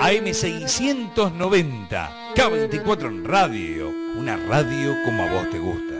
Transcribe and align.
AM690, 0.00 2.32
K24 2.34 3.06
en 3.06 3.22
radio, 3.22 3.92
una 4.16 4.34
radio 4.34 4.96
como 5.04 5.24
a 5.24 5.30
vos 5.30 5.50
te 5.50 5.58
gusta. 5.58 5.99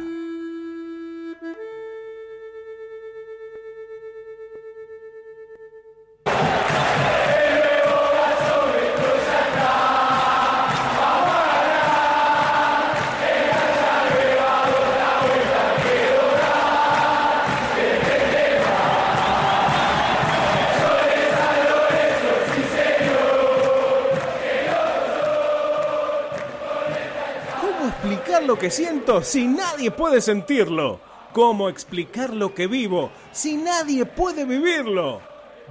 Que 28.60 28.70
siento 28.70 29.23
si 29.23 29.46
nadie 29.46 29.91
puede 29.91 30.20
sentirlo? 30.20 31.01
¿Cómo 31.32 31.70
explicar 31.70 32.34
lo 32.34 32.55
que 32.55 32.66
vivo 32.66 33.10
si 33.32 33.56
nadie 33.56 34.05
puede 34.05 34.45
vivirlo? 34.45 35.23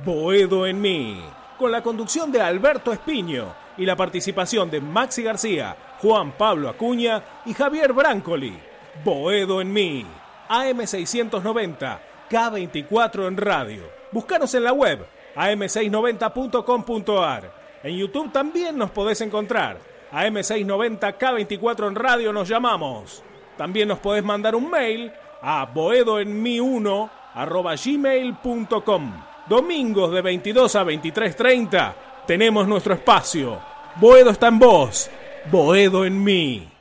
Boedo 0.03 0.65
en 0.65 0.81
mí, 0.81 1.23
con 1.59 1.71
la 1.71 1.83
conducción 1.83 2.31
de 2.31 2.41
Alberto 2.41 2.91
Espiño 2.91 3.53
y 3.77 3.85
la 3.85 3.95
participación 3.95 4.71
de 4.71 4.81
Maxi 4.81 5.21
García, 5.21 5.77
Juan 6.01 6.31
Pablo 6.31 6.67
Acuña 6.67 7.23
y 7.45 7.53
Javier 7.53 7.93
Brancoli. 7.93 8.57
Boedo 9.03 9.61
en 9.61 9.71
mí, 9.71 10.03
AM690, 10.49 11.99
K24 12.27 13.27
en 13.27 13.37
radio. 13.37 13.83
Búscanos 14.11 14.51
en 14.55 14.63
la 14.63 14.73
web, 14.73 15.05
am690.com.ar. 15.35 17.53
En 17.83 17.95
YouTube 17.95 18.31
también 18.31 18.79
nos 18.79 18.89
podés 18.89 19.21
encontrar. 19.21 19.77
AM690 20.11 21.17
K24 21.17 21.87
en 21.87 21.95
radio 21.95 22.33
nos 22.33 22.47
llamamos. 22.47 23.23
También 23.57 23.87
nos 23.87 23.99
podés 23.99 24.23
mandar 24.23 24.55
un 24.55 24.69
mail 24.69 25.11
a 25.41 25.71
boedoenmi1 25.73 27.09
arroba 27.35 27.75
gmail.com. 27.75 29.13
Domingos 29.47 30.11
de 30.11 30.21
22 30.21 30.75
a 30.75 30.83
23.30 30.83 31.93
tenemos 32.25 32.67
nuestro 32.67 32.93
espacio. 32.93 33.59
Boedo 33.95 34.29
está 34.29 34.47
en 34.47 34.59
vos, 34.59 35.09
Boedo 35.51 36.05
en 36.05 36.23
mí. 36.23 36.78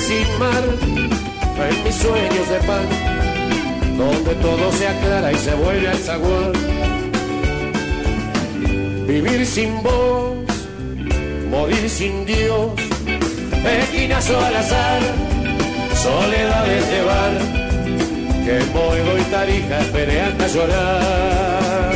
Sin 0.00 0.38
mar, 0.38 0.64
en 1.68 1.84
mis 1.84 1.94
sueños 1.94 2.48
de 2.48 2.58
pan, 2.66 2.86
donde 3.98 4.34
todo 4.36 4.72
se 4.72 4.88
aclara 4.88 5.30
y 5.32 5.36
se 5.36 5.54
vuelve 5.54 5.88
al 5.88 5.98
zaguán. 5.98 6.52
Vivir 9.06 9.44
sin 9.44 9.82
vos, 9.82 10.36
morir 11.50 11.88
sin 11.90 12.24
Dios, 12.24 12.70
esquinazo 13.64 14.38
al 14.40 14.56
azar, 14.56 15.02
soledades 16.02 16.90
de 16.92 17.02
bar, 17.02 17.32
que 18.44 18.58
Boedo 18.72 19.18
y 19.18 19.22
Tarija 19.24 19.80
esperé 19.80 20.20
hasta 20.22 20.46
llorar. 20.48 21.94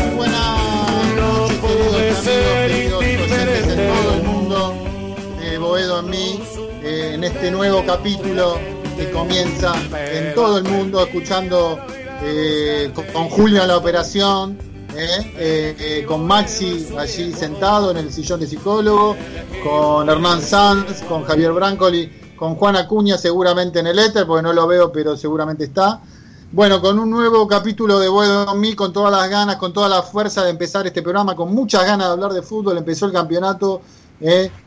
No 1.16 1.46
pude 1.62 2.14
ser 2.26 2.70
indiferente. 2.70 3.74
todo 3.76 4.14
el 4.14 4.22
mundo 4.24 4.74
de 5.40 5.58
Boedo 5.58 6.00
en 6.00 6.10
mí, 6.10 6.40
en 6.94 7.24
este 7.24 7.50
nuevo 7.50 7.84
capítulo 7.84 8.56
que 8.96 9.10
comienza 9.10 9.72
en 10.12 10.34
todo 10.34 10.58
el 10.58 10.64
mundo, 10.64 11.02
escuchando 11.02 11.78
eh, 12.22 12.92
con, 13.12 13.28
Julio 13.28 13.62
en 13.62 13.68
la 13.68 13.76
operación, 13.76 14.58
eh, 14.96 15.74
eh, 15.78 16.04
con 16.06 16.26
Maxi 16.26 16.88
allí 16.96 17.32
sentado 17.32 17.90
en 17.90 17.96
el 17.96 18.12
sillón 18.12 18.40
de 18.40 18.46
psicólogo, 18.46 19.16
con 19.64 20.08
Hernán 20.08 20.40
Sanz, 20.40 21.02
con 21.02 21.24
Javier 21.24 21.52
Brancoli, 21.52 22.10
con 22.36 22.54
Juan 22.54 22.76
Acuña 22.76 23.18
seguramente 23.18 23.80
en 23.80 23.88
el 23.88 23.98
éter, 23.98 24.26
porque 24.26 24.42
no 24.42 24.52
lo 24.52 24.66
veo, 24.66 24.92
pero 24.92 25.16
seguramente 25.16 25.64
está. 25.64 26.00
Bueno, 26.52 26.80
con 26.80 27.00
un 27.00 27.10
nuevo 27.10 27.48
capítulo 27.48 27.98
de 27.98 28.06
en 28.06 28.60
mí, 28.60 28.76
con 28.76 28.92
todas 28.92 29.10
las 29.10 29.28
ganas, 29.28 29.56
con 29.56 29.72
toda 29.72 29.88
la 29.88 30.02
fuerza 30.02 30.44
de 30.44 30.50
empezar 30.50 30.86
este 30.86 31.02
programa, 31.02 31.34
con 31.34 31.52
muchas 31.52 31.84
ganas 31.84 32.06
de 32.06 32.12
hablar 32.12 32.32
de 32.32 32.42
fútbol. 32.42 32.78
Empezó 32.78 33.06
el 33.06 33.12
campeonato 33.12 33.80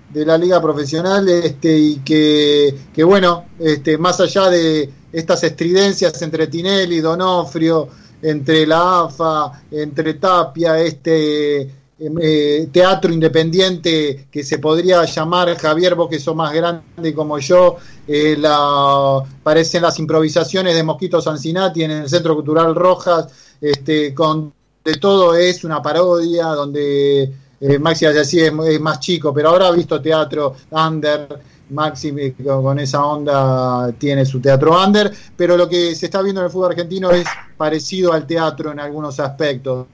de 0.09 0.25
la 0.25 0.37
liga 0.37 0.61
profesional 0.61 1.27
este, 1.29 1.77
y 1.77 1.95
que, 1.97 2.75
que 2.93 3.03
bueno, 3.03 3.45
este, 3.59 3.97
más 3.97 4.19
allá 4.19 4.49
de 4.49 4.89
estas 5.11 5.43
estridencias 5.43 6.21
entre 6.21 6.47
Tinelli, 6.47 6.99
Donofrio, 6.99 7.89
entre 8.21 8.65
la 8.65 9.01
AFA, 9.03 9.63
entre 9.71 10.15
Tapia, 10.15 10.79
este 10.79 11.69
eh, 11.99 12.69
teatro 12.71 13.11
independiente 13.11 14.27
que 14.31 14.43
se 14.43 14.59
podría 14.59 15.03
llamar 15.05 15.57
Javier, 15.57 15.95
vos 15.95 16.09
que 16.09 16.19
sos 16.19 16.35
más 16.35 16.53
grande 16.53 17.13
como 17.13 17.39
yo, 17.39 17.77
eh, 18.07 18.35
la, 18.37 19.23
parecen 19.43 19.81
las 19.81 19.97
improvisaciones 19.99 20.75
de 20.75 20.83
Mosquito 20.83 21.21
Sancinati 21.21 21.83
en 21.83 21.91
el 21.91 22.09
Centro 22.09 22.35
Cultural 22.35 22.75
Rojas, 22.75 23.27
este, 23.59 24.13
con 24.13 24.53
de 24.83 24.95
todo 24.95 25.35
es 25.35 25.65
una 25.65 25.81
parodia 25.81 26.45
donde 26.45 27.29
eh, 27.59 27.79
Maxi 27.79 28.05
así 28.05 28.39
es, 28.39 28.53
más 28.79 28.99
chico, 28.99 29.33
pero 29.33 29.49
ahora 29.49 29.67
ha 29.67 29.71
visto 29.71 30.01
teatro 30.01 30.55
under, 30.71 31.41
Maxi 31.69 32.33
con, 32.43 32.63
con 32.63 32.79
esa 32.79 33.03
onda 33.05 33.91
tiene 33.97 34.25
su 34.25 34.39
teatro 34.39 34.81
under, 34.81 35.11
pero 35.35 35.57
lo 35.57 35.67
que 35.67 35.95
se 35.95 36.05
está 36.05 36.21
viendo 36.21 36.41
en 36.41 36.45
el 36.45 36.51
fútbol 36.51 36.71
argentino 36.71 37.11
es 37.11 37.27
parecido 37.57 38.13
al 38.13 38.25
teatro 38.25 38.71
en 38.71 38.79
algunos 38.79 39.19
aspectos. 39.19 39.87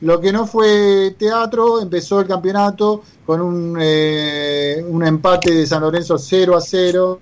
Lo 0.00 0.20
que 0.20 0.32
no 0.32 0.46
fue 0.46 1.16
teatro, 1.18 1.80
empezó 1.80 2.20
el 2.20 2.26
campeonato 2.26 3.02
con 3.26 3.40
un, 3.40 3.76
eh, 3.80 4.84
un 4.88 5.04
empate 5.04 5.52
de 5.52 5.66
San 5.66 5.82
Lorenzo 5.82 6.16
0 6.18 6.56
a 6.56 6.60
0, 6.60 7.20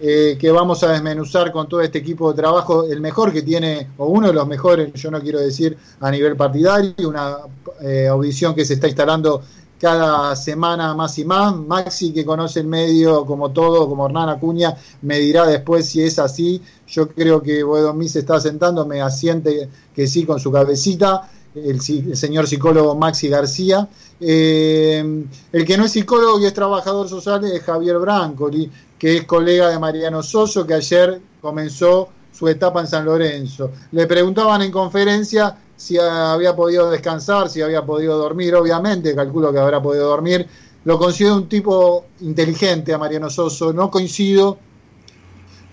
eh, 0.00 0.36
que 0.38 0.50
vamos 0.50 0.82
a 0.82 0.92
desmenuzar 0.92 1.52
con 1.52 1.68
todo 1.68 1.80
este 1.80 1.98
equipo 1.98 2.32
de 2.32 2.42
trabajo, 2.42 2.84
el 2.84 3.00
mejor 3.00 3.32
que 3.32 3.42
tiene, 3.42 3.88
o 3.96 4.06
uno 4.06 4.28
de 4.28 4.32
los 4.34 4.46
mejores, 4.46 4.92
yo 4.94 5.10
no 5.10 5.20
quiero 5.20 5.40
decir 5.40 5.76
a 6.00 6.10
nivel 6.10 6.36
partidario, 6.36 7.08
una 7.08 7.36
eh, 7.80 8.08
audición 8.08 8.54
que 8.54 8.64
se 8.64 8.74
está 8.74 8.88
instalando 8.88 9.42
cada 9.78 10.34
semana 10.34 10.94
más 10.94 11.18
y 11.18 11.24
más. 11.24 11.54
Maxi, 11.54 12.12
que 12.12 12.24
conoce 12.24 12.60
el 12.60 12.66
medio 12.66 13.26
como 13.26 13.50
todo, 13.50 13.88
como 13.88 14.06
Hernán 14.06 14.30
Acuña, 14.30 14.74
me 15.02 15.18
dirá 15.18 15.46
después 15.46 15.86
si 15.86 16.02
es 16.02 16.18
así. 16.18 16.62
Yo 16.86 17.08
creo 17.08 17.42
que 17.42 17.62
Boedomí 17.62 18.08
se 18.08 18.20
está 18.20 18.40
sentando, 18.40 18.86
me 18.86 19.02
asiente 19.02 19.68
que 19.94 20.06
sí 20.06 20.24
con 20.24 20.40
su 20.40 20.50
cabecita. 20.50 21.30
El, 21.54 21.80
señor 21.80 22.46
psicólogo 22.46 22.96
Maxi 22.96 23.28
García. 23.28 23.88
Eh, 24.20 25.24
el 25.52 25.64
que 25.64 25.76
no 25.76 25.84
es 25.84 25.92
psicólogo 25.92 26.40
y 26.40 26.46
es 26.46 26.54
trabajador 26.54 27.08
social 27.08 27.44
es 27.44 27.62
Javier 27.62 27.98
Brancoli, 27.98 28.70
que 28.98 29.18
es 29.18 29.24
colega 29.24 29.68
de 29.68 29.78
Mariano 29.78 30.22
Soso, 30.22 30.66
que 30.66 30.74
ayer 30.74 31.20
comenzó 31.40 32.08
su 32.32 32.48
etapa 32.48 32.80
en 32.80 32.86
San 32.86 33.04
Lorenzo. 33.04 33.70
Le 33.92 34.06
preguntaban 34.06 34.62
en 34.62 34.72
conferencia 34.72 35.56
si 35.76 35.98
había 35.98 36.56
podido 36.56 36.90
descansar, 36.90 37.48
si 37.48 37.62
había 37.62 37.84
podido 37.84 38.18
dormir, 38.18 38.54
obviamente, 38.54 39.14
calculo 39.14 39.52
que 39.52 39.58
habrá 39.58 39.80
podido 39.80 40.08
dormir. 40.08 40.46
Lo 40.84 40.98
considero 40.98 41.36
un 41.36 41.48
tipo 41.48 42.06
inteligente 42.20 42.92
a 42.92 42.98
Mariano 42.98 43.30
Soso, 43.30 43.72
no 43.72 43.90
coincido 43.90 44.58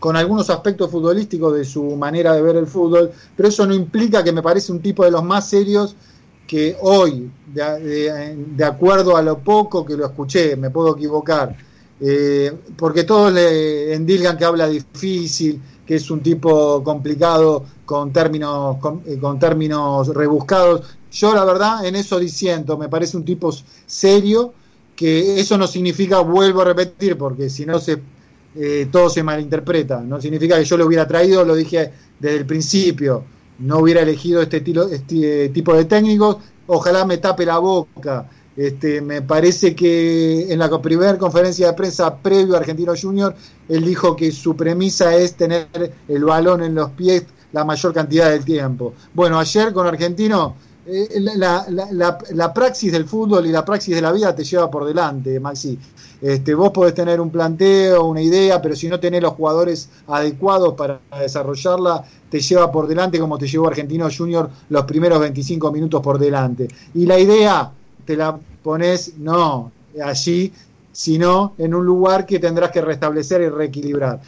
con 0.02 0.18
algunos 0.18 0.50
aspectos 0.50 0.90
futbolísticos 0.90 1.54
de 1.54 1.64
su 1.64 1.96
manera 1.96 2.34
de 2.34 2.42
ver 2.42 2.56
el 2.56 2.66
fútbol, 2.66 3.12
pero 3.38 3.50
eso 3.50 3.68
no 3.68 3.76
implica 3.76 4.24
que 4.24 4.32
me 4.32 4.42
parece 4.42 4.72
un 4.72 4.82
tipo 4.82 5.06
de 5.06 5.12
los 5.12 5.24
más 5.24 5.48
serios 5.48 5.96
que 6.48 6.76
hoy, 6.82 7.30
de, 7.46 8.66
acuerdo 8.66 9.16
a 9.16 9.22
lo 9.22 9.38
poco 9.38 9.86
que 9.86 9.96
lo 9.96 10.08
escuché, 10.08 10.56
me 10.56 10.72
puedo 10.72 10.96
equivocar, 10.98 11.56
eh, 12.00 12.52
porque 12.76 13.04
todos 13.04 13.32
le 13.32 13.94
endilgan 13.94 14.40
que 14.40 14.44
habla 14.44 14.68
difícil, 14.68 15.62
que 15.86 15.98
es 15.98 16.10
un 16.10 16.22
tipo 16.22 16.84
complicado 16.84 17.64
con 17.86 18.12
términos, 18.12 18.78
con, 18.78 19.04
eh, 19.06 19.20
con, 19.22 19.38
términos 19.38 20.08
rebuscados. 20.08 20.98
Yo 21.12 21.36
la 21.36 21.46
verdad 21.46 21.86
en 21.86 21.96
eso 21.96 22.18
disiento, 22.18 22.76
me 22.76 22.90
parece 22.90 23.18
un 23.18 23.24
tipo 23.24 23.54
serio, 23.86 24.52
que 24.96 25.40
eso 25.40 25.60
no 25.60 25.68
significa, 25.68 26.22
vuelvo 26.22 26.62
a 26.62 26.66
repetir, 26.66 27.20
porque 27.20 27.52
si 27.52 27.68
no 27.68 27.80
se, 27.80 28.02
eh, 28.56 28.88
todo 28.92 29.10
se 29.10 29.24
malinterpreta, 29.24 30.02
no 30.02 30.20
significa 30.20 30.58
que 30.58 30.66
yo 30.66 30.78
lo 30.78 30.86
hubiera 30.86 31.08
traído, 31.08 31.46
lo 31.46 31.56
dije 31.56 31.92
desde 32.20 32.38
el 32.38 32.46
principio, 32.46 33.24
no 33.60 33.80
hubiera 33.80 34.02
elegido 34.02 34.42
este, 34.42 34.64
este 34.92 35.50
tipo 35.50 35.74
de 35.74 35.86
técnicos, 35.86 36.38
ojalá 36.68 37.06
me 37.06 37.18
tape 37.18 37.46
la 37.46 37.60
boca. 37.60 38.28
Este, 38.56 39.00
me 39.00 39.22
parece 39.22 39.74
que 39.74 40.52
en 40.52 40.60
la 40.60 40.82
primera 40.82 41.18
conferencia 41.18 41.68
de 41.68 41.74
prensa 41.74 42.18
previo 42.18 42.56
a 42.56 42.58
Argentino 42.58 42.94
Junior, 43.02 43.34
él 43.70 43.86
dijo 43.86 44.16
que 44.16 44.32
su 44.32 44.58
premisa 44.58 45.16
es 45.16 45.36
tener 45.36 45.68
el 46.08 46.26
balón 46.26 46.62
en 46.62 46.76
los 46.76 46.90
pies 46.92 47.26
la 47.54 47.64
mayor 47.64 47.94
cantidad 47.94 48.30
del 48.30 48.44
tiempo. 48.44 48.94
Bueno, 49.14 49.40
ayer 49.40 49.72
con 49.74 49.88
Argentino 49.88 50.56
eh, 50.56 50.71
la, 51.38 51.66
la, 51.70 52.18
la, 52.32 52.54
praxis 52.54 52.92
del 52.92 53.06
fútbol 53.06 53.46
y 53.46 53.52
la 53.52 53.64
praxis 53.64 53.96
de 53.96 54.02
la 54.02 54.12
vida 54.12 54.36
te 54.36 54.44
lleva 54.44 54.70
por 54.70 54.86
delante, 54.86 55.40
Maxi. 55.40 55.78
Este, 56.22 56.54
vos 56.54 56.72
podés 56.72 56.94
tener 56.94 57.20
un 57.20 57.30
planteo, 57.30 58.06
una 58.06 58.22
idea, 58.22 58.62
pero 58.62 58.76
si 58.76 58.88
no 58.88 59.00
tenés 59.00 59.22
los 59.22 59.34
jugadores 59.34 59.90
adecuados 60.08 60.74
para 60.74 61.00
desarrollarla, 61.20 62.04
te 62.30 62.40
lleva 62.40 62.72
por 62.72 62.88
delante 62.88 63.20
como 63.20 63.38
te 63.38 63.48
llevó 63.48 63.68
Argentino 63.68 64.08
Junior 64.16 64.50
los 64.70 64.86
primeros 64.86 65.20
25 65.20 65.72
minutos 65.72 66.02
por 66.02 66.20
delante. 66.20 66.68
Y 66.94 67.06
la 67.06 67.18
idea 67.18 67.72
te 68.06 68.16
la 68.16 68.38
pones, 68.62 69.18
no 69.18 69.72
allí, 70.04 70.52
sino 70.92 71.54
en 71.58 71.74
un 71.74 71.86
lugar 71.86 72.26
que 72.26 72.40
tendrás 72.40 72.72
que 72.72 72.82
restablecer 72.82 73.42
y 73.42 73.50
reequilibrar. 73.50 74.20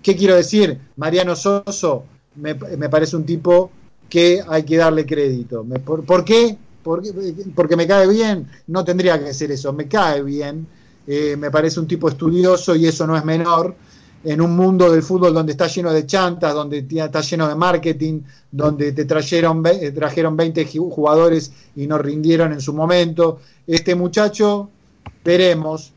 ¿Qué 0.00 0.16
quiero 0.16 0.36
decir? 0.36 0.78
Mariano 0.96 1.36
Soso 1.36 2.04
me, 2.36 2.54
me 2.54 2.88
parece 2.88 3.16
un 3.16 3.24
tipo 3.24 3.70
que 4.12 4.44
hay 4.46 4.62
que 4.62 4.76
darle 4.76 5.06
crédito. 5.06 5.64
¿Por, 5.82 6.22
qué? 6.22 6.58
Porque, 6.82 7.76
me 7.76 7.86
cae 7.86 8.06
bien, 8.06 8.46
no 8.66 8.84
tendría 8.84 9.18
que 9.18 9.32
ser 9.32 9.52
eso, 9.52 9.72
me 9.72 9.88
cae 9.88 10.22
bien, 10.22 10.66
eh, 11.06 11.34
me 11.38 11.50
parece 11.50 11.80
un 11.80 11.86
tipo 11.86 12.10
estudioso 12.10 12.76
y 12.76 12.86
eso 12.86 13.06
no 13.06 13.16
es 13.16 13.24
menor, 13.24 13.74
en 14.22 14.42
un 14.42 14.54
mundo 14.54 14.92
del 14.92 15.02
fútbol 15.02 15.32
donde 15.32 15.52
está 15.52 15.66
lleno 15.66 15.90
de 15.94 16.04
chantas, 16.04 16.52
donde 16.52 16.86
está 16.90 17.22
lleno 17.22 17.48
de 17.48 17.54
marketing, 17.54 18.20
donde 18.50 18.92
te 18.92 19.06
trajeron, 19.06 19.64
eh, 19.64 19.92
trajeron 19.92 20.36
20 20.36 20.66
jugadores 20.66 21.50
y 21.74 21.86
no 21.86 21.96
rindieron 21.96 22.52
en 22.52 22.60
su 22.60 22.74
momento. 22.74 23.40
Este 23.66 23.94
muchacho, 23.94 24.68
veremos, 25.24 25.90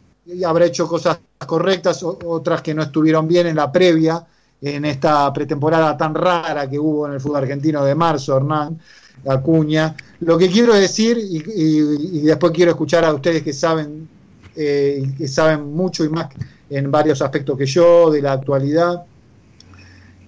habrá 0.47 0.67
hecho 0.67 0.87
cosas 0.87 1.19
correctas, 1.45 2.01
otras 2.01 2.61
que 2.61 2.73
no 2.73 2.83
estuvieron 2.83 3.27
bien 3.27 3.47
en 3.47 3.57
la 3.57 3.69
previa, 3.69 4.25
en 4.65 4.83
esta 4.85 5.31
pretemporada 5.31 5.95
tan 5.95 6.15
rara 6.15 6.67
que 6.67 6.79
hubo 6.79 7.05
en 7.05 7.13
el 7.13 7.21
fútbol 7.21 7.37
argentino 7.43 7.85
de 7.85 7.93
marzo, 7.93 8.35
Hernán 8.35 8.79
Acuña. 9.27 9.95
Lo 10.21 10.39
que 10.39 10.49
quiero 10.49 10.73
decir, 10.73 11.19
y, 11.19 12.21
después 12.21 12.51
quiero 12.51 12.71
escuchar 12.71 13.05
a 13.05 13.13
ustedes 13.13 13.43
que 13.43 13.53
saben, 13.53 14.09
eh, 14.55 15.03
que 15.15 15.27
saben 15.27 15.71
mucho 15.71 16.03
y 16.03 16.09
más 16.09 16.29
en 16.67 16.89
varios 16.89 17.21
aspectos 17.21 17.55
que 17.55 17.67
yo 17.67 18.09
de 18.09 18.23
la 18.23 18.33
actualidad. 18.33 19.05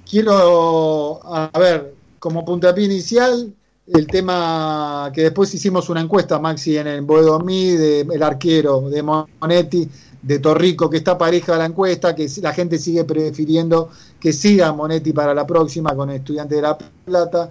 Quiero, 0.08 1.20
a 1.26 1.50
ver, 1.58 1.96
como 2.20 2.46
puntapié 2.46 2.86
inicial, 2.86 3.54
el 3.94 4.08
tema 4.08 5.12
que 5.14 5.24
después 5.24 5.54
hicimos 5.54 5.90
una 5.90 6.02
encuesta, 6.02 6.40
Maxi, 6.40 6.78
en 6.78 6.88
el 6.88 7.02
Boedo 7.02 7.40
Mí, 7.40 7.72
de 7.72 8.02
el 8.02 8.24
arquero 8.24 8.90
de 8.90 9.02
Monetti, 9.02 9.90
de 10.22 10.40
Torrico, 10.40 10.90
que 10.90 10.98
está 10.98 11.18
pareja 11.18 11.56
a 11.56 11.58
la 11.58 11.66
encuesta, 11.66 12.14
que 12.14 12.28
la 12.42 12.54
gente 12.54 12.80
sigue 12.80 13.06
prefiriendo 13.06 13.90
que 14.20 14.34
siga 14.34 14.74
Monetti 14.74 15.14
para 15.14 15.34
la 15.34 15.48
próxima 15.48 15.96
con 15.96 16.10
Estudiante 16.10 16.56
de 16.56 16.62
La 16.62 16.78
Plata. 16.78 17.50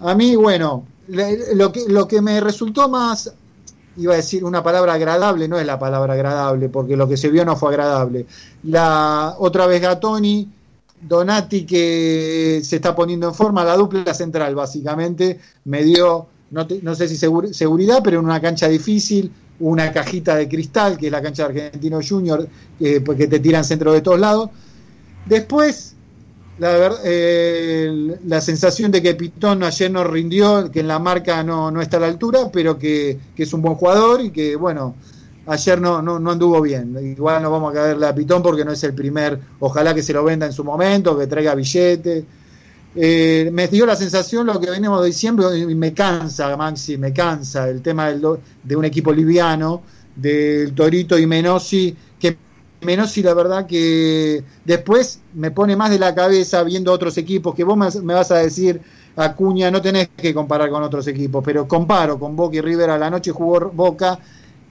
A 0.00 0.14
mí, 0.14 0.36
bueno, 0.36 0.84
lo 1.08 1.72
que, 1.72 1.84
lo 1.88 2.06
que 2.06 2.20
me 2.20 2.40
resultó 2.40 2.88
más, 2.88 3.32
iba 3.96 4.12
a 4.12 4.16
decir 4.16 4.44
una 4.44 4.62
palabra 4.62 4.94
agradable, 4.94 5.48
no 5.48 5.58
es 5.58 5.66
la 5.66 5.78
palabra 5.78 6.12
agradable, 6.12 6.68
porque 6.68 6.96
lo 6.96 7.08
que 7.08 7.16
se 7.16 7.30
vio 7.30 7.44
no 7.44 7.56
fue 7.56 7.70
agradable. 7.70 8.26
La 8.64 9.36
otra 9.38 9.66
vez 9.66 9.80
Gatoni, 9.80 10.50
Donati 11.02 11.64
que 11.64 12.60
se 12.64 12.76
está 12.76 12.94
poniendo 12.94 13.28
en 13.28 13.34
forma, 13.34 13.64
la 13.64 13.76
dupla 13.76 14.14
central 14.14 14.54
básicamente, 14.54 15.40
me 15.64 15.82
dio, 15.82 16.26
no, 16.50 16.66
no 16.82 16.94
sé 16.94 17.08
si 17.08 17.16
seguridad, 17.16 18.00
pero 18.02 18.20
en 18.20 18.24
una 18.24 18.40
cancha 18.40 18.68
difícil, 18.68 19.32
una 19.60 19.92
cajita 19.92 20.34
de 20.36 20.48
cristal, 20.48 20.98
que 20.98 21.06
es 21.06 21.12
la 21.12 21.22
cancha 21.22 21.48
de 21.48 21.66
Argentino 21.66 22.00
Junior, 22.06 22.48
eh, 22.80 23.00
porque 23.00 23.26
te 23.28 23.38
tiran 23.38 23.64
centro 23.64 23.92
de 23.92 24.00
todos 24.00 24.18
lados. 24.18 24.50
Después, 25.26 25.94
la, 26.58 26.92
eh, 27.04 28.18
la 28.26 28.40
sensación 28.40 28.90
de 28.90 29.00
que 29.02 29.14
Pitón 29.14 29.62
ayer 29.62 29.90
no 29.90 30.04
rindió, 30.04 30.70
que 30.70 30.80
en 30.80 30.88
la 30.88 30.98
marca 30.98 31.42
no, 31.42 31.70
no 31.70 31.80
está 31.80 31.98
a 31.98 32.00
la 32.00 32.06
altura, 32.08 32.50
pero 32.52 32.78
que, 32.78 33.18
es 33.36 33.52
un 33.52 33.62
buen 33.62 33.74
jugador 33.76 34.20
y 34.20 34.30
que, 34.30 34.56
bueno, 34.56 34.94
ayer 35.46 35.80
no, 35.80 36.02
no, 36.02 36.30
anduvo 36.30 36.60
bien. 36.60 36.96
Igual 37.16 37.42
no 37.42 37.50
vamos 37.50 37.72
a 37.72 37.74
caerle 37.74 38.06
a 38.06 38.14
Pitón 38.14 38.42
porque 38.42 38.64
no 38.64 38.72
es 38.72 38.82
el 38.84 38.94
primer, 38.94 39.38
ojalá 39.60 39.94
que 39.94 40.02
se 40.02 40.12
lo 40.12 40.24
venda 40.24 40.46
en 40.46 40.52
su 40.52 40.64
momento, 40.64 41.18
que 41.18 41.26
traiga 41.26 41.54
billete. 41.54 42.24
Eh, 42.94 43.48
me 43.52 43.68
dio 43.68 43.86
la 43.86 43.96
sensación 43.96 44.46
lo 44.46 44.60
que 44.60 44.70
venimos 44.70 45.02
diciendo 45.04 45.54
y 45.56 45.74
me 45.74 45.94
cansa, 45.94 46.54
Maxi, 46.56 46.98
me 46.98 47.12
cansa 47.12 47.68
el 47.68 47.80
tema 47.80 48.08
del, 48.08 48.22
de 48.62 48.76
un 48.76 48.84
equipo 48.84 49.12
liviano, 49.12 49.82
del 50.14 50.74
Torito 50.74 51.18
y 51.18 51.26
Menosi, 51.26 51.96
que 52.18 52.36
Menosi 52.82 53.22
la 53.22 53.32
verdad 53.32 53.66
que 53.66 54.44
después 54.64 55.20
me 55.34 55.50
pone 55.50 55.74
más 55.74 55.90
de 55.90 55.98
la 55.98 56.14
cabeza 56.14 56.62
viendo 56.64 56.92
otros 56.92 57.16
equipos, 57.16 57.54
que 57.54 57.64
vos 57.64 57.78
me, 58.02 58.14
vas 58.14 58.30
a 58.30 58.38
decir, 58.38 58.80
Acuña, 59.16 59.70
no 59.70 59.80
tenés 59.80 60.10
que 60.14 60.34
comparar 60.34 60.68
con 60.68 60.82
otros 60.82 61.06
equipos, 61.06 61.42
pero 61.44 61.66
comparo 61.66 62.18
con 62.18 62.36
Boca 62.36 62.56
y 62.56 62.60
River, 62.60 62.90
a 62.90 62.98
la 62.98 63.08
noche 63.08 63.30
jugó 63.30 63.70
Boca 63.72 64.18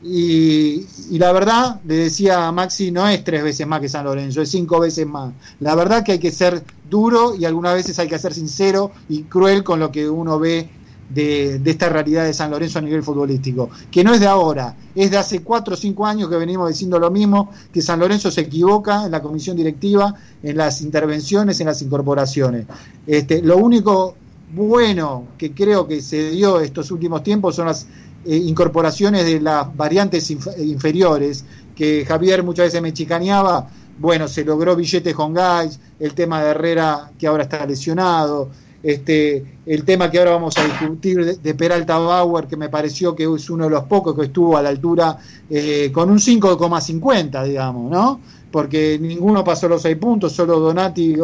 y, 0.03 0.85
la 1.11 1.31
verdad, 1.31 1.79
le 1.85 1.95
decía 1.95 2.47
a 2.47 2.51
Maxi, 2.51 2.91
no 2.91 3.07
es 3.07 3.23
tres 3.23 3.43
veces 3.43 3.67
más 3.67 3.81
que 3.81 3.89
San 3.89 4.05
Lorenzo, 4.05 4.41
es 4.41 4.49
cinco 4.49 4.79
veces 4.79 5.05
más. 5.05 5.33
La 5.59 5.75
verdad 5.75 6.03
que 6.03 6.13
hay 6.13 6.19
que 6.19 6.31
ser 6.31 6.63
duro 6.89 7.35
y 7.35 7.45
algunas 7.45 7.75
veces 7.75 7.99
hay 7.99 8.07
que 8.07 8.17
ser 8.17 8.33
sincero 8.33 8.91
y 9.09 9.23
cruel 9.23 9.63
con 9.63 9.79
lo 9.79 9.91
que 9.91 10.09
uno 10.09 10.39
ve 10.39 10.69
de, 11.13 11.61
esta 11.65 11.89
realidad 11.89 12.25
de 12.25 12.33
San 12.33 12.49
Lorenzo 12.49 12.79
a 12.79 12.81
nivel 12.81 13.03
futbolístico, 13.03 13.69
que 13.91 14.03
no 14.03 14.13
es 14.13 14.19
de 14.19 14.27
ahora, 14.27 14.75
es 14.95 15.11
de 15.11 15.17
hace 15.17 15.41
cuatro 15.41 15.73
o 15.73 15.77
cinco 15.77 16.05
años 16.05 16.29
que 16.29 16.37
venimos 16.37 16.69
diciendo 16.69 16.97
lo 16.97 17.11
mismo, 17.11 17.51
que 17.71 17.81
San 17.81 17.99
Lorenzo 17.99 18.31
se 18.31 18.41
equivoca 18.41 19.05
en 19.05 19.11
la 19.11 19.21
comisión 19.21 19.55
directiva, 19.57 20.15
en 20.41 20.57
las 20.57 20.81
intervenciones, 20.81 21.59
en 21.59 21.67
las 21.67 21.81
incorporaciones. 21.81 22.65
Este, 23.05 23.41
lo 23.41 23.57
único 23.57 24.15
bueno 24.53 25.27
que 25.37 25.51
creo 25.53 25.87
que 25.87 26.01
se 26.01 26.31
dio 26.31 26.59
estos 26.59 26.91
últimos 26.91 27.23
tiempos 27.23 27.55
son 27.55 27.67
las 27.67 27.87
eh, 28.25 28.35
incorporaciones 28.35 29.25
de 29.25 29.39
las 29.39 29.75
variantes 29.75 30.29
inferiores, 30.31 31.45
que 31.75 32.05
Javier 32.05 32.43
muchas 32.43 32.67
veces 32.67 32.81
me 32.81 32.93
chicaneaba, 32.93 33.69
bueno, 33.97 34.27
se 34.27 34.43
logró 34.43 34.75
billetes 34.75 35.13
con 35.13 35.33
Gais, 35.33 35.79
el 35.99 36.13
tema 36.13 36.43
de 36.43 36.51
Herrera 36.51 37.11
que 37.17 37.27
ahora 37.27 37.43
está 37.43 37.65
lesionado, 37.65 38.49
este, 38.83 39.45
el 39.65 39.83
tema 39.83 40.09
que 40.09 40.17
ahora 40.17 40.31
vamos 40.31 40.57
a 40.57 40.63
discutir 40.63 41.37
de, 41.37 41.53
Peralta 41.53 41.99
Bauer, 41.99 42.47
que 42.47 42.57
me 42.57 42.69
pareció 42.69 43.15
que 43.15 43.23
es 43.23 43.49
uno 43.49 43.65
de 43.65 43.69
los 43.69 43.83
pocos 43.83 44.15
que 44.15 44.25
estuvo 44.25 44.57
a 44.57 44.61
la 44.61 44.69
altura 44.69 45.17
eh, 45.49 45.91
con 45.93 46.09
un 46.09 46.17
5,50, 46.17 47.43
digamos, 47.43 47.91
¿no? 47.91 48.19
Porque 48.51 48.97
ninguno 48.99 49.43
pasó 49.43 49.67
los 49.69 49.83
seis 49.83 49.97
puntos, 49.97 50.33
solo 50.33 50.59
Donati 50.59 51.15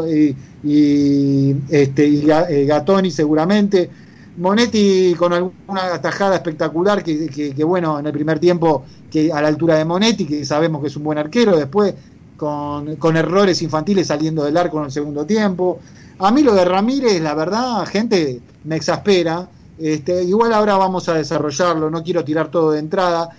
y, 0.64 1.56
este, 1.70 2.08
y 2.08 2.30
eh, 2.30 2.66
Gatoni 2.66 3.12
seguramente. 3.12 3.90
Monetti 4.38 5.16
con 5.18 5.34
alguna 5.34 6.00
tajada 6.00 6.36
espectacular 6.36 7.04
que, 7.04 7.64
bueno, 7.64 8.00
en 8.00 8.06
el 8.06 8.14
primer 8.14 8.40
tiempo 8.40 8.86
que 9.10 9.32
a 9.32 9.42
la 9.42 9.48
altura 9.48 9.76
de 9.76 9.86
Monetti, 9.86 10.26
que 10.26 10.46
sabemos 10.46 10.82
que 10.82 10.88
es 10.88 10.96
un 10.96 11.04
buen 11.04 11.18
arquero, 11.18 11.58
después 11.58 11.96
con, 12.38 13.18
errores 13.18 13.62
infantiles 13.64 14.08
saliendo 14.08 14.44
del 14.44 14.56
arco 14.56 14.78
en 14.80 14.86
el 14.86 14.92
segundo 14.92 15.26
tiempo. 15.26 15.80
A 16.20 16.32
mí 16.32 16.44
lo 16.44 16.54
de 16.54 16.66
Ramírez, 16.66 17.20
la 17.20 17.34
verdad, 17.34 17.86
gente, 17.88 18.40
me 18.64 18.76
exaspera. 18.76 19.50
Este, 19.80 20.24
igual 20.24 20.54
ahora 20.54 20.76
vamos 20.78 21.10
a 21.10 21.14
desarrollarlo, 21.14 21.90
no 21.90 22.04
quiero 22.04 22.24
tirar 22.24 22.50
todo 22.50 22.72
de 22.72 22.80
entrada, 22.80 23.30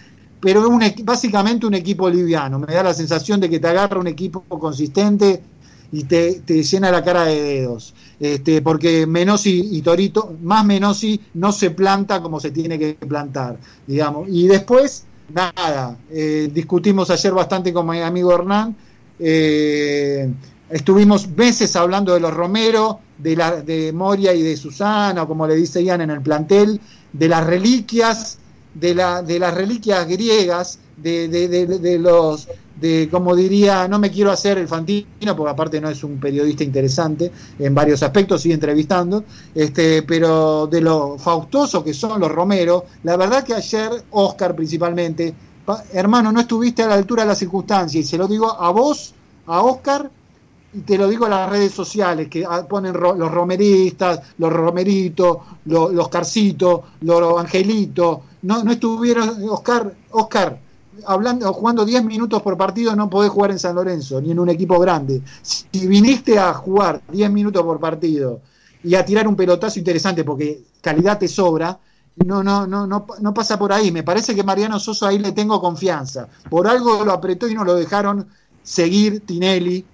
pero 0.40 0.64
es 0.80 1.04
básicamente 1.04 1.66
un 1.66 1.75
equipo 1.75 2.08
liviano. 2.08 2.58
Me 2.58 2.75
da 2.75 2.82
la 2.82 2.94
sensación 2.94 3.40
de 3.40 3.49
que 3.49 3.61
te 3.61 3.68
agarra 3.68 4.00
un 4.00 4.06
equipo 4.08 4.42
consistente 4.42 5.42
y 5.90 6.04
te, 6.04 6.40
te 6.45 6.62
llena 6.62 6.90
la 6.90 7.02
cara 7.02 7.25
de 7.25 7.40
dedos. 7.42 7.95
Este, 8.21 8.62
porque 8.62 9.07
Menosi 9.07 9.68
y 9.73 9.83
Torito, 9.83 10.37
más 10.42 10.64
Menosi 10.64 11.21
no 11.35 11.52
se 11.52 11.71
planta 11.71 12.21
como 12.21 12.40
se 12.40 12.50
tiene 12.50 12.78
que 12.78 12.95
plantar, 12.95 13.59
digamos. 13.87 14.28
Y 14.28 14.47
después, 14.49 15.04
nada, 15.33 15.97
eh, 16.11 16.50
discutimos 16.52 17.11
ayer 17.11 17.33
bastante 17.33 17.73
con 17.73 17.88
mi 17.88 18.00
amigo 18.00 18.35
Hernán. 18.35 18.76
Eh, 19.21 20.28
estuvimos 20.68 21.28
meses 21.28 21.75
hablando 21.76 22.12
de 22.12 22.21
los 22.21 22.35
Romero, 22.35 23.00
de, 23.16 23.37
la, 23.37 23.62
de 23.62 23.92
Moria 23.92 24.35
y 24.35 24.42
de 24.42 24.57
Susana, 24.57 25.23
o 25.23 25.28
como 25.28 25.47
le 25.47 25.54
dice 25.54 25.83
Ian 25.83 26.00
en 26.00 26.11
el 26.11 26.21
plantel, 26.21 26.80
de 27.12 27.28
las 27.28 27.47
reliquias, 27.47 28.38
de, 28.75 28.95
la, 28.95 29.23
de 29.23 29.38
las 29.38 29.54
reliquias 29.54 30.07
griegas, 30.09 30.80
de, 30.97 31.28
de, 31.28 31.49
de 31.49 31.99
los 31.99 32.49
de, 32.80 33.08
como 33.11 33.35
diría, 33.35 33.88
no 33.88 33.99
me 33.99 34.11
quiero 34.11 34.30
hacer 34.30 34.58
el 34.58 34.68
fantino, 34.68 35.37
porque 35.37 35.50
aparte 35.50 35.80
no 35.80 35.88
es 35.88 36.04
un 36.04 36.18
periodista 36.18 36.64
interesante 36.64 37.30
en 37.58 37.75
varios 37.75 38.02
aspectos, 38.02 38.42
sigue 38.42 38.54
entrevistando, 38.54 39.25
este, 39.54 40.02
pero 40.02 40.66
de 40.66 40.80
lo 40.80 41.18
faustoso 41.18 41.82
que 41.82 41.94
son 41.94 42.20
los 42.20 42.30
Romero, 42.30 42.87
la 43.02 43.16
verdad 43.16 43.42
que 43.42 43.54
ayer, 43.54 43.90
Oscar 44.11 44.54
principalmente, 44.54 45.35
hermano, 45.92 46.32
no 46.32 46.40
estuviste 46.40 46.82
a 46.82 46.88
la 46.88 46.94
altura 46.94 47.23
de 47.23 47.28
las 47.28 47.38
circunstancias, 47.38 48.04
y 48.04 48.08
se 48.08 48.18
lo 48.18 48.28
digo 48.28 48.50
a 48.50 48.70
vos, 48.70 49.14
a 49.47 49.62
Oscar, 49.62 50.11
y 50.73 50.80
te 50.80 50.99
lo 50.99 51.08
digo 51.08 51.26
a 51.26 51.30
las 51.30 51.50
redes 51.50 51.73
sociales, 51.73 52.28
que 52.28 52.44
ah, 52.49 52.66
ponen 52.68 52.92
los 52.92 53.32
romeristas, 53.32 54.20
los 54.38 54.52
romeritos, 54.52 55.38
los, 55.64 55.92
los 55.92 56.08
carcitos, 56.08 56.80
los 57.00 57.40
angelitos, 57.40 58.18
no, 58.42 58.62
no 58.62 58.73
estuvieron, 58.73 59.42
Oscar, 59.49 59.94
Oscar, 60.11 60.67
hablando, 61.07 61.52
jugando 61.52 61.85
10 61.85 62.05
minutos 62.05 62.43
por 62.43 62.57
partido 62.57 62.95
no 62.95 63.09
podés 63.09 63.31
jugar 63.31 63.50
en 63.50 63.59
San 63.59 63.75
Lorenzo, 63.75 64.21
ni 64.21 64.31
en 64.31 64.38
un 64.38 64.49
equipo 64.49 64.78
grande. 64.78 65.23
Si 65.43 65.87
viniste 65.87 66.38
a 66.38 66.52
jugar 66.55 67.02
10 67.11 67.31
minutos 67.31 67.62
por 67.62 67.81
partido 67.81 68.40
y 68.83 68.95
a 68.95 69.05
tirar 69.05 69.26
un 69.26 69.37
pelotazo 69.37 69.78
interesante 69.78 70.25
porque 70.25 70.62
calidad 70.81 71.19
te 71.19 71.28
sobra, 71.28 71.78
no, 72.25 72.43
no, 72.43 72.67
no, 72.67 72.87
no, 72.87 73.07
no 73.21 73.35
pasa 73.35 73.59
por 73.59 73.73
ahí. 73.73 73.93
Me 73.93 74.02
parece 74.02 74.35
que 74.35 74.43
Mariano 74.43 74.78
Soso 74.78 75.07
ahí 75.07 75.19
le 75.19 75.33
tengo 75.33 75.61
confianza. 75.61 76.28
Por 76.50 76.67
algo 76.67 77.05
lo 77.05 77.12
apretó 77.12 77.49
y 77.49 77.55
no 77.55 77.64
lo 77.64 77.75
dejaron 77.75 78.28
seguir 78.62 79.25
Tinelli, 79.25 79.85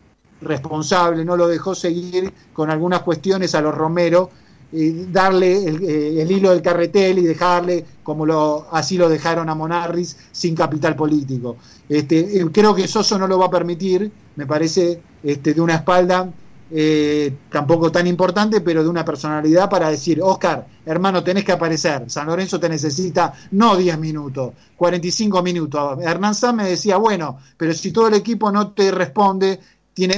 responsable, 0.40 1.24
no 1.24 1.36
lo 1.36 1.48
dejó 1.48 1.74
seguir 1.74 2.32
con 2.52 2.70
algunas 2.70 3.02
cuestiones 3.02 3.54
a 3.54 3.60
los 3.60 3.74
Romero, 3.74 4.30
darle 4.72 5.64
eh, 5.64 6.22
el, 6.22 6.30
hilo 6.30 6.50
del 6.50 6.62
carretel 6.62 7.18
y 7.18 7.22
dejarle, 7.22 7.84
como 8.02 8.26
lo, 8.26 8.66
así 8.72 8.96
lo 8.96 9.08
dejaron 9.08 9.48
a 9.48 9.54
Monarris, 9.54 10.16
sin 10.32 10.54
capital 10.54 10.96
político. 10.96 11.56
Este, 11.88 12.40
eh, 12.40 12.46
creo 12.52 12.74
que 12.74 12.88
Soso 12.88 13.18
no 13.18 13.26
lo 13.26 13.38
va 13.38 13.46
a 13.46 13.50
permitir, 13.50 14.10
me 14.36 14.46
parece, 14.46 15.00
este, 15.22 15.54
de 15.54 15.60
una 15.60 15.76
espalda 15.76 16.28
eh, 16.70 17.32
tampoco 17.50 17.92
tan 17.92 18.06
importante, 18.06 18.60
pero 18.62 18.82
de 18.82 18.88
una 18.88 19.04
personalidad 19.04 19.70
para 19.70 19.90
decir, 19.90 20.20
Oscar, 20.20 20.66
hermano, 20.84 21.22
tenés 21.22 21.44
que 21.44 21.52
aparecer, 21.52 22.10
San 22.10 22.26
Lorenzo 22.26 22.58
te 22.58 22.68
necesita 22.68 23.32
no 23.52 23.76
10 23.76 23.98
minutos, 23.98 24.54
45 24.76 25.42
minutos. 25.42 25.98
Hernán 26.02 26.34
Sam 26.34 26.56
me 26.56 26.68
decía, 26.68 26.96
bueno, 26.96 27.38
pero 27.56 27.72
si 27.74 27.92
todo 27.92 28.08
el 28.08 28.14
equipo 28.14 28.50
no 28.50 28.72
te 28.72 28.90
responde, 28.90 29.60
tiene, 29.92 30.14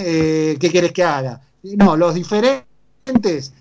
¿qué 0.59 0.69
quieres 0.71 0.93
que 0.93 1.05
haga? 1.05 1.43
No, 1.63 1.97
los 1.97 2.15
diferentes, 2.15 2.65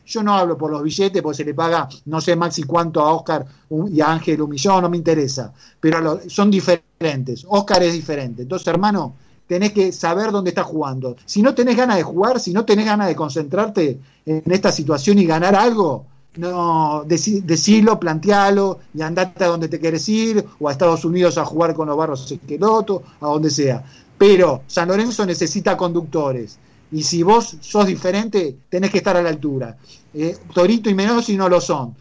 yo 0.05 0.23
no 0.23 0.33
hablo 0.33 0.57
por 0.57 0.71
los 0.71 0.81
billetes, 0.81 1.21
porque 1.21 1.37
se 1.37 1.45
le 1.45 1.53
paga, 1.53 1.87
no 2.05 2.19
sé, 2.19 2.35
Maxi, 2.35 2.63
cuánto 2.63 3.01
a 3.01 3.13
Oscar 3.13 3.45
y 3.91 4.01
a 4.01 4.11
Ángel 4.11 4.41
un 4.41 4.49
millón, 4.49 4.81
no 4.81 4.89
me 4.89 4.97
interesa, 4.97 5.53
pero 5.79 6.19
son 6.27 6.49
diferentes. 6.49 7.45
Oscar 7.47 7.83
es 7.83 7.93
diferente. 7.93 8.41
Entonces, 8.41 8.67
hermano, 8.67 9.15
tenés 9.47 9.71
que 9.71 9.91
saber 9.91 10.31
dónde 10.31 10.49
estás 10.49 10.65
jugando. 10.65 11.15
Si 11.25 11.43
no 11.43 11.53
tenés 11.53 11.77
ganas 11.77 11.97
de 11.97 12.03
jugar, 12.03 12.39
si 12.39 12.53
no 12.53 12.65
tenés 12.65 12.85
ganas 12.85 13.07
de 13.07 13.15
concentrarte 13.15 13.99
en 14.25 14.51
esta 14.51 14.71
situación 14.71 15.19
y 15.19 15.25
ganar 15.25 15.55
algo, 15.55 16.05
no 16.37 17.03
decilo, 17.05 17.99
plantealo 17.99 18.79
y 18.95 19.01
andate 19.03 19.43
a 19.43 19.47
donde 19.47 19.69
te 19.69 19.79
quieres 19.79 20.09
ir 20.09 20.43
o 20.59 20.67
a 20.67 20.71
Estados 20.71 21.05
Unidos 21.05 21.37
a 21.37 21.45
jugar 21.45 21.75
con 21.75 21.87
los 21.87 21.95
barros 21.95 22.29
Esqueloto, 22.31 23.03
a 23.21 23.27
donde 23.27 23.51
sea. 23.51 23.83
Pero 24.17 24.63
San 24.65 24.87
Lorenzo 24.87 25.25
necesita 25.25 25.77
conductores 25.77 26.57
y 26.91 27.03
si 27.03 27.23
vos 27.23 27.57
sos 27.61 27.85
diferente, 27.85 28.55
tenés 28.69 28.91
que 28.91 28.99
estar 28.99 29.17
a 29.17 29.21
la 29.21 29.29
altura. 29.29 29.75
Eh, 30.13 30.37
Torito 30.53 30.89
y 30.89 30.93
Menosi 30.93 31.35
no 31.35 31.49
lo 31.49 31.59
son. 31.59 31.95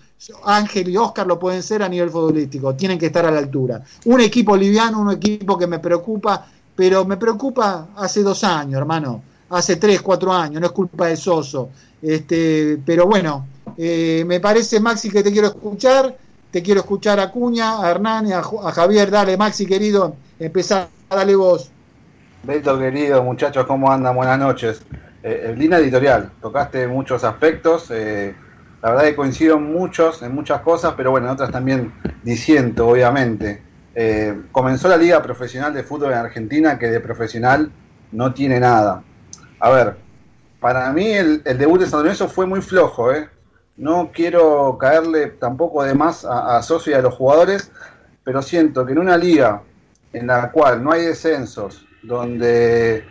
Ángel 0.45 0.89
y 0.89 0.97
Oscar 0.97 1.27
lo 1.27 1.39
pueden 1.39 1.63
ser 1.63 1.83
a 1.83 1.89
nivel 1.89 2.09
futbolístico, 2.09 2.75
tienen 2.75 2.99
que 2.99 3.07
estar 3.07 3.27
a 3.27 3.31
la 3.31 3.39
altura. 3.39 3.83
Un 4.07 4.21
equipo 4.21 4.57
liviano, 4.57 5.01
un 5.01 5.13
equipo 5.13 5.59
que 5.59 5.67
me 5.67 5.81
preocupa 5.81 6.47
pero 6.75 7.05
me 7.05 7.17
preocupa 7.17 7.89
hace 7.97 8.23
dos 8.23 8.43
años, 8.45 8.79
hermano, 8.79 9.23
hace 9.51 9.77
tres, 9.77 10.03
cuatro 10.03 10.33
años, 10.33 10.61
no 10.61 10.67
es 10.67 10.73
culpa 10.73 11.07
de 11.07 11.17
Soso. 11.17 11.71
Este, 12.03 12.79
pero 12.85 13.07
bueno, 13.07 13.47
eh, 13.77 14.25
me 14.27 14.41
parece, 14.41 14.81
Maxi, 14.81 15.11
que 15.11 15.23
te 15.23 15.33
quiero 15.33 15.49
escuchar, 15.49 16.17
te 16.51 16.63
quiero 16.63 16.81
escuchar 16.81 17.21
a 17.21 17.31
Cuña, 17.31 17.81
a 17.81 17.91
Hernán, 17.91 18.33
a, 18.33 18.39
a 18.39 18.73
Javier, 18.73 19.11
dale, 19.11 19.37
Maxi, 19.37 19.67
querido, 19.67 20.17
empezá, 20.39 20.89
dale 21.09 21.37
vos. 21.37 21.71
Beto, 22.45 22.79
querido, 22.79 23.25
muchachos, 23.25 23.65
¿cómo 23.65 23.91
andan? 23.91 24.15
Buenas 24.15 24.39
noches. 24.39 24.83
Eh, 25.23 25.55
línea 25.57 25.79
editorial, 25.79 26.31
tocaste 26.43 26.87
muchos 26.87 27.25
aspectos, 27.25 27.91
eh, 27.91 28.35
la 28.83 28.91
verdad 28.91 29.05
que 29.05 29.17
coincido 29.17 29.57
en 29.57 29.73
muchos, 29.73 30.21
en 30.21 30.35
muchas 30.35 30.61
cosas, 30.61 30.93
pero 30.95 31.11
bueno, 31.11 31.27
en 31.27 31.33
otras 31.33 31.51
también 31.51 31.95
disiento, 32.23 32.87
obviamente. 32.87 33.63
Eh, 33.95 34.43
comenzó 34.53 34.89
la 34.89 34.99
liga 34.99 35.23
profesional 35.23 35.73
de 35.73 35.85
fútbol 35.85 36.13
en 36.13 36.19
Argentina 36.19 36.79
que 36.79 36.89
de 36.89 37.01
profesional 37.01 37.73
no 38.13 38.35
tiene 38.35 38.61
nada. 38.61 39.03
A 39.59 39.71
ver, 39.71 39.97
para 40.61 40.93
mí 40.93 41.13
el, 41.13 41.43
debut 41.45 41.81
de 41.81 41.87
San 41.87 42.01
Lorenzo 42.01 42.29
fue 42.29 42.45
muy 42.45 42.61
flojo, 42.61 43.11
¿eh? 43.11 43.27
No 43.79 44.11
quiero 44.13 44.77
caerle 44.77 45.29
tampoco 45.29 45.83
de 45.83 45.95
más 45.95 46.27
a, 46.27 46.59
a 46.59 46.63
Socio 46.63 46.93
y 46.93 46.95
a 46.95 47.01
los 47.01 47.15
jugadores, 47.15 47.73
pero 48.23 48.43
siento 48.43 48.85
que 48.85 48.93
en 48.93 48.99
una 48.99 49.17
liga 49.17 49.63
en 50.13 50.27
la 50.27 50.53
cual 50.53 50.85
no 50.85 50.93
hay 50.93 51.07
descensos, 51.07 51.87
donde 52.05 53.05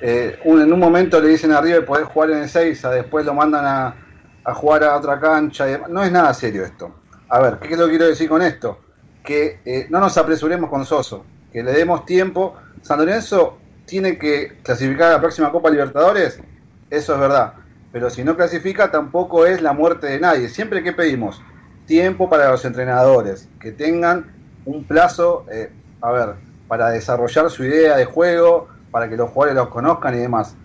eh, 0.00 0.38
en 0.44 0.72
un 0.72 0.80
momento 0.80 1.20
le 1.20 1.28
dicen 1.28 1.52
arriba 1.52 1.84
poder 1.84 2.04
jugar 2.04 2.30
en 2.30 2.38
el 2.38 2.48
6, 2.48 2.82
después 2.92 3.26
lo 3.26 3.34
mandan 3.34 3.64
a, 3.64 3.94
a, 4.44 4.54
jugar 4.54 4.84
a 4.84 4.96
otra 4.96 5.20
cancha, 5.20 5.66
no 5.88 6.02
es 6.02 6.10
nada 6.10 6.32
serio 6.34 6.64
esto. 6.64 6.94
A 7.28 7.40
ver, 7.40 7.58
¿qué 7.58 7.74
es 7.74 7.78
lo 7.78 7.86
que 7.86 7.90
quiero 7.90 8.06
decir 8.06 8.28
con 8.28 8.42
esto? 8.42 8.80
que 9.26 9.60
eh, 9.66 9.86
no 9.90 10.00
nos 10.00 10.16
apresuremos 10.16 10.70
con 10.70 10.86
Soso, 10.86 11.26
que 11.52 11.62
le 11.62 11.72
demos 11.72 12.06
tiempo. 12.06 12.54
San 12.80 12.98
Lorenzo 12.98 13.58
tiene 13.84 14.16
que 14.16 14.58
clasificar 14.62 15.08
a 15.08 15.12
la 15.14 15.20
próxima 15.20 15.52
Copa 15.52 15.68
Libertadores, 15.68 16.40
eso 16.88 17.14
es 17.14 17.20
verdad. 17.20 17.54
Pero 17.92 18.08
si 18.08 18.24
no 18.24 18.36
clasifica, 18.36 18.90
tampoco 18.90 19.44
es 19.44 19.60
la 19.60 19.72
muerte 19.72 20.06
de 20.06 20.20
nadie. 20.20 20.48
Siempre 20.48 20.82
que 20.82 20.92
pedimos 20.92 21.42
tiempo 21.86 22.30
para 22.30 22.50
los 22.50 22.64
entrenadores, 22.64 23.48
que 23.60 23.72
tengan 23.72 24.32
un 24.64 24.84
plazo, 24.84 25.44
eh, 25.50 25.70
a 26.00 26.12
ver, 26.12 26.34
para 26.68 26.90
desarrollar 26.90 27.50
su 27.50 27.64
idea 27.64 27.96
de 27.96 28.04
juego, 28.04 28.68
para 28.90 29.08
que 29.08 29.16
los 29.16 29.30
jugadores 29.30 29.56
los 29.56 29.68
conozcan 29.68 30.14
y 30.14 30.18
demás. 30.18 30.56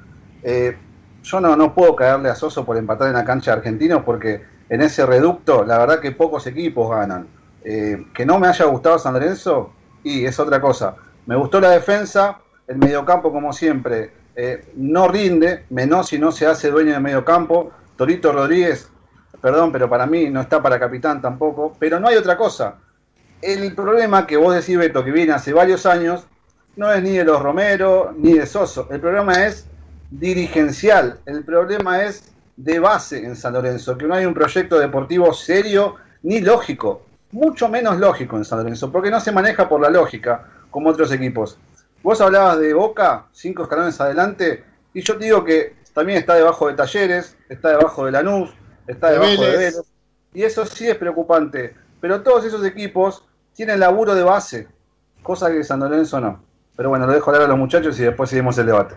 Eh, 0.44 0.78
yo 1.24 1.40
no, 1.40 1.56
no 1.56 1.74
puedo 1.76 1.96
caerle 1.96 2.30
a 2.30 2.36
Soso 2.36 2.66
por 2.66 2.78
empatar 2.78 3.08
en 3.08 3.14
la 3.14 3.26
cancha 3.26 3.52
de 3.52 3.58
argentinos 3.58 4.04
porque 4.04 4.44
en 4.70 4.82
ese 4.82 5.06
reducto, 5.06 5.64
la 5.66 5.78
verdad 5.78 6.00
que 6.00 6.12
pocos 6.12 6.48
equipos 6.48 6.90
ganan. 6.90 7.28
Eh, 7.64 8.08
que 8.14 8.26
no 8.26 8.40
me 8.40 8.48
haya 8.48 8.66
gustado 8.66 8.98
San 8.98 9.14
Lorenzo, 9.14 9.72
y 10.04 10.26
es 10.26 10.40
otra 10.40 10.60
cosa. 10.60 10.96
Me 11.26 11.36
gustó 11.36 11.60
la 11.60 11.70
defensa, 11.70 12.40
el 12.68 12.78
mediocampo 12.78 13.32
como 13.32 13.54
siempre 13.54 14.12
eh, 14.36 14.72
no 14.76 15.08
rinde, 15.08 15.66
menos 15.70 16.08
si 16.08 16.18
no 16.18 16.32
se 16.32 16.48
hace 16.48 16.72
dueño 16.72 16.94
de 16.94 17.00
mediocampo. 17.00 17.72
Torito 17.96 18.32
Rodríguez, 18.32 18.90
perdón, 19.42 19.72
pero 19.72 19.90
para 19.90 20.06
mí 20.06 20.30
no 20.30 20.42
está 20.42 20.62
para 20.62 20.80
capitán 20.80 21.22
tampoco. 21.22 21.76
Pero 21.80 22.00
no 22.00 22.08
hay 22.08 22.16
otra 22.16 22.38
cosa. 22.38 22.76
El 23.42 23.74
problema 23.74 24.28
que 24.28 24.38
vos 24.38 24.54
decís, 24.54 24.78
Beto, 24.78 25.04
que 25.04 25.12
viene 25.12 25.34
hace 25.34 25.54
varios 25.54 25.86
años, 25.86 26.26
no 26.76 26.92
es 26.92 27.02
ni 27.02 27.18
de 27.18 27.26
los 27.26 27.42
Romero 27.42 28.14
ni 28.18 28.34
de 28.34 28.46
Soso. 28.46 28.88
El 28.92 29.00
problema 29.00 29.46
es 29.46 29.66
dirigencial. 30.10 31.20
El 31.26 31.44
problema 31.44 32.04
es 32.04 32.32
de 32.58 32.80
base 32.80 33.26
en 33.26 33.36
San 33.36 33.54
Lorenzo, 33.54 33.98
que 33.98 34.06
no 34.06 34.14
hay 34.14 34.26
un 34.26 34.34
proyecto 34.34 34.78
deportivo 34.78 35.34
serio 35.34 35.96
ni 36.22 36.40
lógico 36.42 37.06
mucho 37.32 37.70
menos 37.70 37.98
lógico 37.98 38.38
en 38.38 38.46
San 38.46 38.60
Lorenzo, 38.60 38.92
porque 38.92 39.10
no 39.10 39.20
se 39.20 39.32
maneja 39.32 39.68
por 39.68 39.82
la 39.82 39.90
lógica 39.90 40.46
como 40.70 40.90
otros 40.90 41.12
equipos. 41.12 41.58
Vos 42.04 42.20
hablabas 42.22 42.60
de 42.60 42.74
Boca, 42.74 43.26
cinco 43.32 43.64
escalones 43.64 44.00
adelante, 44.02 44.64
y 44.94 45.02
yo 45.02 45.18
te 45.18 45.26
digo 45.26 45.44
que 45.44 45.76
también 45.94 46.20
está 46.20 46.36
debajo 46.36 46.68
de 46.68 46.74
Talleres, 46.74 47.38
está 47.50 47.70
debajo 47.70 48.06
de 48.06 48.12
Lanús, 48.12 48.52
está 48.88 49.12
debajo 49.12 49.42
de 49.44 49.52
Vélez, 49.52 49.82
y 50.34 50.44
eso 50.44 50.66
sí 50.66 50.88
es 50.88 50.96
preocupante. 50.96 51.76
Pero 52.00 52.22
todos 52.22 52.46
esos 52.46 52.66
equipos 52.66 53.24
tienen 53.62 53.80
laburo 53.80 54.16
de 54.16 54.24
base, 54.24 54.68
cosa 55.22 55.52
que 55.52 55.64
San 55.64 55.82
Lorenzo 55.82 56.20
no. 56.20 56.44
Pero 56.76 56.90
bueno, 56.90 57.06
lo 57.06 57.14
dejo 57.14 57.30
hablar 57.30 57.44
a 57.44 57.48
los 57.48 57.60
muchachos 57.60 58.00
y 58.00 58.02
después 58.02 58.28
seguimos 58.28 58.58
el 58.58 58.66
debate. 58.66 58.96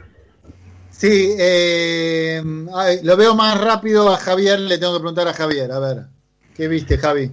Sí, 0.88 1.34
eh, 1.38 2.42
lo 3.02 3.16
veo 3.18 3.34
más 3.34 3.60
rápido 3.60 4.10
a 4.10 4.16
Javier, 4.16 4.58
le 4.60 4.78
tengo 4.78 4.94
que 4.94 5.00
preguntar 5.00 5.28
a 5.28 5.34
Javier, 5.34 5.70
a 5.70 5.78
ver, 5.80 6.04
¿qué 6.56 6.66
viste, 6.66 6.96
Javi? 6.96 7.30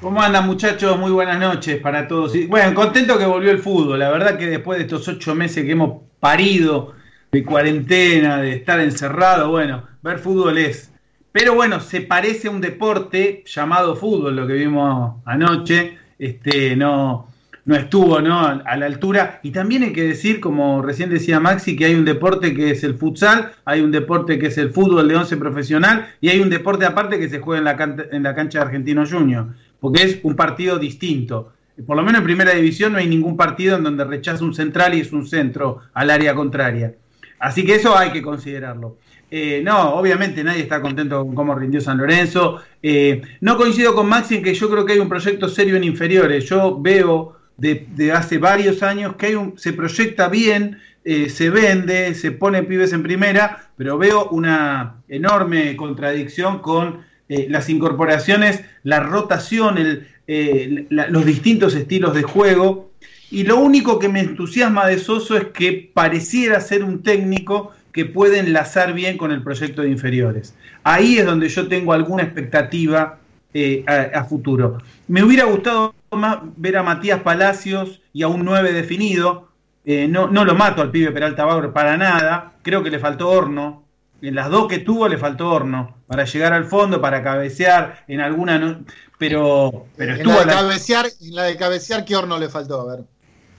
¿Cómo 0.00 0.22
andan 0.22 0.46
muchachos? 0.46 0.96
Muy 0.96 1.10
buenas 1.10 1.40
noches 1.40 1.80
para 1.80 2.06
todos. 2.06 2.34
bueno, 2.46 2.72
contento 2.72 3.18
que 3.18 3.26
volvió 3.26 3.50
el 3.50 3.58
fútbol. 3.58 3.98
La 3.98 4.10
verdad 4.10 4.38
que 4.38 4.46
después 4.46 4.78
de 4.78 4.84
estos 4.84 5.08
ocho 5.08 5.34
meses 5.34 5.64
que 5.64 5.72
hemos 5.72 6.02
parido 6.20 6.94
de 7.32 7.44
cuarentena, 7.44 8.40
de 8.40 8.52
estar 8.52 8.78
encerrado, 8.78 9.50
bueno, 9.50 9.88
ver 10.02 10.20
fútbol 10.20 10.56
es. 10.56 10.89
Pero 11.32 11.54
bueno, 11.54 11.80
se 11.80 12.00
parece 12.00 12.48
a 12.48 12.50
un 12.50 12.60
deporte 12.60 13.44
llamado 13.46 13.96
fútbol, 13.96 14.36
lo 14.36 14.46
que 14.46 14.54
vimos 14.54 15.22
anoche. 15.24 15.98
Este, 16.18 16.76
no, 16.76 17.30
no 17.64 17.76
estuvo 17.76 18.20
¿no? 18.20 18.40
a 18.40 18.76
la 18.76 18.86
altura. 18.86 19.40
Y 19.42 19.50
también 19.50 19.82
hay 19.82 19.92
que 19.92 20.02
decir, 20.02 20.40
como 20.40 20.82
recién 20.82 21.10
decía 21.10 21.40
Maxi, 21.40 21.76
que 21.76 21.84
hay 21.86 21.94
un 21.94 22.04
deporte 22.04 22.54
que 22.54 22.70
es 22.70 22.82
el 22.84 22.94
futsal, 22.94 23.52
hay 23.64 23.80
un 23.80 23.90
deporte 23.90 24.38
que 24.38 24.48
es 24.48 24.58
el 24.58 24.70
fútbol 24.70 25.06
de 25.08 25.16
once 25.16 25.36
profesional 25.36 26.08
y 26.20 26.30
hay 26.30 26.40
un 26.40 26.50
deporte 26.50 26.84
aparte 26.84 27.18
que 27.18 27.28
se 27.28 27.38
juega 27.38 27.58
en 27.58 28.22
la, 28.22 28.34
cancha 28.34 28.58
de 28.58 28.64
Argentino 28.64 29.04
Junior 29.06 29.48
porque 29.78 30.02
es 30.02 30.18
un 30.22 30.36
partido 30.36 30.78
distinto. 30.78 31.52
Por 31.86 31.96
lo 31.96 32.02
menos 32.02 32.20
en 32.20 32.24
primera 32.24 32.52
división 32.52 32.92
no 32.92 32.98
hay 32.98 33.08
ningún 33.08 33.36
partido 33.36 33.76
en 33.76 33.84
donde 33.84 34.04
rechaza 34.04 34.44
un 34.44 34.54
central 34.54 34.94
y 34.94 35.00
es 35.00 35.12
un 35.12 35.26
centro 35.26 35.78
al 35.94 36.10
área 36.10 36.34
contraria. 36.34 36.94
Así 37.38 37.64
que 37.64 37.76
eso 37.76 37.96
hay 37.96 38.10
que 38.10 38.20
considerarlo. 38.20 38.98
Eh, 39.30 39.62
no, 39.64 39.94
obviamente 39.94 40.42
nadie 40.42 40.62
está 40.62 40.82
contento 40.82 41.24
con 41.24 41.34
cómo 41.34 41.54
rindió 41.54 41.80
San 41.80 41.98
Lorenzo. 41.98 42.60
Eh, 42.82 43.22
no 43.40 43.56
coincido 43.56 43.94
con 43.94 44.08
Maxi 44.08 44.36
en 44.36 44.42
que 44.42 44.54
yo 44.54 44.68
creo 44.68 44.84
que 44.84 44.94
hay 44.94 44.98
un 44.98 45.08
proyecto 45.08 45.48
serio 45.48 45.76
en 45.76 45.84
inferiores. 45.84 46.46
Yo 46.46 46.80
veo 46.80 47.36
de, 47.56 48.12
hace 48.12 48.38
varios 48.38 48.82
años 48.82 49.14
que 49.16 49.26
hay 49.26 49.34
un, 49.36 49.56
se 49.56 49.72
proyecta 49.72 50.28
bien, 50.28 50.78
eh, 51.04 51.28
se 51.28 51.50
vende, 51.50 52.14
se 52.14 52.32
pone 52.32 52.62
pibes 52.64 52.92
en 52.92 53.02
primera, 53.02 53.70
pero 53.76 53.98
veo 53.98 54.28
una 54.30 54.96
enorme 55.08 55.76
contradicción 55.76 56.58
con 56.58 57.02
eh, 57.28 57.46
las 57.48 57.68
incorporaciones, 57.68 58.64
la 58.82 59.00
rotación, 59.00 60.06
los 60.26 61.24
distintos 61.24 61.74
estilos 61.74 62.14
de 62.14 62.22
juego. 62.22 62.90
Y 63.30 63.44
lo 63.44 63.58
único 63.58 64.00
que 64.00 64.08
me 64.08 64.20
entusiasma 64.20 64.88
de 64.88 64.98
Soso 64.98 65.36
es 65.36 65.44
que 65.46 65.90
pareciera 65.94 66.60
ser 66.60 66.82
un 66.82 67.02
técnico 67.02 67.72
que 67.92 68.04
puede 68.04 68.38
enlazar 68.38 68.92
bien 68.92 69.16
con 69.16 69.32
el 69.32 69.42
proyecto 69.42 69.82
de 69.82 69.90
inferiores. 69.90 70.54
Ahí 70.84 71.18
es 71.18 71.26
donde 71.26 71.48
yo 71.48 71.68
tengo 71.68 71.92
alguna 71.92 72.22
expectativa 72.22 73.18
eh, 73.52 73.84
a, 73.86 74.24
futuro. 74.24 74.78
Me 75.08 75.24
hubiera 75.24 75.44
gustado 75.44 75.94
más 76.12 76.38
ver 76.56 76.76
a 76.76 76.84
Matías 76.84 77.20
Palacios 77.20 78.00
y 78.12 78.22
a 78.22 78.28
un 78.28 78.44
9 78.44 78.72
definido. 78.72 79.48
Eh, 79.84 80.06
no, 80.08 80.28
no 80.28 80.44
lo 80.44 80.54
mato 80.54 80.82
al 80.82 80.90
pibe 80.90 81.10
Peralta 81.10 81.44
Bauer 81.44 81.72
para 81.72 81.96
nada. 81.96 82.52
Creo 82.62 82.82
que 82.82 82.90
le 82.90 83.00
faltó 83.00 83.28
horno. 83.28 83.84
En 84.22 84.34
las 84.34 84.50
dos 84.50 84.68
que 84.68 84.78
tuvo 84.78 85.08
le 85.08 85.16
faltó 85.16 85.50
horno 85.50 85.96
para 86.06 86.26
llegar 86.26 86.52
al 86.52 86.66
fondo, 86.66 87.00
para 87.00 87.22
cabecear 87.22 88.04
en 88.06 88.20
alguna. 88.20 88.82
pero, 89.18 89.86
pero 89.96 90.14
estuvo. 90.14 90.40
En 90.42 90.46
la, 90.46 90.54
de 90.54 90.60
cabecear, 90.60 91.06
en 91.20 91.34
la 91.34 91.44
de 91.44 91.56
cabecear, 91.56 92.04
¿qué 92.04 92.16
horno 92.16 92.38
le 92.38 92.48
faltó? 92.48 92.82
A 92.82 92.96
ver. 92.96 93.04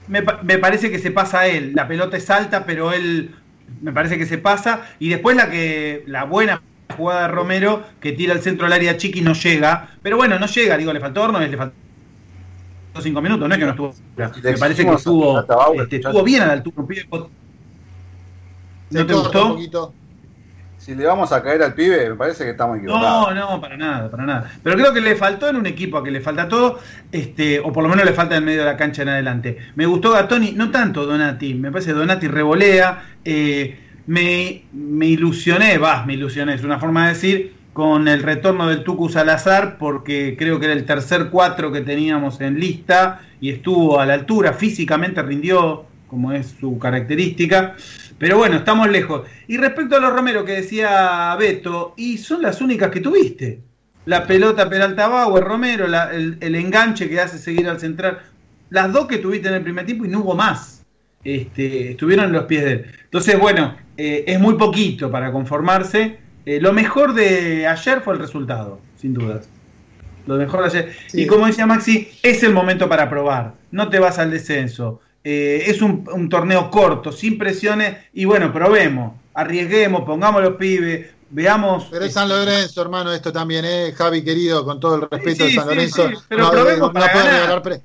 Me, 0.08 0.22
me, 0.42 0.58
parece 0.58 0.90
que 0.90 0.98
se 0.98 1.10
pasa 1.10 1.40
a 1.40 1.46
él. 1.48 1.72
La 1.74 1.86
pelota 1.86 2.16
es 2.16 2.30
alta, 2.30 2.64
pero 2.64 2.92
él 2.92 3.34
me 3.80 3.92
parece 3.92 4.18
que 4.18 4.26
se 4.26 4.38
pasa. 4.38 4.86
Y 4.98 5.08
después 5.08 5.36
la 5.36 5.50
que 5.50 6.04
la 6.06 6.24
buena 6.24 6.62
jugada 6.96 7.22
de 7.22 7.28
Romero 7.28 7.82
que 8.00 8.12
tira 8.12 8.34
el 8.34 8.40
centro 8.40 8.66
del 8.66 8.72
área 8.72 8.96
chiqui 8.96 9.20
y 9.20 9.22
no 9.22 9.34
llega. 9.34 9.90
Pero 10.02 10.16
bueno, 10.16 10.38
no 10.38 10.46
llega, 10.46 10.76
digo, 10.76 10.92
le 10.92 11.00
faltó 11.00 11.22
horno, 11.22 11.40
le 11.40 11.56
faltó 11.56 11.74
cinco 13.00 13.22
minutos, 13.22 13.48
no 13.48 13.54
es 13.54 13.58
que 13.58 13.64
no 13.64 13.70
estuvo. 13.70 13.94
Me 14.16 14.58
parece 14.58 14.84
que 14.84 14.92
estuvo, 14.92 15.40
este, 15.80 15.96
estuvo 15.96 16.22
bien 16.22 16.42
a 16.42 16.46
la 16.46 16.52
altura. 16.54 16.86
¿No 18.90 19.06
te 19.06 19.14
gustó? 19.14 19.58
Si 20.82 20.96
le 20.96 21.06
vamos 21.06 21.30
a 21.30 21.40
caer 21.44 21.62
al 21.62 21.74
pibe, 21.74 22.10
me 22.10 22.16
parece 22.16 22.42
que 22.42 22.50
estamos 22.50 22.78
equivocados. 22.78 23.32
No, 23.32 23.52
no, 23.52 23.60
para 23.60 23.76
nada, 23.76 24.10
para 24.10 24.26
nada. 24.26 24.50
Pero 24.64 24.74
creo 24.76 24.92
que 24.92 25.00
le 25.00 25.14
faltó 25.14 25.48
en 25.48 25.54
un 25.54 25.66
equipo 25.66 25.96
a 25.96 26.02
que 26.02 26.10
le 26.10 26.20
falta 26.20 26.48
todo, 26.48 26.80
este, 27.12 27.60
o 27.60 27.72
por 27.72 27.84
lo 27.84 27.88
menos 27.88 28.04
le 28.04 28.12
falta 28.12 28.36
en 28.36 28.44
medio 28.44 28.60
de 28.60 28.66
la 28.66 28.76
cancha 28.76 29.02
en 29.02 29.10
adelante. 29.10 29.58
Me 29.76 29.86
gustó 29.86 30.10
Gatoni, 30.10 30.54
no 30.56 30.72
tanto 30.72 31.06
Donati, 31.06 31.54
me 31.54 31.70
parece 31.70 31.92
que 31.92 31.98
Donati 31.98 32.26
revolea. 32.26 33.04
Eh, 33.24 33.78
me, 34.08 34.64
me 34.72 35.06
ilusioné, 35.06 35.78
va, 35.78 36.04
me 36.04 36.14
ilusioné, 36.14 36.54
es 36.54 36.64
una 36.64 36.80
forma 36.80 37.06
de 37.06 37.12
decir, 37.12 37.54
con 37.72 38.08
el 38.08 38.20
retorno 38.24 38.66
del 38.66 38.82
Tucu 38.82 39.08
Salazar, 39.08 39.78
porque 39.78 40.34
creo 40.36 40.58
que 40.58 40.66
era 40.66 40.74
el 40.74 40.84
tercer 40.84 41.28
cuatro 41.30 41.70
que 41.70 41.82
teníamos 41.82 42.40
en 42.40 42.58
lista 42.58 43.20
y 43.40 43.50
estuvo 43.50 44.00
a 44.00 44.06
la 44.06 44.14
altura, 44.14 44.52
físicamente 44.52 45.22
rindió, 45.22 45.86
como 46.08 46.32
es 46.32 46.56
su 46.60 46.76
característica. 46.78 47.76
Pero 48.22 48.38
bueno, 48.38 48.58
estamos 48.58 48.88
lejos. 48.88 49.22
Y 49.48 49.56
respecto 49.56 49.96
a 49.96 49.98
los 49.98 50.12
Romero 50.12 50.44
que 50.44 50.52
decía 50.52 51.34
Beto, 51.36 51.92
y 51.96 52.18
son 52.18 52.40
las 52.40 52.60
únicas 52.60 52.92
que 52.92 53.00
tuviste. 53.00 53.58
La 54.04 54.28
pelota 54.28 54.70
Peralta 54.70 55.08
Bauer, 55.08 55.42
Romero, 55.42 55.86
el, 55.86 56.36
el, 56.38 56.54
enganche 56.54 57.08
que 57.08 57.18
hace 57.18 57.36
seguir 57.36 57.68
al 57.68 57.80
central. 57.80 58.20
Las 58.70 58.92
dos 58.92 59.08
que 59.08 59.18
tuviste 59.18 59.48
en 59.48 59.54
el 59.54 59.62
primer 59.62 59.86
tiempo 59.86 60.04
y 60.04 60.08
no 60.08 60.20
hubo 60.20 60.36
más. 60.36 60.84
Este, 61.24 61.90
estuvieron 61.90 62.26
en 62.26 62.32
los 62.34 62.44
pies 62.44 62.62
de 62.62 62.70
él. 62.70 62.86
Entonces, 63.02 63.40
bueno, 63.40 63.76
eh, 63.96 64.22
es 64.28 64.38
muy 64.38 64.54
poquito 64.54 65.10
para 65.10 65.32
conformarse. 65.32 66.18
Eh, 66.46 66.60
lo 66.60 66.72
mejor 66.72 67.14
de 67.14 67.66
ayer 67.66 68.02
fue 68.02 68.14
el 68.14 68.20
resultado, 68.20 68.78
sin 68.94 69.14
dudas. 69.14 69.48
Lo 70.28 70.36
mejor 70.36 70.60
de 70.60 70.66
ayer. 70.66 70.96
Y 71.12 71.26
como 71.26 71.48
decía 71.48 71.66
Maxi, 71.66 72.08
es 72.22 72.44
el 72.44 72.52
momento 72.52 72.88
para 72.88 73.10
probar. 73.10 73.54
No 73.72 73.88
te 73.88 73.98
vas 73.98 74.20
al 74.20 74.30
descenso. 74.30 75.00
Eh, 75.24 75.64
es 75.66 75.80
un, 75.82 76.28
torneo 76.28 76.70
corto, 76.70 77.12
sin 77.12 77.38
presiones. 77.38 77.96
Y 78.12 78.24
bueno, 78.24 78.52
probemos, 78.52 79.12
arriesguemos, 79.34 80.02
pongamos 80.02 80.42
los 80.42 80.56
pibes, 80.56 81.10
veamos. 81.30 81.88
Pero 81.90 82.04
es 82.04 82.12
San 82.12 82.28
Lorenzo, 82.28 82.82
hermano, 82.82 83.12
esto 83.12 83.32
también, 83.32 83.64
¿eh? 83.64 83.92
Javi 83.96 84.24
querido, 84.24 84.64
con 84.64 84.80
todo 84.80 84.96
el 84.96 85.00
respeto 85.02 85.44
de 85.44 85.52
San 85.52 85.66
Lorenzo. 85.66 86.10
pero 86.28 86.50
probemos 86.50 86.92
para 86.92 87.12
ganar. 87.12 87.82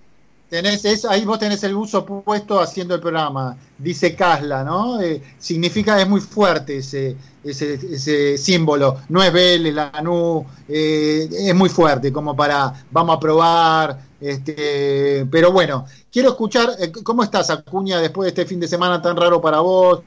Tenés 0.49 1.03
ahí 1.03 1.25
vos 1.25 1.39
tenés 1.39 1.61
el 1.65 1.75
uso 1.75 2.05
puesto 2.05 2.61
haciendo 2.61 2.95
el 2.95 3.01
programa. 3.01 3.57
Dice 3.77 4.15
Casla, 4.15 4.63
¿no? 4.63 5.01
Eh, 5.01 5.21
significa, 5.37 6.01
es 6.01 6.07
muy 6.07 6.21
fuerte 6.21 6.77
ese, 6.77 7.17
ese, 7.43 8.37
símbolo. 8.37 8.97
No 9.09 9.21
es 9.21 9.33
Vélez, 9.33 9.73
Lanú, 9.73 10.45
eh, 10.69 11.27
es 11.29 11.53
muy 11.53 11.67
fuerte, 11.67 12.13
como 12.13 12.33
para, 12.33 12.73
vamos 12.91 13.17
a 13.17 13.19
probar. 13.19 14.07
Este, 14.21 15.27
pero 15.29 15.51
bueno, 15.51 15.85
quiero 16.09 16.29
escuchar, 16.29 16.69
eh, 16.79 16.93
¿cómo 17.03 17.23
estás, 17.23 17.49
Acuña, 17.49 17.99
después 17.99 18.25
de 18.25 18.29
este 18.29 18.45
fin 18.45 18.61
de 18.61 18.69
semana 18.69 19.01
tan 19.01 19.17
raro 19.17 19.41
para 19.41 19.59
vos? 19.59 20.01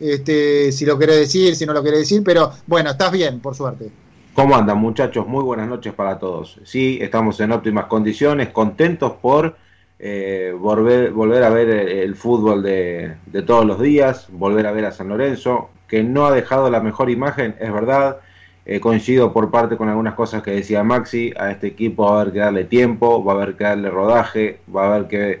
Este, 0.00 0.72
si 0.72 0.84
lo 0.84 0.98
querés 0.98 1.18
decir, 1.18 1.54
si 1.54 1.64
no 1.64 1.72
lo 1.72 1.84
querés 1.84 2.00
decir, 2.00 2.22
pero 2.24 2.50
bueno, 2.66 2.90
estás 2.90 3.12
bien, 3.12 3.38
por 3.38 3.54
suerte. 3.54 3.92
¿Cómo 4.34 4.56
andan, 4.56 4.78
muchachos? 4.78 5.24
Muy 5.28 5.44
buenas 5.44 5.68
noches 5.68 5.94
para 5.94 6.18
todos. 6.18 6.58
Sí, 6.64 6.98
estamos 7.00 7.38
en 7.38 7.52
óptimas 7.52 7.84
condiciones, 7.84 8.48
contentos 8.48 9.12
por 9.22 9.56
eh, 9.98 10.54
volver, 10.58 11.12
volver 11.12 11.42
a 11.44 11.50
ver 11.50 11.68
el, 11.68 12.14
fútbol 12.14 12.62
de, 12.62 13.16
todos 13.46 13.64
los 13.64 13.80
días, 13.80 14.28
volver 14.30 14.66
a 14.66 14.72
ver 14.72 14.86
a 14.86 14.92
San 14.92 15.08
Lorenzo, 15.08 15.70
que 15.88 16.02
no 16.02 16.26
ha 16.26 16.32
dejado 16.32 16.70
la 16.70 16.80
mejor 16.80 17.10
imagen, 17.10 17.54
es 17.60 17.72
verdad. 17.72 18.18
Eh, 18.66 18.80
coincido 18.80 19.32
por 19.32 19.50
parte 19.50 19.76
con 19.76 19.90
algunas 19.90 20.14
cosas 20.14 20.42
que 20.42 20.50
decía 20.50 20.82
Maxi, 20.82 21.34
a 21.36 21.50
este 21.50 21.66
equipo 21.66 22.04
va 22.06 22.18
a 22.18 22.20
haber 22.22 22.32
que 22.32 22.38
darle 22.38 22.64
tiempo, 22.64 23.22
va 23.22 23.32
a 23.32 23.36
haber 23.36 23.56
que 23.56 23.64
darle 23.64 23.90
rodaje, 23.90 24.60
va 24.74 24.84
a 24.84 24.94
haber 24.94 25.08
que 25.08 25.40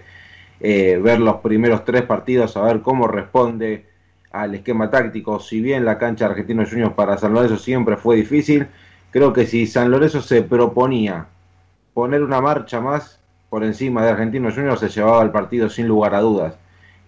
eh, 0.60 0.98
ver 1.02 1.20
los 1.20 1.36
primeros 1.36 1.84
tres 1.84 2.02
partidos, 2.02 2.56
a 2.56 2.62
ver 2.62 2.82
cómo 2.82 3.08
responde 3.08 3.86
al 4.30 4.54
esquema 4.54 4.90
táctico. 4.90 5.40
Si 5.40 5.60
bien 5.60 5.84
la 5.84 5.98
cancha 5.98 6.26
Argentinos 6.26 6.70
Juniors 6.70 6.92
para 6.94 7.16
San 7.16 7.32
Lorenzo 7.32 7.56
siempre 7.56 7.96
fue 7.96 8.16
difícil, 8.16 8.66
creo 9.10 9.32
que 9.32 9.46
si 9.46 9.66
San 9.66 9.90
Lorenzo 9.90 10.20
se 10.20 10.42
proponía 10.42 11.26
poner 11.94 12.22
una 12.22 12.40
marcha 12.40 12.80
más, 12.80 13.20
por 13.54 13.62
encima 13.62 14.02
de 14.02 14.10
Argentinos 14.10 14.54
Juniors 14.54 14.80
se 14.80 14.88
llevaba 14.88 15.22
el 15.22 15.30
partido 15.30 15.70
sin 15.70 15.86
lugar 15.86 16.12
a 16.16 16.20
dudas. 16.20 16.58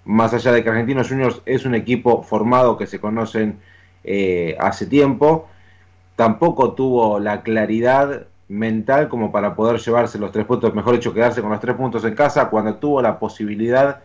Más 0.05 0.33
allá 0.33 0.53
de 0.53 0.63
que 0.63 0.71
Argentinos 0.71 1.09
Juniors 1.09 1.43
es 1.45 1.67
un 1.67 1.75
equipo 1.75 2.23
formado 2.23 2.79
que 2.79 2.87
se 2.87 3.01
conocen 3.01 3.59
eh, 4.05 4.57
hace 4.61 4.87
tiempo, 4.87 5.49
tampoco 6.15 6.75
tuvo 6.75 7.19
la 7.19 7.43
claridad 7.43 8.29
mental 8.47 9.09
como 9.09 9.33
para 9.33 9.57
poder 9.57 9.81
llevarse 9.81 10.21
los 10.21 10.31
tres 10.31 10.47
puntos, 10.47 10.73
mejor 10.73 10.95
dicho, 10.95 11.13
quedarse 11.13 11.43
con 11.43 11.51
los 11.51 11.59
tres 11.59 11.75
puntos 11.75 12.05
en 12.05 12.15
casa, 12.15 12.49
cuando 12.49 12.77
tuvo 12.77 13.03
la 13.03 13.19
posibilidad 13.19 14.03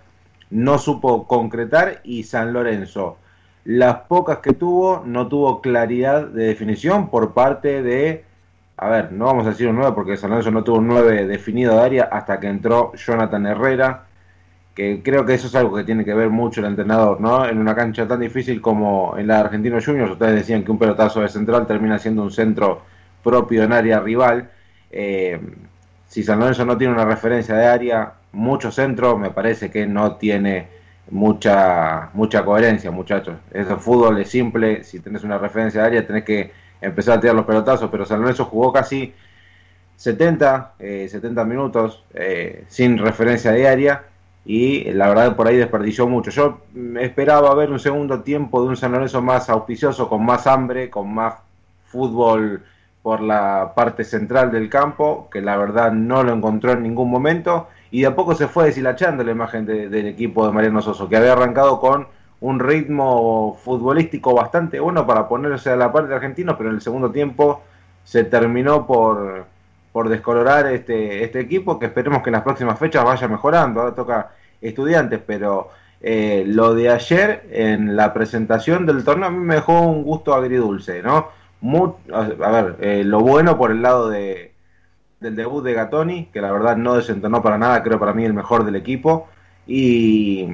no 0.50 0.80
supo 0.80 1.28
concretar 1.28 2.02
y 2.04 2.24
San 2.24 2.54
Lorenzo, 2.54 3.18
las 3.66 3.98
pocas 4.08 4.40
que 4.40 4.54
tuvo, 4.54 5.04
no 5.06 5.28
tuvo 5.28 5.62
claridad 5.62 6.26
de 6.26 6.46
definición 6.46 7.12
por 7.12 7.36
parte 7.36 7.84
de 7.84 8.26
a 8.82 8.90
ver, 8.90 9.12
no 9.12 9.26
vamos 9.26 9.46
a 9.46 9.52
decir 9.52 9.68
un 9.68 9.76
9 9.76 9.94
porque 9.94 10.18
San 10.18 10.32
Lorenzo 10.32 10.50
no 10.50 10.64
tuvo 10.64 10.80
un 10.80 10.88
9 10.88 11.28
definido 11.28 11.76
de 11.76 11.82
área 11.82 12.04
hasta 12.12 12.40
que 12.40 12.48
entró 12.48 12.92
Jonathan 12.96 13.46
Herrera, 13.46 14.06
que 14.74 15.04
creo 15.04 15.24
que 15.24 15.36
eso 15.36 15.46
es 15.46 15.56
algo 15.56 15.76
que 15.78 15.84
tiene 15.84 16.04
que 16.04 16.16
ver 16.16 16.32
mucho 16.32 16.62
el 16.62 16.66
entrenador, 16.66 17.22
¿no? 17.22 17.46
En 17.46 17.60
una 17.60 17.76
cancha 17.76 18.08
tan 18.08 18.20
difícil 18.20 18.60
como 18.60 19.16
en 19.20 19.28
la 19.28 19.36
de 19.36 19.42
Argentinos 19.42 19.86
Juniors, 19.86 20.14
ustedes 20.14 20.34
decían 20.34 20.64
que 20.64 20.72
un 20.72 20.80
pelotazo 20.80 21.22
de 21.22 21.30
central 21.30 21.68
termina 21.68 22.00
siendo 22.00 22.24
un 22.24 22.32
centro 22.32 22.82
propio 23.24 23.64
en 23.64 23.74
área 23.74 24.00
rival. 24.00 24.50
Eh, 24.92 25.40
si 26.08 26.24
San 26.24 26.40
Lorenzo 26.40 26.66
no 26.66 26.76
tiene 26.76 26.94
una 26.94 27.06
referencia 27.06 27.54
de 27.56 27.68
área, 27.68 28.14
mucho 28.32 28.72
centro, 28.72 29.16
me 29.16 29.30
parece 29.30 29.70
que 29.70 29.86
no 29.86 30.16
tiene 30.16 30.68
mucha 31.12 32.10
mucha 32.14 32.44
coherencia, 32.44 32.90
muchachos. 32.90 33.36
Eso 33.54 33.78
fútbol 33.78 34.20
es 34.20 34.30
simple, 34.30 34.84
si 34.84 35.00
tenés 35.02 35.24
una 35.24 35.38
referencia 35.38 35.82
de 35.82 35.88
área 35.88 36.08
tenés 36.08 36.24
que 36.24 36.52
empezar 36.82 37.18
a 37.18 37.22
tirar 37.22 37.36
los 37.36 37.46
pelotazos, 37.46 37.90
pero 37.90 38.06
San 38.06 38.20
Lorenzo 38.22 38.46
jugó 38.46 38.74
casi 38.74 39.14
70, 39.96 40.74
70 40.80 41.42
eh, 41.42 41.46
minutos 41.46 42.04
eh, 42.14 42.66
sin 42.68 42.98
referencia 42.98 43.52
diaria 43.52 44.04
y 44.44 44.92
la 44.92 45.08
verdad 45.10 45.36
por 45.36 45.48
ahí 45.48 45.58
desperdició 45.58 46.08
mucho. 46.08 46.32
Yo 46.32 46.62
esperaba 47.00 47.54
ver 47.54 47.72
un 47.72 47.80
segundo 47.80 48.22
tiempo 48.22 48.64
de 48.64 48.70
un 48.70 48.78
San 48.78 48.92
Lorenzo 48.92 49.22
más 49.22 49.50
auspicioso, 49.50 50.10
con 50.10 50.26
más 50.26 50.48
hambre, 50.48 50.90
con 50.90 51.14
más 51.14 51.36
fútbol 51.86 52.64
por 53.04 53.22
la 53.22 53.74
parte 53.76 54.04
central 54.04 54.52
del 54.52 54.70
campo, 54.70 55.30
que 55.32 55.42
la 55.42 55.58
verdad 55.58 55.92
no 55.92 56.24
lo 56.24 56.34
encontró 56.34 56.72
en 56.72 56.84
ningún 56.84 57.10
momento, 57.10 57.68
y 57.90 58.02
de 58.02 58.08
a 58.08 58.16
poco 58.16 58.36
se 58.36 58.48
fue 58.48 58.66
deshilachando 58.66 59.24
la 59.24 59.32
imagen 59.32 59.66
del 59.66 60.08
equipo 60.08 60.46
de 60.46 60.54
Mariano 60.54 60.82
Soso, 60.82 61.10
que 61.10 61.18
había 61.18 61.34
arrancado 61.34 61.80
con 61.80 62.08
un 62.42 62.60
ritmo 62.60 63.58
futbolístico 63.64 64.34
bastante 64.34 64.80
bueno 64.80 65.06
para 65.08 65.28
ponerse 65.28 65.70
a 65.70 65.76
la 65.76 65.92
parte 65.92 66.10
de 66.10 66.16
argentinos, 66.16 66.56
pero 66.58 66.70
en 66.70 66.76
el 66.76 66.82
segundo 66.82 67.12
tiempo 67.12 67.62
se 68.04 68.24
terminó 68.24 68.86
por, 68.86 69.46
por 69.92 70.10
descolorar 70.10 70.68
este, 70.68 71.24
este 71.24 71.40
equipo, 71.40 71.80
que 71.80 71.86
esperemos 71.86 72.24
que 72.24 72.30
en 72.30 72.34
las 72.34 72.44
próximas 72.44 72.80
fechas 72.80 73.06
vaya 73.06 73.28
mejorando. 73.28 73.82
Ahora 73.82 73.96
toca 73.96 74.32
estudiantes, 74.60 75.20
pero 75.26 75.70
eh, 76.02 76.44
lo 76.48 76.74
de 76.74 76.90
ayer 76.90 77.48
en 77.52 77.96
la 77.96 78.12
presentación 78.12 78.88
del 78.88 79.04
torneo 79.04 79.28
a 79.28 79.32
mí 79.32 79.38
me 79.38 79.56
dejó 79.56 79.82
un 79.82 80.04
gusto 80.04 80.34
agridulce, 80.34 81.02
¿no? 81.04 81.30
a 82.12 82.52
ver, 82.52 82.76
eh, 82.80 83.04
lo 83.04 83.20
bueno 83.20 83.56
por 83.56 83.70
el 83.70 83.84
lado 83.84 84.10
de, 84.10 84.52
del 85.20 85.36
debut 85.36 85.64
de 85.64 85.74
Gatoni, 85.74 86.26
que 86.34 86.42
la 86.42 86.52
verdad 86.52 86.76
no 86.76 86.96
desentonó 86.96 87.44
para 87.44 87.60
nada, 87.60 87.84
creo 87.84 88.00
para 88.00 88.14
mí 88.14 88.26
el 88.26 88.34
mejor 88.34 88.66
del 88.66 88.76
equipo, 88.76 89.28
y 89.68 90.48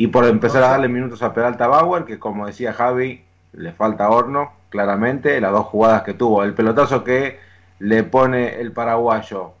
y 0.00 0.06
por 0.06 0.24
empezar 0.24 0.62
a 0.62 0.70
darle 0.70 0.88
minutos 0.88 1.22
a 1.22 1.34
Peralta 1.34 1.66
Bauer, 1.66 2.06
que 2.06 2.18
como 2.18 2.46
decía 2.46 2.72
Javi, 2.72 3.22
le 3.52 3.72
falta 3.72 4.08
horno, 4.08 4.50
claramente, 4.70 5.38
las 5.42 5.52
dos 5.52 5.66
jugadas 5.66 6.04
que 6.04 6.14
tuvo. 6.14 6.42
El 6.42 6.54
pelotazo 6.54 7.04
que 7.04 7.38
le 7.80 8.02
pone 8.02 8.62
el 8.62 8.72
paraguayo 8.72 9.52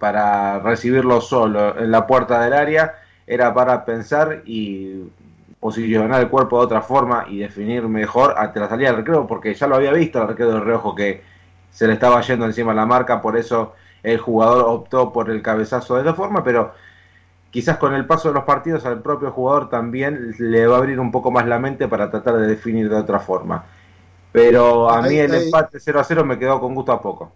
para 0.00 0.58
recibirlo 0.58 1.20
solo 1.20 1.78
en 1.78 1.92
la 1.92 2.08
puerta 2.08 2.40
del 2.42 2.54
área, 2.54 2.96
era 3.24 3.54
para 3.54 3.84
pensar 3.84 4.42
y 4.44 4.96
posicionar 5.60 6.20
el 6.20 6.28
cuerpo 6.28 6.58
de 6.58 6.64
otra 6.64 6.82
forma 6.82 7.26
y 7.28 7.38
definir 7.38 7.86
mejor 7.86 8.34
ante 8.36 8.58
la 8.58 8.68
salida 8.68 8.88
del 8.88 8.96
recreo, 8.96 9.28
porque 9.28 9.54
ya 9.54 9.68
lo 9.68 9.76
había 9.76 9.92
visto 9.92 10.20
el 10.20 10.28
arquero 10.28 10.54
de 10.54 10.60
reojo 10.60 10.96
que 10.96 11.22
se 11.70 11.86
le 11.86 11.92
estaba 11.92 12.20
yendo 12.20 12.46
encima 12.46 12.74
la 12.74 12.84
marca, 12.84 13.22
por 13.22 13.36
eso 13.36 13.76
el 14.02 14.18
jugador 14.18 14.64
optó 14.66 15.12
por 15.12 15.30
el 15.30 15.40
cabezazo 15.40 15.94
de 15.94 16.00
esa 16.00 16.14
forma, 16.14 16.42
pero 16.42 16.72
quizás 17.54 17.78
con 17.78 17.94
el 17.94 18.04
paso 18.04 18.26
de 18.26 18.34
los 18.34 18.42
partidos 18.42 18.84
al 18.84 19.00
propio 19.00 19.30
jugador 19.30 19.70
también 19.70 20.34
le 20.40 20.66
va 20.66 20.74
a 20.74 20.78
abrir 20.78 20.98
un 20.98 21.12
poco 21.12 21.30
más 21.30 21.46
la 21.46 21.60
mente 21.60 21.86
para 21.86 22.10
tratar 22.10 22.36
de 22.38 22.48
definir 22.48 22.90
de 22.90 22.96
otra 22.96 23.20
forma. 23.20 23.64
Pero 24.32 24.90
a 24.90 25.00
mí 25.02 25.16
el 25.16 25.32
empate 25.32 25.78
0 25.78 26.00
a 26.00 26.02
0 26.02 26.24
me 26.24 26.36
quedó 26.36 26.58
con 26.58 26.74
gusto 26.74 26.90
a 26.90 27.00
poco. 27.00 27.30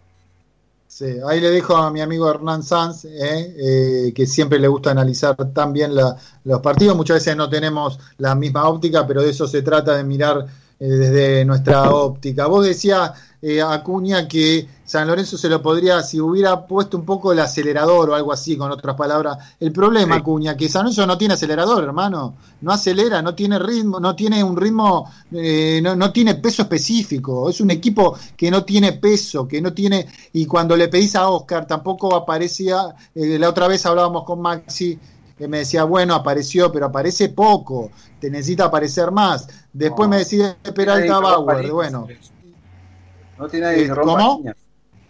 Sí, 0.88 1.18
ahí 1.24 1.40
le 1.40 1.52
dijo 1.52 1.76
a 1.76 1.92
mi 1.92 2.00
amigo 2.00 2.28
Hernán 2.28 2.64
Sanz, 2.64 3.04
eh, 3.04 4.08
eh, 4.08 4.12
que 4.12 4.26
siempre 4.26 4.58
le 4.58 4.66
gusta 4.66 4.90
analizar 4.90 5.36
tan 5.52 5.72
bien 5.72 5.92
los 5.94 6.60
partidos. 6.62 6.96
Muchas 6.96 7.18
veces 7.18 7.36
no 7.36 7.48
tenemos 7.48 8.00
la 8.16 8.34
misma 8.34 8.68
óptica, 8.68 9.06
pero 9.06 9.22
de 9.22 9.30
eso 9.30 9.46
se 9.46 9.62
trata 9.62 9.96
de 9.96 10.02
mirar 10.02 10.46
eh, 10.80 10.84
desde 10.84 11.44
nuestra 11.44 11.90
óptica. 11.90 12.48
Vos 12.48 12.66
decías, 12.66 13.12
eh, 13.40 13.62
Acuña, 13.62 14.26
que 14.26 14.66
San 14.84 15.06
Lorenzo 15.06 15.38
se 15.38 15.48
lo 15.48 15.62
podría, 15.62 16.02
si 16.02 16.20
hubiera 16.20 16.66
puesto 16.66 16.96
un 16.96 17.04
poco 17.04 17.32
el 17.32 17.38
acelerador 17.38 18.10
o 18.10 18.14
algo 18.14 18.32
así, 18.32 18.56
con 18.56 18.70
otras 18.70 18.96
palabras. 18.96 19.38
El 19.60 19.70
problema, 19.72 20.16
Acuña, 20.16 20.56
que 20.56 20.68
San 20.68 20.82
Lorenzo 20.84 21.06
no 21.06 21.16
tiene 21.16 21.34
acelerador, 21.34 21.84
hermano. 21.84 22.34
No 22.60 22.72
acelera, 22.72 23.22
no 23.22 23.34
tiene 23.34 23.58
ritmo, 23.58 24.00
no 24.00 24.16
tiene 24.16 24.42
un 24.42 24.56
ritmo, 24.56 25.08
eh, 25.32 25.80
no, 25.82 26.12
tiene 26.12 26.34
peso 26.36 26.62
específico. 26.62 27.48
Es 27.48 27.60
un 27.60 27.70
equipo 27.70 28.16
que 28.36 28.50
no 28.50 28.64
tiene 28.64 28.94
peso, 28.94 29.46
que 29.46 29.60
no 29.60 29.72
tiene. 29.72 30.06
Y 30.32 30.46
cuando 30.46 30.76
le 30.76 30.88
pedís 30.88 31.14
a 31.14 31.28
Oscar, 31.28 31.66
tampoco 31.66 32.14
aparecía. 32.14 32.94
la 33.14 33.48
otra 33.48 33.68
vez 33.68 33.86
hablábamos 33.86 34.24
con 34.24 34.40
Maxi 34.40 34.98
que 35.38 35.46
me 35.46 35.58
decía, 35.58 35.84
bueno, 35.84 36.14
apareció, 36.14 36.72
pero 36.72 36.86
aparece 36.86 37.28
poco, 37.28 37.92
te 38.18 38.28
necesita 38.28 38.64
aparecer 38.64 39.12
más. 39.12 39.46
Después 39.72 40.08
me 40.08 40.18
decía 40.18 40.56
Peralta 40.74 41.20
Bauer, 41.20 41.70
bueno. 41.70 42.08
No 43.38 43.48
tiene 43.48 43.66
nadie 43.66 43.86
que 43.86 43.94
rompa 43.94 44.12
¿Cómo? 44.12 44.42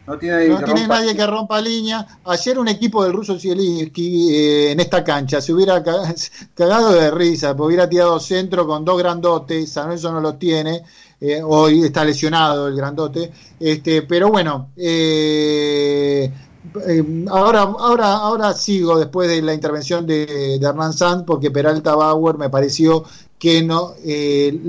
No 0.06 0.16
tiene, 0.16 0.48
nadie, 0.88 1.14
que, 1.14 1.26
rompa 1.26 1.60
línea. 1.60 2.06
Ayer 2.24 2.58
un 2.58 2.68
equipo 2.68 3.04
del 3.04 3.12
ruso 3.12 3.38
Zielinski 3.38 4.34
eh, 4.34 4.72
en 4.72 4.80
esta 4.80 5.04
cancha 5.04 5.38
se 5.42 5.52
hubiera 5.52 5.82
cagado 6.54 6.92
de 6.92 7.10
risa, 7.10 7.54
porque 7.54 7.66
hubiera 7.68 7.88
tirado 7.90 8.18
centro 8.18 8.66
con 8.66 8.86
dos 8.86 8.96
grandotes, 8.96 9.70
San 9.70 9.84
Lorenzo 9.84 10.10
no 10.12 10.20
los 10.22 10.38
tiene, 10.38 10.82
eh, 11.20 11.42
hoy 11.42 11.82
está 11.82 12.06
lesionado 12.06 12.68
el 12.68 12.76
grandote, 12.76 13.30
este, 13.60 14.00
pero 14.02 14.30
bueno, 14.30 14.70
eh, 14.76 16.32
eh, 16.86 17.24
ahora, 17.30 17.62
ahora, 17.62 18.12
ahora 18.16 18.52
sigo 18.54 18.98
después 18.98 19.28
de 19.28 19.42
la 19.42 19.54
intervención 19.54 20.06
de, 20.06 20.56
Hernán 20.56 20.92
Sanz, 20.92 21.24
porque 21.26 21.50
Peralta 21.50 21.94
Bauer 21.94 22.36
me 22.36 22.50
pareció 22.50 23.04
que 23.38 23.62
no. 23.62 23.94
Eh, 24.04 24.60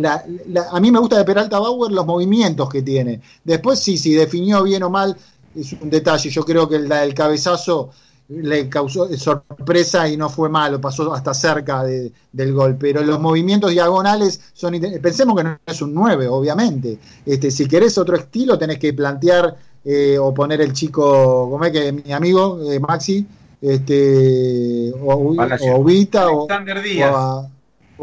a 0.72 0.80
mí 0.80 0.92
me 0.92 1.00
gusta 1.00 1.18
de 1.18 1.26
Peralta 1.26 1.60
Bauer 1.60 1.92
los 1.92 2.06
movimientos 2.06 2.70
que 2.70 2.82
tiene. 2.82 3.22
Después, 3.44 3.80
sí, 3.80 3.98
si 3.98 4.14
definió 4.14 4.64
bien 4.64 4.84
o 4.84 4.90
mal, 4.90 5.16
es 5.56 5.74
un 5.74 5.90
detalle. 5.90 6.30
Yo 6.30 6.44
creo 6.44 6.68
que 6.68 6.76
el, 6.76 6.92
el 6.92 7.14
cabezazo 7.14 7.92
le 8.30 8.70
causó 8.70 9.10
sorpresa 9.18 10.08
y 10.08 10.16
no 10.16 10.30
fue 10.30 10.50
malo, 10.50 10.80
pasó 10.80 11.12
hasta 11.14 11.34
cerca 11.34 11.84
del 11.84 12.54
gol, 12.54 12.78
pero 12.80 13.02
los 13.02 13.20
movimientos 13.20 13.72
diagonales 13.72 14.40
son 14.54 14.80
pensemos 15.02 15.36
que 15.36 15.44
no 15.44 15.58
es 15.66 15.82
un 15.82 15.94
9, 15.94 16.28
obviamente. 16.28 17.00
Este, 17.26 17.50
si 17.50 17.68
querés 17.68 17.98
otro 17.98 18.16
estilo 18.16 18.58
tenés 18.58 18.78
que 18.78 18.94
plantear 18.94 19.56
eh, 19.84 20.18
o 20.20 20.32
poner 20.34 20.62
el 20.62 20.74
chico, 20.74 21.50
como 21.50 21.66
es 21.66 21.72
que 21.72 21.92
mi 21.92 22.12
amigo 22.14 22.72
eh, 22.72 22.80
Maxi, 22.80 23.26
este, 23.62 24.94
o, 25.02 25.36
o 25.76 25.84
Vita, 25.84 26.30
o, 26.30 26.44
o, 26.44 27.50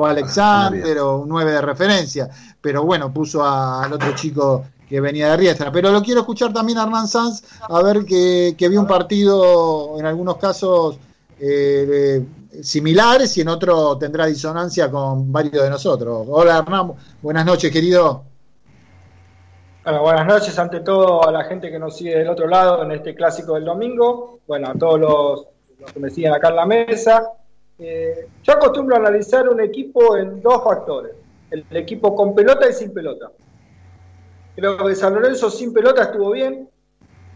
Alexander, 0.05 0.99
o 0.99 1.19
un 1.19 1.29
9 1.29 1.53
de 1.53 1.61
referencia, 1.63 2.29
pero 2.61 2.85
bueno, 2.85 3.13
puso 3.13 3.43
al 3.45 3.93
otro 3.93 4.15
chico 4.15 4.65
que 4.89 5.01
venía 5.01 5.31
de 5.31 5.37
Riestra. 5.37 5.71
Pero 5.73 5.91
lo 5.93 6.03
quiero 6.03 6.21
escuchar 6.21 6.53
también 6.53 6.79
a 6.79 6.83
Hernán 6.83 7.07
Sanz, 7.07 7.43
a 7.69 7.83
ver 7.83 8.05
que, 8.05 8.55
que 8.59 8.69
vi 8.69 8.77
un 8.77 8.87
partido 8.87 9.99
en 9.99 10.07
algunos 10.07 10.37
casos 10.37 10.99
eh, 11.39 12.25
similares 12.63 13.37
y 13.37 13.43
en 13.43 13.49
otro 13.49 13.99
tendrá 13.99 14.27
disonancia 14.27 14.91
con 14.91 15.31
varios 15.31 15.63
de 15.63 15.71
nosotros. 15.71 16.27
Hola 16.29 16.59
Hernán, 16.59 16.93
buenas 17.23 17.45
noches 17.45 17.71
querido. 17.71 18.25
Bueno, 19.85 20.03
buenas 20.03 20.27
noches 20.27 20.59
ante 20.59 20.81
todo 20.81 21.29
a 21.29 21.31
la 21.31 21.45
gente 21.45 21.71
que 21.71 21.79
nos 21.79 21.97
sigue 21.97 22.19
del 22.19 22.29
otro 22.29 22.49
lado 22.49 22.83
en 22.83 22.91
este 22.93 23.15
clásico 23.15 23.55
del 23.55 23.65
domingo. 23.65 24.41
Bueno, 24.47 24.69
a 24.69 24.75
todos 24.75 24.99
los, 24.99 25.47
que 25.93 26.01
me 26.01 26.11
siguen 26.11 26.33
acá 26.33 26.49
en 26.49 26.57
la 26.57 26.67
mesa. 26.67 27.31
Eh, 27.79 28.29
yo 28.43 28.53
acostumbro 28.53 28.97
a 28.97 28.99
analizar 28.99 29.49
un 29.49 29.61
equipo 29.61 30.17
en 30.17 30.41
dos 30.41 30.63
factores. 30.65 31.13
El, 31.51 31.65
equipo 31.71 32.15
con 32.15 32.35
pelota 32.35 32.69
y 32.69 32.73
sin 32.73 32.93
pelota. 32.93 33.31
Creo 34.55 34.77
que 34.79 34.95
San 34.95 35.15
Lorenzo 35.15 35.51
sin 35.51 35.73
pelota 35.73 36.05
estuvo 36.05 36.31
bien. 36.31 36.69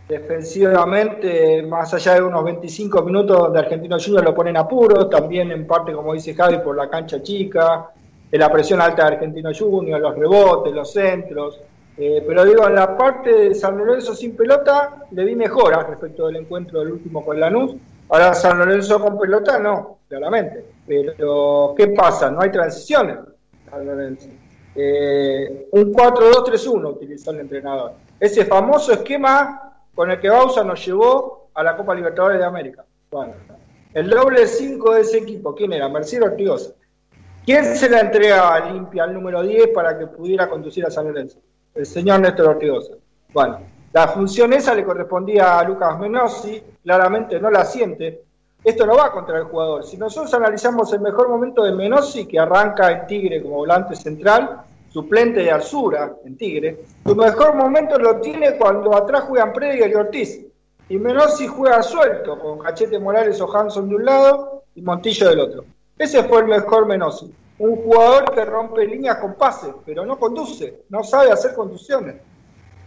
Defensivamente, 0.08 1.62
más 1.62 1.94
allá 1.94 2.14
de 2.14 2.22
unos 2.22 2.42
25 2.42 3.02
minutos 3.02 3.38
donde 3.38 3.60
Argentino 3.60 3.96
Junior 3.98 4.24
lo 4.24 4.34
ponen 4.34 4.56
apuro, 4.56 5.08
también 5.08 5.52
en 5.52 5.66
parte, 5.66 5.92
como 5.92 6.14
dice 6.14 6.34
Javi, 6.34 6.58
por 6.58 6.76
la 6.76 6.90
cancha 6.90 7.22
chica, 7.22 7.90
la 8.32 8.50
presión 8.50 8.80
alta 8.80 9.04
de 9.06 9.14
Argentino 9.14 9.50
Junior, 9.56 10.00
los 10.00 10.16
rebotes, 10.16 10.74
los 10.74 10.92
centros 10.92 11.60
eh, 12.02 12.24
pero 12.26 12.46
digo, 12.46 12.66
en 12.66 12.76
la 12.76 12.96
parte 12.96 13.30
de 13.30 13.54
San 13.54 13.76
Lorenzo 13.76 14.14
sin 14.14 14.34
pelota 14.34 15.04
le 15.10 15.22
vi 15.22 15.36
mejora 15.36 15.82
respecto 15.82 16.28
del 16.28 16.36
encuentro 16.36 16.80
del 16.80 16.92
último 16.92 17.22
con 17.22 17.38
Lanús. 17.38 17.76
Ahora 18.08 18.32
San 18.32 18.58
Lorenzo 18.58 18.98
con 19.00 19.18
pelota 19.18 19.58
no, 19.58 19.98
claramente. 20.10 20.64
Pero 20.86 21.74
¿qué 21.76 21.86
pasa? 21.88 22.30
No 22.30 22.42
hay 22.42 22.50
transiciones. 22.50 23.18
Eh, 24.74 25.68
un 25.72 25.92
4-2-3-1 25.94 26.92
utilizó 26.92 27.30
el 27.30 27.40
entrenador. 27.40 27.92
Ese 28.18 28.44
famoso 28.44 28.92
esquema 28.92 29.82
con 29.94 30.10
el 30.10 30.20
que 30.20 30.28
Bausa 30.28 30.62
nos 30.64 30.84
llevó 30.84 31.50
a 31.54 31.62
la 31.62 31.76
Copa 31.76 31.94
Libertadores 31.94 32.38
de 32.38 32.44
América. 32.44 32.84
Bueno, 33.10 33.34
el 33.94 34.10
doble 34.10 34.46
5 34.46 34.94
de 34.94 35.00
ese 35.00 35.18
equipo, 35.18 35.54
¿quién 35.54 35.72
era? 35.72 35.88
Mercedes 35.88 36.24
Ortigosa. 36.24 36.72
¿Quién 37.44 37.76
se 37.76 37.88
la 37.88 38.00
entrega 38.00 38.54
a 38.54 38.70
Limpia 38.70 39.04
al 39.04 39.14
número 39.14 39.42
10 39.42 39.68
para 39.68 39.98
que 39.98 40.06
pudiera 40.06 40.48
conducir 40.48 40.84
a 40.84 40.90
San 40.90 41.06
Lorenzo? 41.06 41.38
el 41.74 41.86
señor 41.86 42.20
Néstor 42.20 42.48
Ortigosa. 42.48 42.94
Bueno, 43.32 43.60
la 43.92 44.08
función 44.08 44.52
esa 44.52 44.74
le 44.74 44.84
correspondía 44.84 45.58
a 45.58 45.64
Lucas 45.64 45.98
Menossi, 45.98 46.62
claramente 46.82 47.40
no 47.40 47.50
la 47.50 47.64
siente. 47.64 48.22
Esto 48.62 48.86
no 48.86 48.96
va 48.96 49.10
contra 49.12 49.38
el 49.38 49.44
jugador. 49.44 49.84
Si 49.84 49.96
nosotros 49.96 50.32
analizamos 50.34 50.92
el 50.92 51.00
mejor 51.00 51.28
momento 51.28 51.62
de 51.62 51.72
Menossi, 51.72 52.26
que 52.26 52.38
arranca 52.38 52.90
en 52.90 53.06
Tigre 53.06 53.42
como 53.42 53.56
volante 53.56 53.96
central, 53.96 54.62
suplente 54.90 55.40
de 55.40 55.50
Arzura 55.50 56.12
en 56.24 56.36
Tigre, 56.36 56.84
su 57.04 57.16
mejor 57.16 57.54
momento 57.54 57.98
lo 57.98 58.16
tiene 58.16 58.56
cuando 58.56 58.94
atrás 58.94 59.24
juegan 59.24 59.52
Prediger 59.52 59.90
y 59.90 59.94
Ortiz. 59.94 60.46
Y 60.88 60.98
Menossi 60.98 61.46
juega 61.46 61.82
suelto, 61.82 62.38
con 62.38 62.58
Cachete 62.58 62.98
Morales 62.98 63.40
o 63.40 63.56
Hanson 63.56 63.88
de 63.88 63.94
un 63.94 64.04
lado 64.04 64.64
y 64.74 64.82
Montillo 64.82 65.28
del 65.28 65.40
otro. 65.40 65.64
Ese 65.96 66.24
fue 66.24 66.40
el 66.40 66.46
mejor 66.46 66.86
Menossi 66.86 67.32
un 67.60 67.76
jugador 67.76 68.34
que 68.34 68.44
rompe 68.44 68.86
líneas 68.86 69.18
con 69.18 69.34
pases, 69.34 69.70
pero 69.84 70.06
no 70.06 70.18
conduce, 70.18 70.82
no 70.88 71.04
sabe 71.04 71.30
hacer 71.30 71.54
conducciones, 71.54 72.16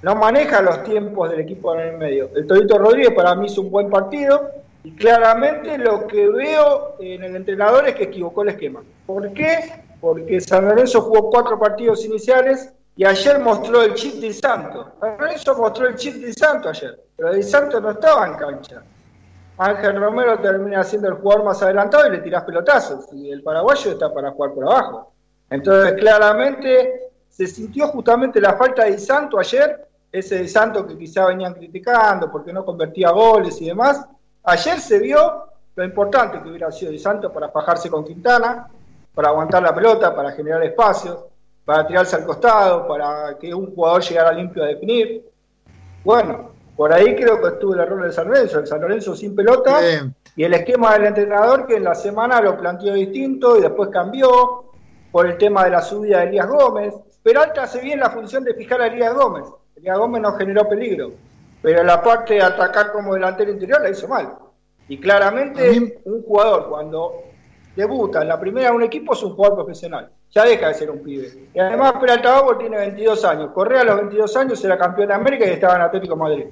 no 0.02 0.16
maneja 0.16 0.64
los 0.64 0.84
tiempos 0.84 1.30
del 1.30 1.42
equipo 1.42 1.76
en 1.76 1.82
el 1.82 1.98
medio. 2.00 2.30
El 2.36 2.48
Torito 2.48 2.80
Rodríguez 2.80 3.14
para 3.14 3.36
mí 3.36 3.46
hizo 3.46 3.62
un 3.62 3.70
buen 3.70 3.90
partido 3.92 4.50
y 4.84 4.92
claramente 4.96 5.78
lo 5.78 6.08
que 6.08 6.28
veo 6.28 6.96
en 7.00 7.24
el 7.24 7.36
entrenador 7.36 7.88
es 7.88 7.96
que 7.96 8.04
equivocó 8.04 8.44
el 8.44 8.50
esquema. 8.50 8.84
¿Por 9.06 9.34
qué? 9.34 9.84
Porque 10.02 10.42
San 10.42 10.66
Lorenzo 10.66 11.02
jugó 11.02 11.30
cuatro 11.30 11.58
partidos 11.58 12.04
iniciales 12.06 12.74
y 12.96 13.06
ayer 13.06 13.40
mostró 13.40 13.82
el 13.82 13.94
chip 13.94 14.16
de 14.16 14.34
Santo. 14.34 14.92
San 15.00 15.18
Lorenzo 15.18 15.56
mostró 15.56 15.88
el 15.88 15.96
chip 15.96 16.16
de 16.16 16.34
Santo 16.34 16.70
ayer, 16.70 17.00
pero 17.16 17.34
Di 17.34 17.44
Santo 17.44 17.80
no 17.80 17.92
estaba 17.92 18.28
en 18.28 18.34
cancha. 18.36 18.84
Ángel 19.58 20.00
Romero 20.00 20.40
termina 20.40 20.84
siendo 20.84 21.08
el 21.10 21.16
jugador 21.16 21.46
más 21.46 21.62
adelantado 21.62 22.08
y 22.08 22.12
le 22.12 22.18
tirás 22.20 22.44
pelotazos. 22.44 23.06
Y 23.14 23.32
el 23.32 23.44
paraguayo 23.44 23.92
está 23.92 24.14
para 24.14 24.32
jugar 24.32 24.54
por 24.54 24.66
abajo. 24.66 25.14
Entonces, 25.50 25.94
claramente 25.94 27.12
se 27.30 27.48
sintió 27.48 27.88
justamente 27.88 28.42
la 28.42 28.56
falta 28.56 28.86
de 28.86 28.98
Santo 28.98 29.40
ayer, 29.40 29.88
ese 30.12 30.40
de 30.40 30.48
Santo 30.48 30.86
que 30.86 30.98
quizá 30.98 31.28
venían 31.28 31.54
criticando 31.54 32.32
porque 32.32 32.52
no 32.52 32.66
convertía 32.66 33.12
goles 33.12 33.62
y 33.62 33.68
demás. 33.68 34.06
Ayer 34.46 34.80
se 34.80 35.00
vio 35.00 35.46
lo 35.76 35.84
importante 35.84 36.42
que 36.42 36.50
hubiera 36.50 36.72
sido 36.72 36.92
Di 36.92 37.00
Santo 37.00 37.32
para 37.32 37.48
bajarse 37.48 37.90
con 37.90 38.04
Quintana, 38.04 38.68
para 39.14 39.30
aguantar 39.30 39.64
la 39.64 39.74
pelota, 39.74 40.14
para 40.14 40.32
generar 40.32 40.62
espacios, 40.64 41.18
para 41.64 41.88
tirarse 41.88 42.16
al 42.18 42.26
costado, 42.26 42.88
para 42.88 43.38
que 43.40 43.54
un 43.54 43.74
jugador 43.74 44.02
llegara 44.04 44.34
limpio 44.34 44.64
a 44.64 44.68
definir. 44.68 45.24
Bueno, 46.04 46.52
por 46.76 46.92
ahí 46.92 47.16
creo 47.16 47.42
que 47.42 47.48
estuvo 47.50 47.74
el 47.74 47.80
error 47.80 48.04
de 48.04 48.12
San 48.12 48.28
Lorenzo, 48.28 48.60
el 48.60 48.68
San 48.68 48.82
Lorenzo 48.82 49.16
sin 49.16 49.36
pelota 49.36 49.80
y 50.36 50.44
el 50.44 50.54
esquema 50.54 50.94
del 50.94 51.06
entrenador 51.06 51.66
que 51.66 51.76
en 51.76 51.86
la 51.86 51.96
semana 51.96 52.42
lo 52.42 52.58
planteó 52.58 52.94
distinto 52.94 53.58
y 53.58 53.62
después 53.62 53.90
cambió 53.90 54.66
por 55.12 55.28
el 55.28 55.38
tema 55.38 55.64
de 55.64 55.70
la 55.70 55.82
subida 55.82 56.20
de 56.20 56.26
Elías 56.26 56.48
Gómez. 56.48 56.94
Peralta 57.22 57.64
hace 57.64 57.80
bien 57.80 58.00
la 58.00 58.10
función 58.10 58.44
de 58.44 58.56
fijar 58.56 58.82
a 58.82 58.88
Elías 58.88 59.14
Gómez. 59.14 59.46
Elías 59.78 59.98
Gómez 59.98 60.22
no 60.22 60.34
generó 60.34 60.68
peligro, 60.68 61.12
pero 61.64 61.84
la 61.84 62.04
parte 62.04 62.36
de 62.36 62.44
atacar 62.44 62.92
como 62.92 63.16
delantero 63.16 63.50
interior 63.52 63.82
la 63.82 63.90
hizo 63.90 64.08
mal. 64.08 64.36
Y 64.88 65.00
claramente 65.00 66.00
un 66.06 66.22
jugador 66.22 66.70
cuando 66.70 67.24
debuta 67.76 68.22
en 68.22 68.28
la 68.28 68.40
primera 68.40 68.70
de 68.70 68.76
un 68.76 68.84
equipo, 68.84 69.14
es 69.14 69.24
un 69.24 69.34
jugador 69.34 69.56
profesional. 69.58 70.12
Ya 70.30 70.44
deja 70.46 70.68
de 70.68 70.74
ser 70.76 70.92
un 70.92 71.02
pibe. 71.02 71.50
Y 71.54 71.60
además 71.60 71.94
Peralta 72.00 72.32
Bauer 72.34 72.58
tiene 72.58 72.78
22 72.78 73.24
años. 73.26 73.50
Correa 73.54 73.82
a 73.82 73.86
los 73.86 73.96
22 73.98 74.36
años 74.38 74.64
era 74.66 74.78
campeón 74.78 75.08
de 75.08 75.14
América 75.16 75.46
y 75.46 75.50
estaba 75.52 75.76
en 75.78 75.82
Atlético 75.82 76.14
de 76.16 76.20
Madrid. 76.20 76.46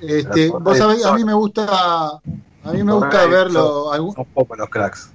Este, 0.00 0.50
vos 0.50 0.76
sabés, 0.76 1.04
a 1.06 1.14
mí 1.14 1.24
me 1.24 1.32
gusta, 1.32 1.64
a 1.66 2.20
mí 2.72 2.82
me 2.82 2.92
gusta 2.92 3.26
verlo. 3.26 3.90
algún- 3.92 4.14
un 4.16 4.24
poco 4.26 4.54
los 4.56 4.68
cracks. 4.68 5.10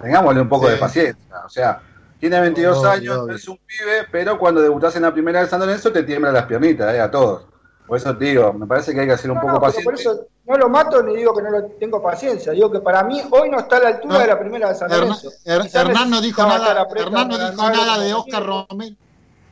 Tengámosle 0.00 0.40
un 0.42 0.48
poco 0.48 0.66
Sí. 0.66 0.72
de 0.72 0.78
paciencia. 0.78 1.24
O 1.44 1.48
sea, 1.48 1.80
tiene 2.20 2.40
22 2.40 2.78
Obvio, 2.78 2.90
años, 2.90 3.26
no 3.26 3.34
es 3.34 3.48
un 3.48 3.56
pibe, 3.58 4.06
pero 4.12 4.38
cuando 4.38 4.60
debutás 4.60 4.94
en 4.96 5.02
la 5.02 5.12
primera 5.12 5.40
de 5.40 5.48
San 5.48 5.58
Lorenzo 5.60 5.90
te 5.90 6.02
tiemblan 6.04 6.34
las 6.34 6.44
piernitas, 6.46 6.94
eh, 6.94 7.00
a 7.00 7.10
todos. 7.10 7.46
Por 7.86 7.98
eso 7.98 8.16
te 8.16 8.24
digo, 8.24 8.52
me 8.52 8.66
parece 8.66 8.92
que 8.92 9.00
hay 9.00 9.06
que 9.08 9.16
ser 9.16 9.30
un 9.30 9.36
No, 9.36 9.42
poco 9.42 9.52
no, 9.54 9.60
paciente. 9.60 9.84
por 9.84 9.94
eso 9.94 10.26
no 10.46 10.56
lo 10.56 10.68
mato 10.68 11.02
ni 11.02 11.16
digo 11.16 11.34
que 11.34 11.42
no 11.42 11.50
lo 11.50 11.62
tengo 11.78 12.02
paciencia. 12.02 12.52
Digo 12.52 12.70
que 12.70 12.80
para 12.80 13.04
mí 13.04 13.20
hoy 13.30 13.48
no 13.50 13.58
está 13.58 13.76
a 13.76 13.80
la 13.80 13.88
altura 13.88 14.14
No. 14.14 14.20
de 14.20 14.26
la 14.26 14.38
primera 14.38 14.68
de 14.70 14.74
San 14.74 14.90
Lorenzo. 14.90 15.30
Hernán 15.44 16.10
no 16.10 16.20
dijo 16.20 16.42
nada, 16.42 16.86
Hernán 16.96 17.28
no 17.28 17.38
dijo 17.38 17.70
nada 17.70 17.98
de 17.98 18.14
Oscar. 18.14 18.44
Romero. 18.44 18.96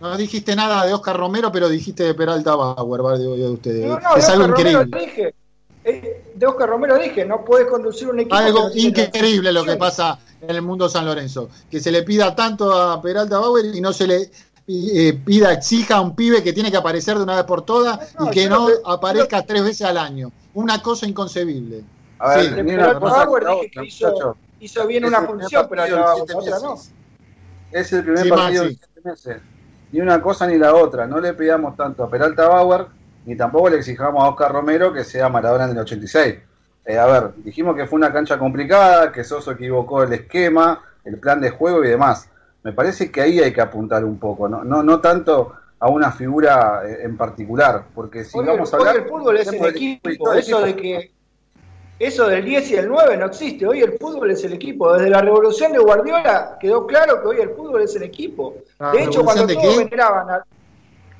No 0.00 0.16
dijiste 0.16 0.54
nada 0.56 0.84
de 0.84 0.92
Oscar 0.92 1.16
Romero, 1.16 1.50
pero 1.52 1.68
dijiste 1.68 2.02
de 2.02 2.14
Peralta 2.14 2.54
Bauer, 2.56 3.04
va, 3.04 3.16
digo 3.16 3.36
yo 3.36 3.44
de 3.46 3.52
ustedes. 3.52 3.86
No, 3.86 3.98
no, 4.00 4.16
es 4.16 4.26
de 4.26 4.32
algo 4.32 4.44
Oscar 4.46 4.58
Romero 4.64 4.82
increíble. 4.82 5.06
dije. 5.06 5.34
eh, 5.84 6.24
De 6.34 6.46
Oscar 6.46 6.68
Romero 6.68 6.98
dije, 6.98 7.24
no 7.24 7.44
puedes 7.44 7.68
conducir 7.68 8.08
un 8.08 8.18
equipo. 8.20 8.36
que 8.36 8.42
Algo 8.42 8.70
increíble 8.74 9.52
lo 9.52 9.64
que 9.64 9.76
pasa 9.76 10.18
en 10.40 10.50
el 10.50 10.60
mundo 10.60 10.88
San 10.90 11.06
Lorenzo. 11.06 11.48
Que 11.70 11.80
se 11.80 11.90
le 11.92 12.02
pida 12.02 12.34
tanto 12.34 12.72
a 12.72 13.00
Peralta 13.00 13.38
Bauer 13.38 13.64
y 13.74 13.80
no 13.80 13.92
se 13.94 14.06
le 14.06 14.30
pida, 14.66 15.52
exija 15.52 15.96
a 15.96 16.00
un 16.00 16.14
pibe 16.16 16.42
que 16.42 16.52
tiene 16.52 16.70
que 16.70 16.76
aparecer 16.76 17.16
de 17.16 17.22
una 17.22 17.36
vez 17.36 17.44
por 17.44 17.62
todas 17.62 18.14
No, 18.18 18.26
y 18.26 18.30
que 18.30 18.48
no 18.48 18.66
que- 18.66 18.72
aparezca 18.84 19.42
tres 19.44 19.62
veces 19.62 19.82
al 19.86 19.98
año. 19.98 20.30
Una 20.54 20.80
cosa 20.82 21.06
inconcebible. 21.06 21.82
A 22.18 22.28
ver, 22.36 22.40
Sí, 22.40 22.50
de 22.54 22.76
la 22.76 22.94
dije 22.94 23.70
que 23.70 23.84
hizo- 24.60 24.86
bien 24.86 25.04
una 25.04 25.22
función, 25.22 25.66
pero 25.68 25.84
siete 25.84 26.34
otra 26.34 26.58
no. 26.60 26.70
meses. 26.72 26.92
Es 27.72 27.92
el 27.92 28.02
primer 28.04 28.22
Sí, 28.22 28.30
partido 28.30 28.62
en 28.64 28.68
siete 28.70 29.00
meses. 29.04 29.36
Ni 29.92 30.00
una 30.00 30.22
cosa 30.22 30.46
ni 30.46 30.56
la 30.56 30.74
otra. 30.74 31.06
No 31.06 31.20
le 31.20 31.34
pidamos 31.34 31.76
tanto 31.76 32.04
a 32.04 32.10
Peralta 32.10 32.48
Bauer, 32.48 32.86
ni 33.26 33.36
tampoco 33.36 33.68
le 33.68 33.76
exijamos 33.78 34.22
a 34.24 34.28
Oscar 34.28 34.52
Romero 34.52 34.92
que 34.92 35.04
sea 35.04 35.28
Maradona 35.28 35.64
en 35.64 35.70
el 35.72 35.78
86. 35.78 36.36
Eh, 36.86 36.98
a 36.98 37.06
ver, 37.06 37.32
dijimos 37.38 37.76
que 37.76 37.86
fue 37.86 37.96
una 37.98 38.12
cancha 38.12 38.38
complicada, 38.38 39.10
que 39.12 39.24
Soso 39.24 39.50
equivocó 39.52 40.02
el 40.02 40.12
esquema, 40.12 40.82
el 41.04 41.18
plan 41.18 41.40
de 41.40 41.50
juego 41.50 41.84
y 41.84 41.88
demás. 41.88 42.28
Me 42.64 42.72
parece 42.72 43.12
que 43.12 43.20
ahí 43.20 43.38
hay 43.40 43.52
que 43.52 43.60
apuntar 43.60 44.04
un 44.04 44.18
poco, 44.18 44.48
no, 44.48 44.64
no, 44.64 44.82
no 44.82 45.00
tanto 45.00 45.52
a 45.78 45.90
una 45.90 46.10
figura 46.10 46.82
eh, 46.86 47.00
en 47.02 47.16
particular, 47.16 47.84
porque 47.94 48.24
si 48.24 48.38
vamos 48.38 48.72
a 48.72 48.76
el, 48.76 48.82
hoy 48.82 48.88
hablar... 48.88 49.04
el 49.04 49.08
fútbol 49.10 49.36
es 49.36 49.48
el 49.48 49.66
equipo, 49.66 50.32
eso 50.32 50.60
de 50.62 50.74
que 50.74 51.12
eso 51.98 52.26
del 52.26 52.44
10 52.44 52.70
y 52.70 52.76
el 52.76 52.88
9 52.88 53.16
no 53.18 53.26
existe, 53.26 53.66
hoy 53.66 53.82
el 53.82 53.92
fútbol 53.98 54.30
es 54.30 54.42
el 54.44 54.54
equipo, 54.54 54.94
desde 54.94 55.10
la 55.10 55.20
revolución 55.20 55.72
de 55.72 55.78
Guardiola 55.78 56.56
quedó 56.58 56.86
claro 56.86 57.20
que 57.20 57.28
hoy 57.28 57.40
el 57.40 57.50
fútbol 57.50 57.82
es 57.82 57.94
el 57.96 58.02
equipo. 58.02 58.56
¿La 58.78 58.92
De 58.92 59.04
hecho, 59.04 59.22
cuando 59.22 59.46
de 59.46 59.54
todos 59.54 59.76
veneraban 59.76 60.30
al- 60.30 60.44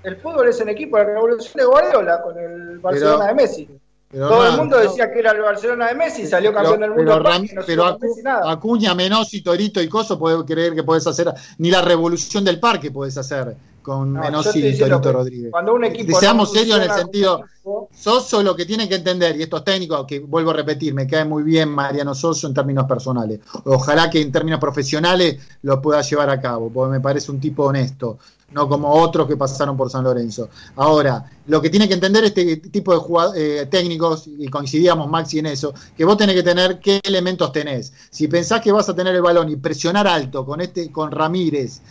el 0.03 0.17
fútbol 0.17 0.49
es 0.49 0.61
el 0.61 0.69
equipo, 0.71 0.99
la 0.99 1.05
revolución 1.05 1.53
de 1.55 1.65
Guardiola 1.65 2.23
con 2.23 2.39
el 2.39 2.79
Barcelona 2.79 3.27
de 3.29 3.35
Messi. 3.35 3.69
Pero 4.11 4.29
Todo 4.29 4.47
el 4.47 4.57
mundo 4.57 4.77
no. 4.77 4.83
decía 4.83 5.13
que 5.13 5.19
era 5.19 5.33
el 5.33 5.41
Barcelona 5.43 5.89
de 5.89 5.95
Messi, 5.97 6.27
salió 6.27 6.53
campeón 6.53 6.81
del 6.81 6.91
mundo. 6.91 7.05
pero, 7.05 7.25
Ram- 7.25 7.43
no 7.53 7.63
pero 7.67 7.83
salió 7.83 7.99
Acu- 7.99 8.01
Messi 8.01 8.23
nada. 8.23 8.53
Acuña, 8.53 8.95
Menossi, 8.95 9.43
Torito 9.43 9.83
y 9.83 9.89
Coso 9.89 10.19
puede 10.19 10.45
creer 10.45 10.75
que 10.75 10.83
puedes 10.85 11.05
hacer, 11.07 11.33
ni 11.59 11.71
la 11.71 11.83
revolución 11.83 12.45
del 12.45 12.61
parque 12.61 12.91
puedes 12.93 13.17
hacer 13.19 13.57
con 13.85 14.15
No, 14.15 14.21
Menossi 14.21 14.67
y 14.67 14.77
Torito 14.77 15.13
Rodríguez. 15.13 15.53
Cuando 15.53 15.75
un 15.75 15.85
equipo 15.85 16.19
Seamos 16.19 16.49
no 16.49 16.59
serios 16.59 16.79
en 16.79 16.83
el 16.85 16.91
sentido, 16.91 17.41
equipo, 17.41 17.89
Soso 17.95 18.43
lo 18.43 18.57
que 18.57 18.67
tiene 18.67 18.89
que 18.89 18.97
entender, 18.97 19.37
y 19.37 19.43
estos 19.43 19.63
técnicos, 19.63 20.07
que 20.07 20.19
vuelvo 20.19 20.51
a 20.51 20.55
repetir, 20.55 20.93
me 20.93 21.07
cae 21.07 21.25
muy 21.25 21.43
bien 21.45 21.69
Mariano 21.69 22.15
Soso 22.15 22.49
en 22.49 22.55
términos 22.55 22.87
personales. 22.87 23.41
Ojalá 23.65 24.11
que 24.11 24.21
en 24.21 24.33
términos 24.33 24.59
profesionales 24.59 25.39
lo 25.63 25.81
pueda 25.81 26.03
llevar 26.03 26.31
a 26.31 26.41
cabo, 26.41 26.71
porque 26.71 26.93
me 26.93 27.01
parece 27.01 27.31
un 27.31 27.39
tipo 27.39 27.65
honesto, 27.65 28.19
no 28.53 28.69
como 28.69 28.91
otros 28.91 29.29
que 29.29 29.37
pasaron 29.37 29.77
por 29.77 29.91
San 29.91 30.03
Lorenzo. 30.03 30.49
Ahora, 30.77 31.31
lo 31.47 31.61
que 31.61 31.69
tiene 31.71 31.87
que 31.87 31.95
entender 31.95 32.25
este 32.25 32.57
tipo 32.57 33.33
de 33.33 33.61
eh, 33.63 33.67
técnicos, 33.67 34.27
y 34.27 34.49
coincidíamos 34.49 35.09
Maxi 35.09 35.41
en 35.41 35.47
eso, 35.47 35.75
que 35.97 36.05
vos 36.05 36.17
tenés 36.17 36.37
que 36.37 36.43
tener 36.43 36.81
qué 36.81 37.01
elementos 37.03 37.53
tenés. 37.53 37.93
Si 38.11 38.29
pensás 38.29 38.63
que 38.63 38.73
vas 38.73 38.89
a 38.89 38.95
tener 38.95 39.15
el 39.15 39.23
balón 39.23 39.51
y 39.51 39.57
presionar 39.57 40.07
alto 40.07 40.47
con 40.47 40.63
este, 40.63 40.91
con 40.91 41.11
Ramírez, 41.11 41.83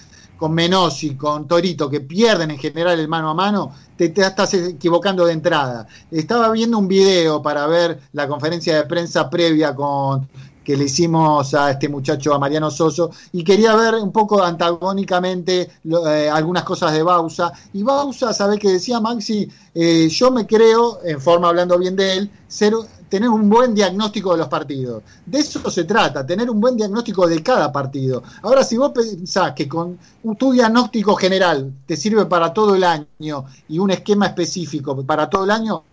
con 0.44 0.54
Menossi, 0.54 1.16
con 1.16 1.48
Torito, 1.48 1.90
que 1.90 2.02
pierden 2.02 2.52
en 2.52 2.58
general 2.58 3.00
el 3.00 3.08
mano 3.08 3.30
a 3.30 3.34
mano, 3.34 3.72
te, 3.96 4.08
estás 4.08 4.54
equivocando 4.54 5.26
de 5.26 5.32
entrada. 5.32 5.88
Estaba 6.12 6.52
viendo 6.52 6.78
un 6.78 6.86
video 6.86 7.42
para 7.42 7.66
ver 7.66 7.98
la 8.12 8.28
conferencia 8.28 8.76
de 8.76 8.84
prensa 8.84 9.30
previa 9.30 9.74
con 9.74 10.28
que 10.62 10.76
le 10.76 10.84
hicimos 10.84 11.54
a 11.54 11.72
este 11.72 11.88
muchacho, 11.88 12.34
a 12.34 12.40
Mariano 12.40 12.70
Soso, 12.70 13.10
y 13.32 13.42
quería 13.42 13.74
ver 13.78 13.96
un 13.96 14.12
poco 14.12 14.44
antagónicamente 14.44 15.70
eh, 15.86 16.30
algunas 16.30 16.64
cosas 16.66 16.92
de 16.92 17.04
Bausa. 17.04 17.54
Y 17.72 17.82
Bausa, 17.82 18.34
¿sabés 18.34 18.60
qué 18.60 18.72
decía 18.72 19.00
Maxi? 19.00 19.50
Eh, 19.74 20.10
yo 20.10 20.30
me 20.30 20.46
creo, 20.46 21.00
en 21.06 21.22
forma 21.22 21.48
hablando 21.48 21.80
bien 21.80 21.96
de 21.96 22.18
él, 22.18 22.32
ser, 22.50 22.74
tener 23.14 23.30
un 23.30 23.48
buen 23.48 23.76
diagnóstico 23.76 24.32
de 24.32 24.40
los 24.40 24.48
partidos. 24.48 25.04
De 25.24 25.38
eso 25.38 25.70
se 25.70 25.84
trata, 25.84 26.26
tener 26.26 26.50
un 26.50 26.60
buen 26.60 26.76
diagnóstico 26.76 27.28
de 27.28 27.44
cada 27.44 27.72
partido. 27.72 28.24
Ahora, 28.42 28.64
si 28.64 28.76
vos 28.76 28.92
pensás 28.92 29.54
que 29.54 29.68
con 29.68 30.00
tu 30.36 30.52
diagnóstico 30.52 31.14
general 31.14 31.72
te 31.86 31.96
sirve 31.96 32.26
para 32.26 32.52
todo 32.52 32.74
el 32.74 32.84
año 32.84 33.46
y 33.70 33.78
un 33.78 33.92
esquema 33.92 34.26
específico 34.26 35.00
para 35.06 35.30
todo 35.30 35.44
el 35.44 35.52
año, 35.52 35.84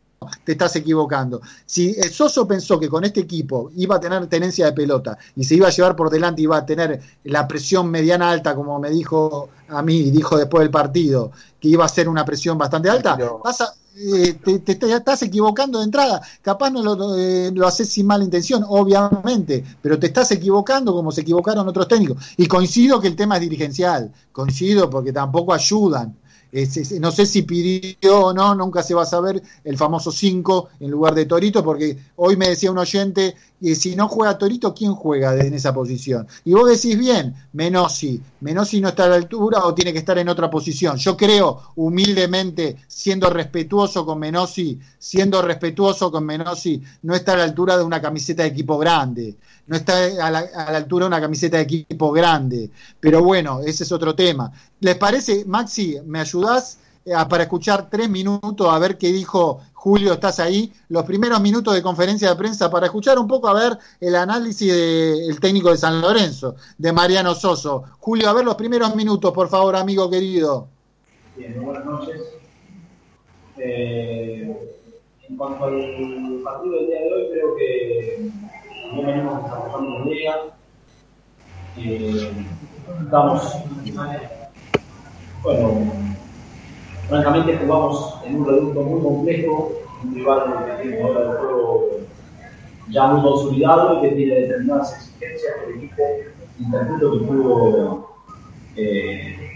te 0.44 0.52
estás 0.52 0.76
equivocando. 0.76 1.40
Si 1.64 1.94
el 1.98 2.10
Soso 2.10 2.46
pensó 2.46 2.78
que 2.78 2.90
con 2.90 3.04
este 3.04 3.20
equipo 3.20 3.70
iba 3.76 3.96
a 3.96 4.00
tener 4.00 4.26
tenencia 4.26 4.66
de 4.66 4.72
pelota 4.72 5.16
y 5.34 5.44
se 5.44 5.54
iba 5.54 5.68
a 5.68 5.70
llevar 5.70 5.96
por 5.96 6.10
delante, 6.10 6.42
iba 6.42 6.58
a 6.58 6.66
tener 6.66 7.00
la 7.24 7.48
presión 7.48 7.90
mediana 7.90 8.30
alta, 8.30 8.54
como 8.54 8.78
me 8.78 8.90
dijo 8.90 9.48
a 9.68 9.80
mí 9.82 9.96
y 9.96 10.10
dijo 10.10 10.36
después 10.36 10.60
del 10.60 10.70
partido, 10.70 11.30
que 11.58 11.68
iba 11.68 11.86
a 11.86 11.88
ser 11.88 12.06
una 12.08 12.24
presión 12.24 12.58
bastante 12.58 12.90
alta, 12.90 13.16
Pero- 13.16 13.40
vas 13.42 13.62
a- 13.62 13.72
eh, 13.96 14.34
te, 14.44 14.58
te- 14.60 14.74
te 14.76 14.92
estás 14.94 15.22
equivocando 15.22 15.78
de 15.78 15.84
entrada. 15.86 16.20
Capaz 16.42 16.70
no 16.70 16.82
lo, 16.82 17.16
eh, 17.16 17.50
lo 17.54 17.66
haces 17.66 17.88
sin 17.88 18.06
mala 18.06 18.22
intención, 18.22 18.62
obviamente, 18.68 19.64
pero 19.80 19.98
te 19.98 20.08
estás 20.08 20.30
equivocando 20.32 20.92
como 20.92 21.12
se 21.12 21.22
equivocaron 21.22 21.66
otros 21.66 21.88
técnicos. 21.88 22.22
Y 22.36 22.46
coincido 22.46 23.00
que 23.00 23.08
el 23.08 23.16
tema 23.16 23.36
es 23.36 23.40
dirigencial, 23.42 24.12
coincido 24.32 24.90
porque 24.90 25.12
tampoco 25.12 25.54
ayudan. 25.54 26.14
Es- 26.52 26.92
no 27.00 27.12
sé 27.12 27.26
si 27.26 27.42
pidió 27.42 28.26
o 28.26 28.32
no, 28.32 28.54
nunca 28.54 28.82
se 28.82 28.94
va 28.94 29.02
a 29.02 29.06
saber 29.06 29.42
el 29.64 29.76
famoso 29.76 30.10
5 30.10 30.68
en 30.80 30.90
lugar 30.90 31.14
de 31.14 31.26
Torito, 31.26 31.62
porque 31.62 31.96
hoy 32.16 32.36
me 32.36 32.48
decía 32.48 32.70
un 32.70 32.78
oyente, 32.78 33.34
que 33.60 33.74
si 33.74 33.94
no 33.94 34.08
juega 34.08 34.38
Torito, 34.38 34.74
¿quién 34.74 34.94
juega 34.94 35.36
en 35.38 35.52
esa 35.54 35.72
posición? 35.74 36.26
Y 36.44 36.52
vos 36.54 36.68
decís 36.68 36.98
bien, 36.98 37.34
Menossi, 37.52 38.20
Menossi 38.40 38.80
no 38.80 38.88
está 38.88 39.04
a 39.04 39.08
la 39.08 39.16
altura 39.16 39.64
o 39.64 39.74
tiene 39.74 39.92
que 39.92 39.98
estar 39.98 40.16
en 40.18 40.28
otra 40.28 40.50
posición. 40.50 40.96
Yo 40.96 41.16
creo, 41.16 41.60
humildemente, 41.76 42.76
siendo 42.88 43.28
respetuoso 43.30 44.04
con 44.06 44.18
Menossi, 44.18 44.78
siendo 44.98 45.42
respetuoso 45.42 46.10
con 46.10 46.24
Menossi, 46.24 46.82
no 47.02 47.14
está 47.14 47.34
a 47.34 47.36
la 47.36 47.44
altura 47.44 47.76
de 47.76 47.84
una 47.84 48.00
camiseta 48.00 48.42
de 48.42 48.48
equipo 48.48 48.78
grande, 48.78 49.36
no 49.70 49.76
está 49.76 50.04
a 50.26 50.30
la, 50.32 50.40
a 50.40 50.72
la 50.72 50.78
altura 50.78 51.04
de 51.04 51.10
una 51.10 51.20
camiseta 51.20 51.58
de 51.58 51.62
equipo 51.62 52.10
grande. 52.10 52.70
Pero 52.98 53.22
bueno, 53.22 53.60
ese 53.60 53.84
es 53.84 53.92
otro 53.92 54.16
tema. 54.16 54.50
¿Les 54.80 54.96
parece, 54.96 55.44
Maxi, 55.44 55.96
me 56.06 56.18
ayudás 56.18 56.80
eh, 57.04 57.12
para 57.28 57.44
escuchar 57.44 57.88
tres 57.88 58.10
minutos 58.10 58.66
a 58.68 58.76
ver 58.80 58.98
qué 58.98 59.12
dijo 59.12 59.60
Julio, 59.72 60.14
estás 60.14 60.40
ahí? 60.40 60.72
Los 60.88 61.04
primeros 61.04 61.40
minutos 61.40 61.72
de 61.72 61.82
conferencia 61.82 62.30
de 62.30 62.34
prensa 62.34 62.68
para 62.68 62.86
escuchar 62.86 63.16
un 63.20 63.28
poco 63.28 63.46
a 63.46 63.54
ver 63.54 63.78
el 64.00 64.16
análisis 64.16 64.72
del 64.72 65.38
técnico 65.38 65.70
de 65.70 65.76
San 65.76 66.00
Lorenzo, 66.00 66.56
de 66.76 66.92
Mariano 66.92 67.32
Soso. 67.36 67.84
Julio, 68.00 68.28
a 68.28 68.32
ver 68.32 68.44
los 68.44 68.56
primeros 68.56 68.96
minutos, 68.96 69.32
por 69.32 69.48
favor, 69.48 69.76
amigo 69.76 70.10
querido. 70.10 70.66
Bien, 71.36 71.62
buenas 71.62 71.84
noches. 71.84 72.20
Eh, 73.56 74.52
en 75.28 75.36
cuanto 75.36 75.66
al 75.66 76.40
partido 76.42 76.74
del 76.74 76.86
día 76.86 77.00
de 77.02 77.12
hoy, 77.12 77.28
creo 77.30 77.54
que 77.54 78.30
no 78.92 79.02
venimos 79.02 79.42
desarrollando 79.44 79.98
la 79.98 80.04
liga. 80.04 80.34
Eh, 81.76 82.32
estamos, 83.02 83.56
bueno, 85.42 85.92
francamente 87.08 87.58
jugamos 87.58 88.18
en 88.24 88.36
un 88.36 88.46
reducto 88.46 88.82
muy 88.82 89.00
complejo, 89.00 89.72
un 90.02 90.14
rival 90.14 90.66
que 90.66 90.82
tiene 90.82 91.02
modelo 91.02 91.32
de 91.32 91.38
juego 91.38 91.90
ya 92.88 93.06
muy 93.06 93.22
consolidado 93.22 93.98
y 93.98 94.00
que 94.02 94.16
tiene 94.16 94.34
determinadas 94.34 94.94
exigencias 94.96 95.54
que 95.54 95.70
el 95.70 95.78
equipo 95.78 96.02
interputo 96.58 97.12
que 97.12 97.24
pudo 97.26 98.10
eh, 98.76 99.50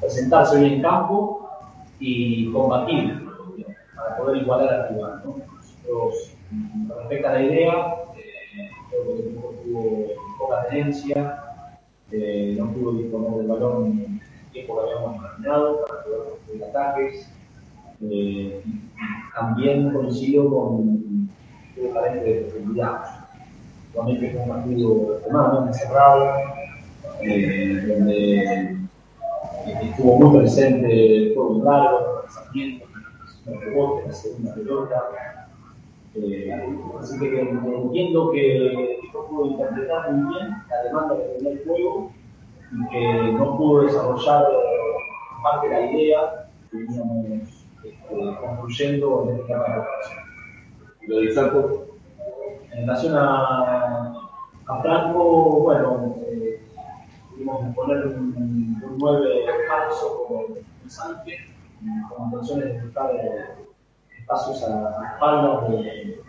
presentarse 0.00 0.60
bien 0.60 0.74
en 0.74 0.82
campo 0.82 1.48
y 1.98 2.52
combatir 2.52 3.26
para 3.96 4.16
poder 4.18 4.42
igualar 4.42 4.74
al 4.74 4.88
rival. 4.94 5.22
¿no? 5.24 5.36
Nosotros, 5.56 6.36
respecto 6.98 7.28
a 7.28 7.32
la 7.32 7.42
idea, 7.42 7.96
creo 8.90 9.04
que 9.04 9.12
el 9.12 9.28
equipo 9.28 9.54
tuvo 9.64 10.06
poca 10.38 10.66
tenencia, 10.68 11.42
eh, 12.10 12.56
no 12.58 12.72
pudo 12.72 12.92
disponer 12.94 13.38
del 13.38 13.46
balón 13.46 13.86
en 13.86 14.20
el 14.20 14.52
tiempo 14.52 14.76
que 14.76 14.90
habíamos 14.90 15.16
imaginado 15.16 15.84
para 15.86 16.04
poder 16.04 16.20
construir 16.30 16.64
ataques. 16.64 17.30
Eh, 18.02 18.62
también 19.34 19.92
coincido 19.92 20.50
con 20.50 21.28
tuvo 21.74 21.94
carente 21.94 22.24
de 22.24 22.40
profundidad. 22.42 23.26
Realmente 23.94 24.30
fue 24.30 24.40
un 24.42 24.48
partido 24.48 25.14
extremadamente 25.14 25.78
cerrado, 25.78 26.26
eh, 27.22 27.84
donde 27.86 28.76
estuvo 29.82 30.16
muy 30.16 30.40
presente 30.40 31.16
el 31.16 31.34
juego 31.34 31.64
largo, 31.64 31.98
el 31.98 32.24
lanzamiento, 32.24 32.86
el 33.46 33.60
rebote, 33.60 34.08
la 34.08 34.12
segunda 34.12 34.54
pelota. 34.54 35.39
Eh, 36.14 36.78
así 36.98 37.18
que 37.20 37.40
entiendo 37.40 38.32
que 38.32 38.98
no 39.14 39.26
pudo 39.26 39.46
interpretar 39.46 40.12
muy 40.12 40.34
bien 40.34 40.56
la 40.68 40.82
demanda 40.82 41.16
que 41.16 41.22
tenía 41.22 41.52
el 41.52 41.64
juego 41.64 42.10
y 42.72 42.88
que 42.88 43.32
no 43.32 43.56
pudo 43.56 43.82
desarrollar 43.82 44.44
parte 45.42 45.68
de 45.68 45.74
la 45.74 45.90
idea 45.90 46.48
que 46.70 46.78
veníamos 46.78 47.66
este, 47.84 47.96
construyendo 48.40 49.28
en 49.28 49.36
este 49.36 49.52
campo 49.52 49.70
de 51.00 51.08
Lo 51.08 51.16
de 51.20 51.30
Franco, 51.30 51.86
en 52.72 52.80
relación 52.80 53.16
a, 53.16 54.30
a 54.66 54.82
Franco, 54.82 55.60
bueno, 55.60 56.16
eh, 56.26 56.60
tuvimos 57.30 57.66
que 57.66 57.72
poner 57.72 58.06
un, 58.06 58.82
un 58.82 58.98
9 58.98 59.28
falso 59.68 60.24
como 60.26 60.46
pensante, 60.80 61.36
con 62.08 62.26
intenciones 62.26 62.82
de 62.82 62.90
espacios 64.30 64.62
a 64.62 64.80
las 64.80 65.12
espaldas 65.12 65.68
de, 65.70 66.20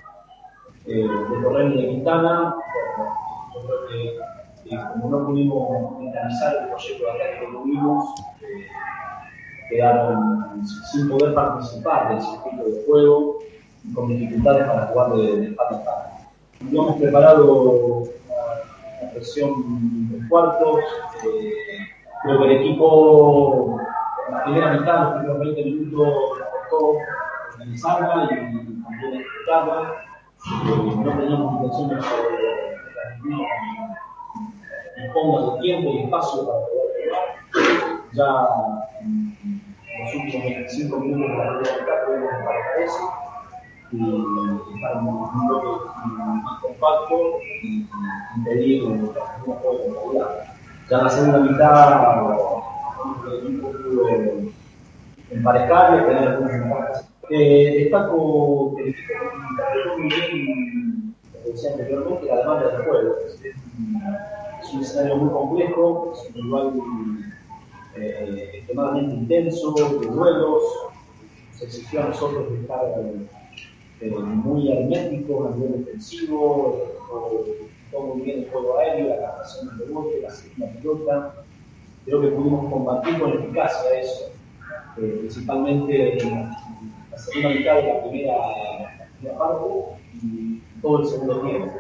de 0.86 1.44
Torrent 1.44 1.76
y 1.76 1.82
de 1.82 1.90
Quintana. 1.90 2.56
Yo 3.54 3.62
creo 3.62 3.88
que 3.88 4.74
eh, 4.74 4.80
como 4.94 5.10
no 5.10 5.28
pudimos 5.28 5.70
organizar 5.96 6.56
el 6.62 6.70
proyecto 6.70 7.04
de 7.06 7.12
ataque 7.12 7.40
que 7.46 7.52
tuvimos, 7.52 8.16
quedaron 9.70 10.66
sin 10.92 11.10
poder 11.10 11.34
participar 11.36 12.10
del 12.10 12.22
circuito 12.22 12.64
de 12.64 12.86
juego 12.86 13.40
y 13.84 13.94
con 13.94 14.08
dificultades 14.08 14.68
para 14.68 14.88
jugar 14.88 15.12
de, 15.14 15.38
de 15.38 15.48
espalda 15.48 15.76
a 15.76 15.80
espalda. 15.80 16.18
No 16.62 16.84
hemos 16.84 16.96
preparado 16.98 17.98
una 19.02 19.12
presión 19.14 20.10
de 20.10 20.28
cuartos. 20.28 20.80
Eh, 21.24 21.54
creo 22.24 22.40
que 22.40 22.46
el 22.46 22.52
equipo, 22.62 23.80
en 24.28 24.34
la 24.34 24.44
primera 24.44 24.74
mitad, 24.74 25.02
los 25.02 25.14
primeros 25.14 25.40
20 25.40 25.66
minutos, 25.66 26.14
costó 26.70 26.98
organizarla 27.62 28.26
y 28.26 28.28
también. 28.28 28.78
Eh, 29.04 29.26
no 30.96 31.12
teníamos 31.18 31.54
intención 31.54 31.90
de 31.90 31.96
fondos 35.14 35.54
de 35.54 35.62
tiempo 35.62 35.92
y 35.92 36.04
espacio 36.04 36.48
para 36.48 36.60
poder 36.66 36.90
jugar. 36.98 37.26
Ya 38.14 38.30
en 39.02 39.10
los 40.00 40.16
últimos 40.16 40.46
25 40.46 41.00
minutos 41.00 41.32
de 41.32 41.38
la 41.38 41.44
primera 41.60 41.78
mitad 41.80 41.98
pudimos 42.06 42.32
emparejar 42.34 42.82
eso 42.82 43.04
y 43.92 43.96
estar 44.76 44.92
en 44.98 45.08
un 45.08 45.48
bloque 45.48 45.72
más 46.44 46.62
compacto 46.62 47.16
y 47.62 47.88
impedir 48.38 48.82
que 48.82 48.88
no 48.90 49.06
pueda 49.12 50.02
jugar. 50.02 50.30
Ya 50.90 50.98
en 50.98 51.04
la 51.04 51.10
segunda 51.10 51.40
mitad 51.40 51.74
el 53.28 53.48
equipo 53.48 53.72
pudo 53.72 54.04
emparejar 55.30 56.02
y 56.02 56.06
tener 56.06 56.28
algunas 56.28 56.52
ventajas. 56.52 57.11
Eh, 57.34 57.84
destaco 57.84 58.76
que 58.76 58.88
interpretó 58.90 59.98
muy 59.98 60.10
bien, 60.10 61.16
como 61.32 61.46
decía 61.46 61.72
anteriormente, 61.72 62.26
la 62.26 62.38
demanda 62.40 62.68
del 62.68 62.86
juego. 62.86 63.16
Es, 64.62 64.74
un 64.74 64.82
escenario 64.82 65.16
muy 65.16 65.30
complejo, 65.30 66.14
es 66.14 66.36
un 66.36 66.44
rival 66.44 66.74
eh, 67.96 68.52
extremadamente 68.56 69.16
intenso, 69.16 69.74
de 69.74 70.08
duelos, 70.08 70.64
se 71.54 71.66
exigió 71.66 72.04
a 72.04 72.08
nosotros 72.10 72.52
de 72.52 72.60
estar 72.60 72.82
eh, 74.02 74.10
muy 74.10 74.70
herméticos 74.70 75.54
a 75.54 75.56
nivel 75.56 75.86
defensivo, 75.86 76.82
todo 77.92 78.08
muy 78.08 78.22
bien 78.24 78.40
el 78.40 78.50
juego 78.50 78.78
aéreo, 78.78 79.08
la 79.08 79.22
captación 79.22 79.70
del 79.78 79.88
rebote, 79.88 80.22
la 80.22 80.32
segunda 80.32 80.74
pelota. 80.74 81.34
Creo 82.04 82.22
que 82.22 82.28
pudimos 82.28 82.72
combatir 82.72 83.20
con 83.20 83.32
eficacia 83.32 84.00
eso, 84.00 84.32
eh, 84.98 85.16
principalmente 85.20 86.18
en 86.24 86.50
la, 87.12 87.18
segunda 87.18 87.50
mitad 87.50 87.76
de 87.76 87.84
la 87.84 88.02
primera, 88.02 88.36
y 90.22 90.62
todo 90.82 91.02
el 91.02 91.08
segundo 91.08 91.42
tiempo. 91.42 91.74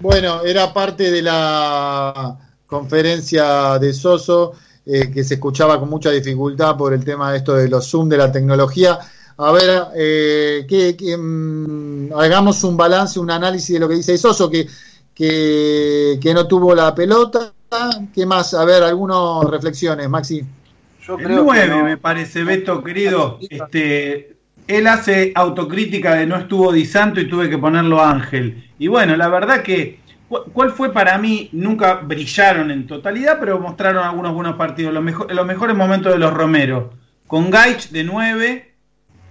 Bueno, 0.00 0.42
era 0.42 0.72
parte 0.72 1.10
de 1.10 1.22
la 1.22 2.38
conferencia 2.66 3.78
de 3.78 3.92
Soso, 3.92 4.52
eh, 4.84 5.10
que 5.10 5.24
se 5.24 5.34
escuchaba 5.34 5.80
con 5.80 5.88
mucha 5.88 6.10
dificultad 6.10 6.76
por 6.76 6.92
el 6.92 7.04
tema 7.04 7.32
de 7.32 7.38
esto 7.38 7.54
de 7.54 7.68
los 7.68 7.88
Zoom, 7.88 8.08
de 8.08 8.18
la 8.18 8.30
tecnología. 8.30 8.98
A 9.38 9.52
ver, 9.52 9.84
eh, 9.94 10.66
que, 10.68 10.96
que 10.96 11.16
mm, 11.16 12.12
hagamos 12.14 12.62
un 12.64 12.76
balance, 12.76 13.18
un 13.18 13.30
análisis 13.30 13.74
de 13.74 13.80
lo 13.80 13.88
que 13.88 13.96
dice 13.96 14.18
Soso, 14.18 14.50
que, 14.50 14.66
que, 15.14 16.18
que 16.20 16.34
no 16.34 16.46
tuvo 16.46 16.74
la 16.74 16.94
pelota. 16.94 17.52
¿Qué 18.14 18.26
más? 18.26 18.54
A 18.54 18.64
ver, 18.64 18.82
algunas 18.82 19.44
reflexiones, 19.50 20.08
Maxi. 20.08 20.44
Yo 21.06 21.16
creo 21.16 21.38
el 21.38 21.44
9, 21.44 21.68
no. 21.68 21.84
me 21.84 21.96
parece, 21.96 22.44
Beto, 22.44 22.82
querido. 22.82 23.38
Este, 23.48 24.36
él 24.66 24.86
hace 24.86 25.32
autocrítica 25.34 26.14
de 26.14 26.26
no 26.26 26.36
estuvo 26.36 26.72
Di 26.72 26.84
Santo 26.84 27.20
y 27.20 27.28
tuve 27.28 27.48
que 27.48 27.58
ponerlo 27.58 28.02
Ángel. 28.02 28.70
Y 28.78 28.88
bueno, 28.88 29.16
la 29.16 29.28
verdad 29.28 29.62
que 29.62 30.00
¿Cuál 30.28 30.72
fue 30.72 30.92
para 30.92 31.18
mí? 31.18 31.48
Nunca 31.52 31.94
brillaron 31.94 32.72
en 32.72 32.86
totalidad, 32.86 33.38
pero 33.38 33.60
mostraron 33.60 34.04
algunos 34.04 34.34
buenos 34.34 34.56
partidos. 34.56 34.92
Los, 34.92 35.02
mejor, 35.02 35.32
los 35.32 35.46
mejores 35.46 35.76
momentos 35.76 36.12
de 36.12 36.18
los 36.18 36.34
Romero. 36.34 36.92
Con 37.28 37.50
Gaich 37.50 37.90
de 37.90 38.02
9, 38.02 38.74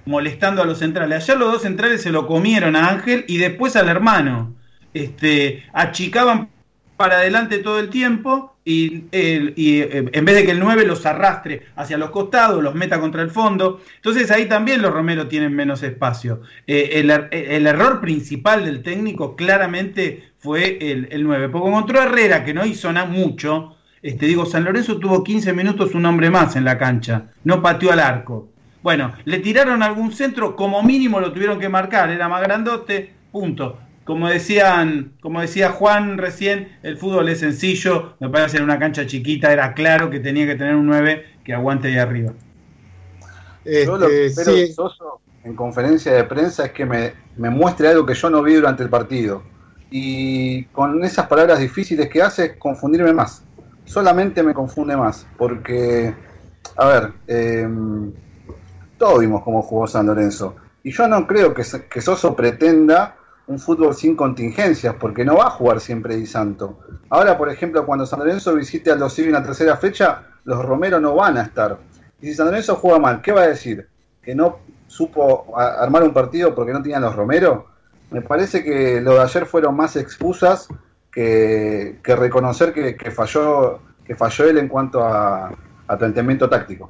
molestando 0.05 0.61
a 0.61 0.65
los 0.65 0.79
centrales. 0.79 1.23
Ayer 1.23 1.37
los 1.37 1.51
dos 1.51 1.61
centrales 1.63 2.01
se 2.01 2.11
lo 2.11 2.27
comieron 2.27 2.77
a 2.77 2.89
Ángel 2.89 3.25
y 3.27 3.37
después 3.37 3.75
al 3.75 3.89
hermano. 3.89 4.55
Este, 4.93 5.65
achicaban 5.73 6.49
para 6.97 7.17
adelante 7.17 7.59
todo 7.59 7.79
el 7.79 7.89
tiempo 7.89 8.55
y, 8.63 9.05
y 9.11 9.81
eh, 9.81 10.09
en 10.11 10.25
vez 10.25 10.35
de 10.35 10.45
que 10.45 10.51
el 10.51 10.59
9 10.59 10.85
los 10.85 11.05
arrastre 11.05 11.67
hacia 11.75 11.97
los 11.97 12.09
costados, 12.09 12.63
los 12.63 12.73
meta 12.73 12.99
contra 12.99 13.21
el 13.21 13.29
fondo. 13.29 13.81
Entonces 13.97 14.31
ahí 14.31 14.47
también 14.47 14.81
los 14.81 14.93
Romero 14.93 15.27
tienen 15.27 15.53
menos 15.53 15.83
espacio. 15.83 16.41
Eh, 16.65 16.91
el, 16.93 17.11
el, 17.31 17.67
error 17.67 18.01
principal 18.01 18.65
del 18.65 18.81
técnico 18.81 19.35
claramente 19.35 20.31
fue 20.39 20.77
el, 20.81 21.07
el 21.11 21.23
9, 21.23 21.49
porque 21.49 21.67
encontró 21.67 22.01
Herrera 22.01 22.43
que 22.43 22.53
no 22.53 22.65
hizo 22.65 22.91
nada 22.91 23.07
mucho. 23.07 23.75
Este, 24.01 24.25
digo, 24.27 24.45
San 24.45 24.63
Lorenzo 24.63 24.99
tuvo 24.99 25.23
15 25.23 25.53
minutos 25.53 25.95
un 25.95 26.05
hombre 26.05 26.29
más 26.29 26.55
en 26.55 26.63
la 26.63 26.77
cancha, 26.77 27.27
no 27.43 27.61
pateó 27.61 27.91
al 27.91 27.99
arco. 27.99 28.49
Bueno, 28.83 29.13
le 29.25 29.39
tiraron 29.39 29.81
algún 29.81 30.11
centro, 30.11 30.55
como 30.55 30.83
mínimo 30.83 31.19
lo 31.19 31.33
tuvieron 31.33 31.59
que 31.59 31.69
marcar, 31.69 32.11
era 32.11 32.29
más 32.29 32.43
grandote, 32.43 33.13
punto 33.31 33.79
como 34.05 34.29
decían, 34.29 35.13
como 35.19 35.41
decía 35.41 35.71
Juan 35.71 36.19
recién, 36.19 36.77
el 36.83 36.97
fútbol 36.97 37.27
es 37.27 37.39
sencillo, 37.39 38.13
me 38.19 38.29
parece 38.29 38.57
en 38.57 38.63
una 38.63 38.77
cancha 38.77 39.07
chiquita 39.07 39.51
era 39.51 39.73
claro 39.73 40.11
que 40.11 40.19
tenía 40.19 40.45
que 40.45 40.55
tener 40.55 40.75
un 40.75 40.85
9 40.85 41.25
que 41.43 41.53
aguante 41.53 41.87
ahí 41.87 41.97
arriba. 41.97 42.31
Este, 43.65 43.85
yo 43.87 43.97
lo 43.97 44.07
que 44.07 44.27
espero 44.27 44.53
sí. 44.53 44.71
Soso 44.73 45.21
en 45.43 45.55
conferencia 45.55 46.13
de 46.13 46.23
prensa 46.23 46.65
es 46.65 46.71
que 46.71 46.85
me, 46.85 47.13
me, 47.35 47.49
muestre 47.49 47.87
algo 47.87 48.05
que 48.05 48.13
yo 48.13 48.29
no 48.29 48.43
vi 48.43 48.53
durante 48.53 48.83
el 48.83 48.89
partido. 48.89 49.41
Y 49.89 50.65
con 50.65 51.03
esas 51.03 51.27
palabras 51.27 51.59
difíciles 51.59 52.07
que 52.09 52.21
hace, 52.21 52.45
es 52.45 52.57
confundirme 52.57 53.13
más. 53.13 53.43
Solamente 53.85 54.43
me 54.43 54.53
confunde 54.53 54.97
más. 54.97 55.25
Porque, 55.37 56.13
a 56.75 56.87
ver, 56.87 57.11
eh, 57.27 57.67
todos 58.97 59.19
vimos 59.19 59.43
cómo 59.43 59.61
jugó 59.61 59.87
San 59.87 60.07
Lorenzo. 60.07 60.55
Y 60.83 60.91
yo 60.91 61.07
no 61.07 61.25
creo 61.27 61.53
que, 61.53 61.63
que 61.89 62.01
Soso 62.01 62.35
pretenda 62.35 63.15
un 63.47 63.59
fútbol 63.59 63.93
sin 63.93 64.15
contingencias, 64.15 64.95
porque 64.95 65.23
no 65.23 65.37
va 65.37 65.47
a 65.47 65.49
jugar 65.51 65.79
siempre 65.79 66.15
Di 66.15 66.25
Santo. 66.25 66.79
Ahora, 67.09 67.37
por 67.37 67.49
ejemplo, 67.49 67.85
cuando 67.85 68.05
San 68.05 68.19
Lorenzo 68.19 68.55
visite 68.55 68.91
a 68.91 68.95
los 68.95 69.13
Civi 69.13 69.27
en 69.27 69.33
la 69.33 69.43
tercera 69.43 69.77
fecha, 69.77 70.23
los 70.45 70.63
Romero 70.65 70.99
no 70.99 71.15
van 71.15 71.37
a 71.37 71.43
estar. 71.43 71.77
Y 72.21 72.27
si 72.27 72.33
San 72.33 72.47
Lorenzo 72.47 72.75
juega 72.75 72.99
mal, 72.99 73.21
¿qué 73.21 73.31
va 73.31 73.41
a 73.41 73.47
decir? 73.47 73.87
¿Que 74.21 74.33
no 74.33 74.59
supo 74.87 75.55
armar 75.57 76.03
un 76.03 76.13
partido 76.13 76.55
porque 76.55 76.73
no 76.73 76.81
tenían 76.81 77.03
los 77.03 77.15
Romero? 77.15 77.67
Me 78.09 78.21
parece 78.21 78.63
que 78.63 79.01
lo 79.01 79.15
de 79.15 79.21
ayer 79.21 79.45
fueron 79.45 79.75
más 79.75 79.95
excusas 79.95 80.67
que, 81.11 81.99
que 82.03 82.15
reconocer 82.15 82.73
que, 82.73 83.11
falló, 83.11 83.79
que 84.03 84.15
falló 84.15 84.45
él 84.45 84.57
en 84.57 84.67
cuanto 84.67 85.03
a, 85.03 85.51
a 85.87 85.97
planteamiento 85.97 86.49
táctico. 86.49 86.89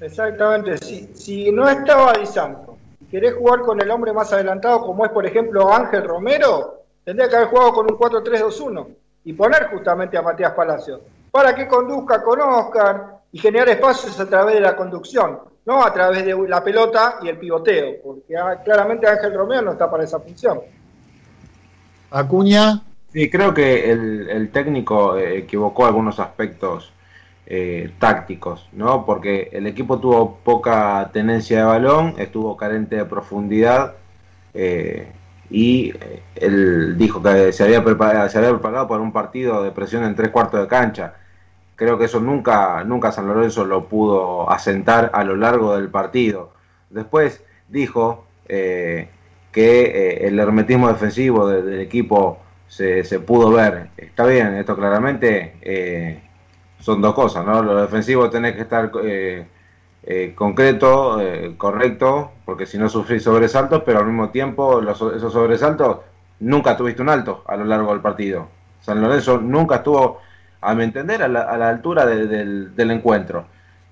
Exactamente, 0.00 0.78
si, 0.78 1.10
si 1.14 1.50
no 1.50 1.68
estaba 1.68 2.12
Di 2.12 2.26
Santo 2.26 2.67
querés 3.10 3.34
jugar 3.34 3.60
con 3.60 3.80
el 3.80 3.90
hombre 3.90 4.12
más 4.12 4.32
adelantado, 4.32 4.82
como 4.82 5.04
es 5.04 5.10
por 5.10 5.26
ejemplo 5.26 5.72
Ángel 5.72 6.04
Romero, 6.04 6.82
tendría 7.04 7.28
que 7.28 7.36
haber 7.36 7.48
jugado 7.48 7.72
con 7.72 7.90
un 7.90 7.98
4-3-2-1 7.98 8.86
y 9.24 9.32
poner 9.32 9.68
justamente 9.68 10.16
a 10.16 10.22
Matías 10.22 10.52
Palacios 10.52 11.00
para 11.30 11.54
que 11.54 11.68
conduzca 11.68 12.22
con 12.22 12.40
Oscar 12.40 13.18
y 13.32 13.38
generar 13.38 13.68
espacios 13.68 14.18
a 14.18 14.26
través 14.26 14.54
de 14.54 14.60
la 14.60 14.76
conducción, 14.76 15.38
no 15.66 15.84
a 15.84 15.92
través 15.92 16.24
de 16.24 16.34
la 16.48 16.62
pelota 16.64 17.18
y 17.22 17.28
el 17.28 17.38
pivoteo, 17.38 17.96
porque 18.02 18.34
claramente 18.64 19.06
Ángel 19.06 19.34
Romero 19.34 19.62
no 19.62 19.72
está 19.72 19.90
para 19.90 20.04
esa 20.04 20.18
función. 20.20 20.60
Acuña. 22.10 22.82
Sí, 23.12 23.30
creo 23.30 23.54
que 23.54 23.90
el, 23.90 24.28
el 24.28 24.50
técnico 24.50 25.16
equivocó 25.16 25.86
algunos 25.86 26.20
aspectos 26.20 26.92
eh, 27.50 27.92
tácticos, 27.98 28.68
¿no? 28.72 29.06
Porque 29.06 29.48
el 29.52 29.66
equipo 29.66 29.98
tuvo 29.98 30.36
poca 30.44 31.08
tenencia 31.14 31.58
de 31.60 31.64
balón, 31.64 32.14
estuvo 32.18 32.56
carente 32.58 32.96
de 32.96 33.06
profundidad 33.06 33.94
eh, 34.52 35.08
y 35.50 35.90
eh, 35.98 36.22
él 36.36 36.98
dijo 36.98 37.22
que 37.22 37.52
se 37.52 37.64
había, 37.64 37.82
preparado, 37.82 38.86
para 38.86 39.00
un 39.00 39.12
partido 39.12 39.62
de 39.62 39.70
presión 39.70 40.04
en 40.04 40.14
tres 40.14 40.28
cuartos 40.30 40.60
de 40.60 40.66
cancha. 40.68 41.14
Creo 41.74 41.96
que 41.98 42.04
eso 42.04 42.20
nunca, 42.20 42.84
nunca 42.84 43.12
San 43.12 43.26
Lorenzo 43.28 43.64
lo 43.64 43.86
pudo 43.88 44.50
asentar 44.50 45.10
a 45.14 45.24
lo 45.24 45.34
largo 45.36 45.74
del 45.76 45.88
partido. 45.88 46.52
Después 46.90 47.42
dijo 47.68 48.26
que 49.52 50.18
el 50.22 50.38
hermetismo 50.38 50.88
defensivo 50.88 51.48
de- 51.48 51.62
del 51.62 51.80
equipo 51.80 52.38
se, 52.66 53.04
se 53.04 53.20
pudo 53.20 53.50
ver. 53.50 53.88
Está 53.96 54.26
bien, 54.26 54.54
esto 54.54 54.76
claramente 54.76 55.54
son 56.80 57.00
dos 57.02 57.14
cosas, 57.14 57.44
¿no? 57.44 57.62
Lo 57.62 57.80
defensivo 57.80 58.30
tenés 58.30 58.54
que 58.54 58.62
estar 58.62 58.90
eh, 59.02 59.46
eh, 60.04 60.32
concreto, 60.34 61.20
eh, 61.20 61.54
correcto, 61.56 62.32
porque 62.44 62.66
si 62.66 62.78
no 62.78 62.88
sufrís 62.88 63.22
sobresaltos, 63.24 63.82
pero 63.84 63.98
al 64.00 64.06
mismo 64.06 64.30
tiempo 64.30 64.80
los- 64.80 65.00
esos 65.14 65.32
sobresaltos 65.32 65.98
nunca 66.40 66.76
tuviste 66.76 67.02
un 67.02 67.08
alto 67.08 67.42
a 67.46 67.56
lo 67.56 67.64
largo 67.64 67.90
del 67.92 68.00
partido. 68.00 68.48
San 68.80 69.00
Lorenzo 69.02 69.38
nunca 69.38 69.76
estuvo, 69.76 70.20
a 70.60 70.74
mi 70.74 70.84
entender, 70.84 71.22
a 71.22 71.28
la, 71.28 71.42
a 71.42 71.56
la 71.58 71.68
altura 71.68 72.06
de- 72.06 72.26
del, 72.26 72.74
del 72.76 72.90
encuentro. 72.92 73.44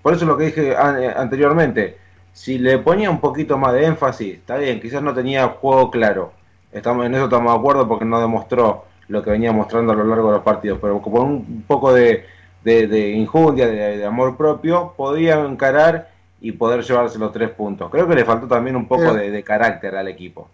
Por 0.03 0.15
eso 0.15 0.25
lo 0.27 0.37
que 0.37 0.45
dije 0.47 0.77
an- 0.77 1.03
eh, 1.03 1.13
anteriormente, 1.17 1.99
si 2.33 2.59
le 2.59 2.79
ponía 2.79 3.11
un 3.11 3.21
poquito 3.21 3.59
más 3.59 3.73
de 3.73 3.87
énfasis, 3.87 4.35
está 4.37 4.57
bien, 4.57 4.81
quizás 4.81 5.03
no 5.03 5.13
tenía 5.15 5.49
juego 5.49 5.91
claro. 5.91 6.33
Estamos, 6.73 7.07
en 7.07 7.15
eso 7.15 7.25
estamos 7.25 7.53
de 7.53 7.59
acuerdo 7.59 7.89
porque 7.89 8.05
no 8.05 8.21
demostró 8.21 8.85
lo 9.09 9.23
que 9.23 9.31
venía 9.31 9.53
mostrando 9.53 9.93
a 9.93 9.97
lo 9.97 10.05
largo 10.05 10.29
de 10.29 10.35
los 10.35 10.43
partidos, 10.45 10.79
pero 10.81 11.01
con 11.01 11.13
un 11.23 11.65
poco 11.67 11.93
de, 11.93 12.25
de, 12.67 12.87
de 12.89 13.11
injundia, 13.13 13.67
de, 13.69 13.99
de 13.99 14.05
amor 14.05 14.37
propio, 14.37 14.95
podía 14.97 15.35
encarar 15.45 16.11
y 16.41 16.53
poder 16.53 16.83
llevarse 16.85 17.19
los 17.19 17.33
tres 17.33 17.51
puntos. 17.51 17.91
Creo 17.91 18.07
que 18.09 18.15
le 18.15 18.25
faltó 18.25 18.47
también 18.49 18.77
un 18.77 18.87
poco 18.89 19.15
de, 19.15 19.31
de 19.31 19.43
carácter 19.45 19.97
al 19.97 20.09
equipo. 20.09 20.49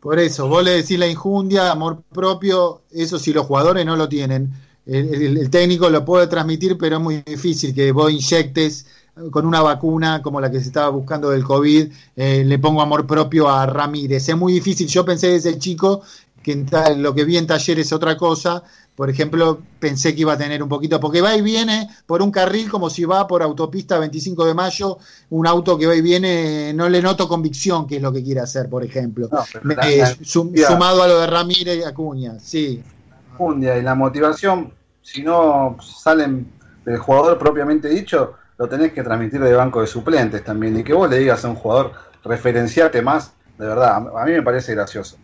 Por 0.00 0.18
eso, 0.18 0.48
vos 0.48 0.62
le 0.64 0.72
decís 0.72 0.98
la 0.98 1.08
injundia, 1.08 1.70
amor 1.72 2.02
propio, 2.12 2.82
eso 2.92 3.18
si 3.18 3.32
los 3.32 3.46
jugadores 3.46 3.84
no 3.84 3.96
lo 3.96 4.08
tienen. 4.08 4.52
El, 4.84 5.12
el- 5.14 5.36
el 5.38 5.50
técnico 5.50 5.90
lo 5.90 6.04
puede 6.04 6.28
transmitir, 6.28 6.78
pero 6.78 6.96
es 6.96 7.02
muy 7.02 7.22
difícil 7.22 7.74
que 7.74 7.90
vos 7.92 8.10
inyectes 8.12 8.86
con 9.30 9.46
una 9.46 9.62
vacuna 9.62 10.22
como 10.22 10.40
la 10.40 10.50
que 10.50 10.60
se 10.60 10.66
estaba 10.66 10.90
buscando 10.90 11.30
del 11.30 11.42
COVID, 11.42 11.90
eh, 12.16 12.44
le 12.44 12.58
pongo 12.58 12.82
amor 12.82 13.06
propio 13.06 13.48
a 13.48 13.66
Ramírez. 13.66 14.28
Es 14.28 14.36
muy 14.36 14.52
difícil. 14.52 14.86
Yo 14.88 15.04
pensé 15.04 15.28
desde 15.28 15.58
chico 15.58 16.02
que 16.42 16.52
en 16.52 17.02
lo 17.02 17.14
que 17.14 17.24
vi 17.24 17.36
en 17.38 17.46
taller 17.46 17.78
es 17.80 17.92
otra 17.92 18.16
cosa. 18.16 18.62
Por 18.96 19.10
ejemplo, 19.10 19.60
pensé 19.78 20.14
que 20.14 20.22
iba 20.22 20.32
a 20.32 20.38
tener 20.38 20.62
un 20.62 20.70
poquito, 20.70 20.98
porque 20.98 21.20
va 21.20 21.36
y 21.36 21.42
viene 21.42 21.86
por 22.06 22.22
un 22.22 22.30
carril 22.30 22.70
como 22.70 22.88
si 22.88 23.04
va 23.04 23.26
por 23.26 23.42
autopista 23.42 23.98
25 23.98 24.46
de 24.46 24.54
mayo, 24.54 24.96
un 25.30 25.46
auto 25.46 25.76
que 25.76 25.86
va 25.86 25.94
y 25.94 26.00
viene, 26.00 26.72
no 26.74 26.88
le 26.88 27.02
noto 27.02 27.28
convicción 27.28 27.86
que 27.86 27.96
es 27.96 28.02
lo 28.02 28.10
que 28.10 28.24
quiere 28.24 28.40
hacer, 28.40 28.70
por 28.70 28.82
ejemplo. 28.82 29.28
No, 29.30 29.44
la- 29.74 29.88
eh, 29.88 29.98
la- 29.98 30.16
sum- 30.24 30.52
ya. 30.54 30.68
sumado 30.68 31.02
a 31.02 31.08
lo 31.08 31.20
de 31.20 31.26
Ramírez 31.26 31.78
y 31.78 31.82
Acuña, 31.82 32.40
sí. 32.40 32.82
Injundia 33.32 33.76
y 33.76 33.82
la 33.82 33.94
motivación, 33.94 34.72
si 35.02 35.22
no 35.22 35.76
salen 35.80 36.50
del 36.86 36.96
jugador 36.96 37.38
propiamente 37.38 37.88
dicho, 37.88 38.32
lo 38.56 38.66
tenés 38.66 38.94
que 38.94 39.02
transmitir 39.02 39.40
de 39.42 39.52
banco 39.52 39.82
de 39.82 39.86
suplentes 39.86 40.42
también. 40.42 40.78
Y 40.78 40.82
que 40.82 40.94
vos 40.94 41.10
le 41.10 41.18
digas 41.18 41.44
a 41.44 41.48
un 41.50 41.56
jugador, 41.56 41.92
referenciarte 42.24 43.02
más, 43.02 43.32
de 43.58 43.66
verdad, 43.66 43.96
a 43.96 44.24
mí 44.24 44.32
me 44.32 44.42
parece 44.42 44.74
gracioso. 44.74 45.18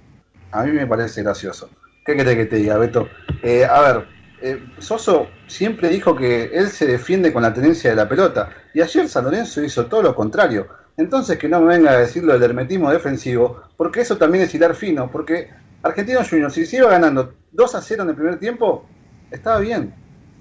A 0.51 0.62
mí 0.64 0.73
me 0.73 0.87
parece 0.87 1.23
gracioso. 1.23 1.70
¿Qué 2.05 2.16
querés 2.16 2.36
que 2.36 2.46
te 2.46 2.57
diga, 2.57 2.78
Beto? 2.78 3.09
Eh, 3.42 3.64
a 3.64 3.80
ver, 3.80 4.07
eh, 4.40 4.62
Soso 4.78 5.28
siempre 5.46 5.88
dijo 5.88 6.16
que 6.16 6.44
él 6.53 6.68
se 6.68 6.86
defiende 6.86 7.32
con 7.32 7.42
la 7.42 7.55
tenencia 7.55 7.90
de 7.90 7.96
la 7.96 8.09
pelota. 8.09 8.50
Y 8.74 8.80
ayer 8.80 9.09
San 9.09 9.24
Lorenzo 9.24 9.62
hizo 9.62 9.86
todo 9.86 10.03
lo 10.03 10.14
contrario. 10.14 10.66
Entonces 10.96 11.38
que 11.38 11.48
no 11.48 11.61
me 11.61 11.76
venga 11.76 11.92
a 11.92 11.98
decir 11.98 12.22
lo 12.24 12.32
del 12.34 12.42
hermetismo 12.42 12.90
defensivo, 12.90 13.62
porque 13.76 14.00
eso 14.00 14.16
también 14.18 14.44
es 14.44 14.55
hilar 14.55 14.74
fino. 14.74 15.11
Porque 15.11 15.50
Argentinos 15.82 16.28
Juniors, 16.28 16.55
si 16.55 16.66
se 16.66 16.78
iba 16.78 16.90
ganando 16.90 17.34
2 17.53 17.74
a 17.74 17.80
0 17.82 18.03
en 18.03 18.09
el 18.11 18.14
primer 18.16 18.38
tiempo, 18.38 18.84
estaba 19.30 19.59
bien. 19.61 19.94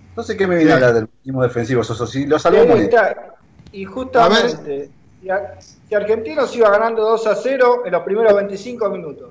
Entonces, 0.10 0.36
¿qué 0.36 0.46
me 0.48 0.56
viene 0.58 0.72
a 0.72 0.76
hablar 0.76 0.94
del 0.94 1.04
hermetismo 1.04 1.44
defensivo, 1.44 1.84
Soso? 1.84 2.06
Si 2.08 2.26
lo 2.26 2.38
salvó. 2.40 2.58
Y 3.72 3.86
justamente, 3.86 4.90
si, 5.22 5.30
a- 5.30 5.56
si 5.62 5.96
Argentinos 5.96 6.54
iba 6.56 6.70
ganando 6.70 7.04
2 7.04 7.26
a 7.28 7.36
0 7.36 7.84
en 7.86 7.92
los 7.94 8.04
primeros 8.04 8.34
25 8.36 8.90
minutos, 8.90 9.31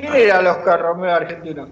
¿quién 0.00 0.14
era 0.14 0.40
el 0.40 0.46
Oscar 0.46 0.80
Romero 0.82 1.14
argentino? 1.14 1.68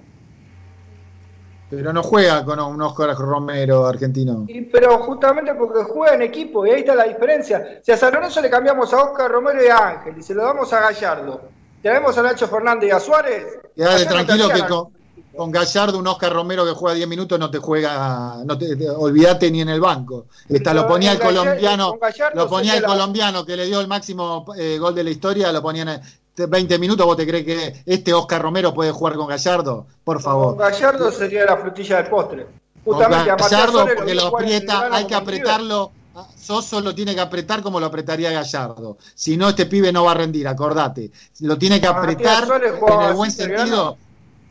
Pero 1.71 1.93
no 1.93 2.03
juega 2.03 2.45
con 2.45 2.61
un 2.61 2.81
Oscar 2.83 3.17
Romero 3.17 3.87
argentino. 3.87 4.45
Y, 4.47 4.61
pero 4.63 4.99
justamente 4.99 5.55
porque 5.55 5.83
juega 5.83 6.15
en 6.15 6.23
equipo, 6.23 6.65
y 6.67 6.71
ahí 6.71 6.81
está 6.81 6.95
la 6.95 7.05
diferencia. 7.05 7.81
Si 7.83 7.91
a 7.91 7.97
San 7.97 8.13
Lorenzo 8.15 8.41
le 8.41 8.51
cambiamos 8.51 8.93
a 8.93 9.03
Oscar 9.03 9.31
Romero 9.31 9.65
y 9.65 9.69
a 9.69 9.89
Ángel, 9.89 10.15
y 10.19 10.23
se 10.23 10.35
lo 10.35 10.45
damos 10.45 10.73
a 10.73 10.81
Gallardo, 10.81 11.43
tenemos 11.83 12.17
a 12.17 12.23
Nacho 12.23 12.47
Fernández 12.49 12.89
y 12.91 12.93
a 12.93 13.01
Suárez. 13.01 13.45
Quedate 13.75 13.95
ayer 13.95 14.07
no 14.07 14.17
te 14.19 14.25
tranquilo 14.25 14.49
que 14.51 14.61
con, 14.73 14.89
con 15.37 15.51
Gallardo, 15.51 15.99
un 15.99 16.07
Oscar 16.07 16.33
Romero 16.33 16.65
que 16.65 16.73
juega 16.73 16.95
10 16.97 17.09
minutos 17.09 17.39
no 17.41 17.51
te 17.51 17.59
juega, 17.59 18.37
no 18.45 18.57
te, 18.57 19.51
ni 19.51 19.63
en 19.63 19.69
el 19.71 19.81
banco. 19.81 20.27
Está, 20.49 20.75
lo 20.75 20.87
ponía 20.87 21.13
el 21.13 21.19
Gallardo- 21.19 21.41
colombiano, 21.45 21.99
lo 22.35 22.49
ponía 22.49 22.77
el 22.77 22.83
la- 22.83 22.89
colombiano 22.89 23.45
que 23.45 23.57
le 23.57 23.65
dio 23.67 23.81
el 23.81 23.89
máximo 23.89 24.45
eh, 24.57 24.79
gol 24.79 24.95
de 24.95 25.03
la 25.03 25.11
historia, 25.11 25.51
lo 25.51 25.61
ponían 25.63 25.89
en 25.89 26.01
20 26.37 26.79
minutos. 26.79 27.07
¿Vos 27.07 27.17
te 27.17 27.27
crees 27.27 27.45
que 27.45 27.83
este 27.87 28.13
Oscar 28.13 28.43
Romero 28.43 28.75
puede 28.75 28.91
jugar 28.91 29.15
con 29.15 29.29
Gallardo? 29.29 29.87
Por 30.03 30.17
Con 30.17 30.25
favor. 30.25 30.57
Gallardo 30.57 31.11
sería 31.11 31.45
la 31.45 31.57
frutilla 31.57 31.99
del 31.99 32.07
postre. 32.07 32.47
Con 32.85 32.95
Justamente 32.95 33.31
Matías 33.31 33.51
Gallardo 33.51 33.87
porque 33.97 34.15
lo 34.15 34.27
aprieta, 34.27 34.89
hay 34.93 35.05
que 35.07 35.15
con 35.15 35.23
apretarlo. 35.23 35.93
Soso 36.37 36.81
lo 36.81 36.95
tiene 36.95 37.15
que 37.15 37.21
apretar 37.21 37.63
como 37.63 37.81
lo 37.81 37.87
apretaría 37.87 38.31
Gallardo. 38.31 38.99
Si 39.15 39.37
no, 39.37 39.49
este 39.49 39.67
pibe 39.67 39.93
no 39.93 40.05
va 40.05 40.13
a 40.13 40.15
rendir, 40.15 40.47
acordate. 40.47 41.11
Lo 41.41 41.59
tiene 41.59 41.81
que 41.81 41.87
apretar 41.87 42.47
en 42.63 43.03
el 43.03 43.15
buen 43.15 43.31
sentido, 43.33 43.97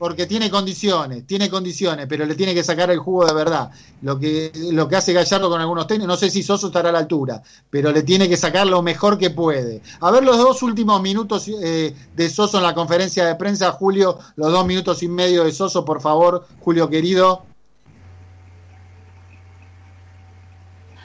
porque 0.03 0.25
tiene 0.25 0.51
condiciones, 0.51 1.25
tiene 1.25 1.49
condiciones, 1.49 2.07
pero 2.09 2.25
le 2.25 2.35
tiene 2.35 2.53
que 2.53 2.61
sacar 2.61 2.91
el 2.91 2.99
jugo 2.99 3.25
de 3.25 3.33
verdad. 3.33 3.71
Lo 4.01 4.19
que, 4.19 4.51
lo 4.73 4.85
que 4.89 4.97
hace 4.97 5.13
Gallardo 5.13 5.49
con 5.49 5.61
algunos 5.61 5.87
técnicos, 5.87 6.09
no 6.09 6.17
sé 6.17 6.29
si 6.29 6.43
Soso 6.43 6.67
estará 6.67 6.89
a 6.89 6.91
la 6.91 6.99
altura, 6.99 7.41
pero 7.69 7.89
le 7.89 8.03
tiene 8.03 8.27
que 8.27 8.35
sacar 8.35 8.67
lo 8.67 8.81
mejor 8.81 9.17
que 9.17 9.29
puede. 9.29 9.81
A 10.01 10.11
ver 10.11 10.25
los 10.25 10.37
dos 10.37 10.61
últimos 10.61 11.01
minutos 11.01 11.47
eh, 11.47 11.95
de 12.17 12.29
Soso 12.29 12.57
en 12.57 12.63
la 12.63 12.73
conferencia 12.73 13.25
de 13.25 13.35
prensa, 13.35 13.71
Julio, 13.71 14.19
los 14.35 14.51
dos 14.51 14.65
minutos 14.65 15.01
y 15.03 15.07
medio 15.07 15.45
de 15.45 15.53
Soso, 15.53 15.85
por 15.85 16.01
favor, 16.01 16.47
Julio 16.59 16.89
querido. 16.89 17.45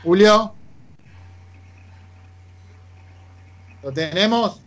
Julio. 0.02 0.54
¿Lo 3.80 3.92
tenemos? 3.92 4.60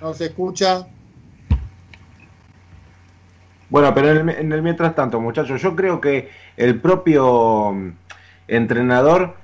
No 0.00 0.14
se 0.14 0.26
escucha. 0.26 0.86
Bueno, 3.68 3.94
pero 3.94 4.10
en 4.10 4.28
el, 4.28 4.36
en 4.36 4.52
el 4.52 4.62
mientras 4.62 4.94
tanto, 4.94 5.20
muchachos, 5.20 5.62
yo 5.62 5.76
creo 5.76 6.00
que 6.00 6.30
el 6.56 6.80
propio 6.80 7.72
mm, 7.72 7.92
entrenador 8.48 9.34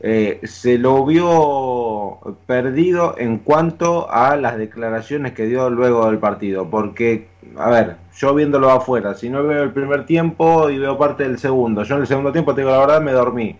eh, 0.00 0.40
se 0.44 0.78
lo 0.78 1.04
vio 1.04 2.20
perdido 2.46 3.16
en 3.18 3.38
cuanto 3.38 4.10
a 4.10 4.36
las 4.36 4.56
declaraciones 4.56 5.32
que 5.32 5.46
dio 5.46 5.70
luego 5.70 6.06
del 6.06 6.18
partido. 6.18 6.70
Porque, 6.70 7.28
a 7.56 7.68
ver, 7.70 7.96
yo 8.16 8.34
viéndolo 8.34 8.70
afuera, 8.70 9.14
si 9.14 9.28
no 9.28 9.42
veo 9.42 9.62
el 9.62 9.72
primer 9.72 10.06
tiempo 10.06 10.70
y 10.70 10.78
veo 10.78 10.96
parte 10.96 11.24
del 11.24 11.38
segundo, 11.38 11.82
yo 11.82 11.96
en 11.96 12.02
el 12.02 12.06
segundo 12.06 12.32
tiempo, 12.32 12.54
te 12.54 12.60
digo 12.62 12.70
la 12.70 12.78
verdad, 12.78 13.02
me 13.02 13.12
dormí. 13.12 13.56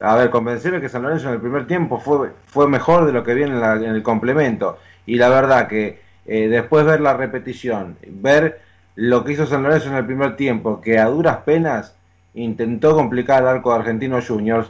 A 0.00 0.14
ver, 0.16 0.30
convencerme 0.30 0.80
que 0.80 0.88
San 0.88 1.02
Lorenzo 1.02 1.28
en 1.28 1.34
el 1.34 1.40
primer 1.40 1.66
tiempo 1.66 1.98
fue, 1.98 2.30
fue 2.46 2.68
mejor 2.68 3.06
de 3.06 3.12
lo 3.12 3.24
que 3.24 3.34
viene 3.34 3.56
en, 3.56 3.84
en 3.84 3.94
el 3.94 4.02
complemento. 4.02 4.78
Y 5.06 5.16
la 5.16 5.28
verdad 5.28 5.68
que 5.68 6.00
eh, 6.26 6.48
después 6.48 6.84
ver 6.84 7.00
la 7.00 7.14
repetición, 7.14 7.96
ver 8.08 8.60
lo 8.96 9.24
que 9.24 9.32
hizo 9.32 9.46
San 9.46 9.62
Lorenzo 9.62 9.88
en 9.88 9.94
el 9.96 10.06
primer 10.06 10.36
tiempo, 10.36 10.80
que 10.80 10.98
a 10.98 11.06
duras 11.06 11.38
penas 11.44 11.94
intentó 12.34 12.94
complicar 12.94 13.42
el 13.42 13.48
arco 13.48 13.70
de 13.72 13.76
Argentinos 13.78 14.26
Juniors, 14.26 14.68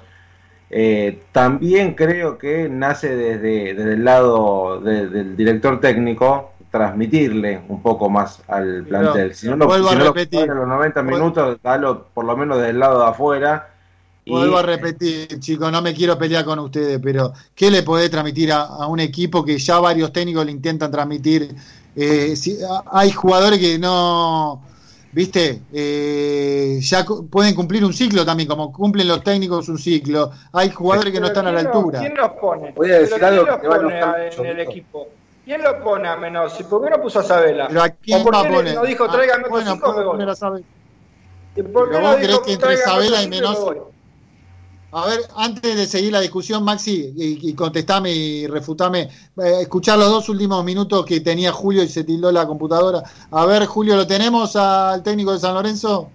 eh, 0.70 1.22
también 1.32 1.95
creo 1.95 2.39
que 2.39 2.68
nace 2.68 3.14
desde, 3.14 3.74
desde 3.74 3.93
el 3.95 4.05
lado 4.05 4.80
de- 4.80 5.09
del 5.09 5.37
director 5.37 5.80
técnico 5.80 6.53
transmitirle 6.70 7.61
un 7.68 7.80
poco 7.82 8.11
más 8.11 8.43
al 8.49 8.84
plantel. 8.89 9.34
Si 9.34 9.47
no, 9.49 9.57
lo- 9.64 9.70
si 9.76 9.95
a 9.95 9.99
no 9.99 10.05
lo 10.05 10.14
en 10.43 10.55
los 10.59 10.68
90 10.68 11.03
minutos, 11.03 11.59
dalo 11.62 12.07
por 12.12 12.24
lo 12.24 12.37
menos 12.37 12.59
del 12.61 12.78
lado 12.78 13.01
de 13.03 13.07
afuera. 13.11 13.68
Y- 14.29 14.31
Vuelvo 14.33 14.59
a 14.59 14.62
repetir, 14.62 15.39
chicos, 15.39 15.70
no 15.70 15.81
me 15.81 15.95
quiero 15.95 16.18
pelear 16.18 16.45
con 16.45 16.59
ustedes, 16.59 16.99
pero 17.01 17.33
¿qué 17.55 17.70
le 17.70 17.85
podés 17.85 18.11
transmitir 18.11 18.51
a, 18.51 18.62
a 18.62 18.89
un 18.89 18.99
equipo 18.99 19.45
que 19.45 19.57
ya 19.57 19.79
varios 19.79 20.12
técnicos 20.12 20.45
le 20.45 20.51
intentan 20.51 20.91
transmitir? 20.91 21.55
Eh, 21.95 22.35
si- 22.35 22.59
a- 22.61 22.83
hay 22.91 23.12
jugadores 23.12 23.61
que 23.61 23.79
no, 23.79 24.61
viste, 25.12 25.62
Eh, 25.72 26.81
ya 26.83 27.05
cu- 27.05 27.29
pueden 27.29 27.55
cumplir 27.55 27.85
un 27.85 27.93
ciclo 27.95 28.24
también, 28.27 28.49
como 28.49 28.72
cumplen 28.72 29.07
los 29.07 29.22
técnicos 29.22 29.68
un 29.68 29.79
ciclo. 29.79 30.33
Hay 30.53 30.70
jugadores 30.70 31.12
que 31.12 31.20
no 31.20 31.29
están 31.29 31.47
a 31.47 31.53
la 31.53 31.61
¿quién 31.61 31.70
lo- 31.72 31.79
altura. 31.79 32.01
¿Quién 32.01 32.14
los 32.16 32.31
pone? 32.33 32.72
Voy 32.72 32.91
a 32.91 32.99
decir 32.99 33.24
algo 33.24 33.45
¿quién 33.45 33.62
los 33.62 33.70
va 33.70 33.77
a 33.77 33.81
pone 33.81 33.95
a- 34.03 34.29
en 34.29 34.47
el 34.47 34.61
equipo? 34.61 35.07
¿Quién 35.45 35.62
lo 35.62 35.81
pone 35.85 36.09
a 36.09 36.16
Menossi? 36.16 36.64
¿Por 36.64 36.83
qué 36.83 36.91
no 36.91 37.01
puso 37.01 37.20
a 37.20 37.22
Sabela? 37.22 37.68
Pero 37.68 37.81
¿a 37.81 37.91
quién 37.91 38.20
¿O 38.20 38.24
por 38.24 38.35
va 38.35 38.43
qué 38.43 38.49
a 38.49 38.51
poner? 38.57 38.74
no 38.74 38.83
dijo 38.85 39.05
Ah, 39.05 39.12
tráigame 39.12 39.45
otros 39.45 39.51
bueno, 39.53 39.70
cinco, 39.74 39.87
me 39.95 40.05
voy? 40.05 40.64
¿Y 41.55 41.62
por 41.62 41.85
qué 41.85 41.91
Pero 41.95 42.01
no 42.03 42.09
vos 42.11 42.20
dijo 42.20 42.27
creés 42.27 42.41
que 42.41 42.53
entre 42.55 42.77
Sabela 42.79 43.22
y 43.22 43.29
Menossi-? 43.29 43.95
A 44.93 45.07
ver, 45.07 45.20
antes 45.37 45.76
de 45.76 45.87
seguir 45.87 46.12
la 46.12 46.20
discusión, 46.20 46.64
Maxi, 46.64 47.12
y, 47.16 47.51
y 47.51 47.55
contestame 47.55 48.12
y 48.12 48.47
refutame, 48.47 49.03
eh, 49.03 49.59
escuchar 49.62 49.99
los 49.99 50.09
dos 50.09 50.28
últimos 50.28 50.64
minutos 50.64 51.05
que 51.05 51.20
tenía 51.20 51.53
Julio 51.53 51.82
y 51.82 51.89
se 51.89 52.05
tildó 52.05 52.32
la 52.32 52.47
computadora. 52.47 53.03
A 53.30 53.45
ver, 53.47 53.66
Julio, 53.66 53.97
¿lo 53.97 54.07
tenemos 54.07 54.57
al 54.57 55.03
técnico 55.03 55.32
de 55.32 55.39
San 55.39 55.55
Lorenzo? 55.55 56.11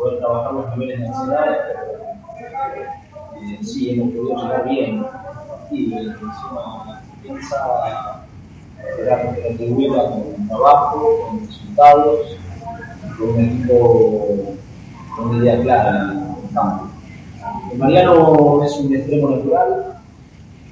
poder 0.00 0.18
trabajar 0.18 0.52
los 0.54 0.76
niveles 0.76 1.00
nacionales, 1.00 1.58
pero 1.68 1.82
eh, 3.42 3.58
sí 3.62 3.90
hemos 3.90 4.14
podido 4.14 4.42
llegar 4.42 4.68
bien 4.68 5.06
y 5.70 5.94
encima 5.94 7.02
piensa 7.22 8.26
era 8.98 9.32
retribuirla 9.32 10.10
con 10.10 10.48
trabajo, 10.48 11.28
con 11.28 11.46
resultados, 11.46 12.38
con 13.18 13.28
un 13.28 13.40
equipo 13.40 14.56
con 15.16 15.28
una 15.28 15.38
idea 15.38 15.62
clara 15.62 16.14
campo. 16.54 16.84
El 16.84 16.89
Mariano 17.76 18.64
es 18.64 18.76
un 18.78 18.94
extremo 18.94 19.30
natural, 19.30 20.00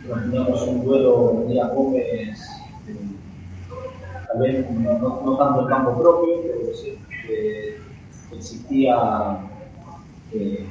teníamos 0.03 0.63
un 0.63 0.85
duelo 0.85 1.45
Díaz 1.47 1.73
Gómez, 1.75 2.05
eh, 2.89 2.97
tal 4.27 4.39
vez 4.41 4.71
no, 4.71 5.37
tanto 5.37 5.63
en 5.63 5.67
campo 5.69 6.01
propio, 6.01 6.43
pero 6.43 6.75
sí 6.75 6.99
que 7.27 7.79
existía 8.35 9.39
eh, 10.33 10.67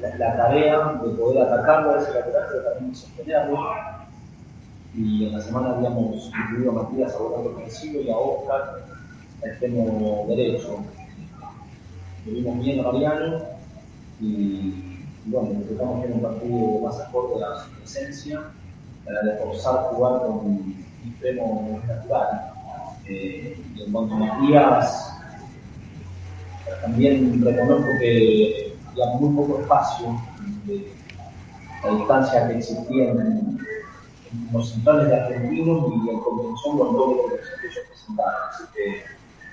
la, 0.00 0.36
tarea 0.36 1.00
de 1.02 1.10
poder 1.10 1.42
atacarlo 1.42 1.94
a 1.94 1.98
ese 1.98 2.14
lateral, 2.14 2.46
pero 2.50 2.62
también 2.72 2.94
sostenerlo. 2.94 3.58
Y 4.94 5.26
en 5.26 5.32
la 5.32 5.42
semana 5.42 5.76
habíamos 5.76 6.28
incluido 6.28 6.70
a 6.70 6.84
Matías 6.84 7.14
a 7.14 7.18
volante 7.18 7.48
ofensivo 7.48 8.00
y 8.00 8.10
a 8.10 8.16
Oscar 8.16 8.82
al 9.42 9.50
extremo 9.50 10.24
derecho. 10.28 10.78
Lo 12.24 12.32
vimos 12.32 12.64
bien 12.64 12.80
a 12.80 12.82
Mariano 12.84 13.40
y 14.20 14.95
bueno, 15.26 15.50
intentamos 15.52 16.02
tener 16.02 16.16
un 16.16 16.22
partido 16.22 16.80
más 16.84 17.00
acorde 17.00 17.44
a 17.44 17.64
su 17.64 17.70
presencia 17.78 18.42
para 19.04 19.22
reforzar 19.22 19.74
jugar 19.90 20.20
con 20.22 20.30
un 20.38 20.84
extremo 21.08 21.80
natural. 21.86 22.52
Eh, 23.08 23.62
y 23.74 23.82
en 23.82 23.92
cuanto 23.92 24.14
a 24.14 24.18
Matías, 24.18 25.12
también 26.82 27.44
reconozco 27.44 27.88
que 28.00 28.76
había 28.90 29.06
muy 29.18 29.36
poco 29.36 29.60
espacio 29.60 30.20
de 30.66 30.92
la 31.84 31.90
distancia 31.96 32.48
que 32.48 32.58
existía 32.58 33.10
en, 33.10 33.56
los 34.52 34.70
centrales 34.70 35.08
de 35.08 35.16
argentinos 35.16 35.86
y 35.88 36.10
en 36.10 36.20
contención 36.20 36.78
con 36.78 36.96
doble 36.96 37.22
protección 37.22 37.60
que 37.60 37.66
ellos 37.68 37.84
presentaban. 37.88 38.34
Así 38.50 38.64
que, 38.74 39.02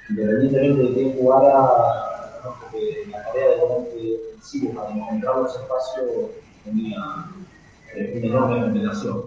independientemente 0.10 0.84
de 0.84 0.94
quién 0.94 1.18
jugara, 1.18 2.23
reconozco 2.44 2.68
que 2.72 3.10
la 3.10 3.24
tarea 3.24 3.50
de 3.50 3.58
volante 3.58 4.20
ofensivo 4.30 4.74
para 4.74 4.96
encontrar 4.96 5.38
los 5.38 5.56
espacios 5.56 6.32
tenía 6.64 7.26
eh, 7.96 8.14
una 8.18 8.28
enorme 8.28 8.62
combinación. 8.62 9.24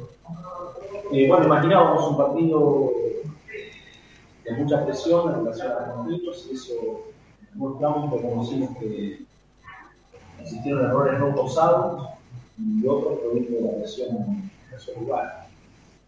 Eh, 1.12 1.28
bueno, 1.28 1.46
imaginábamos 1.46 2.08
un 2.08 2.16
partido 2.16 2.92
de 4.44 4.52
mucha 4.52 4.84
presión 4.84 5.32
en 5.32 5.44
relación 5.44 5.72
a 5.72 5.76
argentinos 5.76 6.46
y 6.50 6.54
eso 6.54 6.74
mostramos 7.54 8.12
que 8.12 8.28
conocimos 8.28 8.76
que 8.78 9.24
existieron 10.40 10.84
errores 10.84 11.18
no 11.18 11.34
causados 11.34 12.08
y 12.58 12.86
otros 12.86 13.18
producto 13.18 13.52
de 13.52 13.60
la 13.60 13.78
presión 13.78 14.50
en 14.72 14.80
su 14.80 15.00
lugar. 15.00 15.46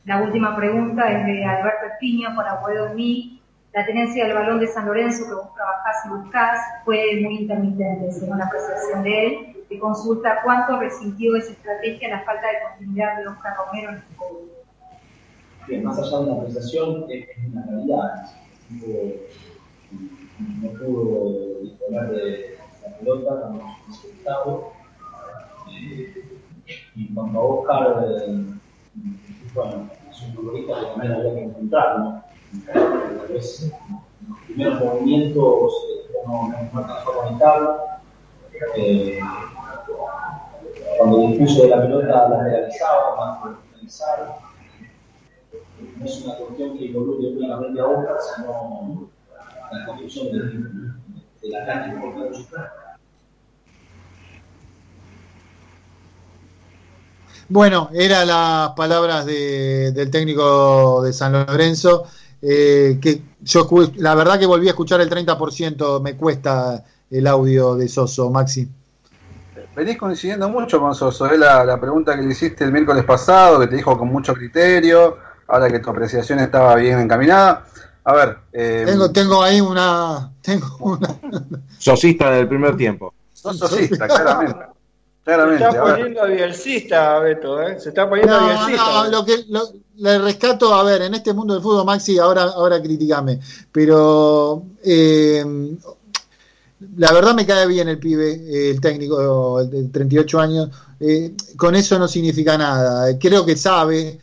La 0.04 0.22
última 0.22 0.56
pregunta 0.56 1.10
es 1.10 1.26
de 1.26 1.44
Alberto 1.44 1.86
Espiño 1.92 2.34
con 2.34 2.46
Abuelo 2.46 2.94
Mí. 2.94 3.37
La 3.74 3.84
tenencia 3.84 4.24
del 4.24 4.34
balón 4.34 4.60
de 4.60 4.66
San 4.66 4.86
Lorenzo 4.86 5.24
que 5.28 5.34
vos 5.34 5.54
trabajás 5.54 6.06
y 6.06 6.08
buscás 6.08 6.58
fue 6.84 7.20
muy 7.22 7.38
intermitente, 7.42 8.10
según 8.12 8.38
la 8.38 8.46
apreciación 8.46 9.02
de 9.02 9.26
él. 9.26 9.66
Te 9.68 9.78
consulta 9.78 10.40
cuánto 10.42 10.78
resintió 10.78 11.36
esa 11.36 11.52
estrategia 11.52 12.08
la 12.08 12.24
falta 12.24 12.46
de 12.46 12.54
continuidad 12.70 13.18
de 13.18 13.28
Oscar 13.28 13.54
Romero 13.56 13.90
en 13.90 13.96
el 13.96 14.02
juego. 14.16 14.40
Bien, 15.68 15.84
más 15.84 15.98
allá 15.98 16.20
de 16.20 16.26
la 16.26 16.32
apreciación, 16.32 17.04
es 17.10 17.28
una 17.46 17.66
realidad. 17.66 18.30
No 20.38 20.70
pudo 20.70 21.60
disponer 21.62 22.08
de 22.08 22.58
la 22.82 22.96
pelota 22.96 23.40
como 23.42 23.76
resultado. 23.86 24.72
Eh, 25.70 26.24
y 26.94 27.14
cuanto 27.14 27.38
a 27.38 27.42
Oscar, 27.42 28.06
eh, 28.08 28.44
bueno, 29.54 29.90
es 30.10 30.22
un 30.22 30.34
futbolista 30.34 30.80
que 30.80 30.86
también 30.86 31.12
había 31.12 31.34
que 31.34 31.42
encontrar, 31.42 31.98
¿no? 31.98 32.27
Los 33.28 33.70
primeros 34.46 34.80
movimientos 34.80 35.72
no, 36.26 36.48
no 36.48 36.78
alcanzó 36.78 37.10
a 37.10 37.14
conectarlo. 37.14 37.78
Eh, 38.76 39.20
cuando 40.98 41.18
el 41.18 41.24
impulso 41.32 41.62
de 41.62 41.68
la 41.68 41.82
pelota 41.82 42.28
la 42.28 42.42
realizaba, 42.42 43.16
más 43.16 43.56
realizar. 43.72 44.38
No 45.96 46.04
es 46.04 46.24
una 46.24 46.34
cuestión 46.36 46.78
que 46.78 46.86
involucre 46.86 47.28
únicamente 47.28 47.80
a 47.80 47.86
Oscar, 47.86 48.16
sino 48.36 49.08
la 49.70 49.86
construcción 49.86 50.26
de, 50.32 51.48
de 51.48 51.48
la 51.50 51.66
cancha 51.66 51.94
que 51.94 52.00
por 52.00 52.28
Bueno, 57.50 57.88
eran 57.94 58.28
las 58.28 58.70
palabras 58.72 59.24
de, 59.24 59.92
del 59.92 60.10
técnico 60.10 61.02
de 61.02 61.12
San 61.12 61.32
Lorenzo, 61.32 62.06
eh, 62.42 62.98
que 63.00 63.22
yo 63.40 63.68
la 63.96 64.14
verdad 64.14 64.38
que 64.38 64.46
volví 64.46 64.66
a 64.66 64.70
escuchar 64.70 65.00
el 65.00 65.10
30%, 65.10 66.00
me 66.02 66.16
cuesta 66.16 66.84
el 67.10 67.26
audio 67.26 67.76
de 67.76 67.88
Soso, 67.88 68.30
Maxi. 68.30 68.68
Venís 69.74 69.96
coincidiendo 69.96 70.48
mucho 70.48 70.80
con 70.80 70.94
Soso, 70.94 71.26
es 71.26 71.38
la, 71.38 71.64
la, 71.64 71.80
pregunta 71.80 72.16
que 72.16 72.22
le 72.22 72.32
hiciste 72.32 72.64
el 72.64 72.72
miércoles 72.72 73.04
pasado, 73.04 73.60
que 73.60 73.68
te 73.68 73.76
dijo 73.76 73.96
con 73.96 74.08
mucho 74.08 74.34
criterio, 74.34 75.18
ahora 75.46 75.70
que 75.70 75.78
tu 75.78 75.90
apreciación 75.90 76.40
estaba 76.40 76.74
bien 76.74 76.98
encaminada. 76.98 77.64
A 78.04 78.14
ver. 78.14 78.38
Eh, 78.52 78.84
tengo, 78.86 79.12
tengo 79.12 79.42
ahí 79.42 79.60
una. 79.60 80.32
Tengo 80.40 80.76
una. 80.80 81.14
Sosista 81.78 82.30
del 82.30 82.48
primer 82.48 82.76
tiempo. 82.76 83.12
Sos 83.34 83.58
sosista, 83.58 84.08
claramente. 84.08 84.77
Claramente. 85.28 85.62
Se 85.62 85.68
está 85.68 85.82
poniendo 85.82 86.26
bielcista, 86.26 87.18
Beto, 87.18 87.62
¿eh? 87.62 87.78
Se 87.78 87.90
está 87.90 88.08
poniendo 88.08 88.40
no, 88.40 88.46
bielcista. 88.46 88.84
No, 88.86 89.10
lo 89.10 89.24
que 89.26 89.44
lo, 89.50 89.62
le 89.96 90.18
rescato, 90.20 90.74
a 90.74 90.82
ver, 90.82 91.02
en 91.02 91.12
este 91.12 91.34
mundo 91.34 91.52
del 91.52 91.62
fútbol, 91.62 91.84
Maxi, 91.84 92.18
ahora, 92.18 92.44
ahora 92.44 92.80
criticame, 92.80 93.38
pero 93.70 94.62
eh, 94.82 95.44
la 96.96 97.12
verdad 97.12 97.34
me 97.34 97.44
cae 97.44 97.66
bien 97.66 97.88
el 97.88 97.98
pibe, 97.98 98.70
el 98.70 98.80
técnico 98.80 99.62
de 99.66 99.88
38 99.88 100.40
años, 100.40 100.70
eh, 100.98 101.34
con 101.58 101.74
eso 101.74 101.98
no 101.98 102.08
significa 102.08 102.56
nada, 102.56 103.18
creo 103.18 103.44
que 103.44 103.54
sabe, 103.54 104.18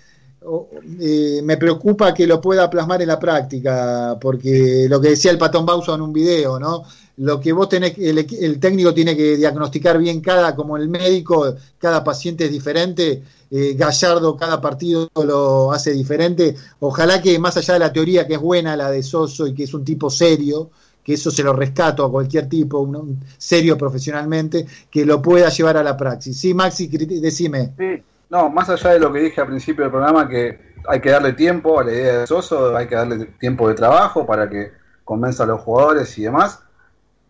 eh, 1.02 1.40
me 1.44 1.58
preocupa 1.58 2.16
que 2.16 2.26
lo 2.26 2.42
pueda 2.42 2.68
plasmar 2.68 3.04
en 3.04 3.10
la 3.10 3.20
práctica, 3.20 4.18
porque 4.20 4.88
lo 4.90 5.00
que 5.00 5.10
decía 5.10 5.30
el 5.30 5.38
Patón 5.38 5.68
Bauso 5.68 5.94
en 5.94 6.02
un 6.02 6.12
video, 6.12 6.60
¿no? 6.60 6.84
Lo 7.18 7.40
que 7.40 7.54
vos 7.54 7.70
tenés, 7.70 7.98
el, 7.98 8.18
el, 8.18 8.60
técnico 8.60 8.94
tiene 8.94 9.16
que 9.16 9.38
diagnosticar 9.38 9.98
bien 9.98 10.20
cada, 10.20 10.56
como 10.56 10.76
el 10.76 10.90
médico, 10.90 11.56
cada 11.78 12.04
paciente 12.04 12.46
es 12.46 12.52
diferente, 12.52 13.24
eh, 13.52 13.74
Gallardo 13.76 14.36
cada 14.36 14.60
partido 14.60 15.10
lo 15.24 15.72
hace 15.72 15.94
diferente, 15.94 16.56
ojalá 16.80 17.22
que 17.22 17.40
más 17.40 17.56
allá 17.56 17.76
de 17.76 17.80
la 17.80 17.94
teoría 17.94 18.28
que 18.28 18.34
es 18.34 18.40
buena, 18.40 18.76
la 18.76 18.92
de 18.92 19.02
Soso 19.02 19.48
y 19.48 19.54
que 19.54 19.64
es 19.64 19.74
un 19.74 19.86
tipo 19.86 20.10
serio, 20.10 20.72
que 21.04 21.14
eso 21.14 21.32
se 21.32 21.44
lo 21.44 21.54
rescato 21.54 22.04
a 22.04 22.12
cualquier 22.12 22.50
tipo, 22.50 22.80
un, 22.80 23.20
serio 23.38 23.78
profesionalmente, 23.78 24.66
que 24.90 25.06
lo 25.06 25.22
pueda 25.22 25.50
llevar 25.50 25.78
a 25.78 25.84
la 25.84 25.96
praxis. 25.96 26.38
Sí, 26.38 26.54
Maxi, 26.54 26.88
decime. 26.88 27.74
Sí. 27.78 28.04
No, 28.28 28.50
más 28.50 28.68
allá 28.70 28.90
de 28.94 29.00
lo 29.00 29.14
que 29.14 29.20
dije 29.20 29.40
al 29.40 29.48
principio 29.48 29.84
del 29.84 29.92
programa, 29.92 30.28
que 30.28 30.74
hay 30.88 31.00
que 31.00 31.12
darle 31.12 31.34
tiempo 31.34 31.80
a 31.80 31.84
la 31.84 31.92
idea 31.92 32.18
de 32.20 32.28
Soso, 32.28 32.76
hay 32.76 32.88
que 32.88 32.96
darle 32.96 33.26
tiempo 33.40 33.70
de 33.70 33.76
trabajo 33.76 34.26
para 34.26 34.50
que 34.50 34.72
convenza 35.04 35.44
a 35.44 35.46
los 35.46 35.62
jugadores 35.62 36.18
y 36.18 36.24
demás 36.24 36.65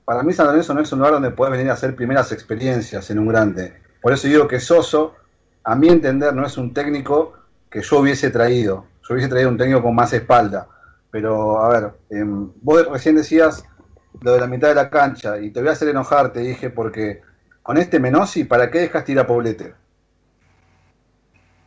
para 0.05 0.21
mí 0.21 0.33
San 0.33 0.45
Lorenzo 0.45 0.73
no 0.73 0.81
es 0.81 0.91
un 0.91 0.99
lugar 0.99 1.13
donde 1.13 1.31
puedes 1.31 1.51
venir 1.51 1.69
a 1.69 1.73
hacer 1.73 1.95
primeras 1.95 2.31
experiencias 2.31 3.09
en 3.09 3.19
un 3.19 3.27
grande. 3.27 3.73
Por 4.01 4.13
eso 4.13 4.27
digo 4.27 4.47
que 4.47 4.59
Soso, 4.59 5.15
a 5.63 5.75
mi 5.75 5.89
entender, 5.89 6.33
no 6.33 6.45
es 6.45 6.57
un 6.57 6.73
técnico 6.73 7.33
que 7.71 7.81
yo 7.81 7.99
hubiese 7.99 8.29
traído. 8.29 8.85
Yo 9.01 9.15
hubiese 9.15 9.29
traído 9.29 9.49
un 9.49 9.57
técnico 9.57 9.81
con 9.81 9.95
más 9.95 10.13
espalda. 10.13 10.67
Pero, 11.09 11.59
a 11.59 11.69
ver, 11.69 11.91
eh, 12.11 12.23
vos 12.25 12.87
recién 12.87 13.15
decías 13.15 13.65
lo 14.21 14.33
de 14.33 14.39
la 14.39 14.47
mitad 14.47 14.67
de 14.67 14.75
la 14.75 14.89
cancha 14.89 15.39
y 15.39 15.51
te 15.51 15.59
voy 15.59 15.69
a 15.69 15.73
hacer 15.73 15.89
enojar, 15.89 16.31
te 16.31 16.41
dije, 16.41 16.69
porque 16.69 17.21
con 17.63 17.77
este 17.77 17.99
Menossi, 17.99 18.43
¿para 18.43 18.69
qué 18.69 18.79
dejas 18.79 19.05
tirar 19.05 19.25
a 19.25 19.27
Poblete? 19.27 19.73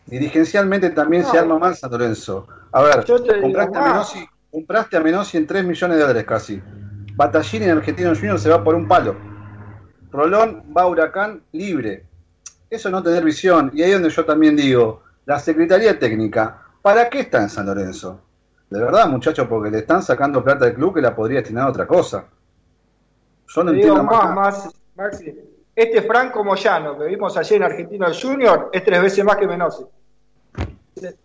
Dirigencialmente 0.06 0.90
también 0.90 1.24
no. 1.24 1.30
se 1.30 1.38
arma 1.38 1.58
mal 1.58 1.76
San 1.76 1.90
Lorenzo. 1.90 2.46
A 2.72 2.82
ver, 2.82 3.04
compraste 3.40 3.78
a, 3.78 3.82
Menossi, 3.82 4.28
compraste 4.50 4.96
a 4.96 5.00
Menossi 5.00 5.36
en 5.36 5.46
3 5.46 5.64
millones 5.64 5.96
de 5.96 6.02
dólares 6.02 6.24
casi. 6.24 6.62
Batallini 7.18 7.64
en 7.64 7.78
Argentino 7.78 8.14
Junior 8.14 8.38
se 8.38 8.48
va 8.48 8.62
por 8.62 8.76
un 8.76 8.86
palo. 8.86 9.16
Rolón 10.12 10.72
va 10.74 10.82
a 10.82 10.86
Huracán 10.86 11.42
libre. 11.50 12.06
Eso 12.70 12.90
no 12.90 13.02
tener 13.02 13.24
visión. 13.24 13.72
Y 13.74 13.82
ahí 13.82 13.90
es 13.90 13.96
donde 13.96 14.10
yo 14.10 14.24
también 14.24 14.54
digo, 14.54 15.02
la 15.26 15.40
Secretaría 15.40 15.98
Técnica, 15.98 16.62
¿para 16.80 17.10
qué 17.10 17.20
está 17.20 17.42
en 17.42 17.48
San 17.48 17.66
Lorenzo? 17.66 18.20
De 18.70 18.78
verdad, 18.78 19.08
muchachos, 19.08 19.48
porque 19.48 19.68
le 19.68 19.78
están 19.78 20.00
sacando 20.00 20.44
plata 20.44 20.66
del 20.66 20.74
club 20.74 20.94
que 20.94 21.00
la 21.00 21.16
podría 21.16 21.40
destinar 21.40 21.64
a 21.64 21.70
otra 21.70 21.88
cosa. 21.88 22.24
Yo 23.48 23.64
no 23.64 23.72
entiendo 23.72 24.04
más, 24.04 24.34
más, 24.34 24.68
Maxi, 24.94 25.34
este 25.74 26.02
Franco 26.02 26.44
Moyano 26.44 26.96
que 26.96 27.06
vimos 27.06 27.36
ayer 27.36 27.56
en 27.56 27.62
Argentino 27.64 28.06
Junior 28.14 28.70
es 28.72 28.84
tres 28.84 29.02
veces 29.02 29.24
más 29.24 29.36
que 29.36 29.48
Menossi. 29.48 29.84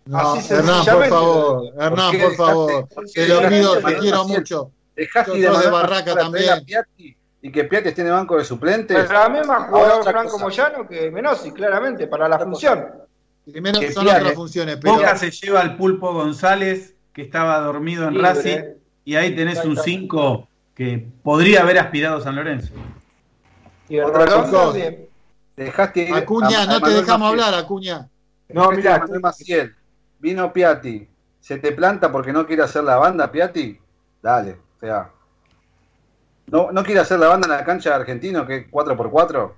No, 0.06 0.18
Así 0.18 0.54
Hernán, 0.54 0.84
por 0.84 1.06
favor, 1.06 1.62
Hernán, 1.78 2.18
por 2.20 2.34
favor. 2.34 2.88
Te 3.14 3.28
lo 3.28 3.48
pido, 3.48 3.78
te 3.78 3.98
quiero 3.98 4.24
mucho. 4.24 4.72
Dejaste 4.96 5.30
Sos 5.30 5.58
de 5.58 5.64
de 5.66 5.70
Barraca 5.70 6.14
también. 6.14 6.64
Piatti 6.64 7.16
y 7.42 7.52
que 7.52 7.64
Piatti 7.64 7.88
esté 7.88 8.00
en 8.00 8.06
el 8.08 8.12
banco 8.14 8.36
de 8.38 8.44
suplentes. 8.44 8.96
Pero 8.96 9.12
la 9.12 9.28
misma 9.28 9.54
Ahora 9.56 9.68
jugador 9.68 10.04
Franco. 10.04 10.38
Moyano 10.38 10.88
que 10.88 11.10
Menossi, 11.10 11.50
claramente, 11.52 12.06
para 12.06 12.28
la 12.28 12.38
función. 12.38 12.86
Primero 13.44 13.78
Que 13.80 13.92
son 13.92 14.06
otras 14.08 14.32
funciones, 14.32 14.78
pero 14.80 14.94
Boca 14.94 15.16
se 15.16 15.30
lleva 15.30 15.60
al 15.60 15.76
Pulpo 15.76 16.14
González, 16.14 16.94
que 17.12 17.20
estaba 17.20 17.58
dormido 17.60 18.08
en 18.08 18.14
Libre. 18.14 18.28
Racing, 18.28 18.60
y 19.04 19.16
ahí 19.16 19.36
tenés 19.36 19.62
un 19.64 19.72
Exactamente. 19.72 20.00
5 20.00 20.48
que 20.74 21.06
podría 21.22 21.60
haber 21.60 21.78
aspirado 21.78 22.20
San 22.22 22.36
Lorenzo. 22.36 22.72
Y 23.88 23.96
el. 23.98 25.08
Dejaste 25.56 26.02
ir 26.08 26.14
Acuña, 26.14 26.60
a- 26.60 26.62
a 26.62 26.66
no 26.66 26.80
te 26.80 26.90
dejamos 26.90 27.30
Maciel. 27.30 27.44
hablar, 27.44 27.54
Acuña. 27.64 28.08
No, 28.48 28.62
Dejaste 28.70 28.76
mirá, 28.76 28.94
a 28.94 28.98
Manuel 29.00 29.20
Maciel. 29.20 29.74
Vino 30.18 30.52
Piatti. 30.52 31.06
¿Se 31.40 31.58
te 31.58 31.72
planta 31.72 32.10
porque 32.10 32.32
no 32.32 32.46
quiere 32.46 32.62
hacer 32.62 32.82
la 32.84 32.96
banda, 32.96 33.30
Piatti? 33.30 33.78
Dale, 34.22 34.56
sea. 34.84 35.10
¿No, 36.46 36.70
no 36.72 36.82
quiere 36.84 37.00
hacer 37.00 37.18
la 37.18 37.28
banda 37.28 37.46
en 37.46 37.52
la 37.52 37.64
cancha 37.64 37.90
de 37.90 37.96
argentino, 37.96 38.46
que 38.46 38.56
es 38.56 38.70
4x4? 38.70 39.52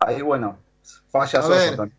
Ahí, 0.00 0.22
bueno, 0.22 0.58
falla 1.10 1.38
A 1.38 1.42
Soso 1.42 1.48
ver. 1.50 1.76
también. 1.76 1.98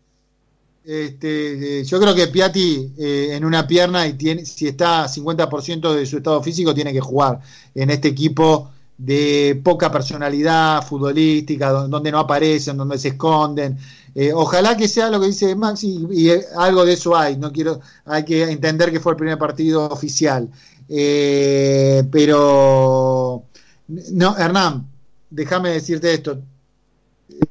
Este, 0.84 1.80
eh, 1.80 1.84
yo 1.84 2.00
creo 2.00 2.12
que 2.14 2.26
Piatti 2.26 2.92
eh, 2.98 3.28
en 3.32 3.44
una 3.44 3.66
pierna 3.68 4.04
y 4.06 4.14
tiene, 4.14 4.44
si 4.44 4.66
está 4.66 5.06
50% 5.06 5.94
de 5.94 6.04
su 6.06 6.16
estado 6.16 6.42
físico 6.42 6.74
tiene 6.74 6.92
que 6.92 7.00
jugar 7.00 7.38
en 7.74 7.90
este 7.90 8.08
equipo 8.08 8.70
de 8.98 9.60
poca 9.64 9.92
personalidad 9.92 10.84
futbolística, 10.84 11.70
don- 11.70 11.88
donde 11.90 12.10
no 12.10 12.18
aparecen, 12.18 12.76
donde 12.76 12.98
se 12.98 13.08
esconden. 13.08 13.78
Eh, 14.14 14.32
ojalá 14.34 14.76
que 14.76 14.88
sea 14.88 15.08
lo 15.08 15.20
que 15.20 15.26
dice 15.28 15.54
Maxi 15.54 16.04
y, 16.10 16.30
eh, 16.30 16.44
algo 16.56 16.84
de 16.84 16.94
eso 16.94 17.16
hay. 17.16 17.36
No 17.36 17.52
quiero, 17.52 17.80
hay 18.04 18.24
que 18.24 18.42
entender 18.50 18.90
que 18.90 18.98
fue 19.00 19.12
el 19.12 19.16
primer 19.18 19.38
partido 19.38 19.86
oficial. 19.88 20.48
Eh, 20.94 22.04
pero 22.10 23.44
no, 23.88 24.36
Hernán, 24.36 24.86
déjame 25.30 25.70
decirte 25.70 26.12
esto. 26.12 26.38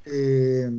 Eh, 0.06 0.70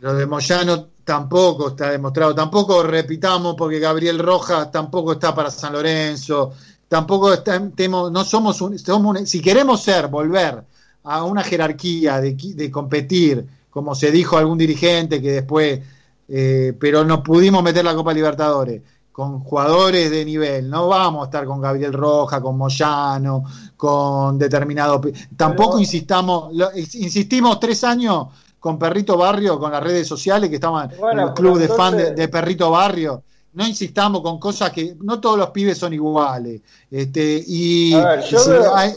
lo 0.00 0.14
de 0.14 0.26
Moyano 0.26 0.88
tampoco 1.02 1.68
está 1.68 1.92
demostrado. 1.92 2.34
Tampoco 2.34 2.82
repitamos 2.82 3.54
porque 3.56 3.78
Gabriel 3.78 4.18
Rojas 4.18 4.70
tampoco 4.70 5.12
está 5.12 5.34
para 5.34 5.50
San 5.50 5.72
Lorenzo. 5.72 6.52
Tampoco 6.86 7.32
está, 7.32 7.58
no 7.58 8.24
somos 8.24 8.60
un, 8.60 8.78
si 9.26 9.40
queremos 9.40 9.82
ser, 9.82 10.08
volver 10.08 10.62
a 11.04 11.24
una 11.24 11.42
jerarquía 11.42 12.20
de, 12.20 12.70
competir, 12.70 13.46
como 13.70 13.94
se 13.94 14.10
dijo 14.10 14.36
algún 14.36 14.58
dirigente 14.58 15.22
que 15.22 15.32
después, 15.32 15.80
eh, 16.28 16.74
pero 16.78 17.02
no 17.04 17.22
pudimos 17.22 17.62
meter 17.62 17.82
la 17.84 17.94
Copa 17.94 18.12
Libertadores 18.12 18.82
con 19.12 19.40
jugadores 19.40 20.10
de 20.10 20.24
nivel. 20.24 20.68
No 20.70 20.88
vamos 20.88 21.22
a 21.22 21.24
estar 21.26 21.44
con 21.44 21.60
Gabriel 21.60 21.92
Rojas, 21.92 22.40
con 22.40 22.56
Moyano, 22.56 23.44
con 23.76 24.38
determinado. 24.38 25.00
Tampoco 25.36 25.70
Pero- 25.72 25.80
insistamos, 25.80 26.54
lo- 26.54 26.70
insistimos 26.76 27.58
tres 27.60 27.82
años 27.84 28.26
con 28.58 28.78
Perrito 28.78 29.16
Barrio, 29.16 29.58
con 29.58 29.72
las 29.72 29.82
redes 29.82 30.06
sociales 30.06 30.48
que 30.50 30.56
estaban 30.56 30.90
Bueno, 30.98 31.22
en 31.22 31.28
el 31.28 31.34
club 31.34 31.58
de 31.58 31.66
pero 31.66 31.76
fan 31.76 31.96
de, 31.96 32.28
Perrito 32.28 32.70
Barrio. 32.70 33.22
No 33.54 33.66
insistamos 33.66 34.20
con 34.22 34.38
cosas 34.38 34.70
que 34.70 34.94
no 35.00 35.18
todos 35.18 35.36
los 35.38 35.50
pibes 35.50 35.76
son 35.76 35.92
iguales. 35.92 36.60
Este, 36.90 37.42
y 37.46 37.92
A 37.94 38.04
ver, 38.10 38.24
yo 38.24 38.38
y 38.44 38.48
veo- 38.50 38.74
hay- 38.76 38.94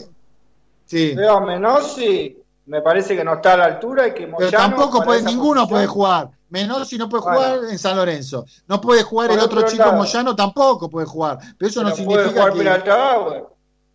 sí. 0.86 1.14
Veo 1.14 1.38
a 1.38 1.40
Menossi, 1.40 2.36
me 2.66 2.80
parece 2.82 3.16
que 3.16 3.24
no 3.24 3.34
está 3.34 3.54
a 3.54 3.56
la 3.58 3.64
altura 3.66 4.08
y 4.08 4.12
que 4.12 4.20
Pero 4.26 4.32
Moyano. 4.32 4.56
tampoco 4.58 4.92
para 4.98 5.04
puede, 5.06 5.22
ninguno 5.22 5.60
posición- 5.62 5.68
puede 5.68 5.86
jugar. 5.86 6.30
Menossi 6.50 6.96
no 6.98 7.08
puede 7.08 7.22
Bueno. 7.24 7.38
jugar 7.38 7.58
en 7.70 7.78
San 7.78 7.96
Lorenzo. 7.96 8.44
No 8.68 8.80
puede 8.80 9.02
jugar 9.02 9.28
Por 9.28 9.38
el 9.38 9.44
otro 9.44 9.58
otro 9.60 9.70
chico 9.70 9.84
lado. 9.84 9.96
Moyano, 9.96 10.36
tampoco 10.36 10.88
puede 10.88 11.06
jugar. 11.06 11.38
Pero 11.58 11.68
eso 11.68 11.82
no 11.82 11.90
Pero 11.92 12.04
puede 12.06 12.18
significa 12.24 12.52
jugar 12.52 12.82
que. 12.82 12.90
Bauer. 12.90 13.44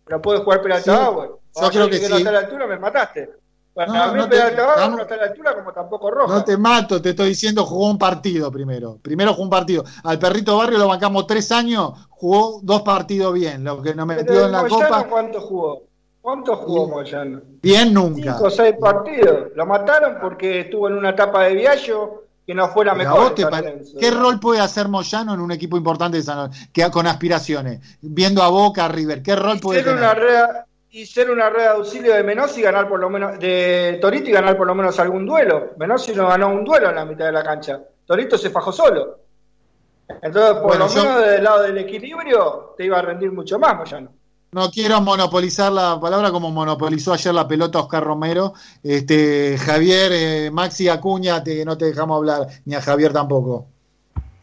Pero 0.04 0.22
puede 0.22 0.40
jugar 0.40 0.62
Peralta 0.62 0.82
Sí, 0.84 0.90
Bauer. 1.04 1.30
yo 1.60 1.70
creo 1.70 1.86
que 1.86 1.94
dije 1.94 2.06
sí. 2.06 2.12
no 2.12 2.18
está 2.18 2.28
a 2.30 2.32
la 2.32 2.38
altura, 2.40 2.66
me 2.66 2.78
mataste. 2.78 3.30
Para 3.72 3.92
No, 3.92 4.12
mí 4.12 4.18
no 4.18 4.28
te- 4.28 4.36
Peralta 4.36 4.88
no 4.88 5.00
está 5.00 5.14
a 5.14 5.16
la 5.18 5.22
altura 5.24 5.54
como 5.54 5.72
tampoco 5.72 6.10
Rojas. 6.10 6.36
No 6.38 6.44
te 6.44 6.56
mato, 6.58 7.00
te 7.00 7.10
estoy 7.10 7.28
diciendo, 7.28 7.64
jugó 7.64 7.88
un 7.88 7.98
partido 7.98 8.50
primero. 8.50 8.98
Primero 9.00 9.32
jugó 9.32 9.44
un 9.44 9.50
partido. 9.50 9.84
Al 10.04 10.18
perrito 10.18 10.56
barrio 10.58 10.78
lo 10.78 10.88
bancamos 10.88 11.26
tres 11.26 11.50
años, 11.52 11.92
jugó 12.10 12.60
dos 12.62 12.82
partidos 12.82 13.32
bien. 13.32 13.64
Lo 13.64 13.80
que 13.80 13.94
nos 13.94 14.06
Pero 14.06 14.20
metió 14.20 14.44
en 14.46 14.52
la 14.52 14.62
Moyano, 14.62 14.84
copa, 14.88 15.06
¿cuánto 15.08 15.40
jugó? 15.40 15.82
¿Cuánto 16.30 16.54
jugó 16.56 16.86
Moyano? 16.88 17.40
bien 17.60 17.92
nunca. 17.92 18.34
Cinco 18.34 18.44
o 18.44 18.50
seis 18.50 18.76
partidos. 18.80 19.48
Lo 19.56 19.66
mataron 19.66 20.18
porque 20.20 20.60
estuvo 20.60 20.86
en 20.86 20.94
una 20.94 21.10
etapa 21.10 21.42
de 21.44 21.54
Viallo 21.54 22.24
que 22.46 22.54
no 22.54 22.68
fue 22.68 22.84
la 22.84 22.94
mejor. 22.94 23.34
¿Qué 23.34 24.10
rol 24.12 24.38
puede 24.38 24.60
hacer 24.60 24.86
Moyano 24.86 25.34
en 25.34 25.40
un 25.40 25.50
equipo 25.50 25.76
importante 25.76 26.18
de 26.18 26.22
San 26.22 26.36
Lorenzo? 26.36 26.68
Que 26.72 26.88
con 26.88 27.08
aspiraciones, 27.08 27.80
viendo 28.00 28.44
a 28.44 28.48
Boca, 28.48 28.84
a 28.84 28.88
River, 28.88 29.24
¿qué 29.24 29.34
rol 29.34 29.56
y 29.56 29.60
puede 29.60 29.82
ser 29.82 29.96
una 29.96 30.14
y 30.92 31.04
ser 31.04 31.30
una 31.32 31.50
red 31.50 31.62
de 31.62 31.68
auxilio 31.68 32.14
de 32.14 32.22
Menossi 32.22 32.60
y 32.60 32.62
ganar 32.62 32.88
por 32.88 33.00
lo 33.00 33.10
menos 33.10 33.38
de 33.40 33.98
Torito 34.00 34.28
y 34.30 34.32
ganar 34.32 34.56
por 34.56 34.68
lo 34.68 34.74
menos 34.76 34.98
algún 35.00 35.26
duelo. 35.26 35.70
Menossi 35.78 36.12
no 36.14 36.28
ganó 36.28 36.48
un 36.48 36.64
duelo 36.64 36.90
en 36.90 36.94
la 36.96 37.04
mitad 37.04 37.26
de 37.26 37.32
la 37.32 37.42
cancha. 37.42 37.80
Torito 38.06 38.38
se 38.38 38.50
fajó 38.50 38.70
solo. 38.70 39.18
Entonces, 40.22 40.52
por 40.54 40.62
Bueno, 40.62 40.86
lo 40.86 40.94
yo- 40.94 41.02
menos 41.04 41.26
del 41.26 41.44
lado 41.44 41.62
del 41.62 41.78
equilibrio, 41.78 42.74
te 42.76 42.84
iba 42.84 42.98
a 42.98 43.02
rendir 43.02 43.32
mucho 43.32 43.58
más, 43.58 43.76
Moyano. 43.76 44.12
No 44.52 44.68
quiero 44.70 45.00
monopolizar 45.00 45.70
la 45.70 46.00
palabra 46.00 46.32
como 46.32 46.50
monopolizó 46.50 47.12
ayer 47.12 47.32
la 47.32 47.46
pelota 47.46 47.78
Oscar 47.78 48.02
Romero. 48.02 48.54
Este, 48.82 49.56
Javier, 49.56 50.10
eh, 50.12 50.50
Maxi 50.50 50.88
Acuña, 50.88 51.42
te, 51.44 51.64
no 51.64 51.78
te 51.78 51.84
dejamos 51.84 52.16
hablar, 52.16 52.48
ni 52.64 52.74
a 52.74 52.82
Javier 52.82 53.12
tampoco. 53.12 53.66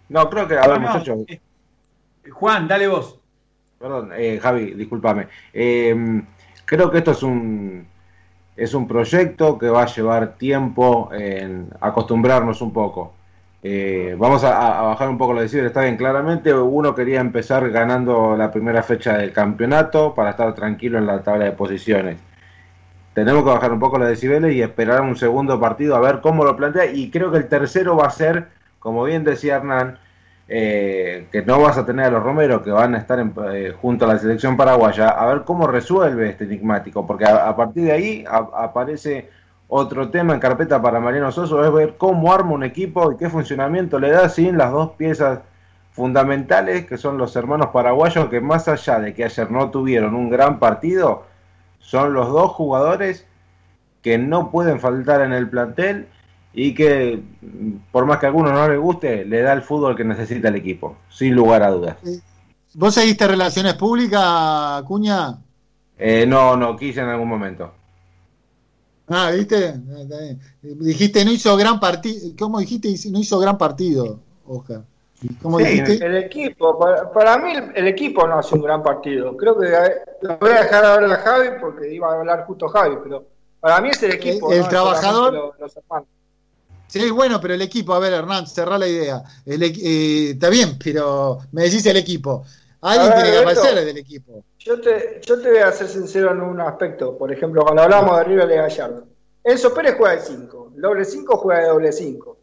No, 0.08 0.30
creo 0.30 0.48
que, 0.48 0.58
a 0.58 0.66
ver, 0.66 0.80
No, 0.80 0.88
muchachos, 0.88 1.20
eh, 1.28 1.42
Juan, 2.32 2.70
dale 2.70 2.88
vos. 2.88 3.20
Perdón, 3.78 4.12
eh, 4.16 4.40
Javi, 4.42 4.74
discúlpame. 4.76 5.28
Eh, 5.54 6.24
creo 6.64 6.90
que 6.90 7.00
esto 7.00 7.12
es 7.12 7.24
un 7.24 7.88
es 8.56 8.74
un 8.74 8.88
proyecto 8.88 9.58
que 9.58 9.70
va 9.70 9.84
a 9.84 9.86
llevar 9.86 10.36
tiempo 10.36 11.10
en 11.14 11.70
acostumbrarnos 11.80 12.62
un 12.62 12.74
poco. 12.74 13.14
Eh, 13.70 14.16
vamos 14.18 14.46
a, 14.46 14.82
bajar 14.82 15.10
un 15.10 15.18
poco 15.18 15.34
los 15.34 15.42
decibeles, 15.44 15.72
está 15.72 15.82
bien, 15.82 15.98
claramente 15.98 16.54
uno 16.54 16.96
quería 16.96 17.20
empezar 17.20 17.70
ganando 17.70 18.38
la 18.38 18.50
primera 18.50 18.82
fecha 18.82 19.18
del 19.18 19.34
campeonato 19.34 20.16
para 20.16 20.30
estar 20.30 20.56
tranquilo 20.56 20.98
en 20.98 21.06
la 21.06 21.22
tabla 21.22 21.46
de 21.46 21.52
posiciones. 21.52 22.18
Tenemos 23.14 23.44
que 23.44 23.50
bajar 23.50 23.74
un 23.74 23.80
poco 23.80 23.98
los 23.98 24.08
decibeles 24.08 24.54
y 24.54 24.62
esperar 24.62 25.02
un 25.02 25.18
segundo 25.18 25.60
partido 25.60 25.98
a 25.98 26.00
ver 26.00 26.22
cómo 26.22 26.46
lo 26.46 26.56
plantea. 26.56 26.86
Y 26.86 27.12
creo 27.12 27.30
que 27.30 27.40
el 27.40 27.50
tercero 27.50 27.98
va 27.98 28.08
a 28.08 28.12
ser, 28.12 28.48
como 28.80 29.04
bien 29.04 29.26
decía 29.26 29.58
Hernán, 29.58 30.00
eh, 30.48 31.28
que 31.30 31.42
no 31.42 31.60
vas 31.62 31.78
a 31.78 31.86
tener 31.86 32.06
a 32.06 32.12
los 32.12 32.24
Romero 32.24 32.64
que 32.64 32.72
van 32.72 32.96
a 32.96 33.00
estar 33.00 33.20
en- 33.20 33.34
eh, 33.52 33.74
junto 33.82 34.06
a 34.06 34.14
la 34.14 34.20
selección 34.20 34.56
paraguaya, 34.56 35.10
a 35.10 35.26
ver 35.26 35.44
cómo 35.44 35.68
resuelve 35.68 36.30
este 36.30 36.46
enigmático, 36.46 37.06
porque 37.06 37.26
a, 37.26 37.54
partir 37.54 37.84
de 37.84 37.92
ahí 37.92 38.26
aparece 38.30 39.30
otro 39.68 40.10
tema 40.10 40.34
en 40.34 40.40
carpeta 40.40 40.82
para 40.82 41.00
Mariano 41.00 41.32
Soso, 41.32 41.64
es 41.64 41.72
ver 41.74 41.96
cómo 41.98 42.34
arma 42.34 42.52
un 42.52 42.64
equipo 42.64 43.12
y 43.12 43.18
qué 43.18 43.30
funcionamiento 43.30 44.00
le 44.00 44.12
da 44.12 44.30
sin 44.30 44.58
las 44.58 44.72
dos 44.72 44.92
piezas 44.92 45.40
fundamentales 45.92 46.86
que 46.86 46.98
son 46.98 47.18
los 47.18 47.36
hermanos 47.36 47.70
paraguayos 47.74 48.30
que 48.30 48.40
más 48.40 48.68
allá 48.68 49.00
de 49.00 49.14
que 49.14 49.26
ayer 49.26 49.50
no 49.52 49.72
tuvieron 49.72 50.16
un 50.16 50.30
gran 50.30 50.60
partido, 50.60 51.26
son 51.80 52.14
los 52.14 52.30
dos 52.30 52.52
jugadores 52.52 53.26
que 54.02 54.18
no 54.18 54.52
pueden 54.52 54.80
faltar 54.80 55.22
en 55.22 55.34
el 55.34 55.50
plantel 55.50 56.08
y 56.54 56.74
que 56.74 57.22
por 57.92 58.06
más 58.06 58.20
que 58.20 58.26
a 58.26 58.30
algunos 58.30 58.54
no 58.54 58.68
les 58.68 58.80
guste, 58.80 59.26
le 59.26 59.42
da 59.42 59.54
el 59.54 59.62
fútbol 59.62 59.96
que 59.96 60.04
necesita 60.04 60.48
el 60.48 60.56
equipo, 60.56 60.98
sin 61.10 61.36
lugar 61.36 61.64
a 61.64 61.72
dudas. 61.72 61.98
¿Vos 62.74 62.94
seguiste 62.94 63.28
relaciones 63.28 63.74
públicas, 63.74 64.22
Acuña? 64.24 65.38
Eh, 65.98 66.26
no, 66.28 66.56
no, 66.56 66.76
quise 66.78 67.02
en 67.02 67.10
algún 67.10 67.28
momento. 67.28 67.74
Ah, 69.08 69.32
¿viste? 69.32 69.74
Ah. 69.74 70.36
Dijiste, 70.62 71.24
no 71.24 71.32
hizo 71.32 71.56
gran 71.56 71.80
partido. 71.80 72.30
¿Cómo 72.38 72.60
dijiste? 72.60 72.94
No 73.10 73.20
hizo 73.20 73.40
gran 73.40 73.58
partido, 73.58 74.20
Oscar. 74.46 74.84
¿Cómo 75.42 75.58
Sí, 75.60 75.66
dijiste? 75.66 76.06
El 76.06 76.18
equipo, 76.18 76.78
para, 76.78 77.12
para 77.12 77.38
mí 77.40 77.52
el, 77.74 77.88
equipo 77.88 78.28
no 78.28 78.38
hace 78.38 78.54
un 78.56 78.62
gran 78.62 78.84
partido. 78.84 79.36
Creo 79.36 79.58
que 79.58 79.68
eh, 79.68 79.92
lo 80.22 80.38
voy 80.38 80.52
a 80.52 80.62
dejar 80.62 80.86
hablar 80.86 81.12
a 81.20 81.24
Javi 81.24 81.48
porque 81.60 81.94
iba 81.94 82.12
a 82.14 82.20
hablar 82.20 82.46
justo 82.46 82.68
Javi, 82.68 82.98
pero 83.04 83.26
para 83.60 83.82
mí 83.82 83.90
es 83.90 84.04
el 84.04 84.14
equipo. 84.14 84.52
El- 84.52 84.58
el 84.58 84.64
no 84.64 84.70
trabajador- 84.70 85.34
los- 85.34 85.60
los 85.60 85.78
hermanos. 85.78 86.08
Sí, 86.88 87.10
bueno, 87.12 87.42
pero 87.42 87.54
el 87.56 87.62
equipo, 87.62 87.94
a 87.94 88.00
ver, 88.00 88.14
Hernán, 88.14 88.46
cerrá 88.48 88.78
la 88.78 88.88
idea. 88.88 89.22
El 89.46 89.64
eh, 89.64 90.32
está 90.32 90.50
bien, 90.50 90.78
pero 90.82 91.40
me 91.52 91.64
decís 91.64 91.86
el 91.88 91.98
equipo. 91.98 92.44
Alguien 92.90 93.10
ver, 93.10 93.24
tiene 93.24 93.30
que 93.32 93.46
Beto. 93.46 93.60
aparecer 93.60 93.86
del 93.86 93.98
equipo. 93.98 94.44
Yo 94.60 94.82
te, 94.82 95.22
yo 95.24 95.42
te 95.42 95.50
voy 95.50 95.60
a 95.60 95.72
ser 95.72 95.88
sincero 95.88 96.32
en 96.32 96.42
un 96.42 96.60
aspecto. 96.62 97.18
Por 97.18 97.32
ejemplo, 97.32 97.64
cuando 97.64 97.82
hablamos 97.84 98.18
de 98.18 98.24
River 98.24 98.48
de 98.48 98.56
Gallardo. 98.58 99.04
Enzo 99.44 99.74
Pérez 99.74 99.96
juega 99.98 100.16
de 100.16 100.22
5. 100.22 100.72
El 100.76 100.82
doble 100.82 101.06
5 101.06 101.38
juega 101.38 101.62
de 101.62 101.68
doble 101.68 101.92
5. 101.92 102.38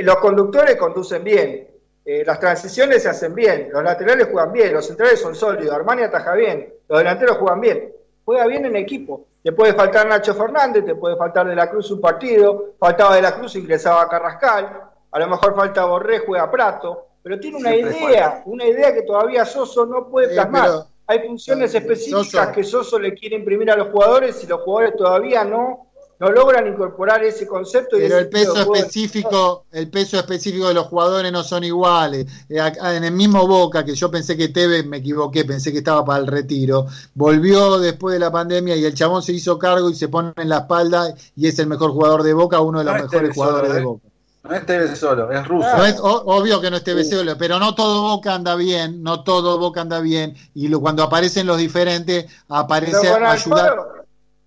Los 0.00 0.16
conductores 0.16 0.76
conducen 0.76 1.22
bien. 1.24 1.68
eh, 2.04 2.24
las 2.26 2.40
transiciones 2.40 3.02
se 3.02 3.08
hacen 3.08 3.34
bien. 3.34 3.68
Los 3.72 3.82
laterales 3.82 4.28
juegan 4.30 4.52
bien. 4.52 4.72
Los 4.72 4.86
centrales 4.86 5.20
son 5.20 5.34
sólidos. 5.34 5.74
Armani 5.74 6.02
ataja 6.02 6.34
bien. 6.34 6.72
Los 6.88 6.98
delanteros 6.98 7.36
juegan 7.38 7.60
bien. 7.60 7.92
Juega 8.24 8.46
bien 8.46 8.64
en 8.66 8.76
equipo. 8.76 9.26
te 9.42 9.52
puede 9.52 9.74
faltar 9.74 10.06
Nacho 10.06 10.34
Fernández, 10.34 10.84
te 10.84 10.94
puede 10.94 11.16
faltar 11.16 11.46
De 11.48 11.56
la 11.56 11.68
Cruz 11.68 11.90
un 11.90 12.00
partido, 12.00 12.74
faltaba 12.78 13.16
De 13.16 13.22
la 13.22 13.34
Cruz, 13.34 13.56
ingresaba 13.56 14.08
Carrascal, 14.08 14.80
a 15.10 15.18
lo 15.18 15.28
mejor 15.28 15.56
falta 15.56 15.84
Borré, 15.86 16.20
juega 16.20 16.48
Prato, 16.48 17.06
pero 17.22 17.38
tiene 17.38 17.56
una 17.56 17.74
idea, 17.74 18.42
una 18.46 18.66
idea 18.66 18.92
que 18.94 19.02
todavía 19.02 19.44
Soso 19.44 19.86
no 19.86 20.08
puede 20.08 20.28
plasmar. 20.34 20.86
Hay 21.06 21.20
funciones 21.26 21.74
específicas 21.74 22.48
que 22.48 22.64
Soso 22.64 22.98
le 22.98 23.14
quiere 23.14 23.36
imprimir 23.36 23.70
a 23.70 23.76
los 23.76 23.88
jugadores 23.88 24.42
y 24.42 24.46
los 24.46 24.60
jugadores 24.62 24.96
todavía 24.96 25.44
no 25.44 25.92
no 26.22 26.30
logran 26.30 26.68
incorporar 26.68 27.24
ese 27.24 27.48
concepto. 27.48 27.96
Pero 27.96 28.16
el 28.16 28.28
peso 28.28 28.56
específico, 28.56 29.64
el 29.72 29.90
peso 29.90 30.16
específico 30.16 30.68
de 30.68 30.74
los 30.74 30.86
jugadores 30.86 31.32
no 31.32 31.42
son 31.42 31.64
iguales. 31.64 32.26
Eh, 32.48 32.60
en 32.60 33.02
el 33.02 33.10
mismo 33.10 33.44
Boca, 33.44 33.84
que 33.84 33.96
yo 33.96 34.08
pensé 34.08 34.36
que 34.36 34.50
Tevez, 34.50 34.86
me 34.86 34.98
equivoqué, 34.98 35.44
pensé 35.44 35.72
que 35.72 35.78
estaba 35.78 36.04
para 36.04 36.20
el 36.20 36.28
retiro, 36.28 36.86
volvió 37.14 37.80
después 37.80 38.12
de 38.12 38.20
la 38.20 38.30
pandemia 38.30 38.76
y 38.76 38.84
el 38.84 38.94
chabón 38.94 39.20
se 39.20 39.32
hizo 39.32 39.58
cargo 39.58 39.90
y 39.90 39.96
se 39.96 40.06
pone 40.06 40.32
en 40.36 40.48
la 40.48 40.58
espalda 40.58 41.12
y 41.34 41.48
es 41.48 41.58
el 41.58 41.66
mejor 41.66 41.90
jugador 41.90 42.22
de 42.22 42.34
Boca, 42.34 42.60
uno 42.60 42.78
de 42.78 42.84
los 42.84 42.94
mejores 42.94 43.34
jugadores 43.34 43.72
de 43.72 43.80
¿eh? 43.80 43.84
Boca. 43.84 44.11
No 44.42 44.54
es 44.54 44.66
Tevez 44.66 44.98
solo, 44.98 45.30
es 45.30 45.46
ruso. 45.46 45.68
obvio 46.02 46.60
que 46.60 46.70
no 46.70 46.76
es 46.76 46.84
Tevez 46.84 47.08
solo, 47.08 47.38
pero 47.38 47.58
no 47.58 47.74
todo 47.74 48.02
Boca 48.02 48.34
anda 48.34 48.56
bien, 48.56 49.02
no 49.02 49.22
todo 49.22 49.58
Boca 49.58 49.82
anda 49.82 50.00
bien. 50.00 50.34
Y 50.54 50.70
cuando 50.72 51.04
aparecen 51.04 51.46
los 51.46 51.58
diferentes, 51.58 52.26
aparece 52.48 53.08
ayudar 53.08 54.02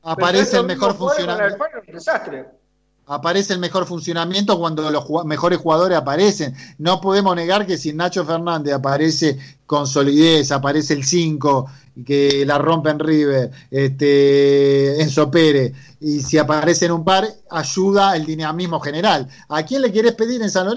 aparece 0.05 0.57
el 0.57 0.65
mejor 0.65 0.95
funcionamiento. 0.95 1.65
Aparece 3.07 3.53
el 3.53 3.59
mejor 3.59 3.85
funcionamiento 3.85 4.57
cuando 4.57 4.89
los 4.89 5.05
mejores 5.25 5.59
jugadores 5.59 5.97
aparecen. 5.97 6.55
No 6.77 6.99
podemos 7.01 7.35
negar 7.35 7.65
que 7.65 7.77
si 7.77 7.93
Nacho 7.93 8.25
Fernández 8.25 8.73
aparece 8.73 9.37
con 9.65 9.87
solidez, 9.87 10.51
aparece 10.51 10.93
el 10.93 11.03
5, 11.03 11.67
que 12.05 12.45
la 12.45 12.57
rompe 12.57 12.89
en 12.89 12.99
River, 12.99 13.51
este, 13.71 15.01
Enzo 15.01 15.31
Pérez, 15.31 15.73
y 15.99 16.19
si 16.21 16.37
aparece 16.37 16.85
en 16.85 16.91
un 16.91 17.03
par, 17.03 17.25
ayuda 17.49 18.15
el 18.15 18.25
dinamismo 18.25 18.79
general. 18.79 19.27
¿A 19.49 19.63
quién 19.63 19.81
le 19.81 19.91
quieres 19.91 20.13
pedir 20.13 20.41
en 20.41 20.49
San, 20.49 20.67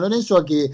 Lorenzo, 0.00 0.36
a 0.36 0.44
que 0.44 0.70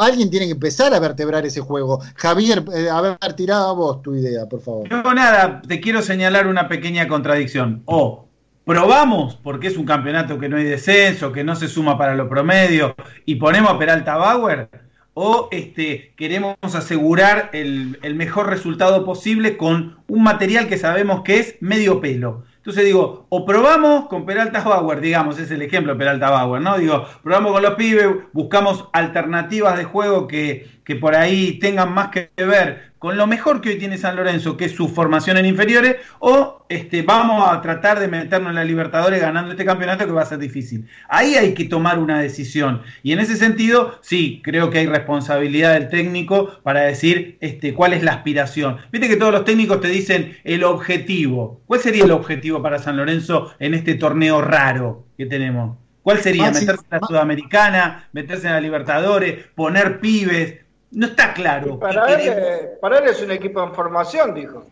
alguien 0.00 0.30
tiene 0.30 0.46
que 0.46 0.52
empezar 0.52 0.94
a 0.94 0.98
vertebrar 0.98 1.44
ese 1.44 1.60
juego? 1.60 2.00
Javier, 2.16 2.64
eh, 2.74 2.88
a 2.88 3.00
ver, 3.00 3.18
a 3.52 3.72
vos 3.72 4.02
tu 4.02 4.14
idea, 4.14 4.46
por 4.48 4.60
favor. 4.60 4.90
No, 4.90 5.14
nada, 5.14 5.62
te 5.66 5.80
quiero 5.80 6.00
señalar 6.00 6.46
una 6.46 6.68
pequeña 6.68 7.06
contradicción. 7.06 7.82
O 7.86 8.23
probamos, 8.64 9.36
porque 9.36 9.68
es 9.68 9.76
un 9.76 9.84
campeonato 9.84 10.38
que 10.38 10.48
no 10.48 10.56
hay 10.56 10.64
descenso, 10.64 11.32
que 11.32 11.44
no 11.44 11.54
se 11.54 11.68
suma 11.68 11.98
para 11.98 12.14
lo 12.14 12.28
promedio, 12.28 12.94
y 13.26 13.36
ponemos 13.36 13.70
a 13.70 13.78
Peralta 13.78 14.16
Bauer, 14.16 14.68
o 15.14 15.48
este, 15.52 16.12
queremos 16.16 16.56
asegurar 16.62 17.50
el, 17.52 17.98
mejor 18.16 18.48
resultado 18.48 19.04
posible 19.04 19.56
con 19.56 19.96
un 20.08 20.22
material 20.24 20.66
que 20.66 20.76
sabemos 20.76 21.22
que 21.22 21.38
es 21.38 21.56
medio 21.60 22.00
pelo. 22.00 22.44
Entonces 22.56 22.84
digo, 22.84 23.26
o 23.28 23.44
probamos 23.44 24.08
con 24.08 24.24
Peralta 24.24 24.62
Bauer, 24.62 25.00
digamos, 25.00 25.38
es 25.38 25.50
el 25.50 25.62
ejemplo 25.62 25.92
de 25.92 25.98
Peralta 25.98 26.30
Bauer, 26.30 26.62
¿no? 26.62 26.78
Digo, 26.78 27.06
probamos 27.22 27.52
con 27.52 27.62
los 27.62 27.74
pibes, 27.74 28.08
buscamos 28.32 28.88
alternativas 28.92 29.76
de 29.76 29.84
juego 29.84 30.26
que, 30.26 30.66
que 30.82 30.96
por 30.96 31.14
ahí 31.14 31.58
tengan 31.58 31.92
más 31.92 32.08
que 32.08 32.30
ver 32.36 32.93
con 33.04 33.18
lo 33.18 33.26
mejor 33.26 33.60
que 33.60 33.68
hoy 33.68 33.76
tiene 33.76 33.98
San 33.98 34.16
Lorenzo, 34.16 34.56
que 34.56 34.64
es 34.64 34.72
su 34.72 34.88
formación 34.88 35.36
en 35.36 35.44
inferiores, 35.44 35.96
o 36.20 36.64
este, 36.70 37.02
vamos 37.02 37.46
a 37.46 37.60
tratar 37.60 38.00
de 38.00 38.08
meternos 38.08 38.48
en 38.48 38.54
la 38.54 38.64
Libertadores 38.64 39.20
ganando 39.20 39.50
este 39.50 39.66
campeonato 39.66 40.06
que 40.06 40.12
va 40.12 40.22
a 40.22 40.24
ser 40.24 40.38
difícil. 40.38 40.88
Ahí 41.10 41.34
hay 41.34 41.52
que 41.52 41.66
tomar 41.66 41.98
una 41.98 42.18
decisión. 42.18 42.80
Y 43.02 43.12
en 43.12 43.18
ese 43.18 43.36
sentido, 43.36 43.98
sí, 44.00 44.40
creo 44.42 44.70
que 44.70 44.78
hay 44.78 44.86
responsabilidad 44.86 45.74
del 45.74 45.90
técnico 45.90 46.58
para 46.62 46.80
decir 46.80 47.36
este, 47.42 47.74
cuál 47.74 47.92
es 47.92 48.02
la 48.02 48.12
aspiración. 48.12 48.78
Viste 48.90 49.06
que 49.06 49.16
todos 49.16 49.32
los 49.32 49.44
técnicos 49.44 49.82
te 49.82 49.88
dicen 49.88 50.38
el 50.42 50.64
objetivo. 50.64 51.60
¿Cuál 51.66 51.80
sería 51.80 52.04
el 52.04 52.10
objetivo 52.10 52.62
para 52.62 52.78
San 52.78 52.96
Lorenzo 52.96 53.52
en 53.58 53.74
este 53.74 53.96
torneo 53.96 54.40
raro 54.40 55.04
que 55.18 55.26
tenemos? 55.26 55.76
¿Cuál 56.04 56.20
sería? 56.20 56.50
¿Meterse 56.50 56.84
en 56.90 57.00
la 57.00 57.06
Sudamericana? 57.06 58.08
¿Meterse 58.12 58.46
en 58.46 58.52
la 58.54 58.60
Libertadores? 58.60 59.44
¿Poner 59.54 60.00
pibes? 60.00 60.63
No 60.94 61.06
está 61.06 61.34
claro. 61.34 61.78
Para 61.78 62.14
él, 62.14 62.70
para 62.80 62.98
él, 62.98 63.08
es 63.08 63.20
un 63.22 63.30
equipo 63.30 63.62
en 63.62 63.74
formación, 63.74 64.34
dijo. 64.34 64.66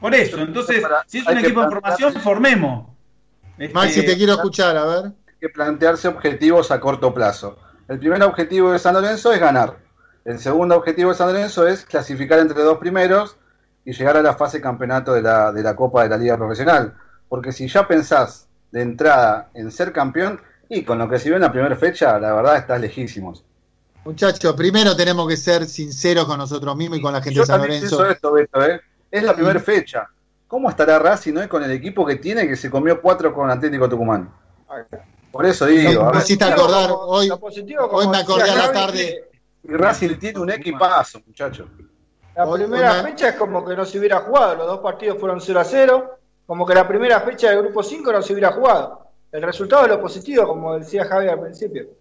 Por 0.00 0.14
eso, 0.14 0.38
entonces, 0.38 0.82
si 1.06 1.18
es 1.18 1.26
un 1.26 1.38
equipo 1.38 1.62
en 1.62 1.70
formación, 1.70 2.14
formemos. 2.14 2.88
Este, 3.58 3.74
Maxi, 3.74 4.06
te 4.06 4.16
quiero 4.16 4.34
escuchar, 4.34 4.76
a 4.76 4.84
ver. 4.86 5.04
Hay 5.04 5.34
que 5.40 5.48
plantearse 5.50 6.08
objetivos 6.08 6.70
a 6.70 6.80
corto 6.80 7.12
plazo. 7.12 7.58
El 7.88 7.98
primer 7.98 8.22
objetivo 8.22 8.72
de 8.72 8.78
San 8.78 8.94
Lorenzo 8.94 9.32
es 9.32 9.40
ganar. 9.40 9.76
El 10.24 10.38
segundo 10.38 10.76
objetivo 10.76 11.10
de 11.10 11.16
San 11.16 11.28
Lorenzo 11.28 11.66
es 11.66 11.84
clasificar 11.84 12.38
entre 12.38 12.62
dos 12.62 12.78
primeros 12.78 13.36
y 13.84 13.92
llegar 13.92 14.16
a 14.16 14.22
la 14.22 14.34
fase 14.34 14.60
campeonato 14.60 15.12
de 15.12 15.22
la, 15.22 15.52
de 15.52 15.62
la 15.62 15.74
Copa 15.74 16.04
de 16.04 16.08
la 16.08 16.16
Liga 16.16 16.36
Profesional. 16.38 16.94
Porque 17.28 17.52
si 17.52 17.68
ya 17.68 17.86
pensás 17.86 18.48
de 18.70 18.82
entrada 18.82 19.50
en 19.54 19.70
ser 19.70 19.92
campeón, 19.92 20.40
y 20.68 20.84
con 20.84 20.98
lo 20.98 21.08
que 21.08 21.18
se 21.18 21.28
vio 21.28 21.36
en 21.36 21.42
la 21.42 21.52
primera 21.52 21.74
fecha, 21.74 22.18
la 22.18 22.32
verdad 22.32 22.56
estás 22.56 22.80
lejísimos. 22.80 23.44
Muchachos, 24.04 24.54
primero 24.54 24.96
tenemos 24.96 25.28
que 25.28 25.36
ser 25.36 25.66
sinceros 25.66 26.24
con 26.24 26.38
nosotros 26.38 26.74
mismos 26.74 26.98
y 26.98 27.02
con 27.02 27.12
la 27.12 27.20
gente 27.20 27.40
de 27.40 27.46
San 27.46 27.60
Lorenzo. 27.60 28.06
Esto, 28.08 28.36
¿eh? 28.36 28.80
Es 29.10 29.22
la 29.22 29.34
primera 29.34 29.60
fecha. 29.60 30.08
¿Cómo 30.48 30.70
estará 30.70 30.98
Racing 30.98 31.36
hoy 31.36 31.48
con 31.48 31.62
el 31.62 31.70
equipo 31.70 32.06
que 32.06 32.16
tiene 32.16 32.48
que 32.48 32.56
se 32.56 32.70
comió 32.70 33.00
cuatro 33.00 33.32
con 33.34 33.50
Atlético 33.50 33.88
Tucumán? 33.88 34.32
Por 35.30 35.46
eso 35.46 35.66
digo. 35.66 36.10
me 36.12 36.18
hiciste 36.18 36.44
acordar, 36.44 36.90
hoy, 36.90 37.30
hoy 37.30 38.08
me 38.08 38.18
acordé 38.18 38.50
a 38.50 38.56
la 38.56 38.72
tarde. 38.72 39.28
Y 39.62 39.72
Racing 39.74 40.18
tiene 40.18 40.38
un 40.40 40.50
equipazo, 40.50 41.20
muchachos. 41.26 41.68
La 42.34 42.50
primera 42.50 43.02
fecha 43.02 43.28
es 43.28 43.34
como 43.34 43.64
que 43.64 43.76
no 43.76 43.84
se 43.84 43.98
hubiera 43.98 44.20
jugado. 44.20 44.56
Los 44.56 44.66
dos 44.66 44.80
partidos 44.80 45.18
fueron 45.18 45.40
0 45.40 45.60
a 45.60 45.64
0. 45.64 46.18
Como 46.46 46.66
que 46.66 46.74
la 46.74 46.88
primera 46.88 47.20
fecha 47.20 47.50
del 47.50 47.62
grupo 47.62 47.82
5 47.82 48.12
no 48.12 48.22
se 48.22 48.32
hubiera 48.32 48.52
jugado. 48.52 49.10
El 49.30 49.42
resultado 49.42 49.84
es 49.84 49.90
lo 49.90 50.00
positivo, 50.00 50.46
como 50.46 50.78
decía 50.78 51.04
Javier 51.04 51.32
al 51.32 51.40
principio 51.42 51.99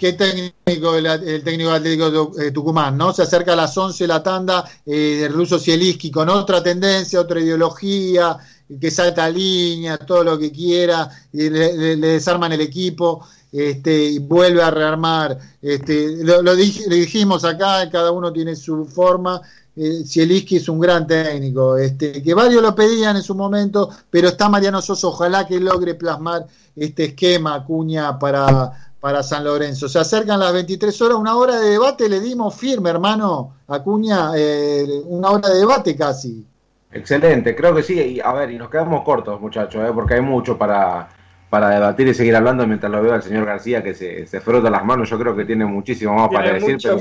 qué 0.00 0.14
técnico 0.14 0.96
el, 0.96 1.44
técnico 1.44 1.70
Atlético 1.70 2.30
de 2.30 2.50
Tucumán, 2.52 2.96
¿no? 2.96 3.12
Se 3.12 3.22
acerca 3.22 3.52
a 3.52 3.56
las 3.56 3.76
11 3.76 4.06
la 4.06 4.22
tanda 4.22 4.64
eh, 4.86 5.28
Ruso 5.30 5.58
Sieliski 5.58 6.10
con 6.10 6.30
otra 6.30 6.62
tendencia, 6.62 7.20
otra 7.20 7.38
ideología, 7.38 8.38
que 8.80 8.90
salta 8.90 9.28
línea, 9.28 9.98
todo 9.98 10.24
lo 10.24 10.38
que 10.38 10.50
quiera, 10.50 11.10
y 11.32 11.50
le, 11.50 11.96
desarman 11.96 12.52
el 12.52 12.62
equipo. 12.62 13.26
Este, 13.52 14.04
y 14.04 14.18
vuelve 14.20 14.62
a 14.62 14.70
rearmar. 14.70 15.36
Este, 15.60 16.22
lo, 16.22 16.54
dijimos 16.54 17.44
acá, 17.44 17.90
cada 17.90 18.12
uno 18.12 18.32
tiene 18.32 18.54
su 18.54 18.86
forma. 18.86 19.42
Eh, 19.76 20.04
es 20.04 20.68
un 20.68 20.78
gran 20.78 21.06
técnico, 21.06 21.76
este, 21.76 22.22
que 22.22 22.34
varios 22.34 22.62
lo 22.62 22.74
pedían 22.74 23.16
en 23.16 23.22
su 23.22 23.34
momento, 23.34 23.88
pero 24.08 24.28
está 24.28 24.48
Mariano 24.48 24.82
Soso, 24.82 25.08
ojalá 25.08 25.46
que 25.46 25.58
logre 25.58 25.94
plasmar 25.94 26.46
este 26.76 27.06
esquema, 27.06 27.64
Cuña, 27.64 28.18
para, 28.18 28.89
para 29.00 29.22
San 29.22 29.44
Lorenzo. 29.44 29.88
Se 29.88 29.98
acercan 29.98 30.38
las 30.38 30.52
23 30.52 31.00
horas, 31.02 31.18
una 31.18 31.36
hora 31.36 31.58
de 31.58 31.70
debate 31.70 32.08
le 32.08 32.20
dimos 32.20 32.54
firme, 32.54 32.90
hermano 32.90 33.56
Acuña, 33.66 34.32
eh, 34.36 34.86
una 35.06 35.30
hora 35.30 35.48
de 35.48 35.58
debate 35.58 35.96
casi. 35.96 36.44
Excelente, 36.92 37.56
creo 37.56 37.74
que 37.74 37.82
sí. 37.82 37.94
Y, 37.94 38.20
a 38.20 38.32
ver, 38.32 38.50
y 38.50 38.58
nos 38.58 38.68
quedamos 38.68 39.02
cortos, 39.02 39.40
muchachos, 39.40 39.88
eh, 39.88 39.92
porque 39.94 40.14
hay 40.14 40.20
mucho 40.20 40.58
para, 40.58 41.08
para 41.48 41.70
debatir 41.70 42.08
y 42.08 42.14
seguir 42.14 42.36
hablando 42.36 42.66
mientras 42.66 42.92
lo 42.92 43.00
veo 43.00 43.14
al 43.14 43.22
señor 43.22 43.46
García 43.46 43.82
que 43.82 43.94
se, 43.94 44.26
se 44.26 44.40
frota 44.40 44.68
las 44.68 44.84
manos. 44.84 45.08
Yo 45.08 45.18
creo 45.18 45.34
que 45.34 45.44
tiene 45.44 45.64
muchísimo 45.64 46.14
más 46.14 46.28
para 46.28 46.52
decir, 46.52 46.76
pero 46.82 46.98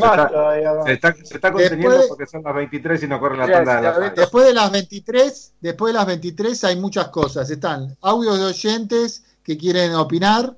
se, 0.86 0.94
está, 0.94 1.16
se, 1.16 1.36
está, 1.36 1.52
conteniendo 1.52 2.02
porque 2.08 2.28
son 2.28 2.44
las 2.44 2.56
23 2.56 3.04
y 3.04 3.08
no 3.08 3.20
corre 3.20 3.38
la 3.38 3.52
tanda 3.52 3.76
de 3.76 3.82
la 3.82 4.10
Después 4.12 4.46
de 4.46 4.54
las 4.54 4.72
23, 4.72 5.54
después 5.60 5.94
de 5.94 6.00
las 6.00 6.08
23 6.08 6.64
hay 6.64 6.76
muchas 6.78 7.10
cosas. 7.10 7.50
Están 7.50 7.98
audios 8.02 8.38
de 8.38 8.46
oyentes 8.46 9.26
que 9.44 9.58
quieren 9.58 9.96
opinar 9.96 10.56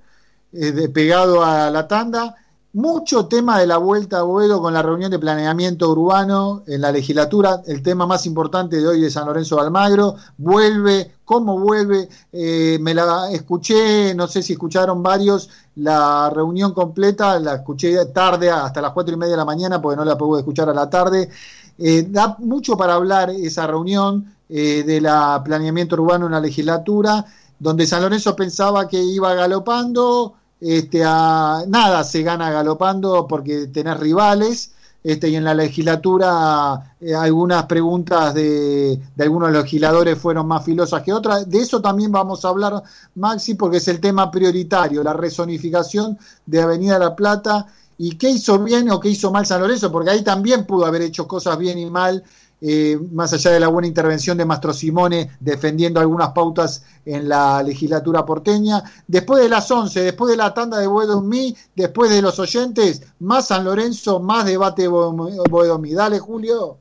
eh, 0.54 0.90
pegado 0.90 1.44
a 1.44 1.70
la 1.70 1.88
tanda. 1.88 2.36
Mucho 2.74 3.26
tema 3.26 3.60
de 3.60 3.68
la 3.68 3.78
vuelta 3.78 4.20
a 4.20 4.24
Boedo 4.24 4.62
con 4.62 4.74
la 4.74 4.82
reunión 4.82 5.12
de 5.12 5.20
planeamiento 5.20 5.90
urbano 5.90 6.64
en 6.68 6.80
la 6.80 6.92
legislatura, 6.92 7.62
el 7.66 7.84
tema 7.84 8.06
más 8.06 8.26
importante 8.26 8.78
de 8.78 8.88
hoy 8.88 9.02
de 9.02 9.10
San 9.10 9.26
Lorenzo 9.28 9.56
de 9.56 9.62
Almagro. 9.64 10.16
Vuelve, 10.38 11.16
¿cómo 11.26 11.60
vuelve? 11.60 12.08
Eh, 12.32 12.78
me 12.82 12.94
la 12.94 13.30
escuché, 13.32 14.14
no 14.16 14.28
sé 14.28 14.42
si 14.42 14.54
escucharon 14.54 15.04
varios, 15.04 15.50
la 15.76 16.30
reunión 16.30 16.74
completa, 16.74 17.40
la 17.40 17.56
escuché 17.56 18.06
tarde, 18.08 18.50
hasta 18.50 18.82
las 18.82 18.92
cuatro 18.92 19.14
y 19.14 19.18
media 19.18 19.32
de 19.32 19.38
la 19.38 19.46
mañana, 19.46 19.82
porque 19.82 19.98
no 19.98 20.06
la 20.06 20.18
pude 20.18 20.40
escuchar 20.40 20.70
a 20.70 20.74
la 20.74 20.90
tarde. 20.90 21.30
Eh, 21.78 22.08
da 22.10 22.36
mucho 22.40 22.78
para 22.78 22.94
hablar 22.94 23.30
esa 23.30 23.68
reunión 23.68 24.34
de 24.48 25.00
la 25.00 25.42
planeamiento 25.46 25.96
urbano 25.96 26.26
en 26.26 26.34
la 26.34 26.42
legislatura, 26.42 27.26
donde 27.58 27.88
San 27.88 28.02
Lorenzo 28.02 28.36
pensaba 28.36 28.86
que 28.86 29.02
iba 29.02 29.34
galopando 29.34 30.36
este, 30.62 31.04
a, 31.04 31.64
nada 31.68 32.04
se 32.04 32.22
gana 32.22 32.52
galopando 32.52 33.28
porque 33.28 33.68
tenés 33.68 34.00
rivales. 34.00 34.72
Este, 35.04 35.30
y 35.30 35.36
en 35.36 35.44
la 35.44 35.56
legislatura 35.56 36.96
eh, 37.02 37.16
algunas 37.16 37.66
preguntas 37.66 38.36
de, 38.36 39.02
algunos 39.18 39.52
legisladores 39.52 40.16
fueron 40.20 40.48
más 40.48 40.64
filosas 40.64 41.02
que 41.02 41.12
otras. 41.12 41.50
De 41.50 41.58
eso 41.58 41.82
también 41.82 42.12
vamos 42.12 42.46
a 42.46 42.50
hablar, 42.50 42.84
Maxi, 43.16 43.56
porque 43.56 43.78
es 43.78 43.88
el 43.88 44.00
tema 44.00 44.30
prioritario, 44.30 45.04
la 45.04 45.14
resonificación 45.14 46.20
de 46.46 46.62
Avenida 46.62 47.00
La 47.00 47.16
Plata 47.16 47.66
y 47.98 48.16
qué 48.16 48.30
hizo 48.30 48.60
bien 48.60 48.92
o 48.92 49.00
qué 49.00 49.10
hizo 49.10 49.32
mal 49.32 49.46
San 49.46 49.62
Lorenzo, 49.62 49.92
porque 49.92 50.12
ahí 50.12 50.24
también 50.24 50.66
pudo 50.66 50.86
haber 50.86 51.02
hecho 51.02 51.28
cosas 51.28 51.58
bien 51.58 51.80
y 51.80 51.90
mal 51.90 52.24
eh, 52.64 53.00
más 53.12 53.34
allá 53.34 53.50
de 53.52 53.60
la 53.60 53.70
buena 53.70 53.88
intervención 53.88 54.38
de 54.38 54.46
Mastro 54.46 54.72
Simone 54.72 55.32
defendiendo 55.40 56.00
algunas 56.00 56.30
pautas 56.30 56.84
en 57.06 57.28
la 57.28 57.64
legislatura 57.64 58.24
porteña. 58.24 58.84
Después 59.08 59.42
de 59.42 59.50
las 59.50 59.70
11, 59.72 60.02
después 60.02 60.30
de 60.30 60.38
la 60.38 60.54
tanda 60.54 60.78
de 60.78 60.86
Boedo 60.86 61.22
Mi, 61.22 61.56
después 61.76 62.12
de 62.12 62.22
los 62.22 62.38
oyentes, 62.38 63.02
más 63.20 63.48
San 63.48 63.66
Lorenzo, 63.66 64.20
más 64.20 64.46
debate 64.46 64.88
Boedo 64.88 65.80
Mi. 65.80 65.94
Dale, 65.94 66.20
Julio. 66.20 66.78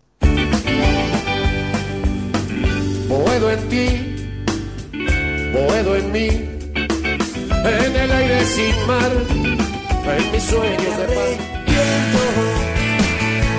Boedo 3.08 3.50
en 3.50 3.68
ti, 3.68 4.36
Boedo 5.52 5.96
en 5.96 6.12
mí, 6.12 6.28
en 6.28 7.96
el 7.96 8.12
aire 8.12 8.44
sin 8.44 8.86
mar, 8.86 9.10
en 9.10 10.30
mis 10.30 10.42
sueños 10.44 10.96
de 10.98 11.04
paz. 11.04 11.60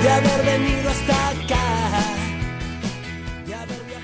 De 0.03 0.09
haber 0.09 0.45
venido 0.45 0.89
hasta. 0.89 1.20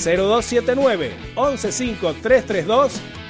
115-332-0279. 0.00 1.10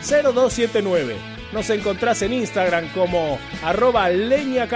115-332-0279. 0.02 1.16
Nos 1.52 1.68
encontrás 1.70 2.22
en 2.22 2.32
Instagram 2.32 2.92
como 2.94 3.38
arroba 3.62 4.08
leña. 4.08 4.68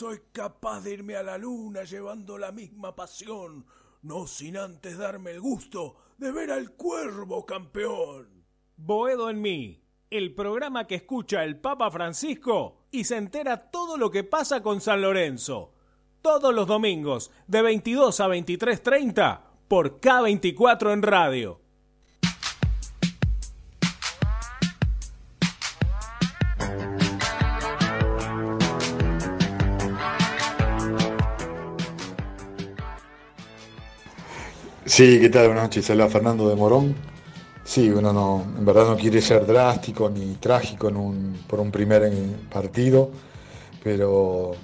Soy 0.00 0.20
capaz 0.32 0.80
de 0.80 0.94
irme 0.94 1.16
a 1.16 1.22
la 1.22 1.36
luna 1.36 1.84
llevando 1.84 2.38
la 2.38 2.52
misma 2.52 2.96
pasión, 2.96 3.66
no 4.00 4.26
sin 4.26 4.56
antes 4.56 4.96
darme 4.96 5.32
el 5.32 5.42
gusto 5.42 5.96
de 6.16 6.32
ver 6.32 6.50
al 6.50 6.70
cuervo 6.70 7.44
campeón. 7.44 8.29
Boedo 8.82 9.28
en 9.28 9.42
mí, 9.42 9.82
el 10.08 10.34
programa 10.34 10.86
que 10.86 10.94
escucha 10.94 11.44
el 11.44 11.58
Papa 11.58 11.90
Francisco 11.90 12.86
y 12.90 13.04
se 13.04 13.18
entera 13.18 13.70
todo 13.70 13.98
lo 13.98 14.10
que 14.10 14.24
pasa 14.24 14.62
con 14.62 14.80
San 14.80 15.02
Lorenzo. 15.02 15.74
Todos 16.22 16.54
los 16.54 16.66
domingos, 16.66 17.30
de 17.46 17.60
22 17.60 18.20
a 18.20 18.28
23.30, 18.28 19.40
por 19.68 20.00
K24 20.00 20.94
en 20.94 21.02
radio. 21.02 21.60
Sí, 34.86 35.20
¿qué 35.20 35.28
tal? 35.28 35.48
Buenas 35.48 35.64
noches. 35.64 35.90
Habla 35.90 36.08
Fernando 36.08 36.48
de 36.48 36.56
Morón. 36.56 37.10
Sí, 37.70 37.88
uno 37.88 38.12
no, 38.12 38.44
en 38.58 38.64
verdad 38.64 38.88
no 38.88 38.96
quiere 38.96 39.22
ser 39.22 39.46
drástico 39.46 40.10
ni 40.10 40.34
trágico 40.40 40.88
en 40.88 40.96
un, 40.96 41.38
por 41.46 41.60
un 41.60 41.70
primer 41.70 42.02
eh, 42.02 42.12
partido, 42.52 43.08
pero 43.80 44.56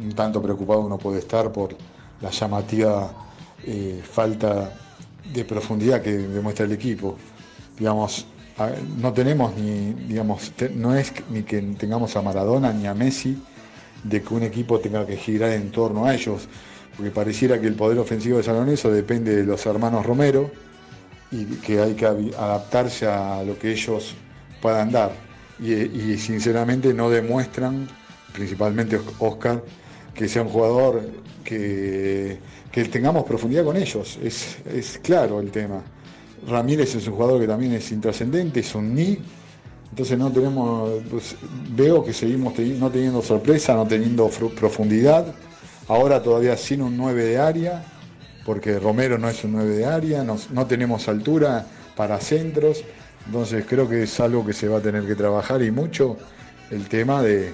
un 0.00 0.12
tanto 0.12 0.42
preocupado 0.42 0.80
uno 0.80 0.98
puede 0.98 1.20
estar 1.20 1.52
por 1.52 1.76
la 2.20 2.30
llamativa 2.30 3.12
eh, 3.64 4.02
falta 4.02 4.72
de 5.32 5.44
profundidad 5.44 6.02
que 6.02 6.10
demuestra 6.10 6.64
el 6.64 6.72
equipo. 6.72 7.16
Digamos, 7.78 8.26
no 9.00 9.12
tenemos 9.12 9.54
ni, 9.56 9.92
digamos, 10.08 10.50
no 10.74 10.96
es 10.96 11.12
ni 11.30 11.44
que 11.44 11.62
tengamos 11.78 12.16
a 12.16 12.22
Maradona 12.22 12.72
ni 12.72 12.88
a 12.88 12.94
Messi 12.94 13.40
de 14.02 14.20
que 14.20 14.34
un 14.34 14.42
equipo 14.42 14.80
tenga 14.80 15.06
que 15.06 15.16
girar 15.16 15.52
en 15.52 15.70
torno 15.70 16.06
a 16.06 16.12
ellos, 16.12 16.48
porque 16.96 17.12
pareciera 17.12 17.60
que 17.60 17.68
el 17.68 17.74
poder 17.74 18.00
ofensivo 18.00 18.38
de 18.38 18.42
San 18.42 18.56
Lorenzo 18.56 18.90
depende 18.90 19.36
de 19.36 19.44
los 19.44 19.64
hermanos 19.64 20.04
Romero 20.04 20.50
y 21.30 21.44
que 21.56 21.80
hay 21.80 21.94
que 21.94 22.06
adaptarse 22.06 23.06
a 23.06 23.42
lo 23.42 23.58
que 23.58 23.72
ellos 23.72 24.14
puedan 24.60 24.90
dar. 24.90 25.12
Y, 25.60 26.16
sinceramente 26.18 26.94
no 26.94 27.10
demuestran, 27.10 27.88
principalmente 28.32 29.00
Oscar, 29.18 29.62
que 30.14 30.28
sea 30.28 30.42
un 30.42 30.48
jugador 30.48 31.02
que, 31.44 32.38
que 32.70 32.84
tengamos 32.84 33.24
profundidad 33.24 33.64
con 33.64 33.76
ellos. 33.76 34.18
Es, 34.22 34.58
es 34.72 34.98
claro 35.02 35.40
el 35.40 35.50
tema. 35.50 35.82
Ramírez 36.46 36.94
es 36.94 37.06
un 37.08 37.14
jugador 37.14 37.40
que 37.40 37.46
también 37.46 37.72
es 37.72 37.90
intrascendente, 37.90 38.60
es 38.60 38.74
un 38.74 38.94
ni. 38.94 39.18
Entonces 39.90 40.18
no 40.18 40.30
tenemos, 40.30 41.02
pues, 41.10 41.34
veo 41.70 42.04
que 42.04 42.12
seguimos 42.12 42.56
no 42.58 42.90
teniendo 42.90 43.22
sorpresa, 43.22 43.74
no 43.74 43.86
teniendo 43.86 44.28
profundidad. 44.28 45.34
Ahora 45.88 46.22
todavía 46.22 46.56
sin 46.56 46.82
un 46.82 46.96
9 46.96 47.24
de 47.24 47.38
área, 47.38 47.84
porque 48.48 48.78
Romero 48.78 49.18
no 49.18 49.28
es 49.28 49.44
un 49.44 49.52
9 49.52 49.76
de 49.76 49.84
área, 49.84 50.24
no, 50.24 50.66
tenemos 50.66 51.06
altura 51.06 51.66
para 51.94 52.18
centros. 52.18 52.82
Entonces 53.26 53.66
creo 53.68 53.86
que 53.86 54.04
es 54.04 54.20
algo 54.20 54.46
que 54.46 54.54
se 54.54 54.68
va 54.68 54.78
a 54.78 54.80
tener 54.80 55.04
que 55.04 55.14
trabajar 55.14 55.60
y 55.62 55.70
mucho 55.70 56.16
el 56.70 56.88
tema 56.88 57.22
de, 57.22 57.52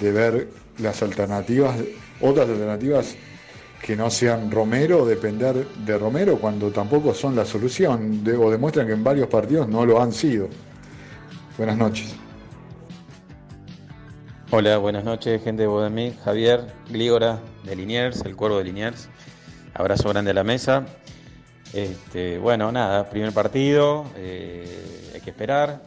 ver 0.00 0.48
las 0.78 1.00
alternativas, 1.00 1.76
otras 2.20 2.48
alternativas 2.48 3.14
que 3.80 3.94
no 3.94 4.10
sean 4.10 4.50
Romero, 4.50 5.06
depender 5.06 5.64
de 5.64 5.96
Romero 5.96 6.38
cuando 6.38 6.72
tampoco 6.72 7.14
son 7.14 7.36
la 7.36 7.44
solución, 7.44 8.24
o 8.36 8.50
demuestran 8.50 8.88
que 8.88 8.94
en 8.94 9.04
varios 9.04 9.28
partidos 9.28 9.68
no 9.68 9.86
lo 9.86 10.02
han 10.02 10.12
sido. 10.12 10.48
Buenas 11.56 11.76
noches. 11.76 12.16
Hola, 14.50 14.78
buenas 14.78 15.04
noches, 15.04 15.40
gente 15.44 15.62
de 15.62 15.68
Bodemí. 15.68 16.16
Javier 16.24 16.66
Glígora 16.90 17.38
de 17.62 17.76
Liniers, 17.76 18.22
el 18.22 18.34
cuervo 18.34 18.58
de 18.58 18.64
Liniers. 18.64 19.08
Abrazo 19.78 20.08
grande 20.08 20.30
a 20.30 20.34
la 20.34 20.44
mesa. 20.44 20.86
Este, 21.74 22.38
bueno, 22.38 22.72
nada, 22.72 23.10
primer 23.10 23.32
partido, 23.32 24.06
eh, 24.16 25.10
hay 25.14 25.20
que 25.20 25.30
esperar. 25.30 25.82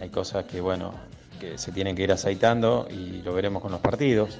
Hay 0.00 0.08
cosas 0.08 0.46
que, 0.46 0.58
bueno, 0.62 0.94
que 1.38 1.58
se 1.58 1.70
tienen 1.70 1.94
que 1.94 2.02
ir 2.02 2.12
aceitando 2.12 2.88
y 2.90 3.20
lo 3.20 3.34
veremos 3.34 3.60
con 3.60 3.72
los 3.72 3.82
partidos. 3.82 4.38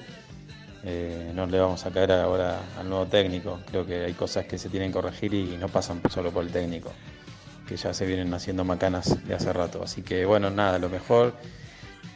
Eh, 0.83 1.33
no 1.35 1.45
le 1.45 1.59
vamos 1.61 1.85
a 1.85 1.91
caer 1.91 2.13
ahora 2.13 2.59
al 2.79 2.89
nuevo 2.89 3.05
técnico. 3.05 3.61
Creo 3.71 3.85
que 3.85 4.05
hay 4.05 4.15
cosas 4.15 4.47
que 4.47 4.57
se 4.57 4.71
tienen 4.71 4.91
que 4.91 4.95
corregir 4.95 5.35
y 5.35 5.59
no 5.59 5.69
pasan 5.69 6.01
solo 6.09 6.31
por 6.31 6.43
el 6.43 6.51
técnico, 6.51 6.91
que 7.69 7.77
ya 7.77 7.93
se 7.93 8.07
vienen 8.07 8.33
haciendo 8.33 8.65
macanas 8.65 9.27
de 9.27 9.35
hace 9.35 9.53
rato. 9.53 9.83
Así 9.83 10.01
que, 10.01 10.25
bueno, 10.25 10.49
nada, 10.49 10.79
lo 10.79 10.89
mejor. 10.89 11.35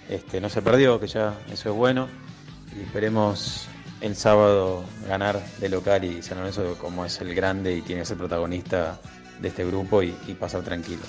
Este, 0.08 0.40
no 0.40 0.48
se 0.48 0.62
perdió, 0.62 0.98
que 0.98 1.08
ya 1.08 1.34
eso 1.52 1.68
es 1.68 1.76
bueno. 1.76 2.08
Y 2.74 2.84
esperemos 2.84 3.68
el 4.00 4.16
sábado 4.16 4.84
ganar 5.06 5.40
de 5.58 5.68
local 5.68 6.04
y 6.04 6.22
San 6.22 6.38
Lorenzo 6.38 6.76
como 6.80 7.04
es 7.04 7.20
el 7.20 7.34
grande 7.34 7.76
y 7.76 7.82
tiene 7.82 8.02
que 8.02 8.06
ser 8.06 8.16
protagonista 8.16 8.98
de 9.40 9.48
este 9.48 9.64
grupo 9.64 10.02
y, 10.02 10.12
pasar 10.38 10.62
tranquilos. 10.62 11.08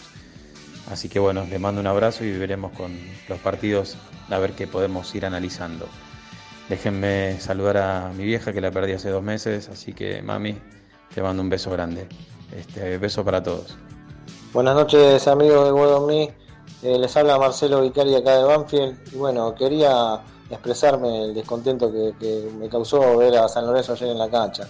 Así 0.92 1.10
que 1.10 1.20
bueno, 1.20 1.46
les 1.50 1.60
mando 1.60 1.82
un 1.82 1.88
abrazo 1.88 2.24
y 2.24 2.38
veremos 2.38 2.72
con 2.72 2.98
los 3.28 3.40
partidos 3.40 3.98
a 4.30 4.38
ver 4.40 4.54
qué 4.54 4.68
podemos 4.68 5.14
ir 5.14 5.26
analizando. 5.26 5.88
Déjenme 6.68 7.40
saludar 7.40 7.78
a 7.78 8.12
mi 8.16 8.26
vieja 8.26 8.54
que 8.54 8.62
la 8.62 8.72
perdí 8.72 8.94
hace 8.94 9.10
dos 9.10 9.24
meses, 9.24 9.70
así 9.70 9.94
que 9.94 10.22
mami, 10.22 10.58
te 11.14 11.22
mando 11.22 11.42
un 11.42 11.50
beso 11.50 11.72
grande. 11.72 12.08
Este, 12.56 12.98
beso 12.98 13.24
para 13.24 13.44
todos. 13.44 13.78
Buenas 14.54 14.76
noches 14.76 15.28
amigos 15.28 15.66
de 15.66 15.72
Guadomí, 15.72 16.32
eh, 16.82 16.98
les 16.98 17.16
habla 17.18 17.38
Marcelo 17.38 17.82
Vicari 17.82 18.16
acá 18.16 18.38
de 18.38 18.44
Banfield 18.44 19.14
y 19.14 19.18
bueno, 19.18 19.54
quería 19.54 20.22
expresarme 20.50 21.26
el 21.26 21.34
descontento 21.34 21.92
que, 21.92 22.50
me 22.58 22.68
causó 22.70 23.18
ver 23.18 23.38
a 23.38 23.48
San 23.48 23.66
Lorenzo 23.66 23.94
ayer 23.94 24.10
en 24.10 24.18
la 24.18 24.30
cancha. 24.30 24.68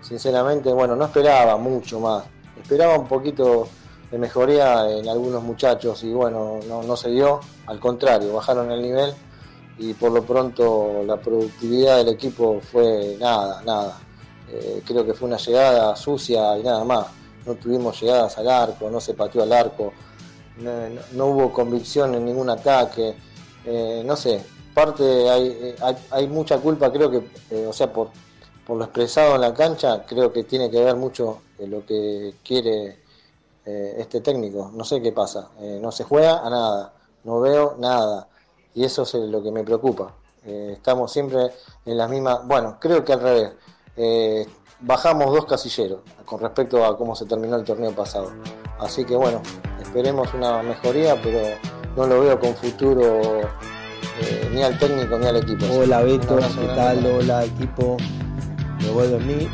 Sinceramente, 0.00 0.72
bueno, 0.72 0.96
no 0.96 1.04
esperaba 1.04 1.56
mucho 1.56 2.00
más, 2.00 2.24
esperaba 2.60 2.98
un 2.98 3.06
poquito 3.06 3.68
de 4.10 4.18
mejoría 4.18 4.90
en 4.90 5.08
algunos 5.08 5.42
muchachos 5.42 6.02
y 6.04 6.12
bueno, 6.12 6.60
no, 6.68 6.96
se 6.96 7.10
dio, 7.10 7.40
al 7.66 7.80
contrario, 7.80 8.34
bajaron 8.34 8.70
el 8.70 8.82
nivel 8.82 9.14
y 9.78 9.94
por 9.94 10.12
lo 10.12 10.22
pronto 10.22 11.02
la 11.06 11.16
productividad 11.16 11.96
del 11.98 12.08
equipo 12.08 12.60
fue 12.60 13.16
nada, 13.18 13.62
nada. 13.62 13.98
Eh, 14.50 14.82
creo 14.84 15.06
que 15.06 15.14
fue 15.14 15.28
una 15.28 15.38
llegada 15.38 15.96
sucia 15.96 16.58
y 16.58 16.62
nada 16.62 16.84
más. 16.84 17.06
No 17.46 17.54
tuvimos 17.54 18.00
llegadas 18.00 18.38
al 18.38 18.48
arco, 18.48 18.90
no 18.90 19.00
se 19.00 19.14
pateó 19.14 19.42
al 19.42 19.52
arco, 19.52 19.92
no 21.12 21.26
hubo 21.26 21.52
convicción 21.52 22.14
en 22.14 22.24
ningún 22.24 22.50
ataque. 22.50 23.16
Eh, 23.64 24.02
no 24.04 24.14
sé, 24.14 24.44
parte 24.74 25.28
hay, 25.30 25.48
eh, 25.60 25.76
hay, 26.10 26.28
mucha 26.28 26.58
culpa, 26.58 26.92
creo 26.92 27.10
que, 27.10 27.22
eh, 27.50 27.66
o 27.66 27.72
sea, 27.72 27.92
por, 27.92 28.08
por 28.66 28.76
lo 28.76 28.84
expresado 28.84 29.34
en 29.34 29.40
la 29.40 29.54
cancha, 29.54 30.04
creo 30.06 30.32
que 30.32 30.44
tiene 30.44 30.70
que 30.70 30.82
ver 30.82 30.96
mucho 30.96 31.42
de 31.58 31.66
lo 31.66 31.84
que 31.84 32.34
quiere 32.44 33.02
eh, 33.64 33.94
este 33.98 34.20
técnico. 34.20 34.70
No 34.74 34.84
sé 34.84 35.00
qué 35.00 35.12
pasa, 35.12 35.50
eh, 35.60 35.78
no 35.80 35.92
se 35.92 36.04
juega 36.04 36.44
a 36.44 36.50
nada, 36.50 36.92
no 37.24 37.40
veo 37.40 37.76
nada. 37.78 38.28
Y 38.74 38.84
eso 38.84 39.02
es 39.02 39.14
lo 39.14 39.42
que 39.42 39.50
me 39.50 39.64
preocupa. 39.64 40.14
Eh, 40.44 40.72
estamos 40.74 41.12
siempre 41.12 41.52
en 41.84 41.96
las 41.96 42.10
mismas, 42.10 42.46
bueno, 42.46 42.78
creo 42.80 43.04
que 43.04 43.12
al 43.12 43.20
revés. 43.20 43.52
Eh, 43.96 44.46
bajamos 44.80 45.32
dos 45.32 45.44
casilleros 45.44 46.00
con 46.24 46.40
respecto 46.40 46.84
a 46.84 46.96
cómo 46.96 47.14
se 47.14 47.26
terminó 47.26 47.56
el 47.56 47.64
torneo 47.64 47.92
pasado. 47.92 48.32
Así 48.80 49.04
que 49.04 49.14
bueno, 49.14 49.42
esperemos 49.80 50.32
una 50.34 50.62
mejoría, 50.62 51.20
pero 51.22 51.56
no 51.94 52.06
lo 52.06 52.20
veo 52.20 52.40
con 52.40 52.54
futuro 52.54 53.42
eh, 54.20 54.50
ni 54.52 54.62
al 54.62 54.78
técnico 54.78 55.18
ni 55.18 55.26
al 55.26 55.36
equipo. 55.36 55.66
Hola 55.66 56.02
Beto, 56.02 56.36
¿qué 56.36 56.66
tal? 56.74 57.04
Hola 57.06 57.44
equipo, 57.44 57.96
me 58.80 58.90
vuelvo 58.90 59.16
en 59.16 59.26
mí, 59.26 59.48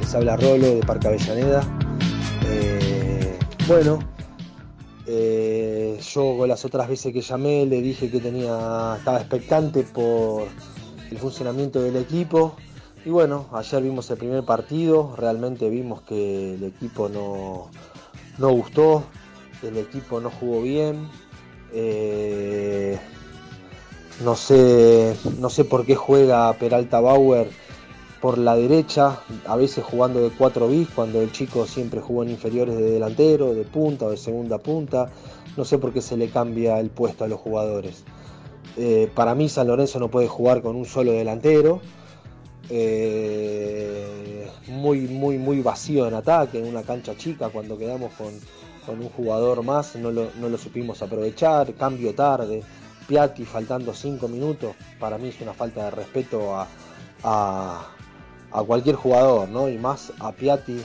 les 0.00 0.14
habla 0.14 0.36
Rolo 0.36 0.66
de 0.66 0.80
Parque 0.86 1.08
Avellaneda. 1.08 1.62
Eh, 2.46 3.38
bueno, 3.66 3.98
eh, 5.06 5.98
yo 6.00 6.46
las 6.46 6.64
otras 6.64 6.88
veces 6.88 7.12
que 7.12 7.20
llamé 7.20 7.66
le 7.66 7.80
dije 7.80 8.10
que 8.10 8.20
tenía, 8.20 8.94
estaba 8.98 9.18
expectante 9.18 9.82
por 9.82 10.48
el 11.10 11.18
funcionamiento 11.18 11.82
del 11.82 11.96
equipo. 11.96 12.56
Y 13.04 13.10
bueno, 13.10 13.46
ayer 13.52 13.82
vimos 13.82 14.10
el 14.10 14.16
primer 14.16 14.44
partido, 14.44 15.14
realmente 15.16 15.68
vimos 15.68 16.00
que 16.02 16.54
el 16.54 16.64
equipo 16.64 17.10
no, 17.10 17.70
no 18.38 18.50
gustó, 18.50 19.04
el 19.62 19.76
equipo 19.76 20.20
no 20.20 20.30
jugó 20.30 20.62
bien. 20.62 21.08
eh, 21.74 22.98
no 24.22 24.36
sé, 24.36 25.16
no 25.38 25.50
sé 25.50 25.64
por 25.64 25.84
qué 25.84 25.96
juega 25.96 26.52
Peralta 26.54 27.00
Bauer 27.00 27.48
por 28.20 28.38
la 28.38 28.56
derecha, 28.56 29.18
a 29.46 29.56
veces 29.56 29.84
jugando 29.84 30.20
de 30.20 30.30
4 30.30 30.68
bis, 30.68 30.88
cuando 30.94 31.20
el 31.20 31.30
chico 31.32 31.66
siempre 31.66 32.00
jugó 32.00 32.22
en 32.22 32.30
inferiores 32.30 32.76
de 32.76 32.92
delantero, 32.92 33.52
de 33.54 33.64
punta 33.64 34.06
o 34.06 34.10
de 34.10 34.16
segunda 34.16 34.58
punta. 34.58 35.10
No 35.56 35.64
sé 35.64 35.78
por 35.78 35.92
qué 35.92 36.00
se 36.00 36.16
le 36.16 36.28
cambia 36.28 36.80
el 36.80 36.90
puesto 36.90 37.24
a 37.24 37.28
los 37.28 37.38
jugadores. 37.40 38.04
Eh, 38.76 39.10
para 39.14 39.34
mí 39.34 39.48
San 39.48 39.66
Lorenzo 39.66 39.98
no 39.98 40.08
puede 40.10 40.26
jugar 40.26 40.62
con 40.62 40.74
un 40.74 40.86
solo 40.86 41.12
delantero. 41.12 41.80
Eh, 42.70 44.48
muy, 44.68 45.00
muy, 45.00 45.36
muy 45.36 45.60
vacío 45.60 46.08
en 46.08 46.14
ataque, 46.14 46.58
en 46.58 46.66
una 46.66 46.82
cancha 46.82 47.14
chica, 47.16 47.50
cuando 47.50 47.76
quedamos 47.76 48.12
con, 48.14 48.32
con 48.86 49.00
un 49.00 49.10
jugador 49.10 49.62
más, 49.62 49.96
no 49.96 50.10
lo, 50.10 50.28
no 50.40 50.48
lo 50.48 50.56
supimos 50.56 51.02
aprovechar, 51.02 51.74
cambio 51.74 52.14
tarde, 52.14 52.62
Piatti 53.06 53.44
faltando 53.44 53.94
5 53.94 54.28
minutos, 54.28 54.74
para 54.98 55.18
mí 55.18 55.28
es 55.28 55.40
una 55.40 55.52
falta 55.52 55.84
de 55.84 55.90
respeto 55.90 56.56
a, 56.56 56.66
a, 57.22 58.62
cualquier 58.66 58.96
jugador, 58.96 59.48
¿no? 59.48 59.68
Y 59.68 59.78
más 59.78 60.12
a 60.20 60.32
Piatti 60.32 60.80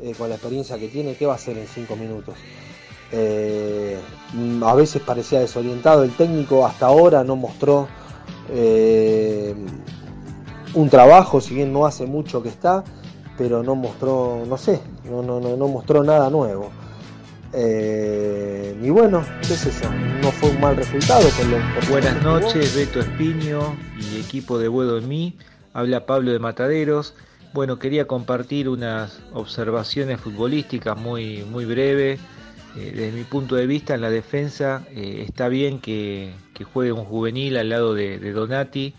eh, 0.00 0.14
con 0.16 0.28
la 0.28 0.36
experiencia 0.36 0.78
que 0.78 0.88
tiene, 0.88 1.14
¿qué 1.14 1.26
va 1.26 1.32
a 1.32 1.36
hacer 1.36 1.56
en 1.58 1.66
5 1.66 1.96
minutos? 1.96 2.34
Eh, 3.10 3.98
a 4.62 4.74
veces 4.74 5.02
parecía 5.02 5.40
desorientado 5.40 6.04
el 6.04 6.14
técnico, 6.14 6.66
hasta 6.66 6.86
ahora 6.86 7.24
no 7.24 7.36
mostró 7.36 7.88
eh, 8.50 9.54
un 10.74 10.90
trabajo, 10.90 11.40
si 11.40 11.54
bien 11.54 11.72
no 11.72 11.86
hace 11.86 12.06
mucho 12.06 12.42
que 12.42 12.50
está, 12.50 12.84
pero 13.38 13.62
no 13.62 13.74
mostró, 13.74 14.42
no 14.46 14.58
sé, 14.58 14.80
no, 15.04 15.22
no, 15.22 15.40
no 15.40 15.68
mostró 15.68 16.04
nada 16.04 16.28
nuevo. 16.28 16.70
Eh, 17.52 18.76
y 18.82 18.90
bueno, 18.90 19.24
¿qué 19.46 19.54
es 19.54 19.66
eso? 19.66 19.90
No 20.22 20.30
fue 20.30 20.50
un 20.50 20.60
mal 20.60 20.76
resultado. 20.76 21.28
Por 21.30 21.46
lo, 21.46 21.56
por 21.74 21.88
Buenas 21.88 22.22
noches, 22.22 22.74
Beto 22.74 23.00
Espiño 23.00 23.76
y 23.98 24.20
equipo 24.20 24.58
de 24.58 24.68
Buedo 24.68 24.98
en 24.98 25.08
mí. 25.08 25.34
Habla 25.72 26.06
Pablo 26.06 26.32
de 26.32 26.38
Mataderos. 26.38 27.14
Bueno, 27.54 27.78
quería 27.78 28.06
compartir 28.06 28.68
unas 28.68 29.20
observaciones 29.32 30.20
futbolísticas 30.20 30.98
muy, 30.98 31.44
muy 31.44 31.64
breves. 31.64 32.20
Eh, 32.76 32.92
desde 32.94 33.12
mi 33.12 33.24
punto 33.24 33.56
de 33.56 33.66
vista, 33.66 33.94
en 33.94 34.02
la 34.02 34.10
defensa 34.10 34.82
eh, 34.90 35.24
está 35.26 35.48
bien 35.48 35.80
que, 35.80 36.34
que 36.52 36.64
juegue 36.64 36.92
un 36.92 37.04
juvenil 37.04 37.56
al 37.56 37.70
lado 37.70 37.94
de, 37.94 38.18
de 38.18 38.32
Donati. 38.32 38.94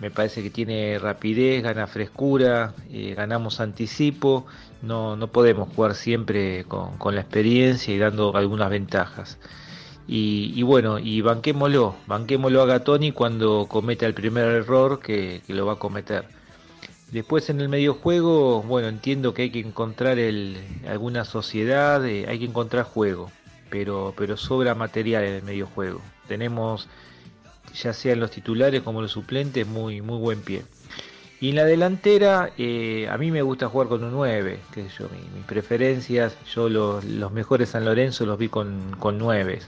Me 0.00 0.10
parece 0.12 0.44
que 0.44 0.50
tiene 0.50 0.96
rapidez, 1.00 1.60
gana 1.60 1.88
frescura, 1.88 2.72
ganamos 3.16 3.58
anticipo. 3.58 4.46
No, 4.84 5.16
no 5.16 5.28
podemos 5.28 5.68
jugar 5.74 5.94
siempre 5.94 6.64
con, 6.64 6.98
con 6.98 7.14
la 7.14 7.22
experiencia 7.22 7.94
y 7.94 7.98
dando 7.98 8.36
algunas 8.36 8.70
ventajas. 8.70 9.38
Y, 10.06 10.62
bueno, 10.62 10.98
y 10.98 11.22
banquémoslo, 11.22 11.96
banquémoslo 12.06 12.60
a 12.62 12.66
Gatoni 12.66 13.12
cuando 13.12 13.66
cometa 13.68 14.04
el 14.04 14.12
primer 14.12 14.44
error 14.44 15.00
que, 15.00 15.40
que 15.46 15.54
lo 15.54 15.64
va 15.64 15.74
a 15.74 15.78
cometer. 15.78 16.26
Después 17.10 17.48
en 17.48 17.60
el 17.60 17.68
medio 17.68 17.94
juego, 17.94 18.62
bueno, 18.62 18.88
entiendo 18.88 19.32
que 19.32 19.42
hay 19.42 19.50
que 19.50 19.60
encontrar 19.60 20.18
el, 20.18 20.58
alguna 20.86 21.24
sociedad, 21.24 22.04
eh, 22.04 22.26
hay 22.28 22.38
que 22.38 22.44
encontrar 22.44 22.84
juego, 22.84 23.30
pero, 23.70 24.12
pero 24.16 24.36
sobra 24.36 24.74
material 24.74 25.24
en 25.24 25.34
el 25.34 25.42
medio 25.42 25.66
juego. 25.66 26.00
Tenemos, 26.28 26.88
ya 27.72 27.92
sea 27.92 28.12
en 28.12 28.20
los 28.20 28.30
titulares 28.30 28.82
como 28.82 29.00
los 29.00 29.12
suplentes, 29.12 29.66
muy, 29.66 30.02
muy 30.02 30.18
buen 30.18 30.42
pie. 30.42 30.64
Y 31.44 31.50
en 31.50 31.56
la 31.56 31.66
delantera, 31.66 32.52
eh, 32.56 33.06
a 33.10 33.18
mí 33.18 33.30
me 33.30 33.42
gusta 33.42 33.68
jugar 33.68 33.88
con 33.88 34.02
un 34.02 34.12
9, 34.12 34.60
qué 34.72 34.84
sé 34.84 34.88
yo, 34.98 35.10
mi- 35.10 35.28
mis 35.36 35.44
preferencias, 35.44 36.38
yo 36.54 36.70
los, 36.70 37.04
los 37.04 37.32
mejores 37.32 37.68
San 37.68 37.84
Lorenzo 37.84 38.24
los 38.24 38.38
vi 38.38 38.48
con, 38.48 38.96
con 38.98 39.18
9 39.18 39.58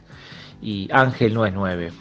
y 0.63 0.89
Ángel 0.91 1.35
no 1.35 1.45
es 1.45 1.53
9. 1.53 1.93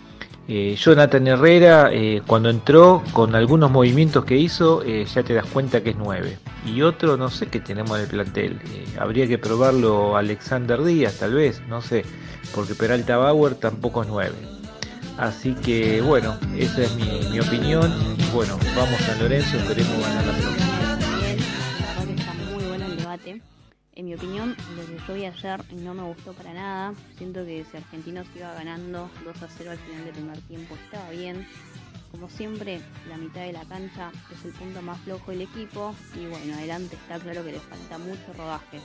Eh, 0.48 0.78
Jonathan 0.80 1.28
Herrera, 1.28 1.90
eh, 1.92 2.22
cuando 2.26 2.50
entró, 2.50 3.04
con 3.12 3.36
algunos 3.36 3.70
movimientos 3.70 4.24
que 4.24 4.38
hizo, 4.38 4.82
ya 4.86 5.24
te 5.24 5.34
das 5.34 5.46
cuenta 5.48 5.84
que 5.84 5.90
es 5.90 5.98
9. 5.98 6.38
Y 6.66 6.82
otro, 6.82 7.18
no 7.18 7.30
sé 7.30 7.48
qué 7.48 7.60
tenemos 7.60 7.98
en 7.98 8.04
el 8.06 8.10
plantel. 8.10 8.58
Habría 8.98 9.28
que 9.28 9.38
probarlo 9.38 10.16
Alexander 10.16 10.82
Díaz, 10.86 11.16
tal 11.20 11.34
vez, 11.34 11.62
no 11.68 11.82
sé, 11.82 12.06
porque 12.54 12.76
Peralta 12.76 13.18
Bauer 13.18 13.56
tampoco 13.56 14.04
es 14.04 14.08
9. 14.08 14.36
Así 15.18 15.54
que, 15.56 16.02
bueno, 16.02 16.38
esa 16.58 16.84
es 16.84 16.96
mi, 16.96 17.06
mi 17.32 17.40
opinión. 17.40 17.90
Bueno, 18.34 18.58
vamos 18.76 19.02
a 19.08 19.16
Lorenzo, 19.16 19.58
esperemos 19.58 19.98
ganar 20.02 20.26
la 20.26 20.34
próxima. 20.34 21.00
Está 22.16 22.34
muy 22.54 22.64
bueno 22.66 22.86
el 22.86 22.98
debate. 22.98 23.42
En 23.94 24.06
mi 24.06 24.14
opinión, 24.14 24.58
lo 24.76 24.86
que 24.86 25.08
yo 25.08 25.14
vi 25.14 25.26
ayer 25.26 25.74
no 25.76 25.94
me 25.94 26.04
gustó 26.04 26.34
para 26.34 26.54
nada. 26.54 26.94
Siento 27.18 27.46
que 27.46 27.66
si 27.72 27.78
Argentinos 27.78 28.28
iba 28.36 28.54
ganando 28.56 29.10
2 29.24 29.42
a 29.42 29.48
0 29.58 29.72
al 29.72 29.78
final 29.78 30.04
del 30.04 30.14
primer 30.14 30.42
tiempo 30.42 30.76
estaba 30.76 31.10
bien. 31.12 31.48
Como 32.12 32.30
siempre, 32.30 32.82
la 33.08 33.18
mitad 33.18 33.42
de 33.42 33.54
la 33.54 33.64
cancha 33.64 34.12
es 34.34 34.44
el 34.44 34.52
punto 34.52 34.82
más 34.82 35.00
flojo 35.00 35.32
del 35.32 35.42
equipo 35.42 35.96
y 36.14 36.26
bueno, 36.26 36.56
adelante 36.56 36.98
está 36.98 37.20
claro 37.20 37.44
que 37.46 37.54
le 37.54 37.60
falta 37.60 37.98
mucho 37.98 38.34
rodaje. 38.38 38.82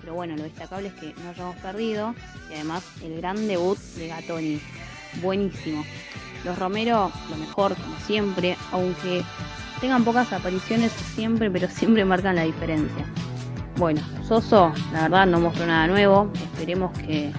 Pero 0.00 0.14
bueno, 0.14 0.36
lo 0.36 0.42
destacable 0.42 0.88
es 0.88 0.94
que 0.94 1.14
no 1.22 1.30
hayamos 1.30 1.56
perdido 1.56 2.14
y 2.50 2.54
además 2.54 2.84
el 3.02 3.16
gran 3.16 3.48
debut 3.48 3.78
de 3.78 4.08
Gatoni. 4.08 4.60
Buenísimo. 5.22 5.84
Los 6.44 6.58
Romero, 6.58 7.10
lo 7.28 7.36
mejor, 7.36 7.74
como 7.74 7.98
siempre, 8.06 8.56
aunque 8.72 9.22
tengan 9.80 10.04
pocas 10.04 10.32
apariciones 10.32 10.92
siempre, 10.92 11.50
pero 11.50 11.68
siempre 11.70 12.04
marcan 12.04 12.36
la 12.36 12.44
diferencia. 12.44 13.04
Bueno, 13.76 14.00
Soso, 14.26 14.72
la 14.92 15.02
verdad 15.02 15.26
no 15.26 15.40
mostró 15.40 15.66
nada 15.66 15.86
nuevo. 15.86 16.30
Esperemos 16.34 16.96
que 16.98 17.32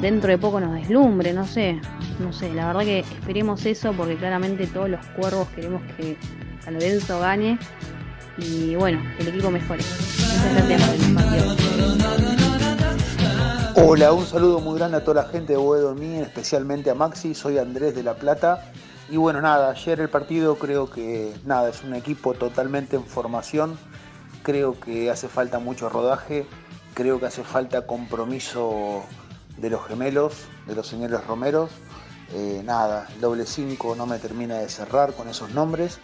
dentro 0.00 0.30
de 0.30 0.38
poco 0.38 0.60
nos 0.60 0.74
deslumbre, 0.74 1.32
no 1.32 1.46
sé. 1.46 1.80
No 2.18 2.32
sé, 2.32 2.52
la 2.52 2.66
verdad 2.66 2.82
que 2.82 3.00
esperemos 3.00 3.64
eso 3.66 3.92
porque 3.92 4.16
claramente 4.16 4.66
todos 4.66 4.90
los 4.90 5.04
cuervos 5.06 5.48
queremos 5.54 5.82
que 5.96 6.16
San 6.64 6.78
gane 7.20 7.58
y 8.36 8.74
bueno, 8.76 9.00
que 9.16 9.22
el 9.22 9.28
equipo 9.28 9.50
mejore. 9.50 9.82
Gracias 10.54 10.82
por 10.82 10.94
el 10.94 11.14
partido. 11.14 12.39
Hola, 13.82 14.12
un 14.12 14.26
saludo 14.26 14.60
muy 14.60 14.78
grande 14.78 14.98
a 14.98 15.04
toda 15.04 15.22
la 15.22 15.28
gente 15.30 15.54
de 15.54 15.56
Boedo 15.56 15.94
Mí, 15.94 16.18
especialmente 16.18 16.90
a 16.90 16.94
Maxi, 16.94 17.34
soy 17.34 17.56
Andrés 17.56 17.94
de 17.94 18.02
La 18.02 18.14
Plata. 18.14 18.70
Y 19.08 19.16
bueno, 19.16 19.40
nada, 19.40 19.70
ayer 19.70 20.00
el 20.00 20.10
partido 20.10 20.56
creo 20.56 20.90
que 20.90 21.32
nada, 21.46 21.70
es 21.70 21.82
un 21.82 21.94
equipo 21.94 22.34
totalmente 22.34 22.96
en 22.96 23.06
formación, 23.06 23.78
creo 24.42 24.78
que 24.78 25.10
hace 25.10 25.28
falta 25.28 25.58
mucho 25.60 25.88
rodaje, 25.88 26.46
creo 26.92 27.18
que 27.18 27.26
hace 27.26 27.42
falta 27.42 27.86
compromiso 27.86 29.02
de 29.56 29.70
los 29.70 29.86
gemelos, 29.86 30.34
de 30.66 30.74
los 30.74 30.86
señores 30.86 31.26
Romeros. 31.26 31.70
Eh, 32.34 32.60
nada, 32.62 33.08
el 33.14 33.20
doble 33.22 33.46
5 33.46 33.96
no 33.96 34.04
me 34.04 34.18
termina 34.18 34.58
de 34.58 34.68
cerrar 34.68 35.14
con 35.14 35.26
esos 35.26 35.54
nombres. 35.54 35.98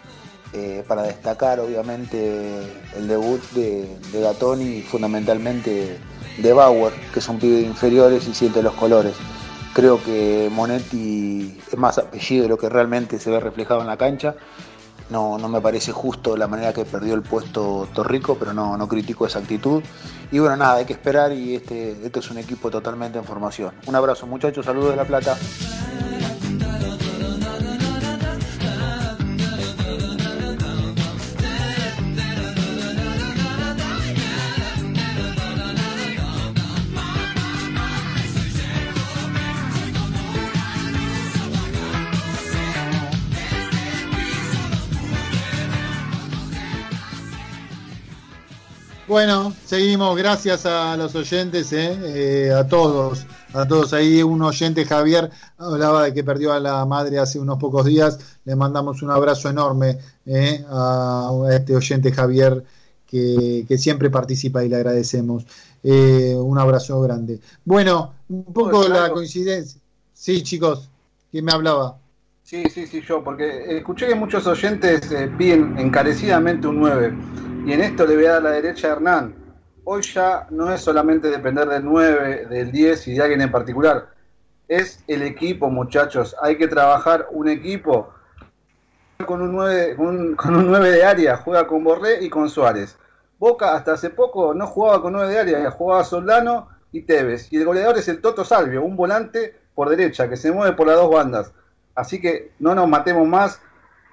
Eh, 0.55 0.83
para 0.89 1.03
destacar 1.03 1.61
obviamente 1.61 2.63
el 2.97 3.09
debut 3.09 3.43
de, 3.51 3.99
de 4.13 4.65
y 4.65 4.83
fundamentalmente 4.83 5.99
de 6.39 6.53
Bauer, 6.53 6.93
que 7.13 7.21
es 7.21 7.29
un 7.29 7.39
pibe 7.39 7.57
de 7.57 7.63
inferiores 7.63 8.27
y 8.29 8.35
siente 8.35 8.63
los 8.63 8.75
colores. 8.75 9.15
Creo 9.75 10.03
que 10.03 10.49
Monetti 10.53 11.59
es 11.71 11.77
más 11.77 11.99
apellido 11.99 12.45
de 12.45 12.49
lo 12.49 12.57
que 12.57 12.69
realmente 12.69 13.19
se 13.19 13.31
ve 13.31 13.41
reflejado 13.41 13.81
en 13.81 13.87
la 13.87 13.97
cancha. 13.97 14.35
No, 15.11 15.39
no 15.39 15.49
me 15.49 15.61
parece 15.61 15.93
justo 15.93 16.37
la 16.37 16.49
manera 16.49 16.73
que 16.73 16.85
perdió 16.85 17.15
el 17.15 17.23
puesto 17.23 17.87
Torrico, 17.95 18.37
pero 18.39 18.53
no, 18.53 18.77
no 18.77 18.89
critico 18.89 19.27
esa 19.27 19.39
actitud. 19.39 19.83
Y 20.33 20.39
bueno, 20.39 20.57
nada, 20.57 20.77
hay 20.77 20.85
que 20.85 20.95
esperar 20.95 21.33
y 21.33 21.55
este, 21.55 21.93
este 22.05 22.19
es 22.19 22.31
un 22.31 22.39
equipo 22.39 22.71
totalmente 22.71 23.19
en 23.19 23.25
formación. 23.25 23.73
Un 23.87 23.95
abrazo 23.95 24.27
muchachos, 24.27 24.65
saludos 24.65 24.91
de 24.91 24.97
La 24.97 25.05
Plata. 25.05 25.37
Bueno, 49.17 49.55
seguimos, 49.65 50.15
gracias 50.15 50.67
a 50.67 50.95
los 50.95 51.15
oyentes, 51.15 51.73
eh, 51.73 52.49
eh, 52.49 52.53
a 52.53 52.69
todos, 52.69 53.27
a 53.55 53.67
todos. 53.67 53.95
Ahí 53.95 54.23
un 54.23 54.43
oyente, 54.43 54.85
Javier, 54.85 55.31
hablaba 55.57 56.05
de 56.05 56.13
que 56.13 56.23
perdió 56.23 56.53
a 56.53 56.61
la 56.61 56.85
madre 56.85 57.19
hace 57.19 57.41
unos 57.41 57.57
pocos 57.59 57.87
días. 57.87 58.19
Le 58.45 58.55
mandamos 58.57 59.01
un 59.01 59.11
abrazo 59.11 59.49
enorme 59.49 59.97
eh, 60.27 60.63
a 60.69 61.31
este 61.51 61.75
oyente, 61.75 62.13
Javier, 62.13 62.63
que, 63.07 63.65
que 63.67 63.79
siempre 63.79 64.11
participa 64.11 64.63
y 64.63 64.69
le 64.69 64.77
agradecemos. 64.77 65.47
un 65.83 66.59
abrazo 66.59 67.01
grande. 67.01 67.41
Bueno, 67.65 68.13
un 68.29 68.45
poco 68.53 68.87
la 68.87 69.09
coincidencia. 69.09 69.81
Sí, 70.13 70.43
chicos, 70.43 70.91
¿quién 71.31 71.47
me 71.47 71.53
hablaba? 71.53 71.97
Sí, 72.43 72.65
sí, 72.69 72.87
sí, 72.87 73.01
yo, 73.01 73.25
porque 73.25 73.79
escuché 73.79 74.09
que 74.09 74.15
muchos 74.15 74.47
oyentes 74.47 75.09
piden 75.39 75.79
encarecidamente 75.79 76.67
un 76.67 76.81
9 76.81 77.15
y 77.67 77.73
en 77.73 77.81
esto 77.81 78.07
le 78.07 78.15
voy 78.15 78.27
a 78.27 78.35
dar 78.35 78.43
la 78.45 78.51
derecha 78.53 78.87
a 78.87 78.93
Hernán. 78.93 79.35
Hoy 79.83 80.01
ya 80.03 80.47
no 80.51 80.73
es 80.73 80.81
solamente 80.81 81.29
depender 81.29 81.69
del 81.69 81.85
9, 81.85 82.47
del 82.47 82.71
10 82.71 83.09
y 83.09 83.15
de 83.15 83.23
alguien 83.23 83.41
en 83.41 83.51
particular. 83.51 84.11
Es 84.69 85.03
el 85.09 85.23
equipo, 85.23 85.69
muchachos. 85.69 86.37
Hay 86.41 86.57
que 86.57 86.69
trabajar 86.69 87.27
un 87.33 87.49
equipo 87.49 88.15
con 89.27 89.43
un 89.43 89.51
9, 89.51 89.97
con 89.97 90.55
un 90.55 90.67
9 90.69 90.91
de 90.93 91.05
área. 91.05 91.39
Juega 91.39 91.67
con 91.67 91.83
Borré 91.83 92.23
y 92.23 92.31
con 92.31 92.49
Suárez. 92.49 92.97
Boca 93.37 93.75
hasta 93.75 93.95
hace 93.95 94.11
poco 94.11 94.55
no 94.55 94.69
jugaba 94.69 95.03
con 95.03 95.15
9 95.15 95.33
de 95.33 95.39
área, 95.41 95.71
jugaba 95.73 96.05
Soldano 96.05 96.69
y 96.93 97.03
Tevez. 97.03 97.53
Y 97.53 97.57
el 97.57 97.65
goleador 97.65 97.99
es 97.99 98.07
el 98.07 98.21
Toto 98.21 98.45
Salvio, 98.45 98.85
un 98.85 98.95
volante 98.95 99.59
por 99.75 99.89
derecha 99.89 100.29
que 100.29 100.37
se 100.37 100.53
mueve 100.53 100.77
por 100.77 100.87
las 100.87 100.97
dos 100.97 101.11
bandas. 101.11 101.53
Así 101.97 102.21
que 102.21 102.53
no 102.61 102.77
nos 102.77 102.89
matemos 102.89 103.27
más. 103.27 103.61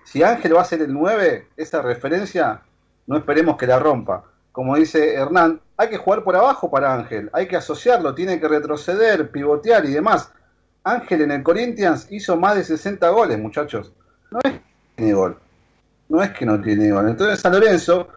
Si 0.06 0.24
Ángel 0.24 0.56
va 0.56 0.62
a 0.62 0.66
ser 0.66 0.82
el 0.82 0.92
9, 0.92 1.50
esa 1.56 1.84
referencia 1.84 2.64
no 3.08 3.18
esperemos 3.18 3.58
que 3.58 3.68
la 3.68 3.80
rompa. 3.80 4.24
Como 4.52 4.76
dice 4.76 5.16
Hernán, 5.16 5.62
hay 5.78 5.90
que 5.90 5.98
jugar 5.98 6.24
por 6.24 6.36
abajo 6.36 6.70
para 6.70 6.94
Ángel, 6.94 7.30
hay 7.34 7.48
que 7.48 7.58
asociarlo, 7.58 8.14
tiene 8.14 8.40
que 8.40 8.48
retroceder, 8.48 9.32
pivotear 9.32 9.86
y 9.86 9.94
demás. 9.94 10.32
Ángel 10.84 11.22
en 11.22 11.32
el 11.32 11.44
Corinthians 11.44 12.08
hizo 12.12 12.38
más 12.38 12.56
de 12.56 12.64
60 12.64 13.10
goles, 13.10 13.40
muchachos. 13.40 13.94
No 14.30 14.40
es 14.44 14.54
que 14.54 14.62
tiene 14.96 15.14
gol, 15.14 15.38
no 16.10 16.22
es 16.22 16.32
que 16.32 16.46
no 16.46 16.62
tiene 16.62 16.92
gol. 16.92 17.10
Entonces 17.10 17.40
San 17.40 17.54
Lorenzo 17.54 18.10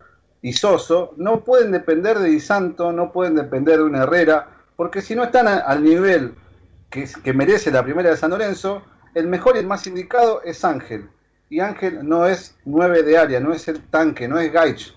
y 0.42 0.52
Soso 0.52 1.14
no 1.16 1.42
pueden 1.42 1.72
depender 1.72 2.18
de 2.18 2.28
Di 2.28 2.40
Santo, 2.40 2.92
no 2.92 3.12
pueden 3.12 3.34
depender 3.34 3.78
de 3.78 3.84
una 3.84 4.02
Herrera, 4.02 4.48
porque 4.76 5.00
si 5.00 5.14
no 5.14 5.24
están 5.24 5.48
al 5.48 5.82
nivel 5.82 6.34
que, 6.90 7.08
que 7.24 7.32
merece 7.32 7.70
la 7.70 7.82
primera 7.82 8.10
de 8.10 8.16
San 8.16 8.30
Lorenzo, 8.30 8.82
el 9.14 9.26
mejor 9.26 9.56
y 9.56 9.60
el 9.60 9.66
más 9.66 9.86
indicado 9.86 10.42
es 10.42 10.64
Ángel 10.64 11.08
y 11.48 11.60
Ángel 11.60 12.06
no 12.06 12.26
es 12.26 12.54
9 12.64 13.02
de 13.02 13.18
área, 13.18 13.40
no 13.40 13.52
es 13.52 13.68
el 13.68 13.80
tanque, 13.82 14.26
no 14.26 14.38
es 14.38 14.52
Gaich, 14.52 14.94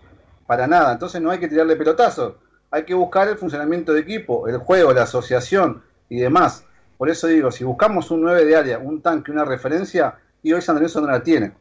para 0.47 0.67
nada. 0.67 0.93
Entonces 0.93 1.21
no 1.21 1.31
hay 1.31 1.39
que 1.39 1.47
tirarle 1.47 1.75
pelotazos, 1.75 2.35
hay 2.71 2.85
que 2.85 2.93
buscar 2.93 3.27
el 3.27 3.37
funcionamiento 3.37 3.93
de 3.93 4.01
equipo, 4.01 4.47
el 4.47 4.57
juego, 4.57 4.93
la 4.93 5.03
asociación 5.03 5.83
y 6.09 6.19
demás. 6.19 6.63
Por 6.97 7.09
eso 7.09 7.27
digo, 7.27 7.51
si 7.51 7.63
buscamos 7.63 8.11
un 8.11 8.21
9 8.21 8.45
de 8.45 8.55
área, 8.55 8.79
un 8.79 9.01
tanque, 9.01 9.31
una 9.31 9.45
referencia, 9.45 10.15
y 10.41 10.53
hoy 10.53 10.61
San 10.61 10.75
Lorenzo 10.75 11.01
no 11.01 11.07
la 11.07 11.23
tiene. 11.23 11.53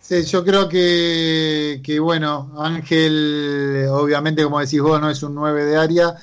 Sí, 0.00 0.22
yo 0.22 0.44
creo 0.44 0.68
que, 0.68 1.80
que, 1.82 1.98
bueno, 1.98 2.52
Ángel, 2.58 3.86
obviamente, 3.90 4.44
como 4.44 4.60
decís 4.60 4.80
vos, 4.80 5.00
no 5.00 5.10
es 5.10 5.22
un 5.22 5.34
9 5.34 5.64
de 5.64 5.76
área. 5.76 6.14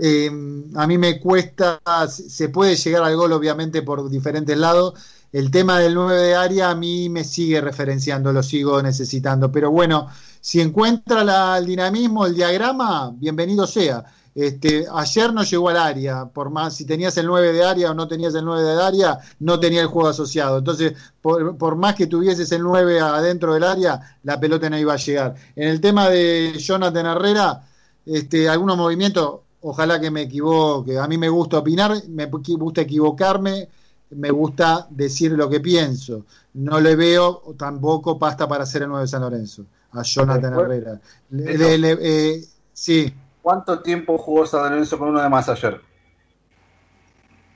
Eh, 0.00 0.30
a 0.74 0.86
mí 0.86 0.98
me 0.98 1.20
cuesta, 1.20 1.80
se 2.08 2.48
puede 2.48 2.76
llegar 2.76 3.02
al 3.02 3.16
gol, 3.16 3.32
obviamente, 3.32 3.82
por 3.82 4.08
diferentes 4.08 4.56
lados 4.56 4.94
el 5.34 5.50
tema 5.50 5.80
del 5.80 5.94
9 5.94 6.16
de 6.16 6.34
área 6.36 6.70
a 6.70 6.76
mí 6.76 7.08
me 7.08 7.24
sigue 7.24 7.60
referenciando, 7.60 8.32
lo 8.32 8.40
sigo 8.40 8.80
necesitando. 8.80 9.50
Pero 9.50 9.68
bueno, 9.68 10.06
si 10.40 10.60
encuentra 10.60 11.58
el 11.58 11.66
dinamismo, 11.66 12.24
el 12.24 12.36
diagrama, 12.36 13.10
bienvenido 13.16 13.66
sea. 13.66 14.04
Este, 14.32 14.86
ayer 14.94 15.32
no 15.32 15.42
llegó 15.42 15.70
al 15.70 15.76
área, 15.76 16.26
por 16.26 16.50
más 16.50 16.76
si 16.76 16.84
tenías 16.84 17.16
el 17.16 17.26
9 17.26 17.52
de 17.52 17.64
área 17.64 17.90
o 17.90 17.94
no 17.94 18.06
tenías 18.06 18.32
el 18.36 18.44
9 18.44 18.62
de 18.62 18.80
área, 18.80 19.18
no 19.40 19.58
tenía 19.58 19.80
el 19.80 19.88
juego 19.88 20.08
asociado. 20.08 20.58
Entonces, 20.58 20.92
por, 21.20 21.74
más 21.74 21.96
que 21.96 22.06
tuvieses 22.06 22.52
el 22.52 22.62
9 22.62 23.00
adentro 23.00 23.54
del 23.54 23.64
área, 23.64 24.18
la 24.22 24.38
pelota 24.38 24.70
no 24.70 24.78
iba 24.78 24.92
a 24.92 24.98
llegar. 24.98 25.34
En 25.56 25.66
el 25.66 25.80
tema 25.80 26.08
de 26.10 26.52
Jonathan 26.60 27.06
Herrera, 27.06 27.60
este, 28.06 28.48
algunos 28.48 28.76
movimientos, 28.76 29.40
ojalá 29.62 29.98
que 29.98 30.12
me 30.12 30.22
equivoque. 30.22 30.96
A 30.96 31.08
mí 31.08 31.18
me 31.18 31.28
gusta 31.28 31.58
opinar, 31.58 31.92
me 32.06 32.26
gusta 32.26 32.82
equivocarme 32.82 33.68
me 34.14 34.30
gusta 34.30 34.86
decir 34.90 35.32
lo 35.32 35.48
que 35.48 35.60
pienso. 35.60 36.24
No 36.54 36.80
le 36.80 36.96
veo 36.96 37.54
tampoco 37.58 38.18
pasta 38.18 38.48
para 38.48 38.64
hacer 38.64 38.82
el 38.82 38.88
9 38.88 39.02
de 39.02 39.08
San 39.08 39.22
Lorenzo, 39.22 39.66
a 39.92 40.02
Jonathan 40.02 40.54
Herrera. 40.54 41.00
Eh, 41.32 42.44
sí. 42.72 43.14
¿Cuánto 43.42 43.80
tiempo 43.80 44.16
jugó 44.18 44.46
San 44.46 44.70
Lorenzo 44.70 44.98
con 44.98 45.10
uno 45.10 45.22
de 45.22 45.28
más 45.28 45.48
ayer? 45.48 45.80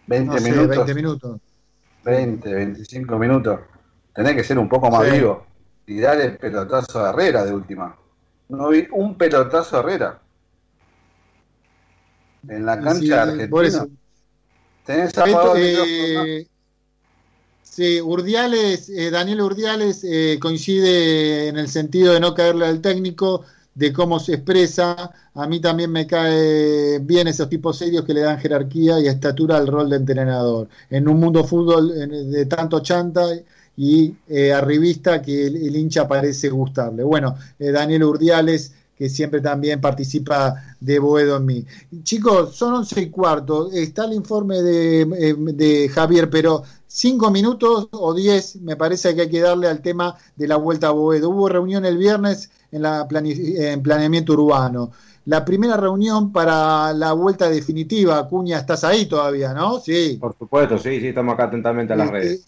20 0.07 0.41
minutos. 0.41 0.77
20 0.77 0.95
minutos. 0.95 1.41
20, 2.05 2.55
25 2.55 3.19
minutos. 3.19 3.61
Tenés 4.15 4.35
que 4.35 4.45
ser 4.45 4.59
un 4.59 4.69
poco 4.69 4.91
más 4.91 5.11
vivo 5.11 5.47
y 5.87 6.01
darle 6.01 6.24
el 6.24 6.37
pelotazo 6.39 7.05
a 7.05 7.11
Herrera 7.11 7.45
de 7.45 7.53
última. 7.53 7.97
No 8.49 8.69
vi 8.69 8.87
un 8.93 9.16
pelotazo 9.16 9.77
a 9.77 9.81
Herrera. 9.81 10.20
En 12.49 12.65
la 12.65 12.81
cancha 12.81 13.27
de 13.27 13.32
Argentina. 13.32 13.87
Eh, 14.89 16.47
sí, 17.79 18.01
Urdiales, 18.01 18.89
eh, 18.89 19.09
Daniel 19.09 19.41
Urdiales 19.43 20.03
eh, 20.03 20.39
coincide 20.41 21.47
en 21.47 21.59
el 21.59 21.69
sentido 21.69 22.13
de 22.13 22.19
no 22.19 22.35
caerle 22.35 22.67
al 22.67 22.81
técnico, 22.81 23.45
de 23.73 23.93
cómo 23.93 24.19
se 24.19 24.35
expresa. 24.35 25.13
A 25.35 25.47
mí 25.47 25.61
también 25.61 25.93
me 25.93 26.05
cae 26.05 26.99
bien 26.99 27.29
esos 27.29 27.49
tipos 27.49 27.79
serios 27.79 28.05
que 28.05 28.15
le 28.15 28.23
dan 28.23 28.41
jerarquía 28.41 28.99
y 28.99 29.07
estatura 29.07 29.57
al 29.59 29.69
rol 29.69 29.91
de 29.91 29.97
entrenador. 29.97 30.69
En 30.91 31.07
un 31.07 31.21
mundo 31.21 31.45
fútbol 31.45 31.93
de 32.33 32.47
tanto 32.47 32.81
chanta 32.81 33.25
y 33.77 34.13
arribista 34.53 35.23
que 35.23 35.47
el, 35.47 35.77
hincha 35.77 36.09
parece 36.09 36.49
gustarle. 36.49 37.05
Bueno, 37.05 37.37
Daniel 37.61 38.03
Urdiales 38.03 38.73
que 38.99 39.09
siempre 39.09 39.41
también 39.41 39.81
participa 39.81 40.57
de 40.81 40.99
Boedo 40.99 41.37
en 41.37 41.47
mí. 41.47 41.65
Chicos, 42.03 42.57
son 42.57 42.75
once 42.75 43.01
y 43.01 43.11
cuarto, 43.11 43.70
está 43.70 44.07
el 44.07 44.15
informe 44.15 44.61
de, 44.61 45.03
eh, 45.03 45.35
de, 45.39 45.89
Javier, 45.89 46.29
pero 46.29 46.65
cinco 46.89 47.31
minutos 47.31 47.87
o 47.93 48.12
diez 48.12 48.57
me 48.57 48.75
parece 48.75 49.15
que 49.15 49.23
hay 49.23 49.31
que 49.31 49.41
darle 49.41 49.69
al 49.69 49.83
tema 49.83 50.16
de 50.35 50.49
la 50.49 50.57
vuelta 50.57 50.89
a 50.89 50.91
Boedo. 50.91 51.31
Hubo 51.31 51.49
reunión 51.49 51.85
el 51.85 51.97
viernes 51.97 52.51
en, 52.73 52.83
la 52.83 53.07
en 53.12 53.83
planeamiento 53.83 54.33
urbano. 54.33 54.91
La 55.27 55.45
primera 55.45 55.77
reunión 55.77 56.33
para 56.33 56.93
la 56.93 57.12
vuelta 57.12 57.49
definitiva, 57.49 58.27
Cuña, 58.27 58.59
estás 58.59 58.83
ahí 58.83 59.07
todavía, 59.07 59.55
¿no? 59.55 59.79
Sí. 59.79 60.16
Por 60.19 60.35
supuesto, 60.37 60.77
sí, 60.79 61.01
sí, 61.01 61.09
estamos 61.09 61.35
acá 61.35 61.45
atentamente 61.45 61.93
a 61.93 61.97
las 61.97 62.07
este, 62.07 62.19
redes. 62.19 62.47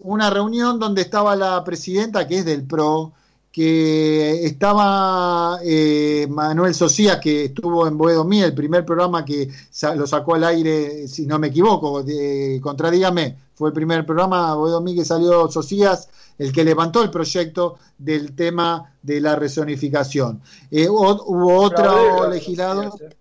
Una 0.00 0.30
reunión 0.30 0.78
donde 0.78 1.02
estaba 1.02 1.34
la 1.34 1.64
presidenta, 1.64 2.28
que 2.28 2.38
es 2.38 2.44
del 2.44 2.62
PRO, 2.62 3.12
que 3.50 4.44
estaba 4.44 5.58
eh, 5.64 6.26
Manuel 6.30 6.74
Socías, 6.74 7.18
que 7.18 7.46
estuvo 7.46 7.86
en 7.86 7.96
Boedo 7.98 8.24
Mí, 8.24 8.42
el 8.42 8.54
primer 8.54 8.84
programa 8.84 9.24
que 9.24 9.48
sa- 9.70 9.94
lo 9.94 10.06
sacó 10.06 10.34
al 10.34 10.44
aire, 10.44 11.08
si 11.08 11.26
no 11.26 11.38
me 11.38 11.48
equivoco, 11.48 12.02
de, 12.02 12.60
contradígame, 12.62 13.36
fue 13.54 13.70
el 13.70 13.74
primer 13.74 14.06
programa, 14.06 14.54
Boedo 14.54 14.80
Mí, 14.80 14.94
que 14.94 15.04
salió 15.04 15.48
Socías, 15.50 16.08
el 16.38 16.52
que 16.52 16.62
levantó 16.62 17.02
el 17.02 17.10
proyecto 17.10 17.78
del 17.96 18.36
tema 18.36 18.94
de 19.02 19.20
la 19.20 19.34
resonificación. 19.34 20.40
Eh, 20.70 20.88
hubo 20.88 21.62
otro 21.62 22.30
legislador. 22.30 22.92
Socias, 22.92 23.12
eh. 23.12 23.16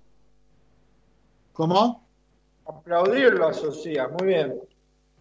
¿Cómo? 1.53 2.03
Aplaudirlo 2.67 3.47
a 3.47 3.53
Socias, 3.53 4.07
muy 4.19 4.27
bien. 4.27 4.53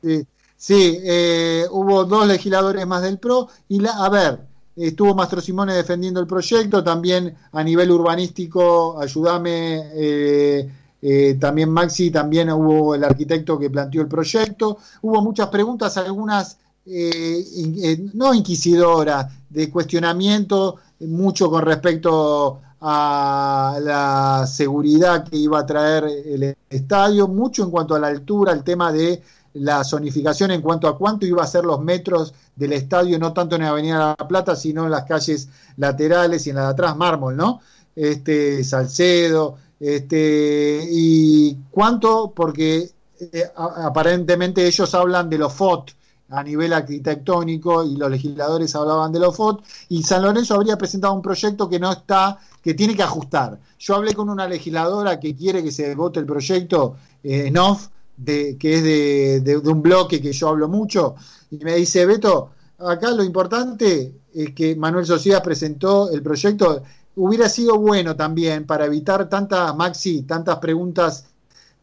Sí, 0.02 0.26
sí, 0.56 0.98
eh, 1.02 1.64
hubo 1.70 2.04
dos 2.04 2.26
legisladores 2.26 2.86
más 2.86 3.02
del 3.02 3.18
PRO 3.18 3.48
y 3.68 3.80
la, 3.80 3.92
a 4.04 4.08
ver, 4.10 4.40
estuvo 4.76 5.14
Mastro 5.14 5.40
Simone 5.40 5.74
defendiendo 5.74 6.20
el 6.20 6.26
proyecto, 6.26 6.84
también 6.84 7.34
a 7.52 7.64
nivel 7.64 7.90
urbanístico, 7.90 9.00
ayúdame, 9.00 9.90
eh, 9.94 10.70
eh, 11.00 11.34
también 11.40 11.70
Maxi, 11.70 12.10
también 12.10 12.50
hubo 12.50 12.94
el 12.94 13.04
arquitecto 13.04 13.58
que 13.58 13.70
planteó 13.70 14.02
el 14.02 14.08
proyecto, 14.08 14.78
hubo 15.02 15.22
muchas 15.22 15.48
preguntas, 15.48 15.96
algunas 15.96 16.58
eh, 16.84 18.06
no 18.14 18.34
inquisidoras, 18.34 19.32
de 19.48 19.70
cuestionamiento, 19.70 20.76
mucho 21.00 21.50
con 21.50 21.62
respecto 21.62 22.60
a 22.80 23.78
la 23.80 24.46
seguridad 24.46 25.24
que 25.24 25.36
iba 25.36 25.60
a 25.60 25.66
traer 25.66 26.04
el 26.04 26.56
estadio, 26.68 27.26
mucho 27.26 27.64
en 27.64 27.70
cuanto 27.70 27.94
a 27.94 27.98
la 27.98 28.08
altura, 28.08 28.52
el 28.52 28.62
tema 28.62 28.92
de 28.92 29.22
la 29.58 29.84
zonificación 29.84 30.50
en 30.50 30.62
cuanto 30.62 30.88
a 30.88 30.96
cuánto 30.96 31.26
iba 31.26 31.42
a 31.42 31.46
ser 31.46 31.64
los 31.64 31.80
metros 31.80 32.34
del 32.54 32.72
estadio, 32.72 33.18
no 33.18 33.32
tanto 33.32 33.56
en 33.56 33.62
la 33.62 33.70
Avenida 33.70 34.14
La 34.18 34.28
Plata, 34.28 34.56
sino 34.56 34.84
en 34.84 34.90
las 34.90 35.04
calles 35.04 35.48
laterales 35.76 36.46
y 36.46 36.50
en 36.50 36.56
la 36.56 36.62
de 36.62 36.68
atrás, 36.68 36.96
mármol, 36.96 37.36
¿no? 37.36 37.60
Este, 37.94 38.62
Salcedo, 38.64 39.56
este, 39.80 40.86
y 40.90 41.56
cuánto, 41.70 42.32
porque 42.34 42.90
eh, 43.20 43.44
aparentemente 43.56 44.66
ellos 44.66 44.94
hablan 44.94 45.28
de 45.30 45.38
los 45.38 45.52
FOT 45.52 45.92
a 46.28 46.42
nivel 46.42 46.72
arquitectónico 46.72 47.84
y 47.84 47.96
los 47.96 48.10
legisladores 48.10 48.74
hablaban 48.74 49.12
de 49.12 49.20
los 49.20 49.36
FOT 49.36 49.62
y 49.88 50.02
San 50.02 50.22
Lorenzo 50.22 50.54
habría 50.54 50.76
presentado 50.76 51.14
un 51.14 51.22
proyecto 51.22 51.68
que 51.68 51.78
no 51.78 51.92
está, 51.92 52.38
que 52.62 52.74
tiene 52.74 52.96
que 52.96 53.02
ajustar. 53.02 53.58
Yo 53.78 53.94
hablé 53.94 54.14
con 54.14 54.28
una 54.28 54.48
legisladora 54.48 55.20
que 55.20 55.36
quiere 55.36 55.62
que 55.62 55.70
se 55.70 55.94
vote 55.94 56.20
el 56.20 56.26
proyecto 56.26 56.96
eh, 57.22 57.50
de, 58.16 58.56
que 58.58 58.74
es 58.76 58.82
de, 58.82 59.40
de- 59.40 59.56
un 59.58 59.82
bloque 59.82 60.20
que 60.20 60.32
yo 60.32 60.48
hablo 60.48 60.68
mucho, 60.68 61.14
y 61.50 61.56
me 61.58 61.74
dice, 61.76 62.06
Beto, 62.06 62.50
acá 62.78 63.10
lo 63.12 63.22
importante 63.24 64.12
es 64.34 64.54
que 64.54 64.76
Manuel 64.76 65.06
Sociedad 65.06 65.42
presentó 65.42 66.10
el 66.10 66.22
proyecto, 66.22 66.82
hubiera 67.16 67.48
sido 67.48 67.78
bueno 67.78 68.14
también 68.16 68.66
para 68.66 68.86
evitar 68.86 69.28
tantas, 69.28 69.74
Maxi, 69.76 70.22
tantas 70.22 70.58
preguntas 70.58 71.26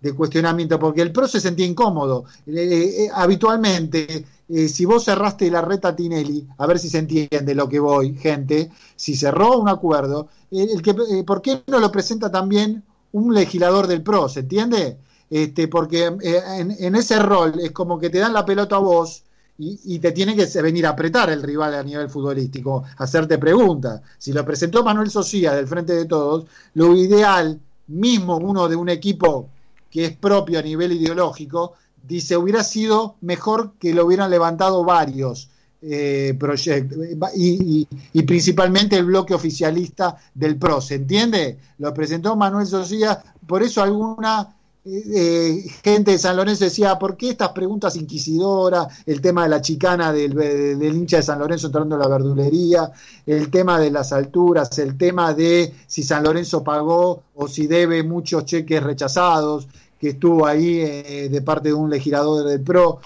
de 0.01 0.13
cuestionamiento, 0.13 0.77
porque 0.79 1.01
el 1.01 1.11
PRO 1.11 1.27
se 1.27 1.39
sentía 1.39 1.65
incómodo. 1.65 2.25
Eh, 2.45 3.05
eh, 3.05 3.09
habitualmente, 3.13 4.25
eh, 4.49 4.67
si 4.67 4.83
vos 4.85 5.05
cerraste 5.05 5.49
la 5.49 5.61
reta 5.61 5.95
Tinelli, 5.95 6.45
a 6.57 6.67
ver 6.67 6.77
si 6.79 6.89
se 6.89 6.97
entiende 6.99 7.55
lo 7.55 7.69
que 7.69 7.79
voy, 7.79 8.13
gente, 8.15 8.69
si 8.95 9.15
cerró 9.15 9.57
un 9.59 9.69
acuerdo, 9.69 10.27
el 10.51 10.81
que, 10.81 10.93
¿por 11.25 11.41
qué 11.41 11.63
no 11.67 11.79
lo 11.79 11.91
presenta 11.91 12.29
también 12.29 12.83
un 13.13 13.33
legislador 13.33 13.87
del 13.87 14.03
PRO? 14.03 14.27
¿Se 14.29 14.41
entiende? 14.41 14.97
Este, 15.33 15.67
porque 15.67 16.15
eh, 16.21 16.41
en, 16.79 16.95
ese 16.95 17.17
rol 17.17 17.59
es 17.59 17.71
como 17.71 17.97
que 17.97 18.11
te 18.11 18.19
dan 18.19 18.33
la 18.33 18.45
pelota 18.45 18.75
a 18.75 18.79
vos 18.79 19.23
y, 19.57 19.97
te 19.97 20.11
tiene 20.11 20.35
que 20.35 20.45
venir 20.61 20.85
a 20.85 20.89
apretar 20.89 21.31
el 21.31 21.41
rival 21.41 21.73
a 21.73 21.81
nivel 21.81 22.07
futbolístico, 22.07 22.83
hacerte 22.97 23.39
preguntas. 23.39 23.99
Si 24.19 24.31
lo 24.31 24.45
presentó 24.45 24.83
Manuel 24.83 25.09
Socía 25.09 25.53
del 25.53 25.65
Frente 25.67 25.93
de 25.95 26.05
Todos, 26.05 26.45
lo 26.75 26.95
ideal, 26.95 27.59
mismo 27.87 28.37
uno 28.37 28.67
de 28.69 28.75
un 28.75 28.89
equipo 28.89 29.49
que 29.89 30.05
es 30.05 30.15
propio 30.17 30.59
a 30.59 30.61
nivel 30.61 30.91
ideológico, 30.91 31.73
dice, 32.07 32.37
hubiera 32.37 32.63
sido 32.63 33.15
mejor 33.21 33.73
que 33.79 33.91
lo 33.91 34.05
hubieran 34.05 34.29
levantado 34.29 34.83
varios 34.83 35.49
eh, 35.81 36.35
proyectos, 36.39 36.97
y, 37.35 37.79
y- 37.81 37.87
y 38.13 38.21
principalmente 38.21 38.97
el 38.97 39.05
bloque 39.05 39.33
oficialista 39.33 40.15
del 40.35 40.57
PRO, 40.57 40.79
¿se 40.79 40.95
entiende? 40.95 41.57
Lo 41.79 41.91
presentó 41.91 42.35
Manuel 42.35 42.67
Socía, 42.67 43.19
por 43.47 43.63
eso 43.63 43.81
alguna 43.81 44.55
eh, 44.85 45.03
eh, 45.15 45.69
gente 45.81 46.11
de 46.11 46.17
San 46.17 46.35
Lorenzo 46.35 46.65
decía, 46.65 46.99
¿por 46.99 47.15
qué 47.15 47.29
estas 47.29 47.49
preguntas 47.49 47.95
inquisidoras? 47.95 48.87
El 49.05 49.21
tema 49.21 49.43
de 49.43 49.49
la 49.49 49.61
chicana 49.61 50.11
del, 50.11 50.33
del 50.33 50.95
hincha 50.95 51.17
de 51.17 51.23
San 51.23 51.39
Lorenzo 51.39 51.67
entrando 51.67 51.95
a 51.95 51.99
la 51.99 52.07
verdulería, 52.09 52.91
el 53.25 53.49
tema 53.49 53.79
de 53.79 53.91
las 53.91 54.11
alturas, 54.11 54.77
el 54.79 54.97
tema 54.97 55.33
de 55.33 55.73
si 55.87 56.03
San 56.03 56.23
Lorenzo 56.23 56.63
pagó 56.63 57.23
o 57.35 57.47
si 57.47 57.67
debe 57.67 58.03
muchos 58.03 58.43
cheques 58.45 58.83
rechazados, 58.83 59.67
que 59.97 60.09
estuvo 60.09 60.45
ahí 60.45 60.81
eh, 60.81 61.29
de 61.31 61.41
parte 61.41 61.69
de 61.69 61.73
un 61.73 61.89
legislador 61.89 62.45
del 62.45 62.61
PRO. 62.61 62.99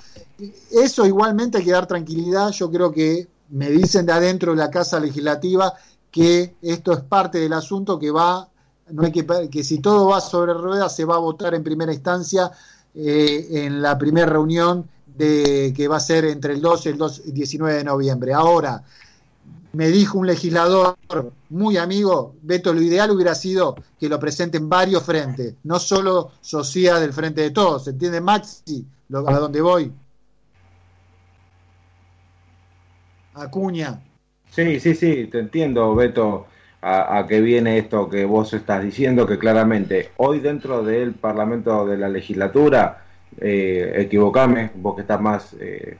Eso 0.72 1.06
igualmente 1.06 1.60
hay 1.60 1.66
que 1.66 1.72
dar 1.72 1.86
tranquilidad, 1.86 2.50
yo 2.50 2.72
creo 2.72 2.92
que 2.92 3.28
me 3.50 3.70
dicen 3.70 4.06
de 4.08 4.14
adentro 4.14 4.54
de 4.54 4.58
la 4.58 4.72
Casa 4.72 5.00
Legislativa 5.00 5.74
que 6.10 6.56
esto 6.60 6.94
es 6.94 7.02
parte 7.02 7.38
del 7.38 7.54
asunto 7.54 8.00
que 8.00 8.10
va 8.10 8.50
no 8.92 9.04
hay 9.04 9.12
que, 9.12 9.26
que 9.50 9.64
si 9.64 9.80
todo 9.80 10.08
va 10.08 10.22
sobre 10.22 10.54
ruedas 10.54 10.96
se 10.96 11.06
va 11.06 11.16
a 11.16 11.20
votar 11.20 11.54
en 11.54 11.64
primera 11.64 11.94
instancia 11.94 12.52
eh, 12.96 13.66
en 13.66 13.82
la 13.82 13.98
primera 13.98 14.26
reunión 14.26 14.90
de 15.06 15.74
que 15.76 15.88
va 15.88 15.98
a 15.98 16.00
ser 16.00 16.26
entre 16.26 16.54
el 16.54 16.62
12 16.62 16.90
y 16.90 16.92
el 16.94 16.98
2 16.98 17.34
19 17.34 17.78
de 17.78 17.84
noviembre. 17.84 18.34
Ahora, 18.34 18.84
me 19.74 19.90
dijo 19.90 20.18
un 20.18 20.28
legislador 20.28 20.96
muy 21.50 21.78
amigo, 21.78 22.36
Beto, 22.42 22.74
lo 22.74 22.82
ideal 22.82 23.12
hubiera 23.12 23.36
sido 23.36 23.76
que 24.00 24.10
lo 24.10 24.20
presenten 24.20 24.68
varios 24.68 25.04
frentes, 25.04 25.54
no 25.64 25.80
solo 25.80 26.32
Sociedad 26.42 27.00
del 27.00 27.14
Frente 27.14 27.42
de 27.42 27.52
Todos, 27.52 27.84
¿se 27.84 27.92
entiende 27.92 28.22
Maxi? 28.22 28.86
A 29.14 29.40
dónde 29.40 29.62
voy. 29.62 29.92
Acuña. 33.36 34.02
Sí, 34.50 34.80
sí, 34.80 34.96
sí, 34.96 35.28
te 35.28 35.40
entiendo, 35.40 35.94
Beto, 35.94 36.48
a, 36.82 37.26
qué 37.28 37.42
viene 37.42 37.78
esto 37.78 38.10
que 38.10 38.26
vos 38.26 38.54
estás 38.54 38.84
diciendo, 38.84 39.26
que 39.26 39.38
claramente 39.38 40.10
hoy 40.18 40.40
dentro 40.40 40.84
del 40.84 41.14
Parlamento 41.14 41.86
de 41.86 41.98
la 41.98 42.10
legislatura, 42.10 43.04
eh, 43.40 43.94
equivocame, 43.98 44.72
vos 44.76 44.96
que 44.96 45.02
estás 45.02 45.20
más 45.20 45.56
eh, 45.60 45.98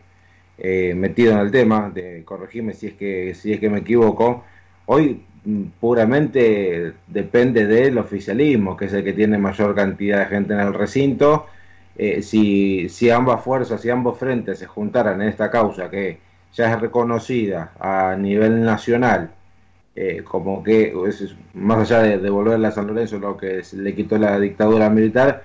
eh, 0.58 0.94
metido 0.96 1.34
en 1.34 1.40
el 1.40 1.52
tema, 1.52 1.90
de 1.94 2.24
corregirme 2.24 2.74
si 2.74 2.88
es 2.88 2.94
que, 2.94 3.34
si 3.36 3.54
es 3.54 3.60
que 3.60 3.70
me 3.70 3.80
equivoco, 3.80 4.44
hoy 4.88 5.24
mm, 5.46 5.64
puramente 5.80 6.94
depende 7.08 7.68
del 7.68 7.98
oficialismo, 7.98 8.76
que 8.78 8.86
es 8.86 8.94
el 8.94 9.04
que 9.04 9.14
tiene 9.14 9.38
mayor 9.38 9.76
cantidad 9.76 10.20
de 10.20 10.26
gente 10.26 10.54
en 10.54 10.60
el 10.62 10.74
recinto. 10.74 11.48
Eh, 11.98 12.22
si, 12.22 12.90
si 12.90 13.10
ambas 13.10 13.44
fuerzas, 13.44 13.82
si 13.82 13.90
ambos 13.90 14.20
frentes 14.20 14.60
se 14.60 14.68
juntaran 14.68 15.22
en 15.22 15.30
esta 15.30 15.50
causa 15.50 15.90
que 15.90 16.20
ya 16.54 16.72
es 16.72 16.82
reconocida 16.82 17.74
a 17.80 18.16
nivel 18.16 18.64
nacional, 18.64 19.32
eh, 20.00 20.22
como 20.24 20.62
que 20.64 20.94
es- 21.08 21.22
es- 21.22 21.36
más 21.56 21.80
allá 21.92 22.04
de 22.04 22.20
devolverle 22.20 22.68
a 22.68 22.72
San 22.72 22.86
Lorenzo 22.86 23.18
lo 23.18 23.36
que 23.36 23.64
se 23.64 23.78
le 23.78 23.96
quitó 23.96 24.18
la 24.20 24.40
dictadura 24.40 24.90
militar, 24.92 25.44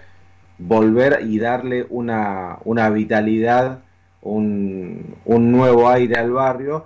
volver 0.58 1.20
y 1.26 1.38
darle 1.38 1.86
una, 1.88 2.58
una 2.64 2.90
vitalidad, 2.90 3.78
un, 4.20 5.16
un 5.24 5.52
nuevo 5.52 5.88
aire 5.88 6.16
al 6.16 6.30
barrio. 6.32 6.84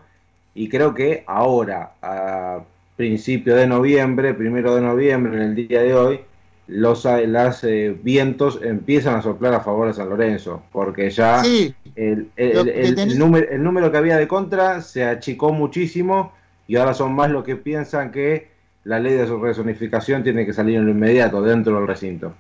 Y 0.55 0.69
creo 0.69 0.95
que 0.95 1.25
ahora, 1.27 1.93
a 2.01 2.61
principio 2.97 3.57
de 3.57 3.67
noviembre, 3.67 4.33
primero 4.33 4.75
de 4.75 4.81
noviembre, 4.83 5.35
en 5.37 5.43
el 5.43 5.55
día 5.55 5.83
de 5.83 5.93
hoy, 5.95 6.21
los 6.69 7.05
las, 7.05 7.63
eh, 7.65 7.95
vientos 8.03 8.61
empiezan 8.63 9.17
a 9.17 9.23
soplar 9.23 9.55
a 9.55 9.61
favor 9.61 9.89
de 9.89 9.95
San 9.95 10.09
Lorenzo, 10.09 10.63
porque 10.73 11.11
ya 11.11 11.43
Sí, 11.45 11.75
el, 11.95 12.29
el- 12.37 12.57
el- 12.59 12.65
que 12.65 12.81
el 12.81 12.95
tenés- 12.97 13.19
número, 13.19 13.51
el 13.51 13.63
número 13.63 13.91
que 13.93 13.99
había 13.99 14.17
de 14.17 14.27
contra 14.29 14.81
se 14.83 15.05
achicó 15.05 15.53
muchísimo 15.53 16.33
y 16.67 16.77
ahora 16.77 16.95
son 16.95 17.15
más 17.15 17.31
los 17.31 17.45
que 17.45 17.57
piensan 17.57 18.11
que 18.11 18.51
la 18.85 18.99
ley 19.01 19.15
de 19.15 19.27
su 19.27 19.39
resonificación 19.39 20.23
tiene 20.23 20.47
que 20.47 20.53
salir 20.53 20.77
en 20.77 20.87
lo 20.87 20.93
inmediato 20.93 21.43
dentro 21.43 21.77
del 21.77 21.87
recinto. 21.87 22.35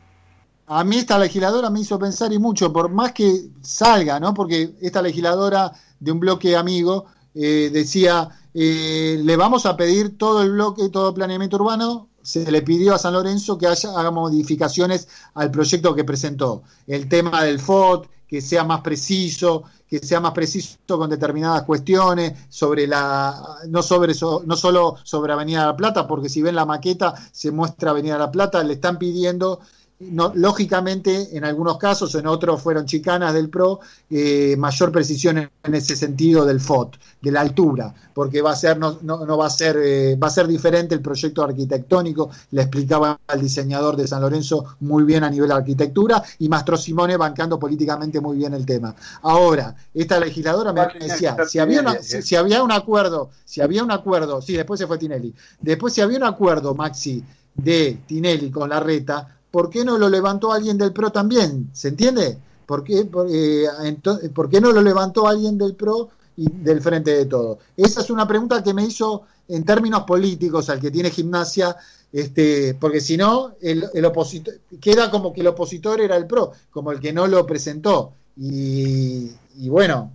A 0.69 0.82
mí 0.82 0.97
esta 0.97 1.19
legisladora 1.19 1.70
me 1.70 1.81
hizo 1.81 1.98
pensar 1.98 2.32
y 2.32 2.39
mucho, 2.39 2.73
por 2.73 2.89
más 2.89 3.12
que 3.12 3.48
salga, 3.61 4.19
¿no? 4.19 4.35
Porque 4.35 4.70
esta 4.81 5.01
legisladora 5.01 5.73
de 6.01 6.12
un 6.12 6.19
bloque 6.19 6.57
amigo 6.57 7.07
eh, 7.35 7.70
decía, 7.73 8.28
eh, 8.53 9.20
le 9.23 9.36
vamos 9.36 9.66
a 9.66 9.77
pedir 9.77 10.19
todo 10.19 10.43
el 10.43 10.53
bloque, 10.53 10.89
todo 10.89 11.11
el 11.11 11.15
planeamiento 11.15 11.57
urbano, 11.57 12.09
se 12.23 12.51
le 12.51 12.62
pidió 12.62 12.94
a 12.94 12.98
San 12.98 13.12
Lorenzo 13.12 13.57
que 13.57 13.69
haya, 13.69 13.90
haga 13.97 14.11
modificaciones 14.11 15.07
al 15.35 15.53
proyecto 15.53 15.94
que 15.94 16.03
presentó. 16.03 16.65
El 16.89 17.09
tema 17.09 17.44
del 17.44 17.61
FOT, 17.61 18.09
que 18.28 18.40
sea 18.40 18.65
más 18.65 18.81
preciso, 18.81 19.65
que 19.89 19.98
sea 20.01 20.20
más 20.20 20.32
preciso 20.32 20.77
con 20.86 21.09
determinadas 21.11 21.62
cuestiones, 21.62 22.32
sobre 22.48 22.86
la, 22.86 23.59
no 23.69 23.82
sobre 23.82 24.15
so- 24.15 24.43
no 24.47 24.57
solo 24.57 24.97
sobre 25.05 25.32
Avenida 25.32 25.66
La 25.66 25.77
Plata, 25.77 26.07
porque 26.07 26.28
si 26.28 26.43
ven 26.43 26.55
la 26.57 26.66
maqueta 26.66 27.15
se 27.32 27.51
muestra 27.53 27.90
Avenida 27.90 28.19
La 28.19 28.31
Plata, 28.31 28.62
le 28.65 28.74
están 28.74 28.98
pidiendo 28.98 29.61
no, 29.98 30.31
lógicamente 30.35 31.36
en 31.36 31.44
algunos 31.44 31.78
casos, 31.78 32.14
en 32.16 32.27
otros 32.27 32.60
fueron 32.62 32.85
chicanas 32.85 33.32
del 33.32 33.48
PRO, 33.48 33.81
eh, 34.10 34.55
mayor 34.59 34.93
precisión 34.93 35.39
en, 35.39 35.51
en 35.64 35.74
ese 35.74 35.97
sentido 35.97 36.44
del 36.44 36.60
FOT, 36.60 36.97
de 37.23 37.31
la 37.32 37.40
altura, 37.40 37.94
porque 38.12 38.43
va 38.43 38.52
a 38.52 38.56
ser, 38.56 38.78
no, 38.78 38.98
no, 39.02 39.24
no 39.24 39.39
va 39.39 39.47
a 39.47 39.51
ser, 39.51 39.77
eh, 39.82 40.16
va 40.16 40.27
a 40.27 40.31
ser 40.31 40.47
diferente 40.48 40.94
el 40.94 41.01
proyecto 41.01 41.43
arquitectónico, 41.43 42.31
le 42.51 42.60
explicaba 42.62 43.18
al 43.27 43.40
diseñador 43.40 43.97
de 43.97 44.06
San 44.06 44.20
Lorenzo 44.20 44.77
muy 44.81 45.05
bien 45.05 45.24
a 45.24 45.31
nivel 45.31 45.48
de 45.48 45.55
arquitectura, 45.55 46.23
y 46.39 46.48
Mastro 46.51 46.77
Simone 46.77 47.16
bancando 47.16 47.59
políticamente 47.59 48.20
muy 48.20 48.36
bien 48.36 48.52
el 48.52 48.66
tema. 48.66 48.94
Ahora, 49.23 49.74
esta 49.94 50.20
legisladora 50.20 50.74
me 50.74 50.82
decía, 51.01 51.36
si 51.48 51.59
había, 51.59 51.81
una- 51.81 52.02
si, 52.02 52.20
si 52.23 52.36
había 52.36 52.62
un 52.62 52.73
acuerdo, 52.73 53.31
si 53.47 53.62
había 53.62 53.82
un 53.82 53.90
acuerdo, 53.90 54.43
sí, 54.43 54.52
después 54.55 54.78
se 54.78 54.86
fue 54.86 54.98
Tinelli, 54.98 55.35
después 55.60 55.94
si 55.94 56.02
había 56.02 56.18
un 56.18 56.24
acuerdo, 56.24 56.74
Maxi, 56.74 57.24
de 57.55 57.98
Tinelli 58.06 58.51
con 58.51 58.68
la 58.68 58.81
reta, 58.81 59.36
¿por 59.57 59.70
qué 59.70 59.87
no 59.87 59.97
lo 59.97 60.11
levantó 60.11 60.53
alguien 60.53 60.77
del 60.77 60.93
PRO 60.93 61.11
también? 61.11 61.70
¿Se 61.73 61.89
entiende? 61.89 62.37
¿Por 62.66 62.85
qué, 62.85 63.07
por, 63.07 63.27
eh, 63.31 63.65
ento- 63.85 64.20
¿por 64.35 64.51
qué 64.51 64.61
no 64.61 64.70
lo 64.70 64.83
levantó 64.83 65.27
alguien 65.27 65.57
del 65.57 65.74
PRO 65.74 66.11
y 66.37 66.47
del 66.51 66.83
Frente 66.83 67.12
de 67.12 67.24
Todo? 67.24 67.59
Esa 67.74 68.03
es 68.03 68.11
una 68.11 68.28
pregunta 68.28 68.62
que 68.62 68.74
me 68.74 68.85
hizo 68.85 69.23
en 69.49 69.65
términos 69.65 70.03
políticos 70.03 70.69
al 70.69 70.78
que 70.78 70.91
tiene 70.91 71.09
gimnasia, 71.09 71.74
este, 72.12 72.74
porque 72.74 73.01
si 73.01 73.16
no, 73.16 73.55
el, 73.62 74.05
opositor, 74.05 74.57
queda 74.78 75.11
como 75.11 75.33
que 75.33 75.41
el 75.41 75.47
opositor 75.47 76.03
era 76.03 76.16
el 76.19 76.27
PRO, 76.27 76.53
como 76.70 76.93
el 76.93 77.01
que 77.01 77.15
no 77.15 77.27
lo 77.27 77.47
presentó. 77.47 78.12
Y 78.37 79.31
bueno, 79.70 80.12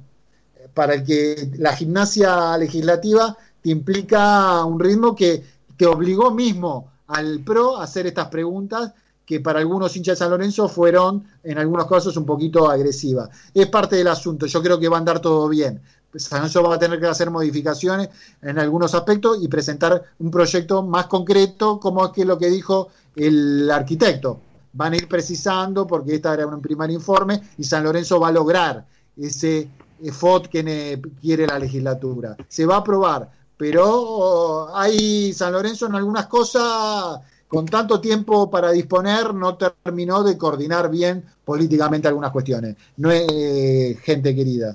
para 0.76 0.93
el 0.93 1.03
que 1.03 1.49
la 1.57 1.76
gimnasia 1.76 2.55
legislativa 2.59 3.35
te 3.63 3.72
implica 3.72 4.63
un 4.65 4.80
ritmo 4.80 5.15
que 5.15 5.43
te 5.76 5.88
obligó 5.88 6.30
mismo 6.30 6.91
al 7.07 7.39
PRO 7.39 7.77
a 7.77 7.85
hacer 7.85 8.05
estas 8.05 8.27
preguntas 8.27 8.93
que 9.31 9.39
para 9.39 9.59
algunos 9.59 9.95
hinchas 9.95 10.19
de 10.19 10.25
San 10.25 10.29
Lorenzo 10.29 10.67
fueron 10.67 11.23
en 11.41 11.57
algunos 11.57 11.87
casos 11.87 12.17
un 12.17 12.25
poquito 12.25 12.69
agresivas. 12.69 13.29
Es 13.53 13.65
parte 13.67 13.95
del 13.95 14.09
asunto, 14.09 14.45
yo 14.45 14.61
creo 14.61 14.77
que 14.77 14.89
va 14.89 14.97
a 14.97 14.99
andar 14.99 15.21
todo 15.21 15.47
bien. 15.47 15.81
San 16.13 16.39
Lorenzo 16.39 16.63
va 16.63 16.75
a 16.75 16.77
tener 16.77 16.99
que 16.99 17.07
hacer 17.07 17.31
modificaciones 17.31 18.09
en 18.41 18.59
algunos 18.59 18.93
aspectos 18.93 19.37
y 19.41 19.47
presentar 19.47 20.03
un 20.19 20.29
proyecto 20.29 20.83
más 20.83 21.05
concreto, 21.05 21.79
como 21.79 22.05
es 22.05 22.11
que 22.11 22.25
lo 22.25 22.37
que 22.37 22.49
dijo 22.49 22.89
el 23.15 23.71
arquitecto. 23.71 24.41
Van 24.73 24.91
a 24.91 24.97
ir 24.97 25.07
precisando, 25.07 25.87
porque 25.87 26.15
esta 26.15 26.33
era 26.33 26.45
un 26.45 26.61
primer 26.61 26.91
informe, 26.91 27.41
y 27.57 27.63
San 27.63 27.85
Lorenzo 27.85 28.19
va 28.19 28.27
a 28.27 28.31
lograr 28.33 28.85
ese 29.15 29.69
FOT 30.11 30.47
que 30.47 31.01
quiere 31.21 31.47
la 31.47 31.57
legislatura. 31.57 32.35
Se 32.49 32.65
va 32.65 32.75
a 32.75 32.79
aprobar, 32.79 33.31
pero 33.55 34.75
hay 34.75 35.31
San 35.31 35.53
Lorenzo 35.53 35.85
en 35.85 35.95
algunas 35.95 36.27
cosas, 36.27 37.21
con 37.51 37.65
tanto 37.65 37.99
tiempo 37.99 38.49
para 38.49 38.71
disponer, 38.71 39.33
no 39.33 39.57
terminó 39.57 40.23
de 40.23 40.37
coordinar 40.37 40.89
bien 40.89 41.25
políticamente 41.43 42.07
algunas 42.07 42.31
cuestiones. 42.31 42.77
No 42.95 43.11
es 43.11 43.27
eh, 43.29 43.97
gente 44.01 44.33
querida. 44.33 44.73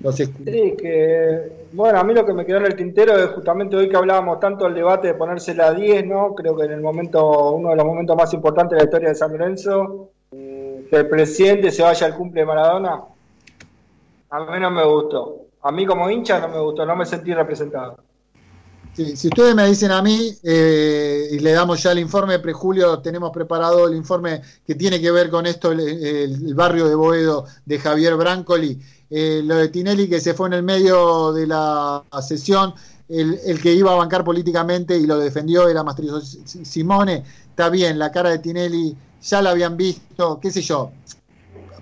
Los 0.00 0.16
Sí, 0.16 0.34
que 0.76 1.68
bueno, 1.70 2.00
a 2.00 2.02
mí 2.02 2.12
lo 2.12 2.26
que 2.26 2.32
me 2.32 2.44
quedó 2.44 2.56
en 2.58 2.66
el 2.66 2.74
tintero 2.74 3.16
es 3.16 3.30
justamente 3.30 3.76
hoy 3.76 3.88
que 3.88 3.96
hablábamos 3.96 4.40
tanto 4.40 4.64
del 4.64 4.74
debate 4.74 5.08
de 5.08 5.14
ponérsela 5.14 5.68
a 5.68 5.74
10, 5.74 6.06
¿no? 6.06 6.34
Creo 6.34 6.56
que 6.56 6.64
en 6.64 6.72
el 6.72 6.80
momento, 6.80 7.52
uno 7.52 7.70
de 7.70 7.76
los 7.76 7.86
momentos 7.86 8.16
más 8.16 8.34
importantes 8.34 8.70
de 8.70 8.76
la 8.78 8.84
historia 8.86 9.08
de 9.10 9.14
San 9.14 9.30
Lorenzo, 9.30 10.10
eh, 10.32 10.88
que 10.90 10.96
el 10.96 11.08
presidente 11.08 11.70
se 11.70 11.84
vaya 11.84 12.04
al 12.04 12.16
cumple 12.16 12.40
de 12.40 12.46
Maradona, 12.46 13.00
a 14.30 14.40
mí 14.40 14.58
no 14.58 14.70
me 14.72 14.84
gustó. 14.84 15.36
A 15.62 15.70
mí 15.70 15.86
como 15.86 16.10
hincha 16.10 16.40
no 16.40 16.48
me 16.48 16.58
gustó, 16.58 16.84
no 16.84 16.96
me 16.96 17.06
sentí 17.06 17.32
representado. 17.32 18.09
Sí, 18.92 19.16
si 19.16 19.28
ustedes 19.28 19.54
me 19.54 19.68
dicen 19.68 19.92
a 19.92 20.02
mí, 20.02 20.32
eh, 20.42 21.28
y 21.30 21.38
le 21.38 21.52
damos 21.52 21.82
ya 21.82 21.92
el 21.92 22.00
informe, 22.00 22.40
prejulio, 22.40 22.98
tenemos 22.98 23.30
preparado 23.30 23.86
el 23.86 23.94
informe 23.94 24.42
que 24.66 24.74
tiene 24.74 25.00
que 25.00 25.12
ver 25.12 25.30
con 25.30 25.46
esto, 25.46 25.70
el, 25.70 26.54
barrio 26.54 26.88
de 26.88 26.96
Boedo 26.96 27.46
de 27.64 27.78
Javier 27.78 28.16
Brancoli, 28.16 28.80
eh, 29.08 29.42
lo 29.44 29.56
de 29.56 29.68
Tinelli 29.68 30.08
que 30.08 30.20
se 30.20 30.34
fue 30.34 30.48
en 30.48 30.54
el 30.54 30.62
medio 30.64 31.32
de 31.32 31.46
la 31.46 32.02
sesión, 32.20 32.74
el, 33.08 33.60
que 33.60 33.72
iba 33.72 33.92
a 33.92 33.96
bancar 33.96 34.24
políticamente 34.24 34.96
y 34.96 35.06
lo 35.06 35.18
defendió 35.18 35.68
era 35.68 35.84
Mastrizo 35.84 36.20
Simone, 36.20 37.24
está 37.48 37.68
bien, 37.68 37.98
la 37.98 38.10
cara 38.10 38.30
de 38.30 38.38
Tinelli 38.38 38.96
ya 39.22 39.40
la 39.40 39.50
habían 39.50 39.76
visto, 39.76 40.38
qué 40.40 40.50
sé 40.50 40.62
yo, 40.62 40.90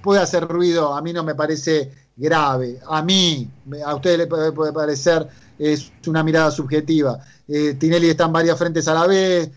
puede 0.03 0.21
hacer 0.21 0.47
ruido, 0.47 0.95
a 0.95 1.01
mí 1.01 1.13
no 1.13 1.25
me 1.25 1.35
parece 1.35 1.91
grave, 2.17 2.81
a 2.87 3.03
mí, 3.03 3.49
a 3.85 3.95
ustedes 3.95 4.19
les 4.19 4.27
puede 4.27 4.73
parecer, 4.73 5.29
es 5.59 5.93
una 6.07 6.23
mirada 6.23 6.51
subjetiva. 6.51 7.19
Eh, 7.47 7.75
Tinelli 7.75 8.09
está 8.11 8.25
en 8.25 8.33
varias 8.33 8.59
frentes 8.59 8.87
a 8.89 8.95
la 8.95 9.07
vez, 9.07 9.51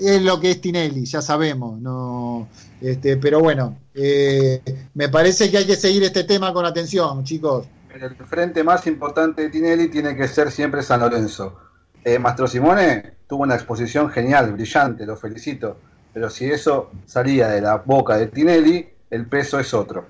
es 0.00 0.22
lo 0.22 0.40
que 0.40 0.52
es 0.52 0.60
Tinelli, 0.60 1.04
ya 1.04 1.22
sabemos, 1.22 1.80
no, 1.80 2.48
este, 2.80 3.16
pero 3.16 3.40
bueno, 3.40 3.78
eh, 3.94 4.62
me 4.94 5.08
parece 5.08 5.50
que 5.50 5.58
hay 5.58 5.66
que 5.66 5.76
seguir 5.76 6.02
este 6.04 6.24
tema 6.24 6.52
con 6.52 6.64
atención, 6.64 7.24
chicos. 7.24 7.66
El 7.94 8.14
frente 8.26 8.62
más 8.62 8.86
importante 8.86 9.42
de 9.42 9.50
Tinelli 9.50 9.88
tiene 9.88 10.14
que 10.14 10.28
ser 10.28 10.50
siempre 10.50 10.82
San 10.82 11.00
Lorenzo. 11.00 11.58
Eh, 12.04 12.18
Mastro 12.18 12.46
Simone 12.46 13.14
tuvo 13.26 13.42
una 13.42 13.56
exposición 13.56 14.08
genial, 14.08 14.52
brillante, 14.52 15.04
lo 15.04 15.16
felicito. 15.16 15.78
Pero 16.12 16.30
si 16.30 16.46
eso 16.46 16.90
salía 17.06 17.48
de 17.48 17.60
la 17.60 17.76
boca 17.76 18.16
de 18.16 18.28
Tinelli, 18.28 18.88
el 19.10 19.26
peso 19.26 19.58
es 19.58 19.74
otro. 19.74 20.06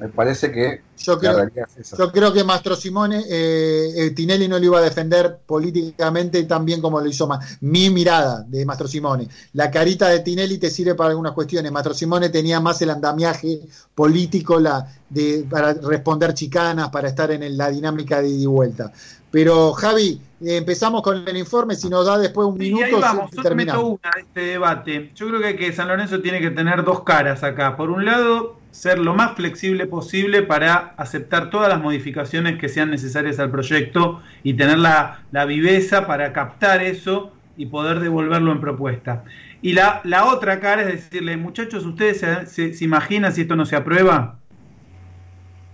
Me 0.00 0.08
parece 0.08 0.50
que 0.50 0.82
Yo 0.96 1.18
la 1.20 1.20
creo, 1.20 1.36
realidad 1.36 1.68
es 1.76 1.76
esa. 1.92 1.96
yo 1.98 2.10
creo 2.12 2.32
que 2.32 2.44
Mastro 2.44 2.74
Simone, 2.76 3.22
eh, 3.28 3.92
eh, 3.96 4.10
Tinelli 4.12 4.48
no 4.48 4.58
lo 4.58 4.64
iba 4.64 4.78
a 4.78 4.82
defender 4.82 5.40
políticamente 5.46 6.42
tan 6.44 6.64
bien 6.64 6.80
como 6.80 7.00
lo 7.00 7.06
hizo 7.08 7.26
Ma- 7.26 7.40
mi 7.60 7.90
mirada 7.90 8.42
de 8.46 8.64
Mastro 8.64 8.88
Simone. 8.88 9.28
La 9.54 9.70
carita 9.70 10.08
de 10.08 10.20
Tinelli 10.20 10.58
te 10.58 10.70
sirve 10.70 10.94
para 10.94 11.10
algunas 11.10 11.32
cuestiones. 11.32 11.70
Mastro 11.72 11.94
Simone 11.94 12.28
tenía 12.30 12.60
más 12.60 12.80
el 12.82 12.90
andamiaje 12.90 13.60
político 13.94 14.58
la, 14.60 14.86
de, 15.08 15.46
para 15.50 15.74
responder 15.74 16.32
chicanas, 16.34 16.88
para 16.90 17.08
estar 17.08 17.30
en 17.30 17.42
el- 17.42 17.56
la 17.56 17.70
dinámica 17.70 18.20
de 18.22 18.28
ida 18.28 18.42
y 18.42 18.46
vuelta. 18.46 18.92
Pero 19.30 19.72
Javi, 19.74 20.20
eh, 20.40 20.56
empezamos 20.56 21.02
con 21.02 21.26
el 21.28 21.36
informe, 21.36 21.74
si 21.76 21.88
nos 21.88 22.06
da 22.06 22.18
después 22.18 22.46
un 22.48 22.54
Y 22.56 22.82
ahí 22.82 22.92
minuto, 22.92 22.98
vamos, 23.00 23.30
yo 23.30 23.42
te 23.42 23.54
meto 23.54 23.80
terminamos. 23.80 23.98
una 24.02 24.10
de 24.16 24.20
este 24.22 24.40
debate. 24.40 25.12
Yo 25.14 25.28
creo 25.28 25.40
que, 25.40 25.56
que 25.56 25.72
San 25.72 25.88
Lorenzo 25.88 26.20
tiene 26.20 26.40
que 26.40 26.50
tener 26.50 26.84
dos 26.84 27.04
caras 27.04 27.42
acá. 27.44 27.76
Por 27.76 27.90
un 27.90 28.04
lado, 28.04 28.59
ser 28.70 28.98
lo 28.98 29.14
más 29.14 29.34
flexible 29.36 29.86
posible 29.86 30.42
para 30.42 30.94
aceptar 30.96 31.50
todas 31.50 31.68
las 31.68 31.80
modificaciones 31.80 32.58
que 32.58 32.68
sean 32.68 32.90
necesarias 32.90 33.38
al 33.38 33.50
proyecto 33.50 34.22
y 34.42 34.54
tener 34.54 34.78
la, 34.78 35.24
la 35.30 35.44
viveza 35.44 36.06
para 36.06 36.32
captar 36.32 36.82
eso 36.82 37.32
y 37.56 37.66
poder 37.66 38.00
devolverlo 38.00 38.52
en 38.52 38.60
propuesta. 38.60 39.24
Y 39.60 39.72
la, 39.74 40.00
la 40.04 40.26
otra 40.26 40.60
cara 40.60 40.82
es 40.82 40.88
decirle, 40.88 41.36
muchachos, 41.36 41.84
¿ustedes 41.84 42.20
se, 42.20 42.46
se- 42.46 42.74
se 42.74 42.84
imaginan 42.84 43.32
si 43.32 43.42
esto 43.42 43.56
no 43.56 43.66
se 43.66 43.76
aprueba? 43.76 44.39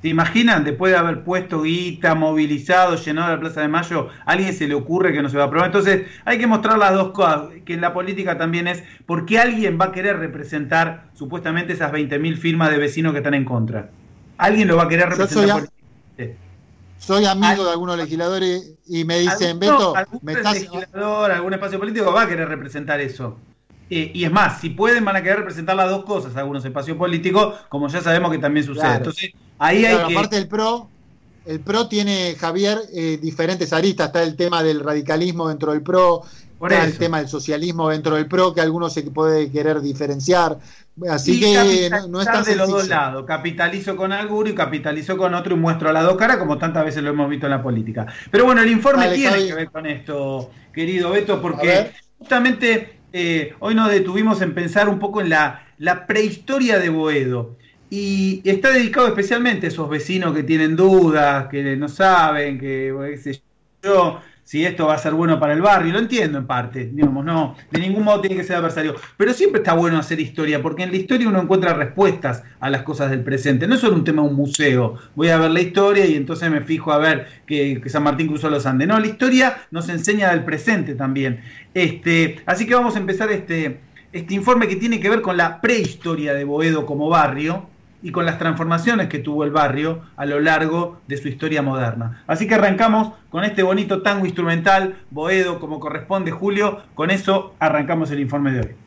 ¿Se 0.02 0.08
imaginan 0.08 0.62
después 0.62 0.92
de 0.92 0.98
haber 0.98 1.24
puesto 1.24 1.62
guita, 1.62 2.14
movilizado, 2.14 2.96
llenado 2.96 3.32
la 3.34 3.40
Plaza 3.40 3.62
de 3.62 3.68
Mayo, 3.68 4.08
a 4.24 4.32
alguien 4.32 4.52
se 4.52 4.68
le 4.68 4.74
ocurre 4.74 5.12
que 5.12 5.22
no 5.22 5.28
se 5.28 5.36
va 5.36 5.44
a 5.44 5.46
aprobar? 5.46 5.66
Entonces 5.66 6.02
hay 6.24 6.38
que 6.38 6.46
mostrar 6.46 6.78
las 6.78 6.92
dos 6.92 7.12
cosas, 7.12 7.48
que 7.64 7.74
en 7.74 7.80
la 7.80 7.92
política 7.94 8.36
también 8.38 8.68
es 8.68 8.84
porque 9.06 9.38
alguien 9.38 9.78
va 9.80 9.86
a 9.86 9.92
querer 9.92 10.18
representar 10.18 11.06
supuestamente 11.14 11.72
esas 11.72 11.90
20.000 11.92 12.36
firmas 12.36 12.70
de 12.70 12.78
vecinos 12.78 13.12
que 13.12 13.18
están 13.18 13.34
en 13.34 13.44
contra. 13.46 13.90
Alguien 14.38 14.68
lo 14.68 14.76
va 14.76 14.84
a 14.84 14.88
querer 14.88 15.06
Yo 15.08 15.10
representar 15.16 15.42
soy, 15.44 15.50
a- 15.50 15.54
políticamente. 15.54 16.36
soy 16.98 17.24
amigo 17.24 17.64
de 17.64 17.70
algunos 17.70 17.96
legisladores 17.96 18.74
y 18.86 19.04
me 19.04 19.18
dicen, 19.18 19.58
Beto, 19.58 19.96
algún 19.96 20.20
me 20.22 20.32
estás, 20.34 20.54
legislador, 20.60 21.32
algún 21.32 21.54
espacio 21.54 21.78
político 21.78 22.12
va 22.12 22.22
a 22.22 22.28
querer 22.28 22.48
representar 22.48 23.00
eso. 23.00 23.38
Eh, 23.88 24.10
y 24.14 24.24
es 24.24 24.32
más, 24.32 24.60
si 24.60 24.70
pueden, 24.70 25.04
van 25.04 25.16
a 25.16 25.22
querer 25.22 25.38
representar 25.38 25.76
las 25.76 25.90
dos 25.90 26.04
cosas, 26.04 26.36
algunos 26.36 26.64
espacios 26.64 26.96
políticos, 26.96 27.54
como 27.68 27.88
ya 27.88 28.00
sabemos 28.00 28.32
que 28.32 28.38
también 28.38 28.66
sucede. 28.66 28.82
Claro. 28.82 28.96
Entonces, 28.98 29.30
ahí 29.58 29.84
hay 29.84 29.96
que. 30.08 30.14
aparte 30.14 30.36
del 30.36 30.48
PRO, 30.48 30.88
el 31.46 31.60
PRO 31.60 31.86
tiene, 31.88 32.34
Javier, 32.38 32.78
eh, 32.92 33.18
diferentes 33.22 33.72
aristas. 33.72 34.08
Está 34.08 34.22
el 34.22 34.34
tema 34.34 34.62
del 34.62 34.80
radicalismo 34.80 35.48
dentro 35.48 35.72
del 35.72 35.82
PRO, 35.82 36.22
Por 36.58 36.72
está 36.72 36.84
el 36.84 36.98
tema 36.98 37.18
del 37.18 37.28
socialismo 37.28 37.88
dentro 37.90 38.16
del 38.16 38.26
PRO, 38.26 38.52
que 38.52 38.60
algunos 38.60 38.92
se 38.92 39.02
puede 39.02 39.50
querer 39.52 39.80
diferenciar. 39.80 40.58
Así 41.08 41.36
Y 41.36 41.40
que 41.40 41.90
no, 41.90 42.08
no 42.08 42.20
es 42.20 42.26
tan 42.26 42.42
de 42.42 42.56
los 42.56 42.68
dos 42.68 42.88
lados. 42.88 43.24
Capitalizo 43.26 43.96
con 43.96 44.12
alguno 44.12 44.48
y 44.48 44.54
capitalizo 44.54 45.16
con 45.16 45.34
otro 45.34 45.54
y 45.54 45.58
muestro 45.58 45.92
las 45.92 46.04
dos 46.04 46.16
caras, 46.16 46.38
como 46.38 46.58
tantas 46.58 46.84
veces 46.84 47.02
lo 47.04 47.10
hemos 47.10 47.28
visto 47.28 47.46
en 47.46 47.50
la 47.50 47.62
política. 47.62 48.06
Pero 48.30 48.46
bueno, 48.46 48.62
el 48.62 48.70
informe 48.70 49.04
Dale, 49.04 49.16
tiene 49.16 49.30
Javi. 49.30 49.46
que 49.46 49.54
ver 49.54 49.70
con 49.70 49.86
esto, 49.86 50.50
querido 50.72 51.10
Beto, 51.10 51.34
A 51.34 51.42
porque 51.42 51.92
justamente 52.18 52.95
eh, 53.18 53.54
hoy 53.60 53.74
nos 53.74 53.90
detuvimos 53.90 54.42
en 54.42 54.52
pensar 54.52 54.90
un 54.90 54.98
poco 54.98 55.22
en 55.22 55.30
la, 55.30 55.64
prehistoria 56.06 56.78
de 56.78 56.90
Boedo. 56.90 57.56
Y 57.88 58.42
está 58.44 58.70
dedicado 58.70 59.06
especialmente 59.06 59.64
a 59.64 59.68
esos 59.70 59.88
vecinos 59.88 60.34
que 60.34 60.42
tienen 60.42 60.76
dudas, 60.76 61.46
que 61.48 61.76
no 61.76 61.88
saben, 61.88 62.58
que 62.58 63.18
sé 63.22 63.40
yo, 63.82 64.20
si 64.46 64.64
esto 64.64 64.86
va 64.86 64.94
a 64.94 64.98
ser 64.98 65.12
bueno 65.12 65.40
para 65.40 65.54
el 65.54 65.60
barrio. 65.60 65.92
Lo 65.92 65.98
entiendo 65.98 66.38
en 66.38 66.46
parte, 66.46 66.88
digamos, 66.92 67.24
no, 67.24 67.56
de 67.72 67.80
ningún 67.80 68.04
modo 68.04 68.20
tiene 68.20 68.36
que 68.36 68.44
ser 68.44 68.56
adversario. 68.56 68.94
Pero 69.16 69.34
siempre 69.34 69.58
está 69.58 69.74
bueno 69.74 69.98
hacer 69.98 70.20
historia, 70.20 70.62
porque 70.62 70.84
en 70.84 70.92
la 70.92 70.98
historia 70.98 71.28
uno 71.28 71.42
encuentra 71.42 71.74
respuestas 71.74 72.44
a 72.60 72.70
las 72.70 72.82
cosas 72.82 73.10
del 73.10 73.24
presente. 73.24 73.66
No 73.66 73.74
es 73.74 73.80
solo 73.80 73.96
un 73.96 74.04
tema 74.04 74.22
de 74.22 74.28
un 74.28 74.36
museo. 74.36 74.98
Voy 75.16 75.30
a 75.30 75.38
ver 75.38 75.50
la 75.50 75.60
historia 75.60 76.06
y 76.06 76.14
entonces 76.14 76.48
me 76.48 76.60
fijo 76.60 76.92
a 76.92 76.98
ver 76.98 77.26
que, 77.44 77.82
San 77.88 78.04
Martín 78.04 78.28
cruzó 78.28 78.48
los 78.48 78.66
Andes. 78.66 78.86
No, 78.86 79.00
la 79.00 79.08
historia 79.08 79.58
nos 79.72 79.88
enseña 79.88 80.30
del 80.30 80.44
presente 80.44 80.94
también. 80.94 81.40
Este, 81.74 82.40
así 82.46 82.66
que 82.66 82.76
vamos 82.76 82.94
a 82.94 83.00
empezar 83.00 83.32
este, 83.32 83.80
este 84.12 84.34
informe 84.34 84.68
que 84.68 84.76
tiene 84.76 85.00
que 85.00 85.10
ver 85.10 85.22
con 85.22 85.36
la 85.36 85.60
prehistoria 85.60 86.34
de 86.34 86.44
Boedo 86.44 86.86
como 86.86 87.08
barrio 87.08 87.68
y 88.02 88.12
con 88.12 88.26
las 88.26 88.38
transformaciones 88.38 89.08
que 89.08 89.18
tuvo 89.18 89.44
el 89.44 89.50
barrio 89.50 90.02
a 90.16 90.26
lo 90.26 90.40
largo 90.40 91.00
de 91.06 91.16
su 91.16 91.28
historia 91.28 91.62
moderna. 91.62 92.22
Así 92.26 92.46
que 92.46 92.54
arrancamos 92.54 93.12
con 93.30 93.44
este 93.44 93.62
bonito 93.62 94.02
tango 94.02 94.26
instrumental, 94.26 94.96
Boedo, 95.10 95.58
como 95.60 95.80
corresponde 95.80 96.30
Julio, 96.30 96.82
con 96.94 97.10
eso 97.10 97.54
arrancamos 97.58 98.10
el 98.10 98.20
informe 98.20 98.52
de 98.52 98.60
hoy. 98.60 98.86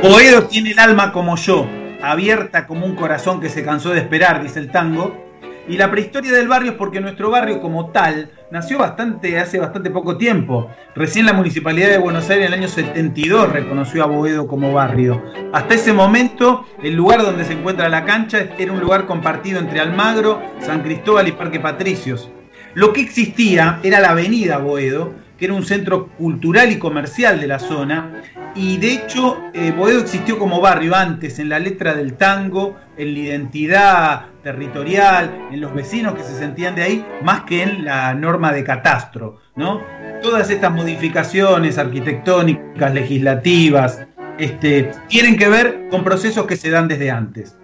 Boedo 0.00 0.44
tiene 0.44 0.70
el 0.70 0.78
alma 0.78 1.12
como 1.12 1.36
yo, 1.36 1.68
abierta 2.02 2.66
como 2.66 2.86
un 2.86 2.94
corazón 2.94 3.40
que 3.40 3.48
se 3.48 3.64
cansó 3.64 3.90
de 3.90 4.00
esperar, 4.00 4.42
dice 4.42 4.60
el 4.60 4.70
tango. 4.70 5.26
Y 5.68 5.76
la 5.76 5.90
prehistoria 5.90 6.32
del 6.32 6.48
barrio 6.48 6.72
es 6.72 6.76
porque 6.78 7.00
nuestro 7.00 7.30
barrio 7.30 7.60
como 7.60 7.90
tal 7.90 8.30
nació 8.50 8.78
bastante 8.78 9.38
hace 9.38 9.58
bastante 9.58 9.90
poco 9.90 10.16
tiempo. 10.16 10.70
Recién 10.94 11.26
la 11.26 11.34
Municipalidad 11.34 11.90
de 11.90 11.98
Buenos 11.98 12.30
Aires 12.30 12.46
en 12.46 12.52
el 12.54 12.58
año 12.58 12.68
72 12.68 13.52
reconoció 13.52 14.02
a 14.02 14.06
Boedo 14.06 14.46
como 14.46 14.72
barrio. 14.72 15.22
Hasta 15.52 15.74
ese 15.74 15.92
momento, 15.92 16.64
el 16.82 16.94
lugar 16.94 17.22
donde 17.22 17.44
se 17.44 17.52
encuentra 17.52 17.90
la 17.90 18.06
cancha 18.06 18.46
era 18.58 18.72
un 18.72 18.80
lugar 18.80 19.04
compartido 19.04 19.60
entre 19.60 19.80
Almagro, 19.80 20.40
San 20.60 20.82
Cristóbal 20.82 21.28
y 21.28 21.32
Parque 21.32 21.60
Patricios. 21.60 22.30
Lo 22.72 22.94
que 22.94 23.02
existía 23.02 23.80
era 23.82 24.00
la 24.00 24.10
avenida 24.10 24.58
Boedo, 24.58 25.12
que 25.38 25.44
era 25.44 25.54
un 25.54 25.64
centro 25.64 26.08
cultural 26.08 26.72
y 26.72 26.78
comercial 26.78 27.40
de 27.40 27.46
la 27.46 27.58
zona, 27.58 28.22
y 28.54 28.76
de 28.78 28.92
hecho 28.92 29.40
eh, 29.54 29.72
Boedo 29.76 30.00
existió 30.00 30.38
como 30.38 30.60
barrio 30.60 30.94
antes, 30.96 31.38
en 31.38 31.48
la 31.48 31.60
letra 31.60 31.94
del 31.94 32.14
tango, 32.14 32.76
en 32.96 33.14
la 33.14 33.18
identidad 33.20 34.26
territorial, 34.42 35.48
en 35.52 35.60
los 35.60 35.72
vecinos 35.72 36.14
que 36.14 36.24
se 36.24 36.36
sentían 36.36 36.74
de 36.74 36.82
ahí, 36.82 37.06
más 37.22 37.42
que 37.42 37.62
en 37.62 37.84
la 37.84 38.12
norma 38.14 38.52
de 38.52 38.64
catastro. 38.64 39.38
¿no? 39.54 39.80
Todas 40.22 40.50
estas 40.50 40.72
modificaciones 40.72 41.78
arquitectónicas, 41.78 42.92
legislativas, 42.92 44.00
este, 44.38 44.90
tienen 45.08 45.36
que 45.36 45.48
ver 45.48 45.88
con 45.90 46.02
procesos 46.02 46.46
que 46.46 46.56
se 46.56 46.70
dan 46.70 46.88
desde 46.88 47.10
antes. 47.10 47.56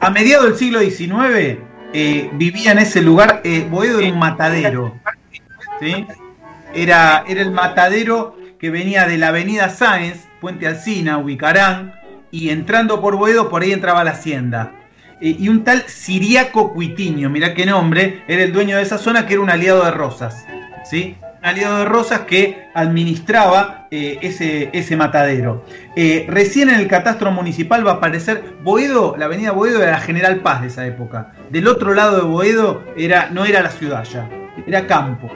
A 0.00 0.10
mediados 0.10 0.46
del 0.46 0.56
siglo 0.56 0.80
XIX 0.80 1.58
eh, 1.94 2.30
vivía 2.34 2.72
en 2.72 2.78
ese 2.78 3.00
lugar, 3.02 3.40
eh, 3.44 3.66
Boedo 3.70 4.00
era 4.00 4.12
un 4.12 4.18
matadero. 4.18 4.94
¿sí? 5.80 6.06
Era, 6.74 7.24
era 7.28 7.42
el 7.42 7.50
matadero 7.50 8.36
que 8.58 8.70
venía 8.70 9.06
de 9.06 9.18
la 9.18 9.28
avenida 9.28 9.68
Sáenz, 9.70 10.28
Puente 10.40 10.66
Alcina, 10.66 11.18
Ubicarán, 11.18 11.94
y 12.30 12.50
entrando 12.50 13.00
por 13.00 13.16
Boedo, 13.16 13.48
por 13.48 13.62
ahí 13.62 13.72
entraba 13.72 14.04
la 14.04 14.12
hacienda. 14.12 14.72
Eh, 15.20 15.36
y 15.38 15.48
un 15.48 15.62
tal 15.62 15.82
Siriaco 15.86 16.72
Cuitiño, 16.72 17.30
mirá 17.30 17.54
qué 17.54 17.66
nombre, 17.66 18.24
era 18.26 18.42
el 18.42 18.52
dueño 18.52 18.76
de 18.76 18.82
esa 18.82 18.98
zona 18.98 19.26
que 19.26 19.34
era 19.34 19.42
un 19.42 19.50
aliado 19.50 19.84
de 19.84 19.90
Rosas. 19.92 20.46
¿sí? 20.84 21.16
Un 21.40 21.46
aliado 21.46 21.78
de 21.78 21.84
Rosas 21.84 22.20
que 22.20 22.68
administraba 22.74 23.86
eh, 23.90 24.18
ese, 24.22 24.70
ese 24.72 24.96
matadero. 24.96 25.64
Eh, 25.94 26.24
recién 26.28 26.70
en 26.70 26.80
el 26.80 26.88
catastro 26.88 27.30
municipal 27.30 27.86
va 27.86 27.92
a 27.92 27.94
aparecer 27.94 28.56
Boedo, 28.62 29.14
la 29.16 29.26
avenida 29.26 29.52
Boedo 29.52 29.82
era 29.82 29.98
General 30.00 30.40
Paz 30.40 30.62
de 30.62 30.68
esa 30.68 30.86
época. 30.86 31.32
Del 31.50 31.68
otro 31.68 31.94
lado 31.94 32.16
de 32.16 32.22
Boedo 32.22 32.82
era, 32.96 33.28
no 33.30 33.44
era 33.44 33.62
la 33.62 33.70
ciudad 33.70 34.04
ya, 34.04 34.28
era 34.66 34.86
campo. 34.86 35.30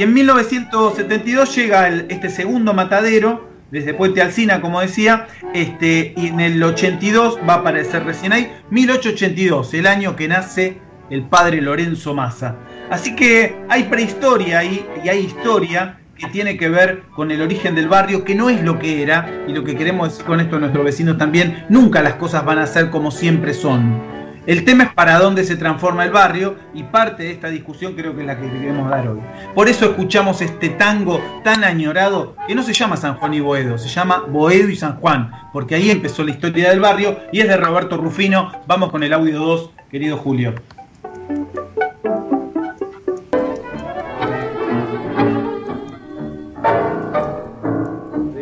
Y 0.00 0.02
en 0.02 0.14
1972 0.14 1.54
llega 1.54 1.88
este 2.08 2.30
segundo 2.30 2.72
matadero, 2.72 3.50
desde 3.70 3.92
Puente 3.92 4.22
Alcina, 4.22 4.62
como 4.62 4.80
decía, 4.80 5.26
este, 5.52 6.14
y 6.16 6.28
en 6.28 6.40
el 6.40 6.62
82 6.62 7.38
va 7.46 7.52
a 7.52 7.56
aparecer 7.56 8.04
recién 8.04 8.32
ahí, 8.32 8.50
1882, 8.70 9.74
el 9.74 9.86
año 9.86 10.16
que 10.16 10.26
nace 10.26 10.78
el 11.10 11.24
padre 11.24 11.60
Lorenzo 11.60 12.14
Massa. 12.14 12.56
Así 12.88 13.14
que 13.14 13.58
hay 13.68 13.82
prehistoria 13.84 14.60
ahí 14.60 14.86
y 15.04 15.10
hay 15.10 15.18
historia 15.18 16.00
que 16.16 16.28
tiene 16.28 16.56
que 16.56 16.70
ver 16.70 17.02
con 17.14 17.30
el 17.30 17.42
origen 17.42 17.74
del 17.74 17.88
barrio, 17.88 18.24
que 18.24 18.34
no 18.34 18.48
es 18.48 18.62
lo 18.62 18.78
que 18.78 19.02
era, 19.02 19.44
y 19.46 19.52
lo 19.52 19.64
que 19.64 19.76
queremos 19.76 20.08
decir 20.08 20.24
con 20.24 20.40
esto 20.40 20.56
a 20.56 20.60
nuestros 20.60 20.82
vecinos 20.82 21.18
también, 21.18 21.66
nunca 21.68 22.00
las 22.00 22.14
cosas 22.14 22.42
van 22.46 22.56
a 22.56 22.66
ser 22.66 22.88
como 22.88 23.10
siempre 23.10 23.52
son. 23.52 24.19
El 24.46 24.64
tema 24.64 24.84
es 24.84 24.92
para 24.94 25.18
dónde 25.18 25.44
se 25.44 25.56
transforma 25.56 26.04
el 26.04 26.10
barrio 26.10 26.56
y 26.72 26.84
parte 26.84 27.24
de 27.24 27.30
esta 27.32 27.48
discusión 27.48 27.92
creo 27.94 28.14
que 28.14 28.22
es 28.22 28.26
la 28.26 28.38
que 28.38 28.50
queremos 28.50 28.88
dar 28.88 29.06
hoy. 29.06 29.20
Por 29.54 29.68
eso 29.68 29.84
escuchamos 29.84 30.40
este 30.40 30.70
tango 30.70 31.20
tan 31.44 31.62
añorado 31.62 32.34
que 32.46 32.54
no 32.54 32.62
se 32.62 32.72
llama 32.72 32.96
San 32.96 33.16
Juan 33.16 33.34
y 33.34 33.40
Boedo, 33.40 33.76
se 33.76 33.88
llama 33.88 34.24
Boedo 34.28 34.70
y 34.70 34.76
San 34.76 34.96
Juan, 34.96 35.30
porque 35.52 35.74
ahí 35.74 35.90
empezó 35.90 36.24
la 36.24 36.30
historia 36.30 36.70
del 36.70 36.80
barrio 36.80 37.18
y 37.32 37.40
es 37.40 37.48
de 37.48 37.56
Roberto 37.56 37.98
Rufino. 37.98 38.50
Vamos 38.66 38.90
con 38.90 39.02
el 39.02 39.12
audio 39.12 39.38
2, 39.38 39.70
querido 39.90 40.16
Julio. 40.16 40.54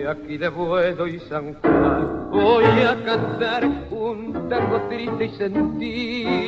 Aquí 0.08 0.38
de 0.38 0.48
Buedo 0.48 1.06
y 1.06 1.20
San 1.20 1.54
Juan. 1.60 2.30
Voy 2.30 2.64
a 2.64 2.96
cantar 3.04 3.66
un 3.90 4.48
tango 4.48 4.80
triste 4.88 5.26
y 5.26 5.30
sentido 5.36 6.46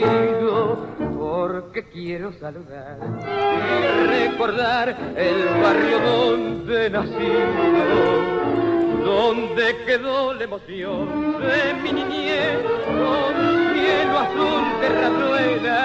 porque 1.19 1.85
quiero 1.85 2.33
saludar 2.35 2.99
y 3.23 4.29
recordar 4.29 4.97
el 5.17 5.63
barrio 5.63 6.01
donde 6.01 6.91
nací 6.91 7.33
donde 9.05 9.77
quedó 9.87 10.35
la 10.35 10.45
emoción 10.45 11.37
de 11.41 11.75
mi 11.83 11.93
niñez 11.93 12.59
cielo 13.91 14.19
azul 14.19 14.65
de 14.81 14.89
rasuela 15.01 15.81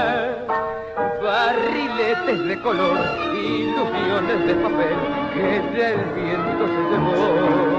barriletes 1.23 2.47
de 2.47 2.59
color, 2.61 2.97
ilusiones 3.33 4.47
de 4.47 4.55
papel 4.55 4.97
que 5.33 5.47
del 5.75 5.99
viento 6.15 6.67
se 6.67 6.81
llevó. 6.89 7.74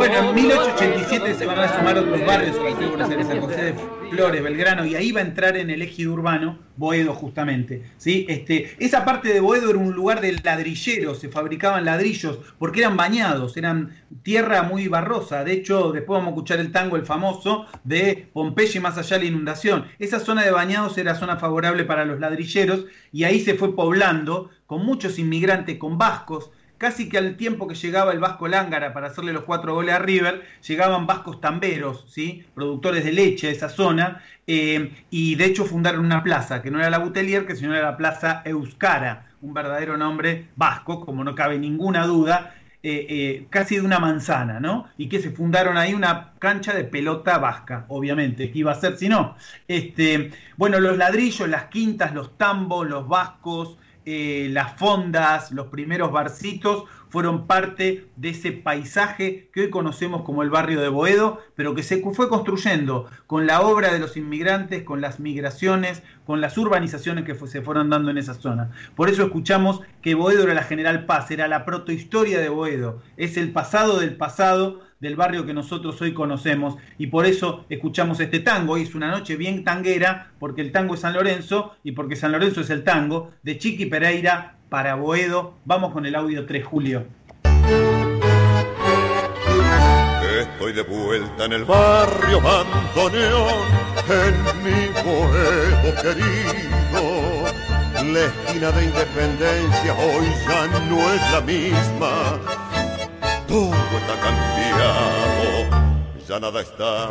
Bueno, 0.00 0.30
en 0.30 0.34
1887 0.34 1.34
se 1.34 1.44
van 1.44 1.58
a 1.58 1.76
sumar 1.76 1.98
otros 1.98 2.24
barrios 2.24 2.56
a 2.56 3.06
de 3.06 3.22
San 3.22 3.38
José 3.42 3.64
de 3.64 3.74
Flores, 4.08 4.42
Belgrano, 4.42 4.86
y 4.86 4.94
ahí 4.94 5.12
va 5.12 5.20
a 5.20 5.24
entrar 5.24 5.58
en 5.58 5.68
el 5.68 5.82
ejido 5.82 6.14
urbano 6.14 6.58
Boedo 6.78 7.12
justamente. 7.12 7.82
¿sí? 7.98 8.24
Este, 8.26 8.74
esa 8.78 9.04
parte 9.04 9.30
de 9.30 9.40
Boedo 9.40 9.68
era 9.68 9.78
un 9.78 9.92
lugar 9.92 10.22
de 10.22 10.40
ladrilleros, 10.42 11.18
se 11.18 11.28
fabricaban 11.28 11.84
ladrillos, 11.84 12.38
porque 12.58 12.80
eran 12.80 12.96
bañados, 12.96 13.58
eran 13.58 13.94
tierra 14.22 14.62
muy 14.62 14.88
barrosa. 14.88 15.44
De 15.44 15.52
hecho, 15.52 15.92
después 15.92 16.16
vamos 16.16 16.28
a 16.28 16.30
escuchar 16.30 16.60
el 16.60 16.72
tango, 16.72 16.96
el 16.96 17.04
famoso, 17.04 17.66
de 17.84 18.30
Pompeya 18.32 18.80
más 18.80 18.96
allá 18.96 19.18
de 19.18 19.24
la 19.24 19.28
inundación. 19.28 19.84
Esa 19.98 20.18
zona 20.18 20.42
de 20.44 20.50
bañados 20.50 20.96
era 20.96 21.14
zona 21.14 21.36
favorable 21.36 21.84
para 21.84 22.06
los 22.06 22.20
ladrilleros, 22.20 22.86
y 23.12 23.24
ahí 23.24 23.38
se 23.38 23.52
fue 23.52 23.76
poblando 23.76 24.48
con 24.64 24.82
muchos 24.82 25.18
inmigrantes, 25.18 25.76
con 25.76 25.98
vascos, 25.98 26.52
casi 26.80 27.10
que 27.10 27.18
al 27.18 27.36
tiempo 27.36 27.68
que 27.68 27.74
llegaba 27.74 28.10
el 28.12 28.20
Vasco 28.20 28.48
Lángara 28.48 28.94
para 28.94 29.08
hacerle 29.08 29.34
los 29.34 29.44
cuatro 29.44 29.74
goles 29.74 29.94
a 29.94 29.98
River, 29.98 30.42
llegaban 30.66 31.06
vascos 31.06 31.38
tamberos, 31.38 32.06
¿sí? 32.08 32.46
productores 32.54 33.04
de 33.04 33.12
leche 33.12 33.48
de 33.48 33.52
esa 33.52 33.68
zona, 33.68 34.22
eh, 34.46 34.90
y 35.10 35.34
de 35.34 35.44
hecho 35.44 35.66
fundaron 35.66 36.06
una 36.06 36.22
plaza, 36.22 36.62
que 36.62 36.70
no 36.70 36.78
era 36.78 36.88
la 36.88 36.96
Butelier, 36.96 37.46
que 37.46 37.54
sino 37.54 37.74
era 37.74 37.90
la 37.90 37.96
Plaza 37.98 38.40
Euskara, 38.46 39.26
un 39.42 39.52
verdadero 39.52 39.98
nombre 39.98 40.46
vasco, 40.56 41.04
como 41.04 41.22
no 41.22 41.34
cabe 41.34 41.58
ninguna 41.58 42.06
duda, 42.06 42.54
eh, 42.82 43.06
eh, 43.10 43.46
casi 43.50 43.76
de 43.76 43.82
una 43.82 43.98
manzana, 43.98 44.58
¿no? 44.58 44.88
Y 44.96 45.10
que 45.10 45.20
se 45.20 45.32
fundaron 45.32 45.76
ahí 45.76 45.92
una 45.92 46.32
cancha 46.38 46.72
de 46.72 46.84
pelota 46.84 47.36
vasca, 47.36 47.84
obviamente, 47.88 48.50
¿qué 48.50 48.60
iba 48.60 48.72
a 48.72 48.80
ser 48.80 48.96
si 48.96 49.10
no? 49.10 49.36
Este, 49.68 50.30
bueno, 50.56 50.80
los 50.80 50.96
ladrillos, 50.96 51.46
las 51.46 51.64
quintas, 51.64 52.14
los 52.14 52.38
tambos, 52.38 52.88
los 52.88 53.06
vascos, 53.06 53.76
eh, 54.06 54.48
las 54.50 54.78
fondas, 54.78 55.52
los 55.52 55.66
primeros 55.66 56.12
barcitos, 56.12 56.84
fueron 57.10 57.46
parte 57.46 58.06
de 58.16 58.30
ese 58.30 58.52
paisaje 58.52 59.50
que 59.52 59.62
hoy 59.62 59.70
conocemos 59.70 60.22
como 60.22 60.42
el 60.42 60.50
barrio 60.50 60.80
de 60.80 60.88
Boedo, 60.88 61.40
pero 61.56 61.74
que 61.74 61.82
se 61.82 62.00
fue 62.12 62.28
construyendo 62.28 63.10
con 63.26 63.46
la 63.46 63.60
obra 63.60 63.92
de 63.92 63.98
los 63.98 64.16
inmigrantes, 64.16 64.84
con 64.84 65.00
las 65.00 65.18
migraciones, 65.18 66.02
con 66.24 66.40
las 66.40 66.56
urbanizaciones 66.56 67.24
que 67.24 67.34
se 67.34 67.62
fueron 67.62 67.90
dando 67.90 68.10
en 68.10 68.18
esa 68.18 68.34
zona. 68.34 68.70
Por 68.94 69.10
eso 69.10 69.24
escuchamos 69.24 69.80
que 70.02 70.14
Boedo 70.14 70.44
era 70.44 70.54
la 70.54 70.62
General 70.62 71.04
Paz, 71.04 71.30
era 71.32 71.48
la 71.48 71.64
protohistoria 71.64 72.38
de 72.38 72.48
Boedo, 72.48 73.02
es 73.16 73.36
el 73.36 73.52
pasado 73.52 73.98
del 73.98 74.16
pasado 74.16 74.80
del 75.00 75.16
barrio 75.16 75.46
que 75.46 75.54
nosotros 75.54 76.00
hoy 76.02 76.12
conocemos 76.12 76.76
y 76.98 77.08
por 77.08 77.26
eso 77.26 77.64
escuchamos 77.68 78.20
este 78.20 78.40
tango. 78.40 78.74
Hoy 78.74 78.82
es 78.82 78.94
una 78.94 79.10
noche 79.10 79.36
bien 79.36 79.64
tanguera 79.64 80.30
porque 80.38 80.60
el 80.60 80.72
tango 80.72 80.94
es 80.94 81.00
San 81.00 81.14
Lorenzo 81.14 81.74
y 81.82 81.92
porque 81.92 82.16
San 82.16 82.32
Lorenzo 82.32 82.60
es 82.60 82.70
el 82.70 82.84
tango 82.84 83.32
de 83.42 83.58
Chiqui 83.58 83.86
Pereira 83.86 84.56
para 84.68 84.94
Boedo. 84.94 85.54
Vamos 85.64 85.92
con 85.92 86.04
el 86.04 86.14
audio 86.14 86.44
3 86.44 86.64
Julio. 86.64 87.06
Estoy 90.38 90.72
de 90.72 90.82
vuelta 90.82 91.46
en 91.46 91.52
el 91.52 91.64
barrio 91.64 92.40
bandoneón, 92.40 93.64
en 94.08 94.34
mi 94.62 94.88
Boedo 95.02 96.02
querido. 96.02 97.40
La 98.12 98.24
esquina 98.24 98.70
de 98.72 98.84
independencia 98.84 99.94
hoy 99.94 100.26
ya 100.46 100.66
no 100.88 101.12
es 101.12 101.32
la 101.32 101.40
misma 101.42 102.69
todo 103.50 103.74
está 103.74 104.14
cambiado, 104.20 105.66
ya 106.28 106.38
nada 106.38 106.60
está 106.60 107.10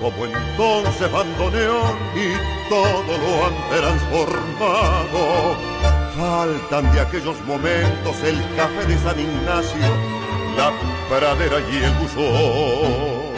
como 0.00 0.26
entonces 0.26 1.12
bandoneón 1.12 1.96
y 2.16 2.34
todo 2.68 3.06
lo 3.06 3.46
han 3.46 3.54
transformado. 3.70 5.56
Faltan 6.16 6.92
de 6.92 7.00
aquellos 7.00 7.40
momentos 7.46 8.22
el 8.24 8.38
café 8.56 8.86
de 8.86 8.98
San 8.98 9.20
Ignacio, 9.20 9.86
la 10.56 10.72
pradera 11.08 11.60
y 11.70 11.76
el 11.76 11.92
buzón. 11.94 13.32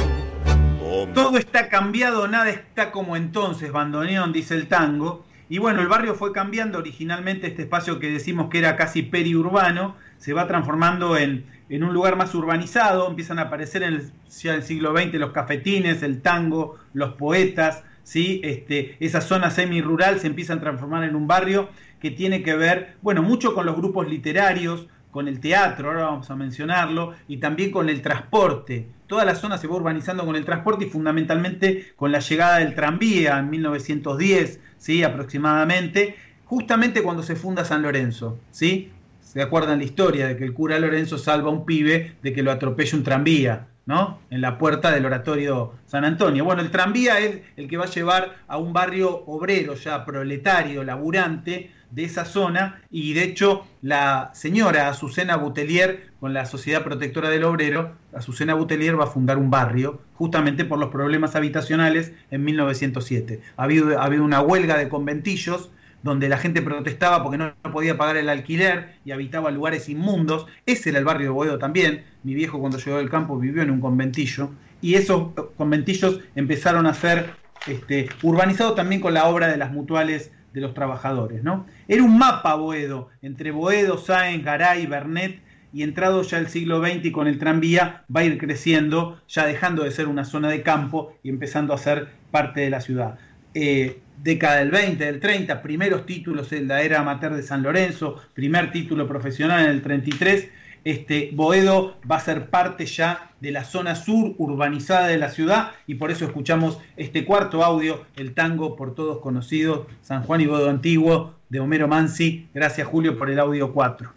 Todo 1.12 1.36
está 1.36 1.68
cambiado, 1.68 2.26
nada 2.26 2.48
está 2.48 2.90
como 2.90 3.16
entonces, 3.16 3.70
bandoneón, 3.70 4.32
dice 4.32 4.54
el 4.54 4.66
tango. 4.66 5.26
Y 5.50 5.58
bueno, 5.58 5.82
el 5.82 5.88
barrio 5.88 6.14
fue 6.14 6.32
cambiando 6.32 6.78
originalmente 6.78 7.48
este 7.48 7.62
espacio 7.62 8.00
que 8.00 8.10
decimos 8.10 8.48
que 8.48 8.58
era 8.58 8.76
casi 8.76 9.02
periurbano, 9.02 9.94
se 10.18 10.32
va 10.32 10.46
transformando 10.46 11.18
en, 11.18 11.44
en 11.68 11.84
un 11.84 11.92
lugar 11.92 12.16
más 12.16 12.34
urbanizado, 12.34 13.08
empiezan 13.08 13.38
a 13.38 13.42
aparecer 13.42 13.82
en 13.82 13.94
el, 13.94 14.62
siglo 14.62 14.96
XX 14.96 15.14
los 15.14 15.32
cafetines, 15.32 16.02
el 16.02 16.20
tango, 16.20 16.76
los 16.92 17.14
poetas, 17.14 17.82
¿sí? 18.02 18.40
este, 18.44 18.96
esa 19.00 19.20
zona 19.20 19.50
semi-rural 19.50 20.20
se 20.20 20.26
empieza 20.26 20.54
a 20.54 20.60
transformar 20.60 21.04
en 21.04 21.16
un 21.16 21.26
barrio 21.26 21.68
que 22.00 22.10
tiene 22.10 22.42
que 22.42 22.54
ver, 22.54 22.96
bueno, 23.00 23.22
mucho 23.22 23.54
con 23.54 23.64
los 23.66 23.76
grupos 23.76 24.08
literarios, 24.08 24.86
con 25.10 25.28
el 25.28 25.38
teatro, 25.38 25.88
ahora 25.88 26.06
vamos 26.06 26.28
a 26.30 26.34
mencionarlo, 26.34 27.14
y 27.28 27.36
también 27.36 27.70
con 27.70 27.88
el 27.88 28.02
transporte. 28.02 28.88
Toda 29.06 29.24
la 29.24 29.36
zona 29.36 29.58
se 29.58 29.68
va 29.68 29.76
urbanizando 29.76 30.26
con 30.26 30.34
el 30.34 30.44
transporte 30.44 30.86
y 30.86 30.90
fundamentalmente 30.90 31.92
con 31.94 32.10
la 32.10 32.18
llegada 32.18 32.58
del 32.58 32.74
tranvía 32.74 33.38
en 33.38 33.48
1910, 33.48 34.60
¿sí? 34.76 35.04
aproximadamente, 35.04 36.16
justamente 36.46 37.02
cuando 37.02 37.22
se 37.22 37.36
funda 37.36 37.64
San 37.64 37.82
Lorenzo. 37.82 38.38
¿sí? 38.50 38.90
¿Se 39.34 39.42
acuerdan 39.42 39.78
la 39.78 39.84
historia 39.84 40.28
de 40.28 40.36
que 40.36 40.44
el 40.44 40.54
cura 40.54 40.78
Lorenzo 40.78 41.18
salva 41.18 41.48
a 41.48 41.52
un 41.52 41.66
pibe 41.66 42.14
de 42.22 42.32
que 42.32 42.42
lo 42.42 42.52
atropelle 42.52 42.96
un 42.96 43.02
tranvía? 43.02 43.66
¿no? 43.86 44.20
En 44.30 44.40
la 44.40 44.56
puerta 44.56 44.92
del 44.92 45.04
oratorio 45.04 45.72
San 45.86 46.04
Antonio. 46.04 46.44
Bueno, 46.44 46.62
el 46.62 46.70
tranvía 46.70 47.18
es 47.18 47.40
el 47.56 47.68
que 47.68 47.76
va 47.76 47.84
a 47.84 47.90
llevar 47.90 48.36
a 48.48 48.56
un 48.56 48.72
barrio 48.72 49.24
obrero 49.26 49.74
ya 49.74 50.04
proletario, 50.06 50.84
laburante, 50.84 51.70
de 51.94 52.04
esa 52.04 52.24
zona 52.24 52.82
y 52.90 53.14
de 53.14 53.22
hecho 53.22 53.64
la 53.80 54.32
señora 54.34 54.88
Azucena 54.88 55.36
Butelier 55.36 56.08
con 56.18 56.34
la 56.34 56.44
Sociedad 56.44 56.82
Protectora 56.82 57.30
del 57.30 57.44
Obrero, 57.44 57.92
Azucena 58.12 58.54
Butelier 58.54 58.98
va 58.98 59.04
a 59.04 59.08
fundar 59.08 59.38
un 59.38 59.50
barrio 59.50 60.00
justamente 60.14 60.64
por 60.64 60.78
los 60.78 60.90
problemas 60.90 61.36
habitacionales 61.36 62.12
en 62.32 62.42
1907. 62.44 63.40
Ha 63.56 63.62
habido, 63.62 64.00
ha 64.00 64.04
habido 64.04 64.24
una 64.24 64.40
huelga 64.40 64.76
de 64.76 64.88
conventillos 64.88 65.70
donde 66.04 66.28
la 66.28 66.36
gente 66.36 66.60
protestaba 66.60 67.22
porque 67.22 67.38
no 67.38 67.54
podía 67.72 67.96
pagar 67.96 68.18
el 68.18 68.28
alquiler 68.28 68.96
y 69.06 69.12
habitaba 69.12 69.50
lugares 69.50 69.88
inmundos. 69.88 70.46
Ese 70.66 70.90
era 70.90 70.98
el 70.98 71.04
barrio 71.06 71.28
de 71.28 71.30
Boedo 71.30 71.58
también. 71.58 72.04
Mi 72.24 72.34
viejo 72.34 72.60
cuando 72.60 72.76
llegó 72.76 72.98
del 72.98 73.08
campo 73.08 73.38
vivió 73.38 73.62
en 73.62 73.70
un 73.70 73.80
conventillo 73.80 74.50
y 74.82 74.96
esos 74.96 75.30
conventillos 75.56 76.20
empezaron 76.34 76.86
a 76.86 76.92
ser 76.92 77.30
este, 77.66 78.10
urbanizados 78.22 78.74
también 78.74 79.00
con 79.00 79.14
la 79.14 79.24
obra 79.24 79.48
de 79.48 79.56
las 79.56 79.72
mutuales 79.72 80.30
de 80.52 80.60
los 80.60 80.74
trabajadores. 80.74 81.42
¿no? 81.42 81.64
Era 81.88 82.02
un 82.02 82.18
mapa 82.18 82.54
Boedo, 82.54 83.08
entre 83.22 83.50
Boedo, 83.50 83.96
Sáenz, 83.96 84.44
Garay, 84.44 84.84
Bernet, 84.84 85.40
y 85.72 85.84
entrado 85.84 86.20
ya 86.20 86.36
el 86.36 86.48
siglo 86.48 86.84
XX 86.84 87.06
y 87.06 87.12
con 87.12 87.26
el 87.26 87.38
tranvía 87.38 88.04
va 88.14 88.20
a 88.20 88.24
ir 88.24 88.36
creciendo, 88.36 89.22
ya 89.26 89.46
dejando 89.46 89.84
de 89.84 89.90
ser 89.90 90.06
una 90.06 90.26
zona 90.26 90.50
de 90.50 90.62
campo 90.62 91.16
y 91.22 91.30
empezando 91.30 91.72
a 91.72 91.78
ser 91.78 92.08
parte 92.30 92.60
de 92.60 92.68
la 92.68 92.82
ciudad. 92.82 93.18
Eh, 93.54 94.00
década 94.22 94.56
del 94.56 94.70
20, 94.70 95.04
del 95.04 95.20
30, 95.20 95.62
primeros 95.62 96.06
títulos 96.06 96.52
en 96.52 96.68
la 96.68 96.82
era 96.82 97.00
amateur 97.00 97.34
de 97.34 97.42
San 97.42 97.62
Lorenzo, 97.62 98.20
primer 98.34 98.72
título 98.72 99.06
profesional 99.06 99.64
en 99.64 99.70
el 99.70 99.82
33, 99.82 100.48
este, 100.84 101.30
Boedo 101.32 101.96
va 102.10 102.16
a 102.16 102.20
ser 102.20 102.50
parte 102.50 102.84
ya 102.84 103.30
de 103.40 103.50
la 103.50 103.64
zona 103.64 103.94
sur 103.94 104.34
urbanizada 104.36 105.06
de 105.08 105.16
la 105.16 105.30
ciudad 105.30 105.72
y 105.86 105.94
por 105.94 106.10
eso 106.10 106.26
escuchamos 106.26 106.78
este 106.96 107.24
cuarto 107.24 107.64
audio, 107.64 108.04
el 108.16 108.34
tango 108.34 108.76
por 108.76 108.94
todos 108.94 109.20
conocido, 109.20 109.86
San 110.02 110.22
Juan 110.22 110.42
y 110.42 110.46
Boedo 110.46 110.68
Antiguo, 110.68 111.34
de 111.48 111.60
Homero 111.60 111.88
Mansi. 111.88 112.48
Gracias 112.52 112.86
Julio 112.86 113.16
por 113.16 113.30
el 113.30 113.38
audio 113.38 113.72
4. 113.72 114.12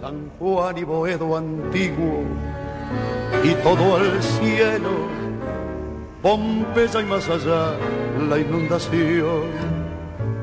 San 0.00 0.30
Juan 0.38 0.78
y 0.78 0.84
Boedo 0.84 1.36
Antiguo 1.36 2.24
y 3.44 3.54
todo 3.62 3.98
el 3.98 4.22
cielo, 4.22 5.08
Pompeya 6.22 7.00
y 7.00 7.04
más 7.04 7.28
allá 7.28 7.76
la 8.28 8.38
inundación, 8.38 9.42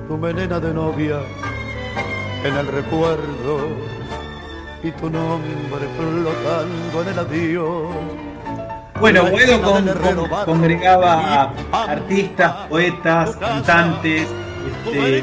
tu 0.07 0.17
melena 0.17 0.59
de 0.59 0.73
novia 0.73 1.19
en 2.43 2.55
el 2.55 2.67
recuerdo 2.67 3.67
y 4.83 4.91
tu 4.91 5.09
nombre 5.09 5.87
flotando 5.97 7.01
en 7.01 7.07
el 7.07 7.19
adiós. 7.19 7.95
Bueno, 8.99 9.25
Boedo 9.29 9.61
con, 9.61 9.87
con, 9.87 10.45
congregaba 10.45 11.53
a 11.71 11.83
artistas, 11.83 12.67
poetas, 12.69 13.35
cantantes, 13.35 14.27
este, 14.85 15.21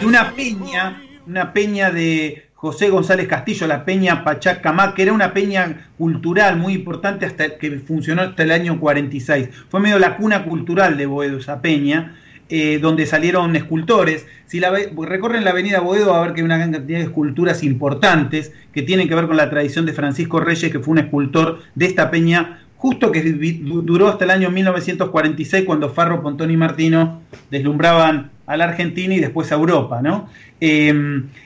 de 0.00 0.06
una 0.06 0.30
peña, 0.32 1.02
una 1.26 1.52
peña 1.52 1.90
de 1.90 2.49
José 2.60 2.90
González 2.90 3.26
Castillo, 3.26 3.66
la 3.66 3.86
peña 3.86 4.22
Pachacamá, 4.22 4.94
que 4.94 5.04
era 5.04 5.14
una 5.14 5.32
peña 5.32 5.88
cultural 5.96 6.58
muy 6.58 6.74
importante 6.74 7.24
hasta 7.24 7.56
que 7.56 7.78
funcionó 7.78 8.20
hasta 8.20 8.42
el 8.42 8.50
año 8.50 8.78
46. 8.78 9.48
Fue 9.70 9.80
medio 9.80 9.98
la 9.98 10.18
cuna 10.18 10.44
cultural 10.44 10.98
de 10.98 11.06
Boedo 11.06 11.38
esa 11.38 11.62
peña. 11.62 12.16
Eh, 12.52 12.80
donde 12.82 13.06
salieron 13.06 13.54
escultores. 13.54 14.26
Si 14.46 14.60
recorren 14.60 15.44
la 15.44 15.52
avenida 15.52 15.78
Boedo 15.78 16.10
va 16.10 16.18
a 16.18 16.22
ver 16.22 16.32
que 16.32 16.40
hay 16.40 16.44
una 16.44 16.56
gran 16.56 16.72
cantidad 16.72 16.98
de 16.98 17.04
esculturas 17.04 17.62
importantes 17.62 18.52
que 18.72 18.82
tienen 18.82 19.08
que 19.08 19.14
ver 19.14 19.28
con 19.28 19.36
la 19.36 19.48
tradición 19.48 19.86
de 19.86 19.92
Francisco 19.92 20.40
Reyes, 20.40 20.72
que 20.72 20.80
fue 20.80 20.90
un 20.90 20.98
escultor 20.98 21.60
de 21.76 21.86
esta 21.86 22.10
peña, 22.10 22.58
justo 22.76 23.12
que 23.12 23.22
duró 23.22 24.08
hasta 24.08 24.24
el 24.24 24.30
año 24.32 24.50
1946, 24.50 25.64
cuando 25.64 25.90
Farro, 25.90 26.22
Pontón 26.22 26.50
y 26.50 26.56
Martino 26.56 27.22
deslumbraban 27.52 28.32
a 28.50 28.56
la 28.56 28.64
Argentina 28.64 29.14
y 29.14 29.20
después 29.20 29.52
a 29.52 29.54
Europa. 29.54 30.02
¿no? 30.02 30.28
Eh, 30.60 30.92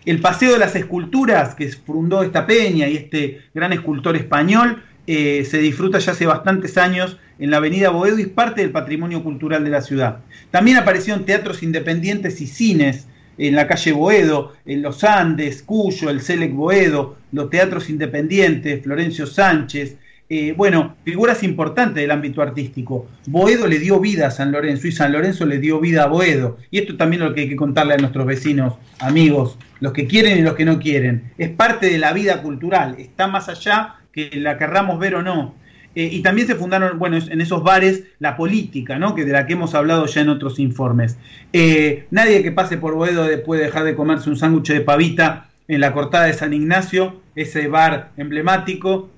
el 0.06 0.20
Paseo 0.22 0.54
de 0.54 0.58
las 0.58 0.74
Esculturas, 0.74 1.54
que 1.54 1.68
fundó 1.68 2.22
esta 2.22 2.46
peña 2.46 2.88
y 2.88 2.96
este 2.96 3.42
gran 3.52 3.74
escultor 3.74 4.16
español, 4.16 4.82
eh, 5.06 5.44
se 5.44 5.58
disfruta 5.58 5.98
ya 5.98 6.12
hace 6.12 6.24
bastantes 6.24 6.78
años 6.78 7.18
en 7.38 7.50
la 7.50 7.58
avenida 7.58 7.90
Boedo 7.90 8.18
y 8.18 8.22
es 8.22 8.28
parte 8.28 8.62
del 8.62 8.70
patrimonio 8.70 9.22
cultural 9.22 9.62
de 9.64 9.70
la 9.70 9.82
ciudad. 9.82 10.20
También 10.50 10.78
aparecieron 10.78 11.26
teatros 11.26 11.62
independientes 11.62 12.40
y 12.40 12.46
cines 12.46 13.06
en 13.36 13.54
la 13.54 13.66
calle 13.66 13.92
Boedo, 13.92 14.54
en 14.64 14.80
los 14.80 15.04
Andes, 15.04 15.62
Cuyo, 15.62 16.08
el 16.08 16.22
Selec 16.22 16.54
Boedo, 16.54 17.18
los 17.32 17.50
teatros 17.50 17.90
independientes, 17.90 18.82
Florencio 18.82 19.26
Sánchez, 19.26 19.96
eh, 20.30 20.54
bueno, 20.56 20.96
figuras 21.04 21.42
importantes 21.42 21.96
del 21.96 22.10
ámbito 22.10 22.40
artístico. 22.40 23.06
Boedo 23.26 23.66
le 23.66 23.78
dio 23.78 24.00
vida 24.00 24.28
a 24.28 24.30
San 24.30 24.52
Lorenzo 24.52 24.88
y 24.88 24.92
San 24.92 25.12
Lorenzo 25.12 25.44
le 25.44 25.58
dio 25.58 25.80
vida 25.80 26.04
a 26.04 26.06
Boedo. 26.06 26.56
Y 26.70 26.78
esto 26.78 26.96
también 26.96 27.22
es 27.22 27.28
lo 27.28 27.34
que 27.34 27.42
hay 27.42 27.48
que 27.48 27.56
contarle 27.56 27.94
a 27.94 27.98
nuestros 27.98 28.24
vecinos, 28.24 28.74
amigos, 29.00 29.58
los 29.80 29.92
que 29.92 30.06
quieren 30.06 30.38
y 30.38 30.42
los 30.42 30.54
que 30.54 30.64
no 30.64 30.78
quieren. 30.78 31.30
Es 31.36 31.50
parte 31.50 31.90
de 31.90 31.98
la 31.98 32.14
vida 32.14 32.40
cultural, 32.40 32.96
está 32.98 33.26
más 33.26 33.50
allá 33.50 33.96
que 34.12 34.30
la 34.34 34.56
querramos 34.56 34.98
ver 34.98 35.16
o 35.16 35.22
no. 35.22 35.54
Eh, 35.94 36.08
y 36.10 36.22
también 36.22 36.46
se 36.46 36.54
fundaron, 36.54 36.98
bueno, 36.98 37.18
en 37.18 37.40
esos 37.40 37.62
bares 37.62 38.04
la 38.18 38.36
política, 38.36 38.98
¿no? 38.98 39.14
Que 39.14 39.24
de 39.24 39.32
la 39.32 39.46
que 39.46 39.52
hemos 39.52 39.74
hablado 39.74 40.06
ya 40.06 40.22
en 40.22 40.30
otros 40.30 40.58
informes. 40.58 41.18
Eh, 41.52 42.06
nadie 42.10 42.42
que 42.42 42.50
pase 42.50 42.78
por 42.78 42.94
Boedo 42.94 43.26
puede 43.44 43.64
dejar 43.64 43.84
de 43.84 43.94
comerse 43.94 44.30
un 44.30 44.36
sándwich 44.36 44.72
de 44.72 44.80
pavita 44.80 45.50
en 45.68 45.80
la 45.80 45.92
cortada 45.92 46.24
de 46.24 46.32
San 46.32 46.52
Ignacio, 46.52 47.20
ese 47.36 47.68
bar 47.68 48.10
emblemático 48.16 49.10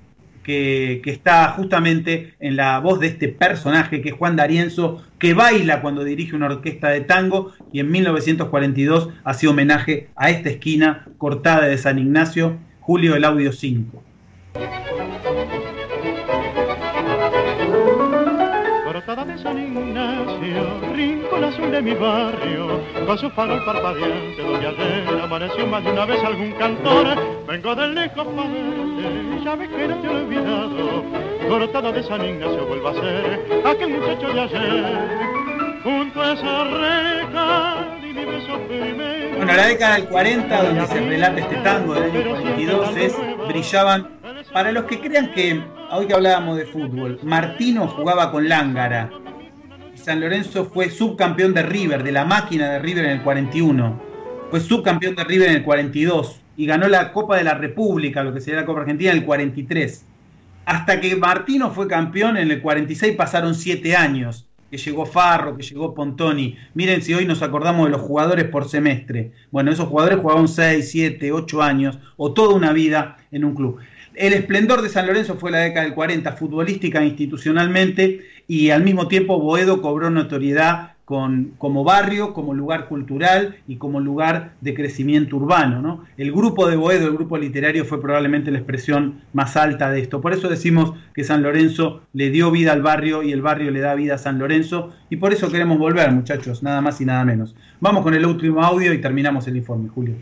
que, 0.47 1.01
está 1.05 1.49
justamente 1.49 2.33
en 2.39 2.55
la 2.55 2.79
voz 2.79 3.01
de 3.01 3.07
este 3.07 3.27
personaje 3.27 4.01
que 4.01 4.09
es 4.09 4.15
Juan 4.15 4.37
D'Arienzo, 4.37 5.03
que 5.19 5.33
baila 5.33 5.81
cuando 5.81 6.05
dirige 6.05 6.37
una 6.37 6.45
orquesta 6.45 6.87
de 6.87 7.01
tango 7.01 7.51
y 7.73 7.81
en 7.81 7.91
1942 7.91 9.09
hace 9.25 9.47
homenaje 9.47 10.07
a 10.15 10.29
esta 10.29 10.49
esquina 10.49 11.05
cortada 11.17 11.67
de 11.67 11.77
San 11.77 11.99
Ignacio, 11.99 12.57
Julio 12.79 13.13
del 13.13 13.25
Audio 13.25 13.51
5. 13.51 14.03
Rincón 20.97 21.43
azul 21.43 21.71
de 21.71 21.81
mi 21.81 21.93
barrio, 21.93 22.81
con 23.05 23.17
su 23.19 23.29
farol 23.29 23.63
parpadeante, 23.63 24.41
donde 24.41 24.67
ayer 24.67 25.21
amaneció 25.21 25.67
más 25.67 25.83
de 25.83 25.91
una 25.91 26.05
vez 26.05 26.23
algún 26.23 26.51
cantor. 26.53 27.07
Vengo 27.47 27.75
del 27.75 27.93
lejos 27.93 28.27
para 28.27 28.49
verte, 28.49 29.43
ya 29.43 29.55
ves 29.55 29.69
que 29.69 29.87
no 29.87 29.95
te 30.01 30.07
he 30.07 30.09
olvidado. 30.09 31.03
Cortada 31.47 31.91
de 31.91 32.03
San 32.03 32.25
Ignacio 32.25 32.65
vuelva 32.65 32.91
a 32.91 32.93
ser 32.95 33.61
aquel 33.63 33.89
muchacho 33.89 34.33
de 34.33 34.41
ayer, 34.41 35.81
junto 35.83 36.21
a 36.21 36.33
esa 36.33 36.63
reja. 36.63 37.93
Bueno, 39.37 39.53
la 39.53 39.67
década 39.67 39.95
del 39.95 40.05
40, 40.07 40.63
donde 40.63 40.87
se 40.87 40.99
relata 40.99 41.39
este 41.39 41.55
tango 41.57 41.93
del 41.93 42.03
año 42.03 42.29
42, 42.29 42.97
es 42.97 43.15
brillaban 43.47 44.09
para 44.51 44.71
los 44.71 44.85
que 44.85 44.99
crean 44.99 45.31
que, 45.33 45.61
hoy 45.91 46.07
que 46.07 46.13
hablábamos 46.15 46.57
de 46.57 46.65
fútbol, 46.65 47.19
Martino 47.21 47.87
jugaba 47.87 48.31
con 48.31 48.49
Lángara, 48.49 49.11
San 50.07 50.21
Lorenzo 50.21 50.63
fue 50.63 50.89
subcampeón 50.89 51.53
de 51.53 51.63
River, 51.63 52.01
de 52.01 52.13
la 52.13 52.23
máquina 52.23 52.71
de 52.71 52.79
River 52.79 53.03
en 53.03 53.11
el 53.11 53.23
41. 53.23 54.01
fue 54.49 54.61
subcampeón 54.61 55.15
de 55.15 55.25
River 55.25 55.49
en 55.49 55.57
el 55.57 55.63
42 55.65 56.39
y 56.55 56.65
ganó 56.65 56.87
la 56.87 57.11
Copa 57.11 57.35
de 57.35 57.43
la 57.43 57.55
República, 57.55 58.23
lo 58.23 58.33
que 58.33 58.39
sería 58.39 58.61
la 58.61 58.65
Copa 58.65 58.79
Argentina, 58.79 59.11
en 59.11 59.17
el 59.17 59.25
43. 59.25 60.05
Hasta 60.63 61.01
que 61.01 61.13
Martino 61.17 61.71
fue 61.71 61.89
campeón 61.89 62.37
en 62.37 62.49
el 62.51 62.61
46 62.61 63.17
pasaron 63.17 63.53
siete 63.53 63.97
años 63.97 64.45
que 64.71 64.77
llegó 64.77 65.05
Farro, 65.05 65.57
que 65.57 65.63
llegó 65.63 65.93
Pontoni. 65.93 66.55
Miren 66.73 67.01
si 67.01 67.13
hoy 67.13 67.25
nos 67.25 67.41
acordamos 67.41 67.87
de 67.87 67.91
los 67.91 68.01
jugadores 68.01 68.45
por 68.45 68.69
semestre. 68.69 69.33
Bueno, 69.51 69.71
esos 69.71 69.89
jugadores 69.89 70.19
jugaban 70.19 70.47
6, 70.47 70.89
7, 70.89 71.33
8 71.33 71.61
años 71.61 71.99
o 72.15 72.31
toda 72.31 72.55
una 72.55 72.71
vida 72.71 73.17
en 73.31 73.43
un 73.43 73.53
club. 73.53 73.79
El 74.17 74.33
esplendor 74.33 74.81
de 74.81 74.89
San 74.89 75.05
Lorenzo 75.05 75.35
fue 75.35 75.51
la 75.51 75.59
década 75.59 75.85
del 75.85 75.93
40, 75.93 76.31
futbolística 76.31 77.01
e 77.01 77.05
institucionalmente, 77.05 78.21
y 78.47 78.69
al 78.69 78.83
mismo 78.83 79.07
tiempo 79.07 79.39
Boedo 79.39 79.81
cobró 79.81 80.09
notoriedad 80.09 80.93
con, 81.03 81.53
como 81.57 81.85
barrio, 81.85 82.33
como 82.33 82.53
lugar 82.53 82.89
cultural 82.89 83.57
y 83.65 83.77
como 83.77 84.01
lugar 84.01 84.53
de 84.59 84.73
crecimiento 84.73 85.37
urbano. 85.37 85.81
¿no? 85.81 86.03
El 86.17 86.33
grupo 86.33 86.67
de 86.67 86.75
Boedo, 86.75 87.07
el 87.07 87.13
grupo 87.13 87.37
literario, 87.37 87.85
fue 87.85 88.01
probablemente 88.01 88.51
la 88.51 88.57
expresión 88.57 89.21
más 89.31 89.55
alta 89.55 89.89
de 89.89 90.01
esto. 90.01 90.19
Por 90.19 90.33
eso 90.33 90.49
decimos 90.49 90.93
que 91.13 91.23
San 91.23 91.43
Lorenzo 91.43 92.01
le 92.11 92.29
dio 92.29 92.51
vida 92.51 92.73
al 92.73 92.81
barrio 92.81 93.23
y 93.23 93.31
el 93.31 93.41
barrio 93.41 93.71
le 93.71 93.79
da 93.79 93.95
vida 93.95 94.15
a 94.15 94.17
San 94.17 94.37
Lorenzo. 94.37 94.93
Y 95.09 95.15
por 95.15 95.31
eso 95.31 95.49
queremos 95.49 95.77
volver, 95.77 96.11
muchachos, 96.11 96.61
nada 96.61 96.81
más 96.81 96.99
y 96.99 97.05
nada 97.05 97.23
menos. 97.23 97.55
Vamos 97.79 98.03
con 98.03 98.13
el 98.13 98.25
último 98.25 98.61
audio 98.61 98.93
y 98.93 98.99
terminamos 98.99 99.47
el 99.47 99.55
informe, 99.55 99.87
Julio. 99.87 100.15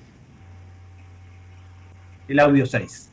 El 2.27 2.39
audio 2.39 2.65
6. 2.65 3.11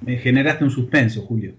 Me 0.00 0.16
generaste 0.16 0.64
un 0.64 0.70
suspenso, 0.70 1.22
Julio. 1.22 1.54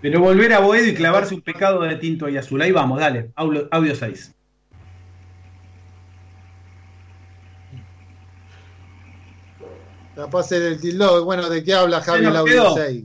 Pero 0.00 0.20
volver 0.20 0.52
a 0.52 0.60
Boedo 0.60 0.86
y 0.86 0.94
clavarse 0.94 1.34
un 1.34 1.40
pecado 1.40 1.82
de 1.82 1.96
tinto 1.96 2.28
y 2.28 2.36
azul. 2.36 2.60
Ahí 2.62 2.72
vamos, 2.72 3.00
dale. 3.00 3.32
Audio, 3.34 3.68
audio 3.70 3.94
6. 3.94 4.34
La 10.16 10.28
pase 10.28 10.60
del 10.60 10.80
tildo. 10.80 11.24
Bueno, 11.24 11.48
¿de 11.48 11.62
qué 11.62 11.74
habla 11.74 12.00
Javi 12.00 12.26
el 12.26 12.36
audio 12.36 12.52
quedó. 12.52 12.74
6? 12.76 13.04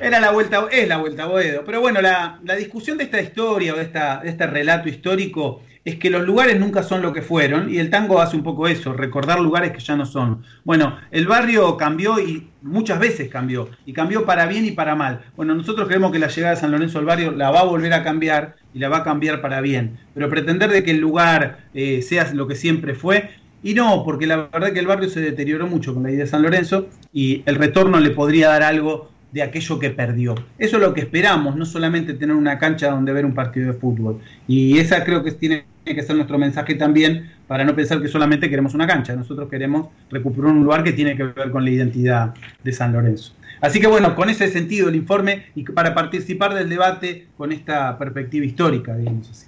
Era 0.00 0.18
la 0.20 0.30
vuelta, 0.30 0.66
es 0.70 0.88
la 0.88 0.96
vuelta 0.96 1.24
a 1.24 1.26
Boedo. 1.26 1.62
Pero 1.64 1.80
bueno, 1.80 2.00
la, 2.00 2.40
la 2.44 2.56
discusión 2.56 2.98
de 2.98 3.04
esta 3.04 3.20
historia 3.20 3.74
o 3.74 3.76
de, 3.76 3.82
esta, 3.82 4.22
este 4.24 4.46
relato 4.46 4.88
histórico 4.88 5.62
es 5.84 5.96
que 5.96 6.10
los 6.10 6.26
lugares 6.26 6.58
nunca 6.60 6.82
son 6.82 7.00
lo 7.02 7.12
que 7.12 7.22
fueron 7.22 7.72
y 7.72 7.78
el 7.78 7.88
tango 7.88 8.20
hace 8.20 8.36
un 8.36 8.42
poco 8.42 8.68
eso, 8.68 8.92
recordar 8.92 9.40
lugares 9.40 9.72
que 9.72 9.80
ya 9.80 9.96
no 9.96 10.04
son. 10.04 10.42
Bueno, 10.64 10.96
el 11.10 11.26
barrio 11.26 11.76
cambió 11.76 12.18
y 12.20 12.48
muchas 12.62 12.98
veces 12.98 13.28
cambió, 13.28 13.70
y 13.86 13.92
cambió 13.92 14.26
para 14.26 14.46
bien 14.46 14.66
y 14.66 14.72
para 14.72 14.94
mal. 14.94 15.22
Bueno, 15.36 15.54
nosotros 15.54 15.88
creemos 15.88 16.12
que 16.12 16.18
la 16.18 16.28
llegada 16.28 16.54
de 16.54 16.60
San 16.60 16.70
Lorenzo 16.70 16.98
al 16.98 17.06
barrio 17.06 17.30
la 17.30 17.50
va 17.50 17.60
a 17.60 17.64
volver 17.64 17.94
a 17.94 18.04
cambiar 18.04 18.56
y 18.74 18.78
la 18.78 18.88
va 18.88 18.98
a 18.98 19.04
cambiar 19.04 19.40
para 19.40 19.60
bien, 19.60 19.98
pero 20.12 20.28
pretender 20.28 20.70
de 20.70 20.84
que 20.84 20.90
el 20.90 20.98
lugar 20.98 21.64
eh, 21.72 22.02
sea 22.02 22.30
lo 22.34 22.46
que 22.46 22.56
siempre 22.56 22.94
fue, 22.94 23.30
y 23.62 23.74
no, 23.74 24.04
porque 24.04 24.26
la 24.26 24.48
verdad 24.52 24.72
que 24.72 24.80
el 24.80 24.86
barrio 24.86 25.08
se 25.08 25.20
deterioró 25.20 25.66
mucho 25.66 25.92
con 25.92 26.02
la 26.02 26.10
idea 26.10 26.24
de 26.24 26.30
San 26.30 26.42
Lorenzo 26.42 26.88
y 27.12 27.42
el 27.44 27.56
retorno 27.56 28.00
le 28.00 28.10
podría 28.10 28.48
dar 28.48 28.62
algo 28.62 29.10
de 29.32 29.42
aquello 29.42 29.78
que 29.78 29.90
perdió. 29.90 30.34
Eso 30.58 30.76
es 30.76 30.82
lo 30.82 30.94
que 30.94 31.00
esperamos, 31.00 31.56
no 31.56 31.64
solamente 31.64 32.14
tener 32.14 32.34
una 32.34 32.58
cancha 32.58 32.90
donde 32.90 33.12
ver 33.12 33.24
un 33.24 33.34
partido 33.34 33.72
de 33.72 33.78
fútbol. 33.78 34.20
Y 34.48 34.78
esa 34.78 35.04
creo 35.04 35.22
que 35.22 35.32
tiene 35.32 35.64
que 35.84 36.02
ser 36.02 36.16
nuestro 36.16 36.38
mensaje 36.38 36.74
también 36.74 37.30
para 37.46 37.64
no 37.64 37.74
pensar 37.74 38.00
que 38.00 38.08
solamente 38.08 38.48
queremos 38.48 38.74
una 38.74 38.86
cancha. 38.86 39.14
Nosotros 39.14 39.48
queremos 39.48 39.88
recuperar 40.10 40.52
un 40.52 40.64
lugar 40.64 40.82
que 40.82 40.92
tiene 40.92 41.16
que 41.16 41.24
ver 41.24 41.50
con 41.50 41.64
la 41.64 41.70
identidad 41.70 42.34
de 42.62 42.72
San 42.72 42.92
Lorenzo. 42.92 43.34
Así 43.60 43.80
que 43.80 43.86
bueno, 43.86 44.14
con 44.14 44.30
ese 44.30 44.48
sentido 44.48 44.88
el 44.88 44.96
informe 44.96 45.46
y 45.54 45.64
para 45.64 45.94
participar 45.94 46.54
del 46.54 46.68
debate 46.68 47.28
con 47.36 47.52
esta 47.52 47.98
perspectiva 47.98 48.46
histórica, 48.46 48.96
digamos 48.96 49.30
así. 49.30 49.46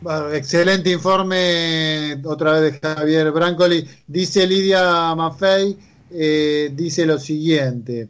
Bueno, 0.00 0.30
excelente 0.32 0.90
informe 0.90 2.16
otra 2.24 2.52
vez 2.52 2.72
de 2.72 2.78
Javier 2.78 3.30
Brancoli. 3.32 3.86
Dice 4.06 4.46
Lidia 4.46 5.14
Maffei, 5.14 5.76
eh, 6.10 6.70
dice 6.74 7.06
lo 7.06 7.18
siguiente. 7.18 8.08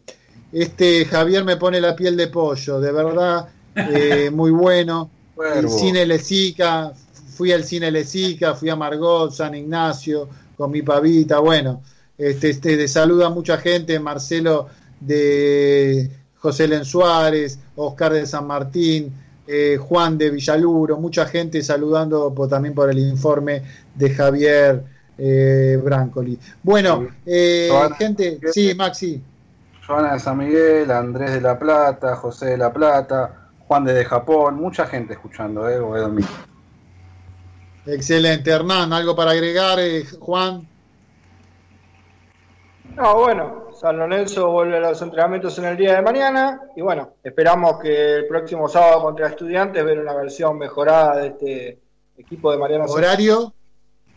Este 0.53 1.05
Javier 1.05 1.45
me 1.45 1.57
pone 1.57 1.81
la 1.81 1.95
piel 1.97 2.17
de 2.17 2.29
pollo, 2.29 2.81
de 2.81 2.93
verdad, 2.93 3.49
eh, 3.75 4.31
muy 4.33 4.51
bueno. 4.51 5.11
El 5.59 5.69
cine 5.79 6.07
Lesica, 6.07 6.93
fui 7.29 7.53
al 7.53 7.65
cine 7.65 7.91
Lesica, 7.91 8.55
fui 8.55 8.71
a 8.71 8.77
Margot, 8.77 9.31
San 9.33 9.55
Ignacio, 9.55 10.29
con 10.57 10.71
mi 10.71 10.81
pavita, 10.83 11.39
bueno, 11.41 11.83
este, 12.17 12.51
este, 12.51 12.77
de 12.79 12.89
saluda 12.89 13.27
a 13.27 13.31
mucha 13.31 13.59
gente, 13.59 13.99
Marcelo 14.01 14.69
de 15.01 16.11
José 16.39 16.67
Len 16.69 16.85
Suárez, 16.85 17.59
Oscar 17.77 18.13
de 18.15 18.25
San 18.27 18.47
Martín, 18.47 19.13
eh, 19.47 19.77
Juan 19.79 20.17
de 20.17 20.31
Villaluro, 20.31 20.97
mucha 20.97 21.27
gente 21.27 21.63
saludando 21.63 22.33
por- 22.35 22.49
también 22.49 22.75
por 22.75 22.91
el 22.91 22.99
informe 22.99 23.63
de 23.95 24.11
Javier 24.11 24.83
eh, 25.19 25.79
Brancoli. 25.83 26.39
Bueno, 26.63 27.07
eh, 27.25 27.69
Joana, 27.71 27.97
gente, 27.97 28.39
sí, 28.53 28.75
Maxi. 28.75 29.23
Joana 29.87 30.15
de 30.15 30.21
San 30.21 30.39
Miguel, 30.39 30.91
Andrés 30.91 31.33
de 31.33 31.41
la 31.41 31.59
Plata, 31.59 32.17
José 32.17 32.47
de 32.47 32.59
la 32.59 32.73
Plata, 32.73 33.51
Juan 33.67 33.85
desde 33.85 34.05
Japón, 34.05 34.57
mucha 34.57 34.87
gente 34.87 35.15
escuchando, 35.15 35.69
¿eh? 35.69 35.79
Boedo. 35.79 36.13
Excelente, 37.87 38.51
Hernán, 38.51 38.93
¿algo 38.93 39.15
para 39.15 39.31
agregar, 39.31 39.79
eh, 39.79 40.05
Juan? 40.19 40.67
No, 42.97 43.19
bueno, 43.19 43.69
San 43.79 43.99
Lorenzo 43.99 44.51
vuelve 44.51 44.79
a 44.79 44.81
los 44.81 45.03
entrenamientos 45.03 45.59
en 45.59 45.67
el 45.67 45.77
día 45.77 45.97
de 45.97 46.03
mañana 46.03 46.63
y 46.75 46.81
bueno, 46.81 47.11
esperamos 47.23 47.79
que 47.79 48.15
el 48.17 48.27
próximo 48.27 48.69
sábado 48.69 49.03
contra 49.03 49.29
estudiantes 49.29 49.85
ver 49.85 49.99
una 49.99 50.15
versión 50.15 50.57
mejorada 50.57 51.19
de 51.19 51.27
este 51.29 51.79
equipo 52.17 52.51
de 52.51 52.59
Mariano 52.59 52.89
Sánchez. 52.89 53.05
¿Horario? 53.05 53.53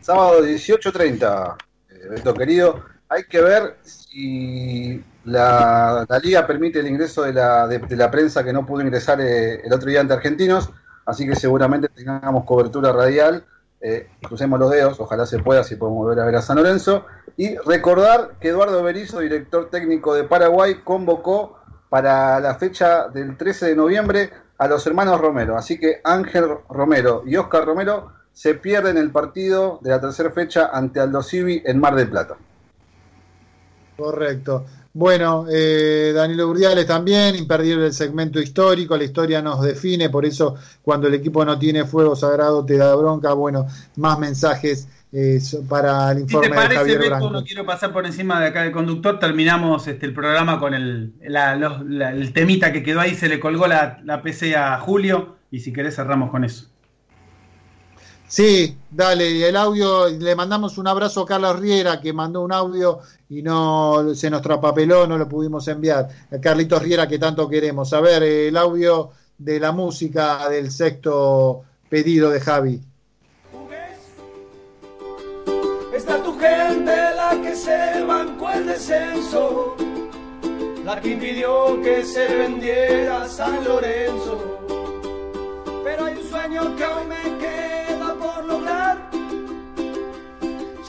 Sábado 0.02 0.44
18.30, 0.44 1.56
eh, 1.90 2.08
Beto 2.10 2.34
querido. 2.34 2.84
Hay 3.10 3.24
que 3.24 3.42
ver 3.42 3.78
si 3.84 5.04
la, 5.26 6.06
la 6.08 6.20
liga 6.20 6.48
permite 6.48 6.80
el 6.80 6.88
ingreso 6.88 7.24
de 7.24 7.34
la, 7.34 7.68
de, 7.68 7.96
la 7.96 8.10
prensa 8.10 8.44
que 8.44 8.54
no 8.54 8.66
pudo 8.66 8.82
ingresar 8.82 9.20
eh, 9.20 9.62
el 9.64 9.74
otro 9.74 9.90
día 9.90 10.00
ante 10.00 10.14
Argentinos, 10.14 10.70
así 11.06 11.28
que 11.28 11.36
seguramente 11.36 11.90
tengamos 11.90 12.46
cobertura 12.46 12.92
radial. 12.92 13.46
Eh, 13.82 14.10
crucemos 14.22 14.60
los 14.60 14.72
dedos, 14.72 15.00
ojalá 15.00 15.26
se 15.26 15.40
pueda, 15.40 15.64
si 15.64 15.76
podemos 15.76 16.00
volver 16.00 16.20
a 16.20 16.26
ver 16.26 16.36
a 16.36 16.42
San 16.42 16.58
Lorenzo. 16.58 17.06
Y 17.38 17.56
recordar 17.58 18.32
que 18.40 18.50
Eduardo 18.50 18.84
Berizzo, 18.84 19.20
director 19.20 19.70
técnico 19.70 20.14
de 20.14 20.24
Paraguay, 20.26 20.82
convocó 20.84 21.60
para 21.90 22.40
la 22.40 22.56
fecha 22.56 23.08
del 23.08 23.38
13 23.38 23.68
de 23.68 23.76
noviembre 23.76 24.32
a 24.58 24.68
los 24.68 24.86
hermanos 24.86 25.20
Romero. 25.20 25.58
Así 25.58 25.80
que 25.80 26.02
Ángel 26.04 26.46
Romero 26.70 27.24
y 27.26 27.36
Oscar 27.38 27.66
Romero 27.66 28.19
se 28.40 28.54
pierden 28.56 28.96
el 28.98 29.12
partido 29.12 29.80
de 29.84 29.90
la 29.90 30.00
tercera 30.00 30.32
fecha 30.32 30.70
ante 30.72 31.02
Aldo 31.02 31.22
Civi 31.22 31.62
en 31.66 31.78
Mar 31.78 31.94
del 31.96 32.10
Plata. 32.10 32.38
Correcto. 33.98 34.66
Bueno, 34.94 35.46
eh, 35.52 36.14
Danilo 36.16 36.48
Urdiales 36.48 36.88
también, 36.88 37.36
imperdible 37.36 37.88
el 37.88 37.94
segmento 37.94 38.40
histórico, 38.40 38.96
la 38.96 39.04
historia 39.04 39.42
nos 39.42 39.62
define, 39.62 40.10
por 40.10 40.26
eso 40.26 40.56
cuando 40.82 41.08
el 41.10 41.16
equipo 41.16 41.44
no 41.44 41.60
tiene 41.60 41.84
fuego 41.84 42.16
sagrado 42.16 42.66
te 42.66 42.78
da 42.78 42.96
bronca. 42.96 43.34
Bueno, 43.34 43.68
más 43.98 44.18
mensajes 44.18 44.88
eh, 45.12 45.42
para 45.68 46.10
el 46.14 46.20
Si 46.20 46.24
informe 46.24 46.48
te 46.48 46.56
de 46.56 46.56
parece, 46.62 46.76
Javier 46.78 46.98
Beto, 47.00 47.10
Branco. 47.10 47.30
no 47.32 47.44
quiero 47.44 47.66
pasar 47.66 47.92
por 47.92 48.06
encima 48.06 48.40
de 48.40 48.48
acá 48.48 48.64
del 48.64 48.72
conductor, 48.72 49.20
terminamos 49.20 49.86
este, 49.86 50.06
el 50.06 50.14
programa 50.14 50.60
con 50.62 50.74
el, 50.74 51.14
la- 51.28 51.58
los- 51.58 51.82
la- 51.86 52.12
el 52.12 52.32
temita 52.32 52.72
que 52.72 52.84
quedó 52.84 53.02
ahí, 53.02 53.16
se 53.16 53.28
le 53.28 53.38
colgó 53.42 53.68
la, 53.68 54.00
la 54.06 54.22
PC 54.22 54.56
a 54.56 54.80
Julio 54.80 55.36
y 55.52 55.60
si 55.60 55.74
querés 55.74 55.98
cerramos 55.98 56.32
con 56.32 56.46
eso. 56.46 56.69
Sí, 58.30 58.78
dale, 58.92 59.50
el 59.50 59.56
audio, 59.56 60.08
le 60.08 60.36
mandamos 60.36 60.78
un 60.78 60.88
abrazo 60.88 61.22
a 61.22 61.26
Carlos 61.26 61.60
Riera 61.60 62.00
que 62.00 62.14
mandó 62.14 62.44
un 62.44 62.54
audio 62.54 63.00
y 63.28 63.42
no 63.42 64.14
se 64.14 64.30
nos 64.30 64.44
trapapeló, 64.44 65.08
no 65.08 65.18
lo 65.18 65.28
pudimos 65.28 65.68
enviar. 65.68 66.08
Carlitos 66.40 66.84
Riera 66.84 67.08
que 67.08 67.18
tanto 67.18 67.50
queremos. 67.50 67.92
A 67.92 68.02
ver, 68.02 68.22
el 68.22 68.56
audio 68.56 69.10
de 69.36 69.60
la 69.60 69.72
música 69.72 70.48
del 70.48 70.70
sexto 70.70 71.64
pedido 71.90 72.30
de 72.30 72.40
Javi. 72.40 72.80
Está 75.92 76.22
tu 76.22 76.38
gente 76.38 76.96
la 77.16 77.40
que 77.42 77.56
se 77.56 78.04
bancó 78.04 78.52
el 78.52 78.68
descenso, 78.68 79.76
la 80.86 81.02
que 81.02 81.14
impidió 81.14 81.82
que 81.82 82.06
se 82.06 82.28
vendiera 82.28 83.28
San 83.28 83.64
Lorenzo. 83.64 84.60
Pero 85.84 86.06
hay 86.06 86.16
un 86.16 86.30
sueño 86.30 86.76
que 86.76 86.84
aún 86.84 87.08
me 87.08 87.39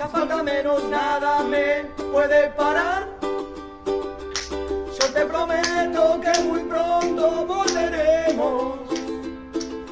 Ya 0.01 0.09
falta 0.09 0.43
menos, 0.43 0.83
nada 0.85 1.43
me 1.43 1.85
puede 2.11 2.49
parar. 2.53 3.07
Yo 3.85 5.13
te 5.13 5.27
prometo 5.27 6.19
que 6.23 6.41
muy 6.45 6.61
pronto 6.61 7.45
volveremos 7.45 8.79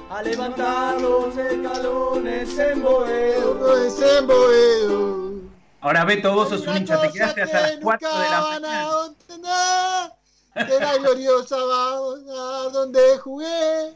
a 0.08 0.22
levantar 0.22 0.98
los 1.02 1.36
escalones 1.36 2.58
en 2.58 2.82
Boedo. 2.82 3.86
en 3.86 4.26
Boedo. 4.26 5.32
Ahora 5.82 6.06
Beto, 6.06 6.32
vos 6.32 6.48
sos 6.48 6.66
un 6.66 6.78
hincha, 6.78 6.98
te 7.02 7.10
quedaste 7.10 7.42
hasta 7.42 7.60
las 7.60 7.76
4 7.82 8.08
de 8.08 8.30
la 8.30 8.40
mañana. 8.40 10.12
será 10.54 10.96
gloriosa 10.96 11.56
a 11.58 12.70
donde 12.72 13.18
jugué. 13.18 13.92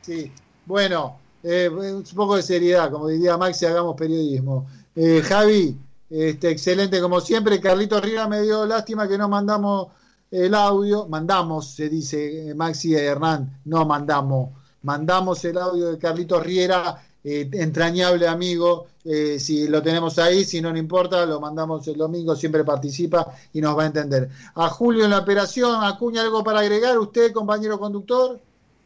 Sí, 0.00 0.32
bueno, 0.64 1.18
eh, 1.42 1.68
un 1.68 2.02
poco 2.16 2.36
de 2.36 2.42
seriedad, 2.42 2.90
como 2.90 3.08
diría 3.08 3.36
Maxi, 3.36 3.66
hagamos 3.66 3.96
periodismo. 3.96 4.66
Eh, 4.94 5.22
Javi, 5.22 5.76
este, 6.10 6.50
excelente 6.50 7.00
como 7.00 7.20
siempre. 7.20 7.60
Carlito 7.60 8.00
Riera 8.00 8.28
me 8.28 8.42
dio 8.42 8.66
lástima 8.66 9.08
que 9.08 9.16
no 9.16 9.28
mandamos 9.28 9.88
el 10.30 10.54
audio. 10.54 11.06
Mandamos, 11.08 11.70
se 11.74 11.88
dice 11.88 12.50
eh, 12.50 12.54
Maxi 12.54 12.94
Hernán, 12.94 13.60
no 13.64 13.86
mandamos. 13.86 14.50
Mandamos 14.82 15.44
el 15.44 15.58
audio 15.58 15.90
de 15.90 15.98
Carlito 15.98 16.40
Riera, 16.40 17.02
eh, 17.24 17.48
entrañable 17.52 18.26
amigo. 18.26 18.88
Eh, 19.04 19.38
si 19.40 19.68
lo 19.68 19.82
tenemos 19.82 20.18
ahí, 20.18 20.44
si 20.44 20.60
no, 20.60 20.70
no 20.72 20.78
importa, 20.78 21.24
lo 21.26 21.40
mandamos 21.40 21.86
el 21.88 21.96
domingo, 21.96 22.36
siempre 22.36 22.62
participa 22.64 23.34
y 23.52 23.60
nos 23.60 23.76
va 23.76 23.84
a 23.84 23.86
entender. 23.86 24.28
A 24.54 24.68
Julio 24.68 25.04
en 25.04 25.10
la 25.10 25.18
operación, 25.18 25.82
Acuña, 25.82 26.22
¿algo 26.22 26.44
para 26.44 26.60
agregar? 26.60 26.98
¿Usted, 26.98 27.32
compañero 27.32 27.78
conductor? 27.78 28.40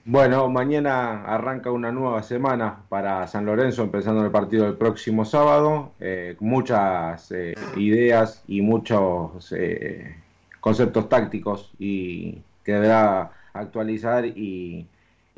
Bueno, 0.09 0.49
mañana 0.49 1.25
arranca 1.25 1.73
una 1.73 1.91
nueva 1.91 2.23
semana 2.23 2.85
para 2.89 3.27
San 3.27 3.45
Lorenzo, 3.45 3.83
empezando 3.83 4.25
el 4.25 4.31
partido 4.31 4.65
del 4.65 4.77
próximo 4.77 5.25
sábado. 5.25 5.95
Eh, 5.99 6.37
muchas 6.39 7.33
eh, 7.33 7.57
ideas 7.75 8.45
y 8.47 8.63
muchos 8.63 9.51
eh, 9.51 10.15
conceptos 10.61 11.09
tácticos 11.09 11.73
y 11.81 12.41
que 12.63 12.75
deberá 12.75 13.33
actualizar 13.53 14.25
y, 14.27 14.87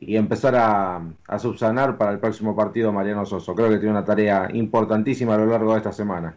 empezar 0.00 0.54
a, 0.54 1.00
a, 1.26 1.38
subsanar 1.38 1.96
para 1.96 2.12
el 2.12 2.18
próximo 2.18 2.54
partido 2.54 2.92
Mariano 2.92 3.24
Soso. 3.24 3.54
Creo 3.54 3.70
que 3.70 3.78
tiene 3.78 3.92
una 3.92 4.04
tarea 4.04 4.50
importantísima 4.52 5.34
a 5.34 5.38
lo 5.38 5.46
largo 5.46 5.72
de 5.72 5.78
esta 5.78 5.92
semana. 5.92 6.34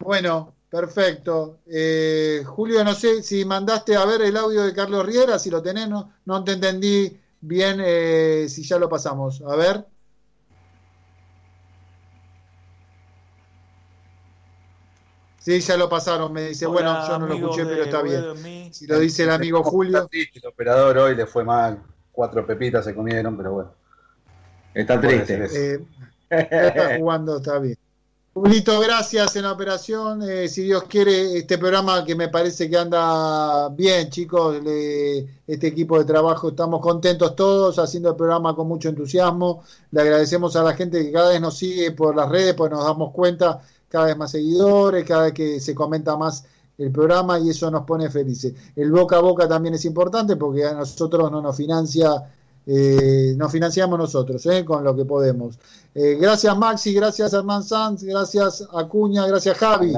Bueno, 0.00 0.52
Perfecto. 0.70 1.60
Eh, 1.66 2.42
Julio, 2.44 2.84
no 2.84 2.94
sé 2.94 3.22
si 3.22 3.44
mandaste 3.44 3.96
a 3.96 4.04
ver 4.04 4.22
el 4.22 4.36
audio 4.36 4.64
de 4.64 4.74
Carlos 4.74 5.04
Riera, 5.06 5.38
si 5.38 5.50
lo 5.50 5.62
tenés, 5.62 5.88
no, 5.88 6.12
no 6.26 6.44
te 6.44 6.52
entendí 6.52 7.18
bien 7.40 7.80
eh, 7.82 8.46
si 8.48 8.62
ya 8.62 8.78
lo 8.78 8.88
pasamos. 8.88 9.42
A 9.46 9.56
ver. 9.56 9.86
Sí, 15.38 15.60
ya 15.60 15.78
lo 15.78 15.88
pasaron, 15.88 16.30
me 16.30 16.48
dice. 16.48 16.66
Hola, 16.66 16.74
bueno, 16.74 17.08
yo 17.08 17.18
no 17.18 17.26
lo 17.26 17.34
escuché, 17.34 17.64
pero 17.64 17.84
está 17.84 18.02
bien. 18.02 18.74
Si 18.74 18.86
lo 18.86 18.98
dice 18.98 19.22
el 19.22 19.30
amigo 19.30 19.62
Julio. 19.64 20.06
El 20.12 20.46
operador 20.46 20.98
hoy 20.98 21.16
le 21.16 21.26
fue 21.26 21.44
mal. 21.44 21.82
Cuatro 22.12 22.44
pepitas 22.46 22.84
se 22.84 22.94
comieron, 22.94 23.34
pero 23.36 23.52
bueno. 23.52 23.74
Está 24.74 25.00
triste. 25.00 25.48
Eh, 25.54 25.80
está 26.28 26.98
jugando, 26.98 27.38
está 27.38 27.58
bien. 27.58 27.78
Julito, 28.34 28.78
gracias 28.78 29.34
en 29.36 29.42
la 29.42 29.52
operación. 29.52 30.22
Eh, 30.22 30.48
si 30.48 30.62
Dios 30.62 30.84
quiere, 30.84 31.38
este 31.38 31.58
programa 31.58 32.04
que 32.04 32.14
me 32.14 32.28
parece 32.28 32.70
que 32.70 32.76
anda 32.76 33.68
bien, 33.70 34.10
chicos, 34.10 34.56
este 35.46 35.66
equipo 35.66 35.98
de 35.98 36.04
trabajo, 36.04 36.50
estamos 36.50 36.80
contentos 36.80 37.34
todos 37.34 37.78
haciendo 37.78 38.10
el 38.10 38.16
programa 38.16 38.54
con 38.54 38.68
mucho 38.68 38.90
entusiasmo. 38.90 39.64
Le 39.90 40.02
agradecemos 40.02 40.54
a 40.54 40.62
la 40.62 40.74
gente 40.74 41.04
que 41.04 41.10
cada 41.10 41.30
vez 41.30 41.40
nos 41.40 41.56
sigue 41.56 41.90
por 41.92 42.14
las 42.14 42.28
redes, 42.28 42.54
pues 42.54 42.70
nos 42.70 42.84
damos 42.84 43.12
cuenta, 43.12 43.60
cada 43.88 44.06
vez 44.06 44.16
más 44.16 44.30
seguidores, 44.30 45.04
cada 45.04 45.24
vez 45.24 45.32
que 45.32 45.58
se 45.58 45.74
comenta 45.74 46.16
más 46.16 46.44
el 46.78 46.92
programa 46.92 47.40
y 47.40 47.50
eso 47.50 47.70
nos 47.70 47.84
pone 47.84 48.08
felices. 48.08 48.54
El 48.76 48.92
boca 48.92 49.16
a 49.16 49.20
boca 49.20 49.48
también 49.48 49.74
es 49.74 49.84
importante 49.84 50.36
porque 50.36 50.64
a 50.64 50.74
nosotros 50.74 51.30
no 51.32 51.42
nos 51.42 51.56
financia 51.56 52.22
eh, 52.70 53.32
nos 53.34 53.50
financiamos 53.50 53.98
nosotros 53.98 54.44
eh, 54.44 54.62
con 54.62 54.84
lo 54.84 54.94
que 54.94 55.06
podemos. 55.06 55.58
Eh, 55.94 56.18
gracias 56.20 56.54
Maxi, 56.54 56.92
gracias 56.92 57.32
Hernán 57.32 57.62
Sanz, 57.62 58.02
gracias 58.02 58.68
Acuña, 58.74 59.26
gracias 59.26 59.56
Javi. 59.56 59.94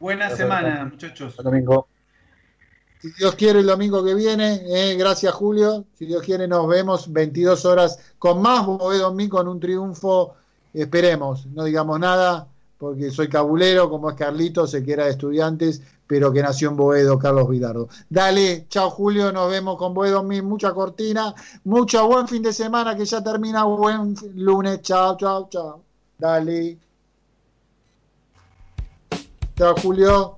Buena 0.00 0.30
semana, 0.30 0.86
muchachos. 0.86 1.36
Domingo. 1.36 1.86
Si 3.02 3.10
Dios 3.18 3.34
quiere 3.34 3.60
el 3.60 3.66
domingo 3.66 4.02
que 4.02 4.14
viene, 4.14 4.62
eh, 4.66 4.96
gracias 4.96 5.34
Julio. 5.34 5.84
Si 5.98 6.06
Dios 6.06 6.22
quiere 6.22 6.48
nos 6.48 6.66
vemos 6.66 7.12
22 7.12 7.66
horas 7.66 7.98
con 8.18 8.40
más 8.40 8.64
Boedo 8.64 9.12
mí 9.12 9.28
con 9.28 9.46
un 9.46 9.60
triunfo. 9.60 10.34
Esperemos, 10.72 11.44
no 11.46 11.64
digamos 11.64 12.00
nada 12.00 12.48
porque 12.78 13.10
soy 13.10 13.28
cabulero 13.28 13.88
como 13.88 14.10
es 14.10 14.16
Carlito, 14.16 14.66
sé 14.66 14.84
que 14.84 14.92
era 14.92 15.04
de 15.04 15.10
estudiantes, 15.10 15.82
pero 16.06 16.32
que 16.32 16.42
nació 16.42 16.70
en 16.70 16.76
Boedo, 16.76 17.18
Carlos 17.18 17.48
Vidardo. 17.48 17.88
Dale, 18.08 18.66
chao 18.68 18.90
Julio, 18.90 19.32
nos 19.32 19.50
vemos 19.50 19.76
con 19.76 19.94
Boedo 19.94 20.22
mí, 20.22 20.42
mucha 20.42 20.72
cortina, 20.72 21.34
mucho 21.64 22.06
buen 22.06 22.28
fin 22.28 22.42
de 22.42 22.52
semana 22.52 22.96
que 22.96 23.04
ya 23.04 23.22
termina, 23.22 23.64
buen 23.64 24.14
lunes, 24.34 24.82
chao, 24.82 25.16
chao, 25.16 25.48
chao. 25.50 25.82
Dale. 26.18 26.78
Chao 29.56 29.74
Julio. 29.82 30.36